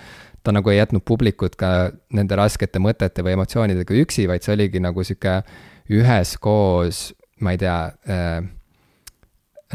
ta 0.44 0.52
nagu 0.52 0.70
ei 0.72 0.80
jätnud 0.80 1.04
publikut 1.06 1.54
ka 1.60 1.92
nende 2.12 2.36
raskete 2.36 2.82
mõtete 2.82 3.24
või 3.24 3.36
emotsioonidega 3.38 3.96
üksi, 4.02 4.26
vaid 4.28 4.44
see 4.44 4.56
oligi 4.56 4.82
nagu 4.82 5.04
sihuke 5.06 5.38
üheskoos, 5.94 7.06
ma 7.44 7.54
ei 7.54 7.60
tea 7.62 7.78
äh,, 8.10 8.42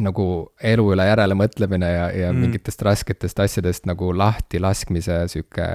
nagu 0.03 0.27
elu 0.73 0.85
üle 0.93 1.07
järele 1.07 1.37
mõtlemine 1.39 1.89
ja, 1.89 2.05
ja 2.15 2.33
mm. 2.33 2.43
mingitest 2.45 2.83
rasketest 2.85 3.39
asjadest 3.39 3.89
nagu 3.89 4.11
lahti 4.15 4.61
laskmise 4.61 5.23
sihuke 5.31 5.65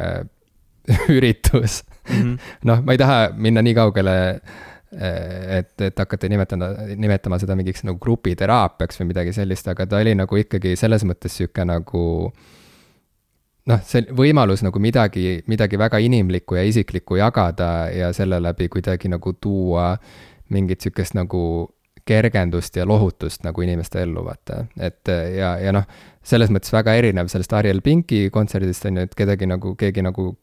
üritus 1.16 1.82
mm 2.10 2.20
-hmm. 2.20 2.38
noh, 2.68 2.84
ma 2.84 2.92
ei 2.92 3.00
taha 3.00 3.18
minna 3.36 3.62
nii 3.64 3.74
kaugele, 3.74 4.16
äh, 4.28 4.73
et, 4.94 5.72
et 5.82 5.98
hakata 5.98 6.28
nimetama, 6.30 6.70
nimetama 6.96 7.38
seda 7.42 7.56
mingiks 7.58 7.82
nagu 7.86 7.98
grupiteraapiaks 8.02 9.00
või 9.00 9.12
midagi 9.12 9.34
sellist, 9.36 9.68
aga 9.68 9.86
ta 9.86 10.02
oli 10.02 10.14
nagu 10.18 10.38
ikkagi 10.38 10.76
selles 10.78 11.06
mõttes 11.08 11.34
sihuke 11.38 11.66
nagu 11.66 12.04
äh, 12.28 12.52
noh, 13.70 13.84
see 13.86 14.04
võimalus 14.16 14.64
nagu 14.64 14.80
midagi, 14.82 15.40
midagi 15.50 15.78
väga 15.80 16.00
inimlikku 16.04 16.58
ja 16.58 16.64
isiklikku 16.68 17.18
jagada 17.20 17.88
ja 17.92 18.12
selle 18.16 18.40
läbi 18.42 18.68
kuidagi 18.72 19.10
nagu 19.12 19.34
tuua 19.40 19.94
mingit 20.54 20.84
sihukest 20.84 21.16
nagu 21.16 21.42
kergendust 22.04 22.76
ja 22.76 22.84
lohutust 22.84 23.46
nagu 23.46 23.62
inimeste 23.64 24.02
ellu, 24.04 24.26
vaata. 24.26 24.66
et 24.76 25.08
ja, 25.38 25.54
ja 25.56 25.72
noh, 25.72 25.86
selles 26.22 26.52
mõttes 26.52 26.72
väga 26.74 26.92
erinev 27.00 27.30
sellest 27.32 27.52
Ariel 27.56 27.80
Pinki 27.80 28.28
kontserdist 28.32 28.84
on 28.90 29.00
ju, 29.00 29.08
et 29.08 29.14
kedagi 29.16 29.48
nagu, 29.48 29.72
keegi 29.80 30.04
nagu, 30.04 30.34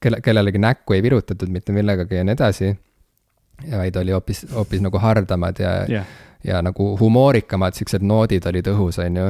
kelle, 0.00 0.22
kellelegi 0.24 0.62
näkku 0.64 0.96
ei 0.96 1.04
virutatud 1.04 1.52
mitte 1.52 1.76
millegagi 1.76 2.22
ja 2.22 2.24
nii 2.24 2.38
edasi. 2.38 2.72
Vaid 3.70 3.96
oli 3.96 4.12
hoopis, 4.12 4.44
hoopis 4.54 4.82
nagu 4.84 4.98
hardamad 4.98 5.58
ja 5.58 5.74
yeah., 5.88 6.06
ja 6.44 6.58
nagu 6.62 6.90
humoorikamad 7.00 7.72
siuksed 7.72 8.02
noodid 8.04 8.44
olid 8.46 8.66
õhus, 8.68 8.98
on 9.00 9.16
ju 9.16 9.28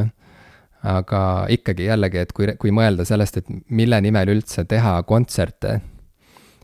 aga 0.84 1.20
ikkagi 1.48 1.86
jällegi, 1.88 2.20
et 2.20 2.32
kui, 2.36 2.48
kui 2.60 2.72
mõelda 2.74 3.06
sellest, 3.08 3.38
et 3.40 3.52
mille 3.72 4.00
nimel 4.04 4.34
üldse 4.34 4.66
teha 4.68 4.98
kontserte 5.08 5.78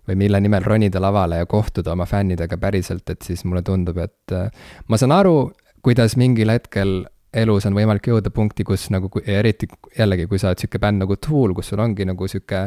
või 0.09 0.19
mille 0.25 0.41
nimel 0.43 0.65
ronida 0.67 1.01
lavale 1.01 1.41
ja 1.41 1.47
kohtuda 1.49 1.95
oma 1.95 2.07
fännidega 2.09 2.59
päriselt, 2.61 3.09
et 3.11 3.23
siis 3.23 3.45
mulle 3.47 3.63
tundub, 3.65 4.01
et 4.03 4.35
äh, 4.35 4.51
ma 4.89 4.99
saan 5.01 5.15
aru, 5.17 5.53
kuidas 5.85 6.19
mingil 6.21 6.53
hetkel 6.53 7.05
elus 7.33 7.67
on 7.69 7.77
võimalik 7.77 8.11
jõuda 8.11 8.33
punkti, 8.35 8.67
kus 8.67 8.89
nagu, 8.91 9.09
eriti 9.25 9.69
jällegi, 9.97 10.27
kui 10.29 10.41
sa 10.43 10.51
oled 10.51 10.61
sihuke 10.61 10.81
bänd 10.83 11.05
nagu 11.05 11.17
Tool, 11.17 11.55
kus 11.57 11.71
sul 11.71 11.81
ongi 11.81 12.05
nagu 12.09 12.29
sihuke 12.29 12.67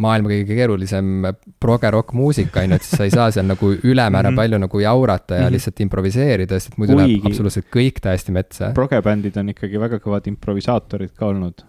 maailma 0.00 0.30
kõige 0.32 0.56
keerulisem 0.56 1.28
proge-rock 1.62 2.14
muusika, 2.16 2.64
on 2.64 2.74
ju, 2.74 2.78
et 2.80 2.86
siis 2.86 2.98
sa 2.98 3.06
ei 3.06 3.14
saa 3.14 3.28
seal 3.34 3.46
nagu 3.50 3.72
ülemäära 3.74 4.30
mm 4.30 4.32
-hmm. 4.32 4.40
palju 4.42 4.58
nagu 4.64 4.80
jaurata 4.80 5.34
ja 5.34 5.40
mm 5.40 5.46
-hmm. 5.46 5.52
lihtsalt 5.52 5.80
improviseerida, 5.80 6.60
sest 6.60 6.78
muidu 6.78 6.96
Kuigi 6.96 7.12
läheb 7.12 7.26
absoluutselt 7.26 7.66
kõik 7.76 8.00
täiesti 8.00 8.32
metsa. 8.32 8.72
progebändid 8.74 9.36
on 9.36 9.48
ikkagi 9.48 9.80
väga 9.80 9.96
kõvad 9.96 10.26
improvisaatorid 10.26 11.14
ka 11.16 11.26
olnud. 11.26 11.62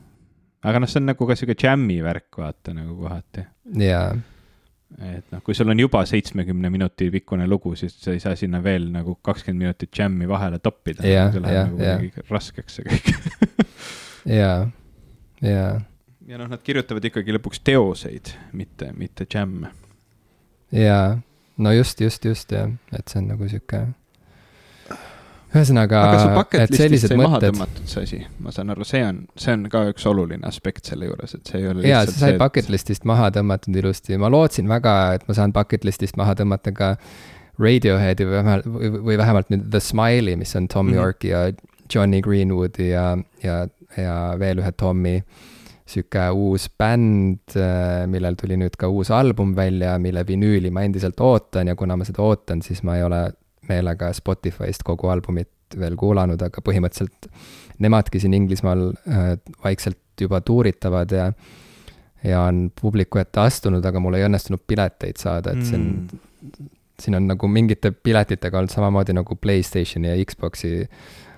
aga 0.63 0.79
noh, 0.79 0.89
see 0.89 0.99
on 1.01 1.05
nagu 1.05 1.27
ka 1.27 1.35
sihuke 1.35 1.55
džämmi 1.55 2.03
värk, 2.03 2.37
vaata 2.37 2.73
nagu 2.73 2.95
kohati. 2.95 3.45
jaa. 3.77 4.15
et 5.01 5.25
noh, 5.31 5.43
kui 5.43 5.53
sul 5.53 5.69
on 5.69 5.79
juba 5.79 6.05
seitsmekümne 6.05 6.69
minuti 6.69 7.11
pikkune 7.11 7.47
lugu, 7.47 7.75
siis 7.75 8.01
sa 8.01 8.11
ei 8.11 8.19
saa 8.19 8.35
sinna 8.35 8.63
veel 8.63 8.91
nagu 8.91 9.15
kakskümmend 9.15 9.59
minutit 9.59 9.91
džämmi 9.91 10.27
vahele 10.27 10.59
toppida. 10.59 11.01
see 11.03 11.39
läheb 11.39 11.77
nagu 11.77 12.11
raskeks 12.29 12.75
see 12.75 12.83
kõik 12.83 13.15
jaa, 14.39 14.69
jaa 15.41 15.81
ja 16.31 16.37
noh, 16.39 16.47
nad 16.47 16.61
kirjutavad 16.63 17.03
ikkagi 17.09 17.33
lõpuks 17.35 17.59
teoseid, 17.67 18.31
mitte, 18.55 18.93
mitte 18.95 19.25
džämme. 19.27 19.73
jaa, 20.71 21.17
no 21.59 21.73
just, 21.75 21.99
just, 22.01 22.25
just 22.25 22.53
jah, 22.55 22.71
et 22.95 23.11
see 23.11 23.19
on 23.19 23.27
nagu 23.33 23.49
sihuke 23.51 23.81
ühesõnaga, 25.51 26.05
et 26.55 26.71
sellised 26.71 27.11
mõtted. 27.11 27.25
maha 27.25 27.41
tõmmatud 27.43 27.91
see 27.91 28.05
asi, 28.07 28.21
ma 28.39 28.55
saan 28.55 28.71
aru, 28.71 28.87
see 28.87 29.03
on, 29.03 29.25
see 29.35 29.57
on 29.57 29.67
ka 29.73 29.83
üks 29.91 30.07
oluline 30.07 30.47
aspekt 30.47 30.87
selle 30.87 31.11
juures, 31.11 31.35
et 31.35 31.51
see 31.51 31.59
ei 31.59 31.67
ole. 31.73 31.83
jaa, 31.89 32.05
see 32.07 32.23
sai 32.23 32.39
bucket 32.39 32.71
list'ist 32.71 33.03
maha 33.11 33.27
tõmmatud 33.35 33.83
ilusti, 33.83 34.15
ma 34.21 34.31
lootsin 34.31 34.71
väga, 34.71 34.95
et 35.19 35.27
ma 35.27 35.35
saan 35.35 35.51
bucket 35.55 35.83
list'ist 35.87 36.19
maha 36.21 36.37
tõmmata 36.39 36.71
ka 36.77 36.95
Radioheadi 37.61 38.23
või 38.25 38.37
vähemalt, 38.39 38.67
või 39.03 39.17
vähemalt 39.19 39.51
nüüd 39.51 39.67
The 39.67 39.83
Smile'i, 39.83 40.39
mis 40.39 40.55
on 40.55 40.71
Tom 40.71 40.87
mm 40.87 40.93
-hmm. 40.93 41.03
Yorki 41.03 41.35
ja 41.35 41.41
Johnny 41.93 42.21
Greenwoodi 42.23 42.93
ja, 42.93 43.17
ja, 43.43 43.65
ja 43.99 44.15
veel 44.39 44.63
ühe 44.63 44.71
Tommy 44.71 45.19
sihuke 45.91 46.26
uus 46.35 46.68
bänd, 46.80 47.55
äh, 47.59 48.03
millel 48.09 48.38
tuli 48.39 48.57
nüüd 48.59 48.76
ka 48.80 48.89
uus 48.91 49.11
album 49.13 49.53
välja, 49.57 49.97
mille 50.01 50.23
vinüüli 50.27 50.72
ma 50.73 50.85
endiselt 50.88 51.19
ootan 51.22 51.72
ja 51.72 51.76
kuna 51.80 51.97
ma 51.99 52.07
seda 52.07 52.23
ootan, 52.26 52.63
siis 52.65 52.84
ma 52.88 52.97
ei 52.99 53.05
ole 53.05 53.23
meelega 53.69 54.11
Spotify'st 54.15 54.85
kogu 54.88 55.11
albumit 55.11 55.77
veel 55.80 55.95
kuulanud, 55.99 56.41
aga 56.43 56.63
põhimõtteliselt 56.65 57.30
nemadki 57.84 58.19
siin 58.19 58.35
Inglismaal 58.35 58.89
äh, 58.91 59.34
vaikselt 59.63 59.99
juba 60.22 60.41
tuuritavad 60.45 61.18
ja 61.18 61.31
ja 62.22 62.43
on 62.45 62.68
publiku 62.77 63.18
ette 63.18 63.41
astunud, 63.41 63.85
aga 63.85 63.99
mul 63.99 64.13
ei 64.13 64.27
õnnestunud 64.27 64.61
pileteid 64.69 65.18
saada, 65.18 65.55
et 65.55 65.65
siin 65.65 65.88
mm., 65.88 66.69
siin 67.01 67.18
on 67.18 67.26
nagu 67.26 67.47
mingite 67.49 67.89
piletitega 67.97 68.59
olnud 68.59 68.69
samamoodi 68.69 69.15
nagu 69.18 69.34
Playstationi 69.41 70.11
ja 70.11 70.26
Xbox'i 70.30 70.84
Äh, 70.85 71.30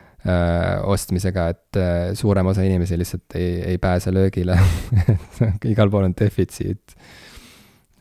ostmisega, 0.88 1.48
et 1.52 1.80
äh, 1.80 2.14
suurem 2.16 2.48
osa 2.48 2.64
inimesi 2.64 2.98
lihtsalt 2.98 3.36
ei, 3.36 3.62
ei 3.74 3.78
pääse 3.78 4.14
löögile 4.14 4.56
igal 5.74 5.92
pool 5.92 6.08
on 6.08 6.16
defitsiit. 6.20 6.96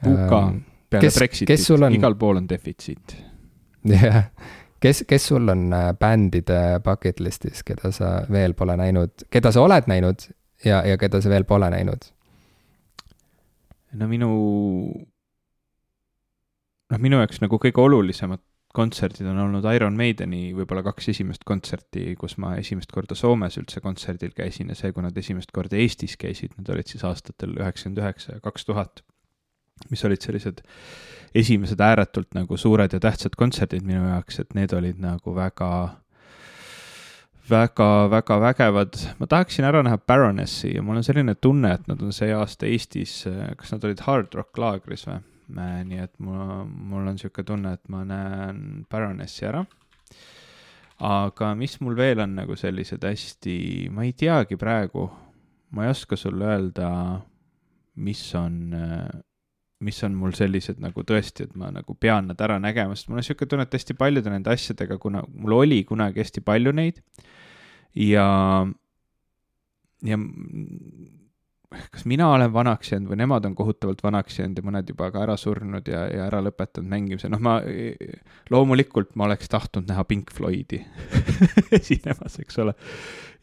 UK 0.07 0.33
ähm, 0.33 0.61
peale 0.91 1.07
kes, 1.07 1.19
Brexitit, 1.19 1.71
on... 1.81 1.95
igal 1.95 2.15
pool 2.15 2.39
on 2.39 2.49
defitsiit. 2.49 3.17
jah, 3.91 4.25
kes, 4.81 5.05
kes 5.09 5.27
sul 5.33 5.49
on 5.49 5.73
äh, 5.73 5.91
bändide 5.99 6.81
bucket 6.85 7.21
list'is, 7.21 7.65
keda 7.67 7.91
sa 7.95 8.15
veel 8.31 8.55
pole 8.55 8.77
näinud, 8.79 9.27
keda 9.31 9.53
sa 9.53 9.67
oled 9.67 9.91
näinud 9.91 10.29
ja, 10.65 10.83
ja 10.87 10.99
keda 10.99 11.21
sa 11.23 11.33
veel 11.33 11.45
pole 11.49 11.71
näinud? 11.75 12.07
no 13.99 14.09
minu, 14.09 14.31
noh, 16.93 17.03
minu 17.03 17.19
jaoks 17.21 17.43
nagu 17.43 17.59
kõige 17.61 17.83
olulisemad 17.83 18.41
kontserdid 18.77 19.27
on 19.29 19.39
olnud 19.45 19.67
Iron 19.75 19.97
Maideni 19.99 20.51
võib-olla 20.57 20.83
kaks 20.87 21.11
esimest 21.13 21.45
kontserti, 21.49 22.15
kus 22.21 22.39
ma 22.41 22.55
esimest 22.61 22.93
korda 22.93 23.17
Soomes 23.19 23.59
üldse 23.61 23.83
kontserdil 23.85 24.33
käisin 24.37 24.73
ja 24.73 24.77
see, 24.79 24.93
kui 24.97 25.05
nad 25.05 25.17
esimest 25.19 25.53
korda 25.55 25.77
Eestis 25.81 26.17
käisid, 26.21 26.55
need 26.57 26.71
olid 26.73 26.89
siis 26.89 27.05
aastatel 27.09 27.57
üheksakümmend 27.59 28.01
üheksa 28.03 28.37
ja 28.37 28.45
kaks 28.45 28.69
tuhat, 28.69 29.03
mis 29.93 30.05
olid 30.09 30.25
sellised 30.25 30.63
esimesed 31.37 31.81
ääretult 31.81 32.33
nagu 32.37 32.57
suured 32.61 32.93
ja 32.93 33.01
tähtsad 33.01 33.37
kontserdid 33.41 33.85
minu 33.89 34.05
jaoks, 34.09 34.41
et 34.41 34.57
need 34.57 34.73
olid 34.77 35.01
nagu 35.03 35.37
väga 35.37 35.73
väga, 37.51 37.89
väga 38.11 38.39
vägevad, 38.41 38.97
ma 39.19 39.29
tahaksin 39.29 39.67
ära 39.69 39.83
näha 39.85 39.99
Baronessi 39.99 40.75
ja 40.77 40.83
mul 40.83 41.01
on 41.01 41.05
selline 41.05 41.35
tunne, 41.35 41.75
et 41.75 41.89
nad 41.91 42.01
on 42.03 42.15
see 42.15 42.33
aasta 42.33 42.69
Eestis, 42.71 43.23
kas 43.59 43.75
nad 43.75 43.85
olid 43.85 44.01
Hard 44.07 44.35
Rock 44.39 44.59
laagris 44.59 45.07
või? 45.09 45.21
Nii 45.51 46.01
et 46.03 46.15
mul, 46.23 46.67
mul 46.67 47.07
on 47.07 47.17
niisugune 47.17 47.47
tunne, 47.47 47.73
et 47.77 47.89
ma 47.93 48.05
näen 48.09 48.85
Baronessi 48.91 49.47
ära. 49.49 49.65
aga 51.03 51.55
mis 51.59 51.81
mul 51.83 51.97
veel 51.99 52.21
on 52.23 52.37
nagu 52.39 52.55
sellised 52.57 53.03
hästi, 53.03 53.89
ma 53.91 54.05
ei 54.07 54.13
teagi 54.15 54.55
praegu, 54.57 55.09
ma 55.75 55.87
ei 55.87 55.91
oska 55.91 56.17
sulle 56.17 56.47
öelda, 56.47 56.91
mis 57.97 58.23
on, 58.39 58.59
mis 59.83 59.99
on 60.07 60.15
mul 60.15 60.37
sellised 60.39 60.79
nagu 60.79 61.03
tõesti, 61.03 61.49
et 61.49 61.57
ma 61.59 61.73
nagu 61.75 61.97
pean 61.99 62.31
nad 62.31 62.41
ära 62.41 62.61
nägema, 62.63 62.95
sest 62.95 63.11
mul 63.11 63.19
on 63.19 63.25
niisugune 63.25 63.51
tunne, 63.51 63.67
et 63.67 63.75
hästi 63.75 63.99
paljude 63.99 64.31
nende 64.31 64.53
asjadega, 64.55 65.01
kuna 65.03 65.25
mul 65.27 65.59
oli 65.59 65.83
kunagi 65.89 66.23
hästi 66.23 66.45
palju 66.47 66.75
neid 66.77 67.03
ja, 67.99 68.29
ja 70.07 70.21
kas 71.93 72.05
mina 72.09 72.29
olen 72.35 72.53
vanaks 72.53 72.93
jäänud 72.93 73.13
või 73.13 73.21
nemad 73.23 73.47
on 73.49 73.55
kohutavalt 73.59 74.03
vanaks 74.05 74.39
jäänud 74.39 74.61
ja 74.61 74.67
mõned 74.67 74.93
juba 74.93 75.11
ka 75.15 75.23
ära 75.25 75.37
surnud 75.41 75.89
ja, 75.89 76.05
ja 76.13 76.27
ära 76.29 76.43
lõpetanud 76.45 76.91
mängimise, 76.91 77.31
noh, 77.33 77.43
ma 77.43 77.59
loomulikult 78.53 79.17
ma 79.17 79.29
oleks 79.29 79.51
tahtnud 79.53 79.89
näha 79.91 80.05
Pink 80.09 80.33
Floydi 80.35 80.83
esinemas, 81.81 82.39
eks 82.43 82.59
ole. 82.63 82.77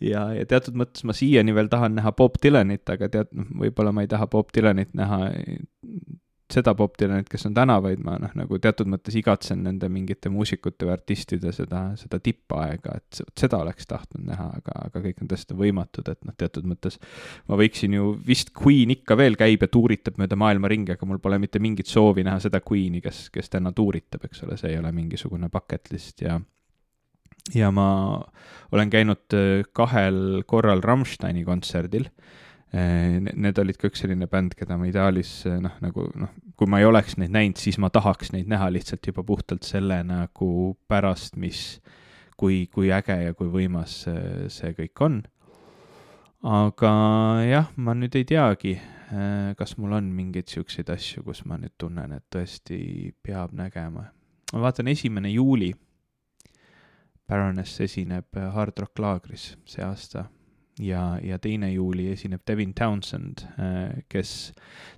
ja, 0.03 0.30
ja 0.38 0.47
teatud 0.49 0.77
mõttes 0.80 1.06
ma 1.07 1.15
siiani 1.15 1.56
veel 1.56 1.72
tahan 1.72 1.97
näha 1.99 2.14
Bob 2.15 2.39
Dylanit, 2.43 2.88
aga 2.89 3.11
tead, 3.11 3.34
noh, 3.35 3.49
võib-olla 3.65 3.93
ma 3.95 4.06
ei 4.06 4.11
taha 4.11 4.30
Bob 4.31 4.53
Dylanit 4.56 4.93
näha 4.97 5.30
seda 6.49 6.73
Dylanit, 6.73 7.27
kes 7.30 7.45
on 7.45 7.53
täna, 7.53 7.76
vaid 7.84 8.01
ma 8.01 8.15
noh, 8.21 8.31
nagu 8.38 8.57
teatud 8.61 8.89
mõttes 8.89 9.13
igatsen 9.19 9.61
nende 9.67 9.89
mingite 9.91 10.31
muusikute 10.34 10.88
või 10.88 10.95
artistide 10.95 11.51
seda, 11.53 11.84
seda 11.99 12.19
tippaega, 12.23 12.95
et 12.97 13.21
seda 13.38 13.59
oleks 13.61 13.85
tahtnud 13.89 14.26
näha, 14.31 14.47
aga, 14.57 14.77
aga 14.88 15.03
kõik 15.03 15.21
on 15.21 15.30
tõesti 15.30 15.57
võimatud, 15.59 16.09
et 16.09 16.19
noh, 16.26 16.35
teatud 16.39 16.65
mõttes 16.69 16.97
ma 17.49 17.59
võiksin 17.59 17.93
ju, 17.99 18.11
vist 18.26 18.49
Queen 18.57 18.95
ikka 18.95 19.17
veel 19.19 19.38
käib 19.39 19.65
ja 19.65 19.69
tuuritab 19.71 20.17
mööda 20.21 20.39
maailma 20.39 20.71
ringi, 20.71 20.95
aga 20.97 21.09
mul 21.09 21.21
pole 21.21 21.38
mitte 21.41 21.61
mingit 21.61 21.91
soovi 21.91 22.26
näha 22.26 22.41
seda 22.41 22.63
Queen'i, 22.65 23.03
kes, 23.05 23.27
kes 23.34 23.53
täna 23.53 23.73
tuuritab, 23.76 24.26
eks 24.26 24.45
ole, 24.47 24.57
see 24.57 24.73
ei 24.73 24.81
ole 24.81 24.93
mingisugune 24.95 25.51
bucket 25.53 25.93
list 25.93 26.26
ja 26.26 26.39
ja 27.55 27.69
ma 27.73 28.19
olen 28.73 28.89
käinud 28.93 29.38
äh, 29.38 29.63
kahel 29.73 30.43
korral 30.49 30.81
Rammsteini 30.85 31.45
kontserdil 31.47 32.09
need 32.72 33.58
olid 33.58 33.80
ka 33.82 33.90
üks 33.90 34.04
selline 34.04 34.28
bänd, 34.30 34.54
keda 34.58 34.78
ma 34.78 34.86
ideaalis 34.90 35.32
eh, 35.50 35.58
noh, 35.62 35.74
nagu 35.82 36.06
noh, 36.20 36.34
kui 36.60 36.70
ma 36.70 36.82
ei 36.82 36.86
oleks 36.86 37.18
neid 37.18 37.34
näinud, 37.34 37.58
siis 37.58 37.80
ma 37.82 37.90
tahaks 37.90 38.30
neid 38.36 38.50
näha 38.52 38.70
lihtsalt 38.70 39.10
juba 39.10 39.24
puhtalt 39.26 39.66
selle 39.66 40.04
nagu 40.06 40.76
pärast, 40.90 41.40
mis, 41.41 41.80
kui, 42.38 42.68
kui 42.72 42.91
äge 42.94 43.18
ja 43.24 43.34
kui 43.38 43.50
võimas 43.50 44.04
see, 44.06 44.46
see 44.54 44.76
kõik 44.78 45.06
on. 45.06 45.20
aga 46.46 46.94
jah, 47.48 47.74
ma 47.76 47.98
nüüd 47.98 48.16
ei 48.22 48.30
teagi, 48.30 48.78
eh, 48.78 49.52
kas 49.58 49.78
mul 49.82 49.98
on 49.98 50.14
mingeid 50.14 50.54
siukseid 50.54 50.94
asju, 50.94 51.26
kus 51.26 51.44
ma 51.50 51.58
nüüd 51.58 51.74
tunnen, 51.82 52.14
et 52.14 52.28
tõesti 52.30 53.12
peab 53.26 53.58
nägema. 53.58 54.12
ma 54.54 54.66
vaatan, 54.68 54.94
esimene 54.94 55.34
juuli 55.34 55.74
Baroness 57.30 57.82
esineb 57.82 58.38
Hard 58.54 58.78
Rock 58.82 58.98
laagris 59.02 59.56
see 59.70 59.84
aasta 59.86 60.30
ja, 60.80 61.19
ja 61.23 61.38
teine 61.41 61.72
juuli 61.73 62.07
esineb 62.14 62.41
Devin 62.47 62.73
Townsend, 62.73 63.43
äh, 63.60 64.03
kes, 64.10 64.51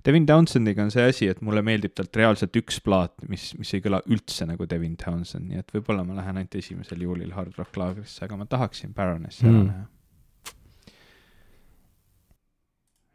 Devin 0.06 0.26
Townsendiga 0.26 0.84
on 0.84 0.92
see 0.94 1.04
asi, 1.08 1.28
et 1.30 1.42
mulle 1.44 1.62
meeldib 1.66 1.94
talt 1.98 2.16
reaalselt 2.16 2.56
üks 2.58 2.78
plaat, 2.84 3.14
mis, 3.30 3.50
mis 3.58 3.72
ei 3.74 3.82
kõla 3.84 4.02
üldse 4.10 4.46
nagu 4.48 4.68
Devin 4.70 4.96
Townsend, 5.00 5.48
nii 5.50 5.62
et 5.62 5.74
võib-olla 5.74 6.06
ma 6.06 6.18
lähen 6.20 6.38
ainult 6.40 6.54
esimesel 6.58 7.02
juulil 7.02 7.34
Hard 7.36 7.58
Rock 7.58 7.78
laagrisse, 7.80 8.22
aga 8.26 8.38
ma 8.38 8.46
tahaksin 8.50 8.94
Baronessi 8.96 9.46
ära 9.48 9.56
mm. 9.58 9.66
näha. 9.72 9.88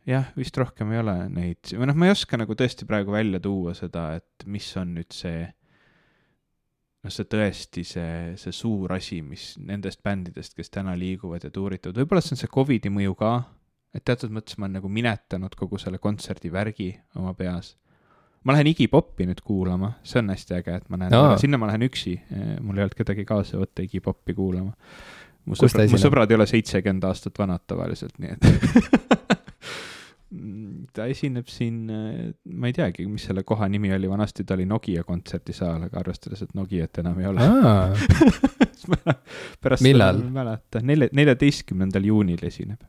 jah, 0.08 0.32
vist 0.40 0.56
rohkem 0.56 0.92
ei 0.96 1.02
ole 1.02 1.16
neid, 1.32 1.74
või 1.74 1.90
noh, 1.90 1.98
ma 2.00 2.08
ei 2.08 2.16
oska 2.16 2.40
nagu 2.40 2.56
tõesti 2.56 2.88
praegu 2.88 3.16
välja 3.16 3.42
tuua 3.44 3.74
seda, 3.76 4.10
et 4.20 4.48
mis 4.48 4.70
on 4.80 4.96
nüüd 5.00 5.12
see 5.16 5.48
noh, 7.04 7.14
see 7.14 7.28
tõesti 7.30 7.84
see, 7.88 8.14
see 8.40 8.56
suur 8.56 8.94
asi, 8.98 9.22
mis 9.26 9.52
nendest 9.64 10.02
bändidest, 10.06 10.56
kes 10.58 10.72
täna 10.74 10.96
liiguvad 11.00 11.46
ja 11.48 11.52
tuuritavad, 11.54 12.00
võib-olla 12.02 12.24
see 12.24 12.36
on 12.36 12.42
see 12.42 12.54
Covidi 12.54 12.92
mõju 12.94 13.18
ka, 13.20 13.34
et 13.96 14.06
teatud 14.08 14.34
mõttes 14.34 14.58
ma 14.58 14.68
olen 14.68 14.80
nagu 14.80 14.92
minetanud 14.92 15.58
kogu 15.58 15.80
selle 15.82 16.02
kontserdi 16.04 16.52
värgi 16.54 16.92
oma 17.20 17.34
peas. 17.38 17.76
ma 18.44 18.56
lähen 18.56 18.70
Iggy 18.72 18.88
Popi 18.88 19.26
nüüd 19.28 19.42
kuulama, 19.44 19.94
see 20.08 20.22
on 20.22 20.32
hästi 20.32 20.58
äge, 20.60 20.82
et 20.82 20.90
ma 20.90 21.00
näen 21.02 21.12
no., 21.14 21.38
sinna 21.40 21.60
ma 21.60 21.70
lähen 21.72 21.88
üksi, 21.88 22.18
mul 22.62 22.78
ei 22.78 22.88
olnud 22.88 22.98
kedagi 22.98 23.26
kaasa 23.28 23.60
võtta 23.62 23.86
Iggy 23.86 24.02
Popi 24.04 24.36
kuulama. 24.38 24.74
mu 25.46 25.58
sõbrad, 25.58 25.92
mu 25.92 26.02
sõbrad 26.02 26.32
ei 26.32 26.40
ole 26.40 26.48
seitsekümmend 26.50 27.08
aastat 27.08 27.40
vanad 27.40 27.66
tavaliselt, 27.68 28.18
nii 28.20 28.36
et 28.36 28.48
ta 30.94 31.06
esineb 31.08 31.48
siin, 31.48 31.86
äh, 31.94 32.16
ma 32.60 32.68
ei 32.68 32.76
teagi, 32.76 33.06
mis 33.08 33.24
selle 33.30 33.46
koha 33.48 33.70
nimi 33.72 33.94
oli, 33.96 34.10
vanasti 34.12 34.44
ta 34.48 34.58
oli 34.58 34.66
Nokia 34.68 35.06
kontserdisaal, 35.08 35.86
aga 35.88 36.02
arvestades, 36.02 36.42
et 36.44 36.52
Nokiat 36.58 37.00
enam 37.04 37.22
ei 37.22 37.30
ole 37.30 37.48
pärast 39.64 39.86
millal? 39.86 40.20
ei 40.20 40.36
mäleta, 40.36 40.82
nelja, 40.84 41.08
neljateistkümnendal 41.16 42.10
juunil 42.10 42.44
esineb, 42.50 42.84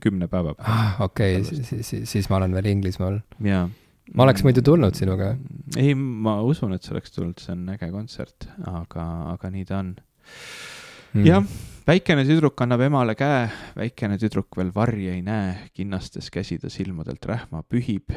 kümne 0.00 0.30
päeva 0.32 0.56
pärast 0.56 0.72
ah,. 0.72 1.04
okei 1.04 1.44
siis, 1.44 1.92
siis 2.08 2.30
ma 2.32 2.40
olen 2.40 2.56
veel 2.56 2.72
Inglismaal. 2.72 3.20
jaa. 3.44 3.68
ma 4.14 4.24
oleks 4.24 4.46
muidu 4.46 4.64
tulnud 4.64 4.96
sinuga. 4.96 5.34
ei, 5.76 5.92
ma 5.94 6.38
usun, 6.40 6.72
et 6.78 6.86
sa 6.86 6.96
oleks 6.96 7.12
tulnud, 7.12 7.44
see 7.44 7.52
on 7.58 7.68
äge 7.76 7.92
kontsert, 7.92 8.48
aga, 8.72 9.04
aga 9.36 9.52
nii 9.52 9.68
ta 9.68 9.84
on 9.84 9.92
mm.. 11.14 11.26
jah 11.26 11.44
väikene 11.90 12.24
tüdruk 12.26 12.60
annab 12.62 12.84
emale 12.86 13.16
käe, 13.18 13.46
väikene 13.78 14.18
tüdruk 14.20 14.58
veel 14.58 14.70
varje 14.74 15.14
ei 15.16 15.22
näe, 15.26 15.54
kinnastes 15.74 16.30
käsi 16.32 16.58
ta 16.62 16.70
silmadelt 16.72 17.24
rähma 17.26 17.64
pühib 17.66 18.14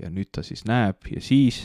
ja 0.00 0.10
nüüd 0.12 0.32
ta 0.34 0.44
siis 0.46 0.64
näeb 0.68 1.08
ja 1.12 1.22
siis, 1.24 1.64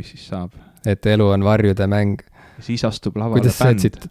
mis 0.00 0.12
siis 0.12 0.26
saab? 0.32 0.56
et 0.86 1.06
elu 1.06 1.30
on 1.36 1.44
varjude 1.46 1.86
mäng. 1.90 2.20
siis 2.60 2.84
astub 2.84 3.16
lavale 3.20 3.40
Kuidas 3.40 3.60
bänd. 3.62 3.80
Tsit... 3.80 4.06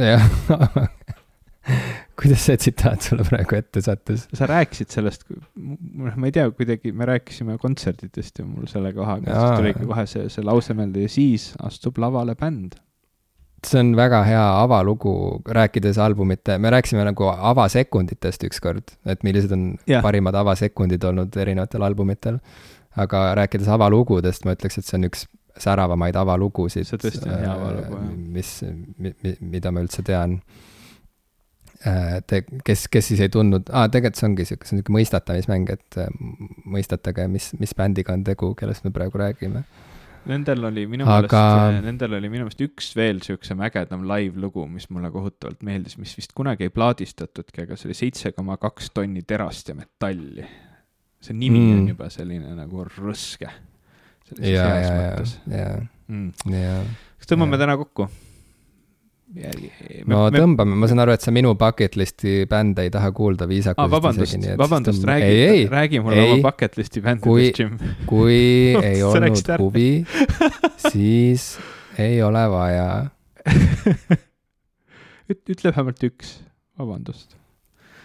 jah 0.00 0.24
kuidas 2.20 2.44
see 2.46 2.56
tsitaat 2.60 3.04
sulle 3.04 3.24
praegu 3.28 3.56
ette 3.58 3.82
sattus? 3.84 4.28
sa 4.32 4.48
rääkisid 4.48 4.92
sellest, 4.96 5.26
ma 5.56 6.28
ei 6.28 6.32
tea, 6.36 6.48
kuidagi 6.56 6.92
me 6.96 7.08
rääkisime 7.10 7.58
kontserditest 7.60 8.40
ja 8.40 8.48
mul 8.48 8.70
selle 8.70 8.94
kohaga, 8.96 9.34
siis 9.34 9.58
tuli 9.58 9.74
ikka 9.74 9.88
kohe 9.92 10.06
see, 10.08 10.28
see 10.32 10.46
lause 10.46 10.76
meelde 10.78 11.04
ja 11.04 11.12
siis 11.12 11.50
astub 11.68 12.00
lavale 12.00 12.36
bänd 12.38 12.80
see 13.66 13.80
on 13.80 13.92
väga 13.96 14.22
hea 14.24 14.44
avalugu, 14.62 15.42
rääkides 15.56 15.98
albumite, 15.98 16.58
me 16.58 16.70
rääkisime 16.72 17.04
nagu 17.04 17.28
avasekunditest 17.30 18.44
ükskord, 18.48 18.94
et 19.06 19.22
millised 19.26 19.52
on 19.52 19.74
yeah. 19.88 20.02
parimad 20.02 20.34
avasekundid 20.34 21.04
olnud 21.04 21.36
erinevatel 21.36 21.84
albumitel. 21.84 22.40
aga 22.96 23.34
rääkides 23.38 23.68
avalugudest, 23.70 24.44
ma 24.44 24.56
ütleks, 24.56 24.80
et 24.80 24.84
see 24.84 24.96
on 24.98 25.06
üks 25.06 25.28
säravamaid 25.60 26.16
avalugusid. 26.18 26.88
see 26.88 26.98
tõesti 26.98 27.28
on 27.28 27.36
hea 27.38 27.52
avalugu, 27.52 28.00
jah. 28.00 28.16
mis 28.38 28.50
mi,, 28.64 29.14
mi, 29.22 29.36
mida 29.52 29.70
ma 29.70 29.84
üldse 29.84 30.02
tean. 30.06 30.40
Äh, 31.86 32.18
te, 32.28 32.42
kes, 32.64 32.88
kes 32.92 33.06
siis 33.12 33.22
ei 33.24 33.30
tundnud 33.32 33.70
ah,, 33.72 33.86
tegelikult 33.88 34.18
see 34.20 34.26
ongi 34.28 34.44
sihuke, 34.44 34.66
see 34.68 34.74
on 34.74 34.80
niisugune 34.80 34.98
mõistatamismäng, 34.98 35.70
et 35.72 36.00
äh, 36.00 36.10
mõistatage, 36.68 37.24
mis, 37.32 37.52
mis 37.60 37.72
bändiga 37.76 38.12
on 38.16 38.24
tegu, 38.26 38.52
kellest 38.58 38.84
me 38.84 38.92
praegu 38.92 39.20
räägime 39.20 39.62
Nendel 40.28 40.64
oli 40.68 40.84
minu 40.90 41.06
meelest 41.08 41.32
Aga..., 41.32 41.80
nendel 41.80 42.18
oli 42.18 42.28
minu 42.32 42.44
meelest 42.44 42.60
üks 42.64 42.90
veel 42.96 43.22
siuksem 43.24 43.62
ägedam 43.64 44.04
live-lugu, 44.08 44.66
mis 44.68 44.90
mulle 44.92 45.08
kohutavalt 45.14 45.62
meeldis, 45.66 45.96
mis 46.00 46.12
vist 46.18 46.34
kunagi 46.36 46.68
ei 46.68 46.74
plaadistatudki, 46.74 47.64
aga 47.64 47.78
see 47.80 47.88
oli 47.88 47.96
seitse 47.96 48.34
koma 48.36 48.58
kaks 48.60 48.92
tonni 48.96 49.24
terast 49.26 49.72
ja 49.72 49.76
metalli. 49.78 50.44
see 51.20 51.36
nimi 51.36 51.60
mm. 51.60 51.78
on 51.78 51.92
juba 51.94 52.10
selline 52.12 52.54
nagu 52.56 52.84
rõske. 52.96 53.48
ja, 54.38 54.66
ja, 54.76 55.14
ja, 55.50 55.70
ja, 56.54 56.74
kas 57.18 57.32
tõmbame 57.32 57.60
täna 57.60 57.80
kokku? 57.80 58.10
No 59.30 60.24
me, 60.26 60.34
tõmbame, 60.34 60.76
ma 60.80 60.88
saan 60.90 61.02
aru, 61.04 61.14
et 61.14 61.22
sa 61.22 61.32
minu 61.34 61.52
bucket 61.58 61.96
list'i 61.98 62.44
bände 62.50 62.86
ei 62.86 62.90
taha 62.92 63.12
kuulda 63.14 63.46
viisakusest 63.50 63.86
ah, 63.86 63.92
vabandust, 63.92 64.34
isegi. 64.34 64.56
vabandust, 64.58 65.04
räägi, 65.06 65.28
ei, 65.28 65.42
ei, 65.46 65.66
räägi 65.70 66.00
mulle 66.02 66.24
ei, 66.24 66.32
oma 66.34 66.50
bucket 66.50 66.78
list'i 66.80 67.02
bändidest, 67.04 67.60
Jim. 67.62 67.76
kui 68.10 68.40
ei 68.90 69.04
olnud 69.06 69.52
huvi, 69.62 69.90
siis 70.88 71.52
ei 72.00 72.18
ole 72.26 72.42
vaja 72.50 72.88
ütle 75.30 75.70
vähemalt 75.70 76.02
üks, 76.10 76.40
vabandust. 76.80 77.36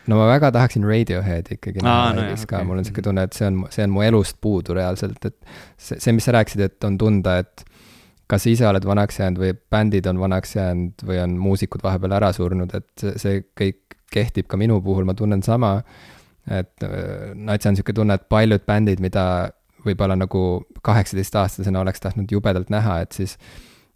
no 0.06 0.20
ma 0.22 0.30
väga 0.30 0.52
tahaksin 0.54 0.86
Radioheadi 0.86 1.58
ikkagi 1.58 1.82
näha 1.82 2.12
no 2.14 2.22
live'is 2.22 2.46
ka 2.46 2.60
okay., 2.60 2.70
mul 2.70 2.84
on 2.84 2.86
siuke 2.86 3.02
tunne, 3.06 3.26
et 3.26 3.34
see 3.34 3.50
on, 3.50 3.64
see 3.74 3.88
on 3.88 3.96
mu 3.98 4.06
elust 4.06 4.38
puudu 4.46 4.78
reaalselt, 4.78 5.26
et 5.26 5.40
see, 5.74 5.98
see, 5.98 6.14
mis 6.14 6.30
sa 6.30 6.38
rääkisid, 6.38 6.68
et 6.70 6.86
on 6.86 7.00
tunda, 7.02 7.40
et 7.42 7.66
kas 8.28 8.46
ise 8.50 8.68
oled 8.68 8.86
vanaks 8.86 9.20
jäänud 9.20 9.42
või 9.42 9.54
bändid 9.72 10.08
on 10.10 10.20
vanaks 10.20 10.56
jäänud 10.56 11.06
või 11.06 11.20
on 11.24 11.36
muusikud 11.42 11.84
vahepeal 11.84 12.16
ära 12.18 12.32
surnud, 12.34 12.74
et 12.74 13.06
see, 13.22 13.44
kõik 13.58 13.98
kehtib 14.12 14.48
ka 14.50 14.58
minu 14.58 14.80
puhul, 14.82 15.06
ma 15.06 15.14
tunnen 15.14 15.44
sama. 15.44 15.82
et 16.46 16.84
natsi 17.34 17.70
on 17.70 17.78
sihuke 17.78 17.94
tunne, 17.94 18.14
et 18.14 18.28
paljud 18.30 18.62
bändid, 18.68 19.00
mida 19.02 19.50
võib-olla 19.86 20.14
nagu 20.18 20.66
kaheksateistaastasena 20.86 21.82
oleks 21.82 22.04
tahtnud 22.04 22.32
jubedalt 22.32 22.70
näha, 22.70 23.00
et 23.02 23.18
siis 23.18 23.38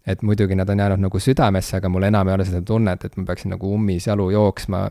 et 0.09 0.21
muidugi 0.25 0.55
nad 0.57 0.69
on 0.69 0.79
jäänud 0.79 1.03
nagu 1.03 1.19
südamesse, 1.19 1.77
aga 1.77 1.89
mul 1.89 2.07
enam 2.07 2.27
ei 2.27 2.33
ole 2.33 2.45
seda 2.47 2.61
tunnet, 2.65 3.05
et 3.05 3.17
ma 3.17 3.25
peaksin 3.27 3.53
nagu 3.53 3.73
ummisjalu 3.75 4.29
jooksma 4.33 4.87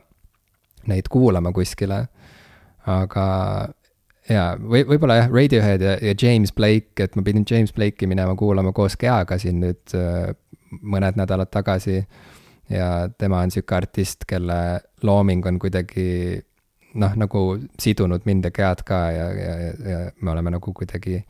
neid 0.86 1.10
kuulama 1.10 1.52
kuskile. 1.52 2.06
aga 2.86 3.24
jaa, 4.28 4.56
või 4.60 4.84
võib-olla 4.88 5.20
jah, 5.22 5.30
Radiohead 5.32 5.84
ja, 5.84 5.96
ja 6.02 6.14
James 6.22 6.52
Blake, 6.52 6.96
et 7.02 7.16
ma 7.16 7.24
pidin 7.26 7.46
James 7.48 7.72
Blake'i 7.76 8.08
minema 8.10 8.36
kuulama 8.38 8.72
koos 8.76 8.96
Keaga 9.00 9.38
siin 9.40 9.60
nüüd 9.62 9.96
äh, 9.96 10.32
mõned 10.82 11.16
nädalad 11.18 11.50
tagasi. 11.52 12.02
ja 12.68 13.08
tema 13.18 13.40
on 13.40 13.50
sihuke 13.50 13.74
artist, 13.74 14.26
kelle 14.28 14.80
looming 15.02 15.46
on 15.46 15.58
kuidagi 15.58 16.42
noh, 16.94 17.14
nagu 17.16 17.44
sidunud 17.80 18.26
mind 18.28 18.44
ja 18.44 18.50
Kead 18.50 18.82
ka 18.84 18.98
ja, 19.12 19.28
ja, 19.32 19.54
ja 19.90 20.00
me 20.20 20.30
oleme 20.30 20.50
nagu 20.50 20.72
kuidagi 20.72 21.22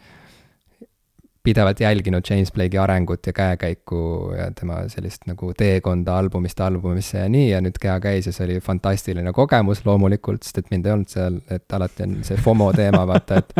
pidevalt 1.48 1.80
jälginud 1.80 2.26
James 2.30 2.52
Blake'i 2.52 2.78
arengut 2.78 3.26
ja 3.26 3.32
käekäiku 3.32 4.00
ja 4.36 4.50
tema 4.52 4.82
sellist 4.92 5.24
nagu 5.26 5.52
teekonda 5.56 6.18
albumist 6.18 6.60
albumisse 6.60 7.22
ja 7.22 7.28
nii 7.32 7.46
ja 7.50 7.60
nüüd 7.64 7.78
Keha 7.80 7.96
käis 8.04 8.28
ja 8.28 8.34
see 8.36 8.44
oli 8.44 8.58
fantastiline 8.64 9.32
kogemus 9.32 9.80
loomulikult, 9.86 10.44
sest 10.44 10.60
et 10.60 10.68
mind 10.74 10.86
ei 10.86 10.92
olnud 10.96 11.12
seal, 11.12 11.38
et 11.54 11.78
alati 11.78 12.04
on 12.04 12.18
see 12.28 12.36
FOMO 12.44 12.68
teema, 12.76 13.06
vaata, 13.08 13.40
et 13.40 13.56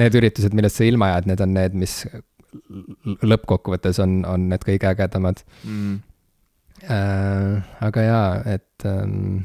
need 0.00 0.20
üritused, 0.20 0.52
millest 0.58 0.80
sa 0.80 0.84
ilma 0.88 1.14
jääd, 1.14 1.30
need 1.30 1.44
on 1.46 1.56
need, 1.56 1.78
mis 1.84 1.96
lõppkokkuvõttes 3.32 4.02
on, 4.04 4.20
on 4.28 4.50
need 4.52 4.68
kõige 4.68 4.92
ägedamad. 4.92 5.40
Mm.. 5.64 5.98
Äh, 6.82 7.74
aga 7.86 8.04
jaa, 8.04 8.30
et 8.58 8.86
ähm, 8.90 9.44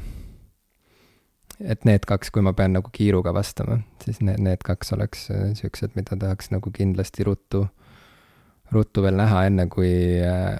et 1.62 1.84
need 1.88 2.04
kaks, 2.06 2.30
kui 2.34 2.42
ma 2.44 2.52
pean 2.56 2.76
nagu 2.76 2.90
kiiruga 2.94 3.32
vastama, 3.34 3.80
siis 4.04 4.20
need, 4.20 4.42
need 4.44 4.62
kaks 4.66 4.92
oleks 4.94 5.28
äh, 5.34 5.50
siuksed, 5.58 5.94
mida 5.98 6.18
tahaks 6.18 6.52
nagu 6.54 6.72
kindlasti 6.74 7.26
ruttu, 7.26 7.66
ruttu 8.72 9.02
veel 9.04 9.16
näha, 9.18 9.44
enne 9.48 9.66
kui, 9.72 9.92
äh, 10.24 10.56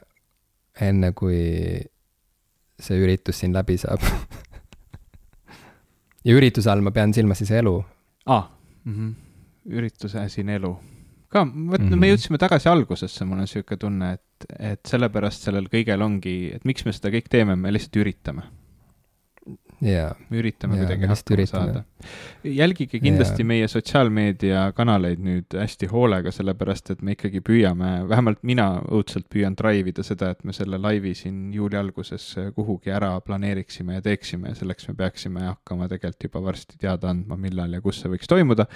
enne 0.89 1.13
kui 1.17 1.41
see 2.79 3.01
üritus 3.03 3.41
siin 3.43 3.55
läbi 3.57 3.77
saab 3.81 4.05
ja 6.27 6.37
ürituse 6.37 6.71
all 6.71 6.85
ma 6.85 6.93
pean 6.95 7.15
silmas 7.15 7.43
siis 7.43 7.51
elu. 7.59 7.75
aa 8.27 8.37
ah, 8.39 8.45
mm, 8.85 8.95
-hmm. 8.95 9.75
ürituse 9.79 10.29
siin 10.29 10.49
elu. 10.49 10.77
ka, 11.29 11.45
vot 11.45 11.51
mm 11.51 11.73
-hmm. 11.75 11.91
me 11.91 11.97
mhm. 11.97 12.05
jõudsime 12.13 12.39
tagasi 12.39 12.69
algusesse, 12.69 13.25
mul 13.25 13.39
on 13.39 13.47
sihuke 13.47 13.77
tunne, 13.77 14.13
et, 14.13 14.47
et 14.59 14.81
sellepärast 14.87 15.43
sellel 15.43 15.69
kõigel 15.69 16.03
ongi, 16.03 16.51
et 16.55 16.65
miks 16.65 16.85
me 16.85 16.93
seda 16.93 17.11
kõik 17.11 17.29
teeme, 17.31 17.57
me 17.57 17.73
lihtsalt 17.73 17.97
üritame 17.97 18.43
yeah.. 19.83 20.15
me 20.29 20.39
üritame 20.41 20.77
yeah, 20.77 20.87
kuidagi 20.87 21.09
hakkama 21.09 21.37
üritame. 21.37 21.73
saada. 21.73 21.85
jälgige 22.45 23.01
kindlasti 23.01 23.43
yeah. 23.43 23.49
meie 23.49 23.69
sotsiaalmeediakanaleid 23.69 25.23
nüüd 25.23 25.57
hästi 25.59 25.89
hoolega, 25.93 26.33
sellepärast 26.35 26.93
et 26.95 27.03
me 27.03 27.15
ikkagi 27.17 27.43
püüame, 27.45 27.91
vähemalt 28.11 28.43
mina 28.47 28.69
õudselt 28.87 29.29
püüan 29.33 29.57
drive 29.59 29.93
ida 29.93 30.05
seda, 30.07 30.33
et 30.35 30.45
me 30.49 30.55
selle 30.57 30.81
laivi 30.83 31.15
siin 31.19 31.53
juuli 31.55 31.79
alguses 31.79 32.27
kuhugi 32.57 32.93
ära 32.95 33.13
planeeriksime 33.25 33.99
ja 33.99 34.05
teeksime 34.05 34.53
ja 34.53 34.59
selleks 34.59 34.91
me 34.91 34.97
peaksime 34.99 35.47
hakkama 35.47 35.89
tegelikult 35.91 36.29
juba 36.29 36.45
varsti 36.51 36.79
teada 36.81 37.13
andma, 37.13 37.39
millal 37.41 37.79
ja 37.79 37.83
kus 37.85 38.03
see 38.03 38.13
võiks 38.13 38.31
toimuda. 38.31 38.67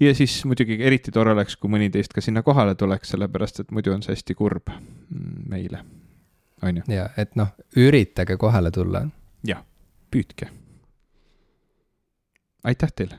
ja 0.00 0.14
siis 0.14 0.40
muidugi 0.48 0.80
eriti 0.80 1.14
tore 1.14 1.34
oleks, 1.36 1.56
kui 1.56 1.72
mõni 1.72 1.92
teist 1.94 2.16
ka 2.16 2.24
sinna 2.24 2.42
kohale 2.46 2.74
tuleks, 2.78 3.14
sellepärast 3.14 3.64
et 3.64 3.72
muidu 3.74 3.94
on 3.94 4.04
see 4.04 4.16
hästi 4.16 4.36
kurb 4.38 4.72
meile, 5.48 5.84
on 6.62 6.80
ju. 6.80 6.92
ja, 6.92 7.08
et 7.16 7.36
noh, 7.36 7.52
üritage 7.76 8.36
kohale 8.40 8.72
tulla. 8.74 9.06
jah 9.46 9.64
püüdke. 10.10 10.50
aitäh 12.64 12.90
teile 12.90 13.18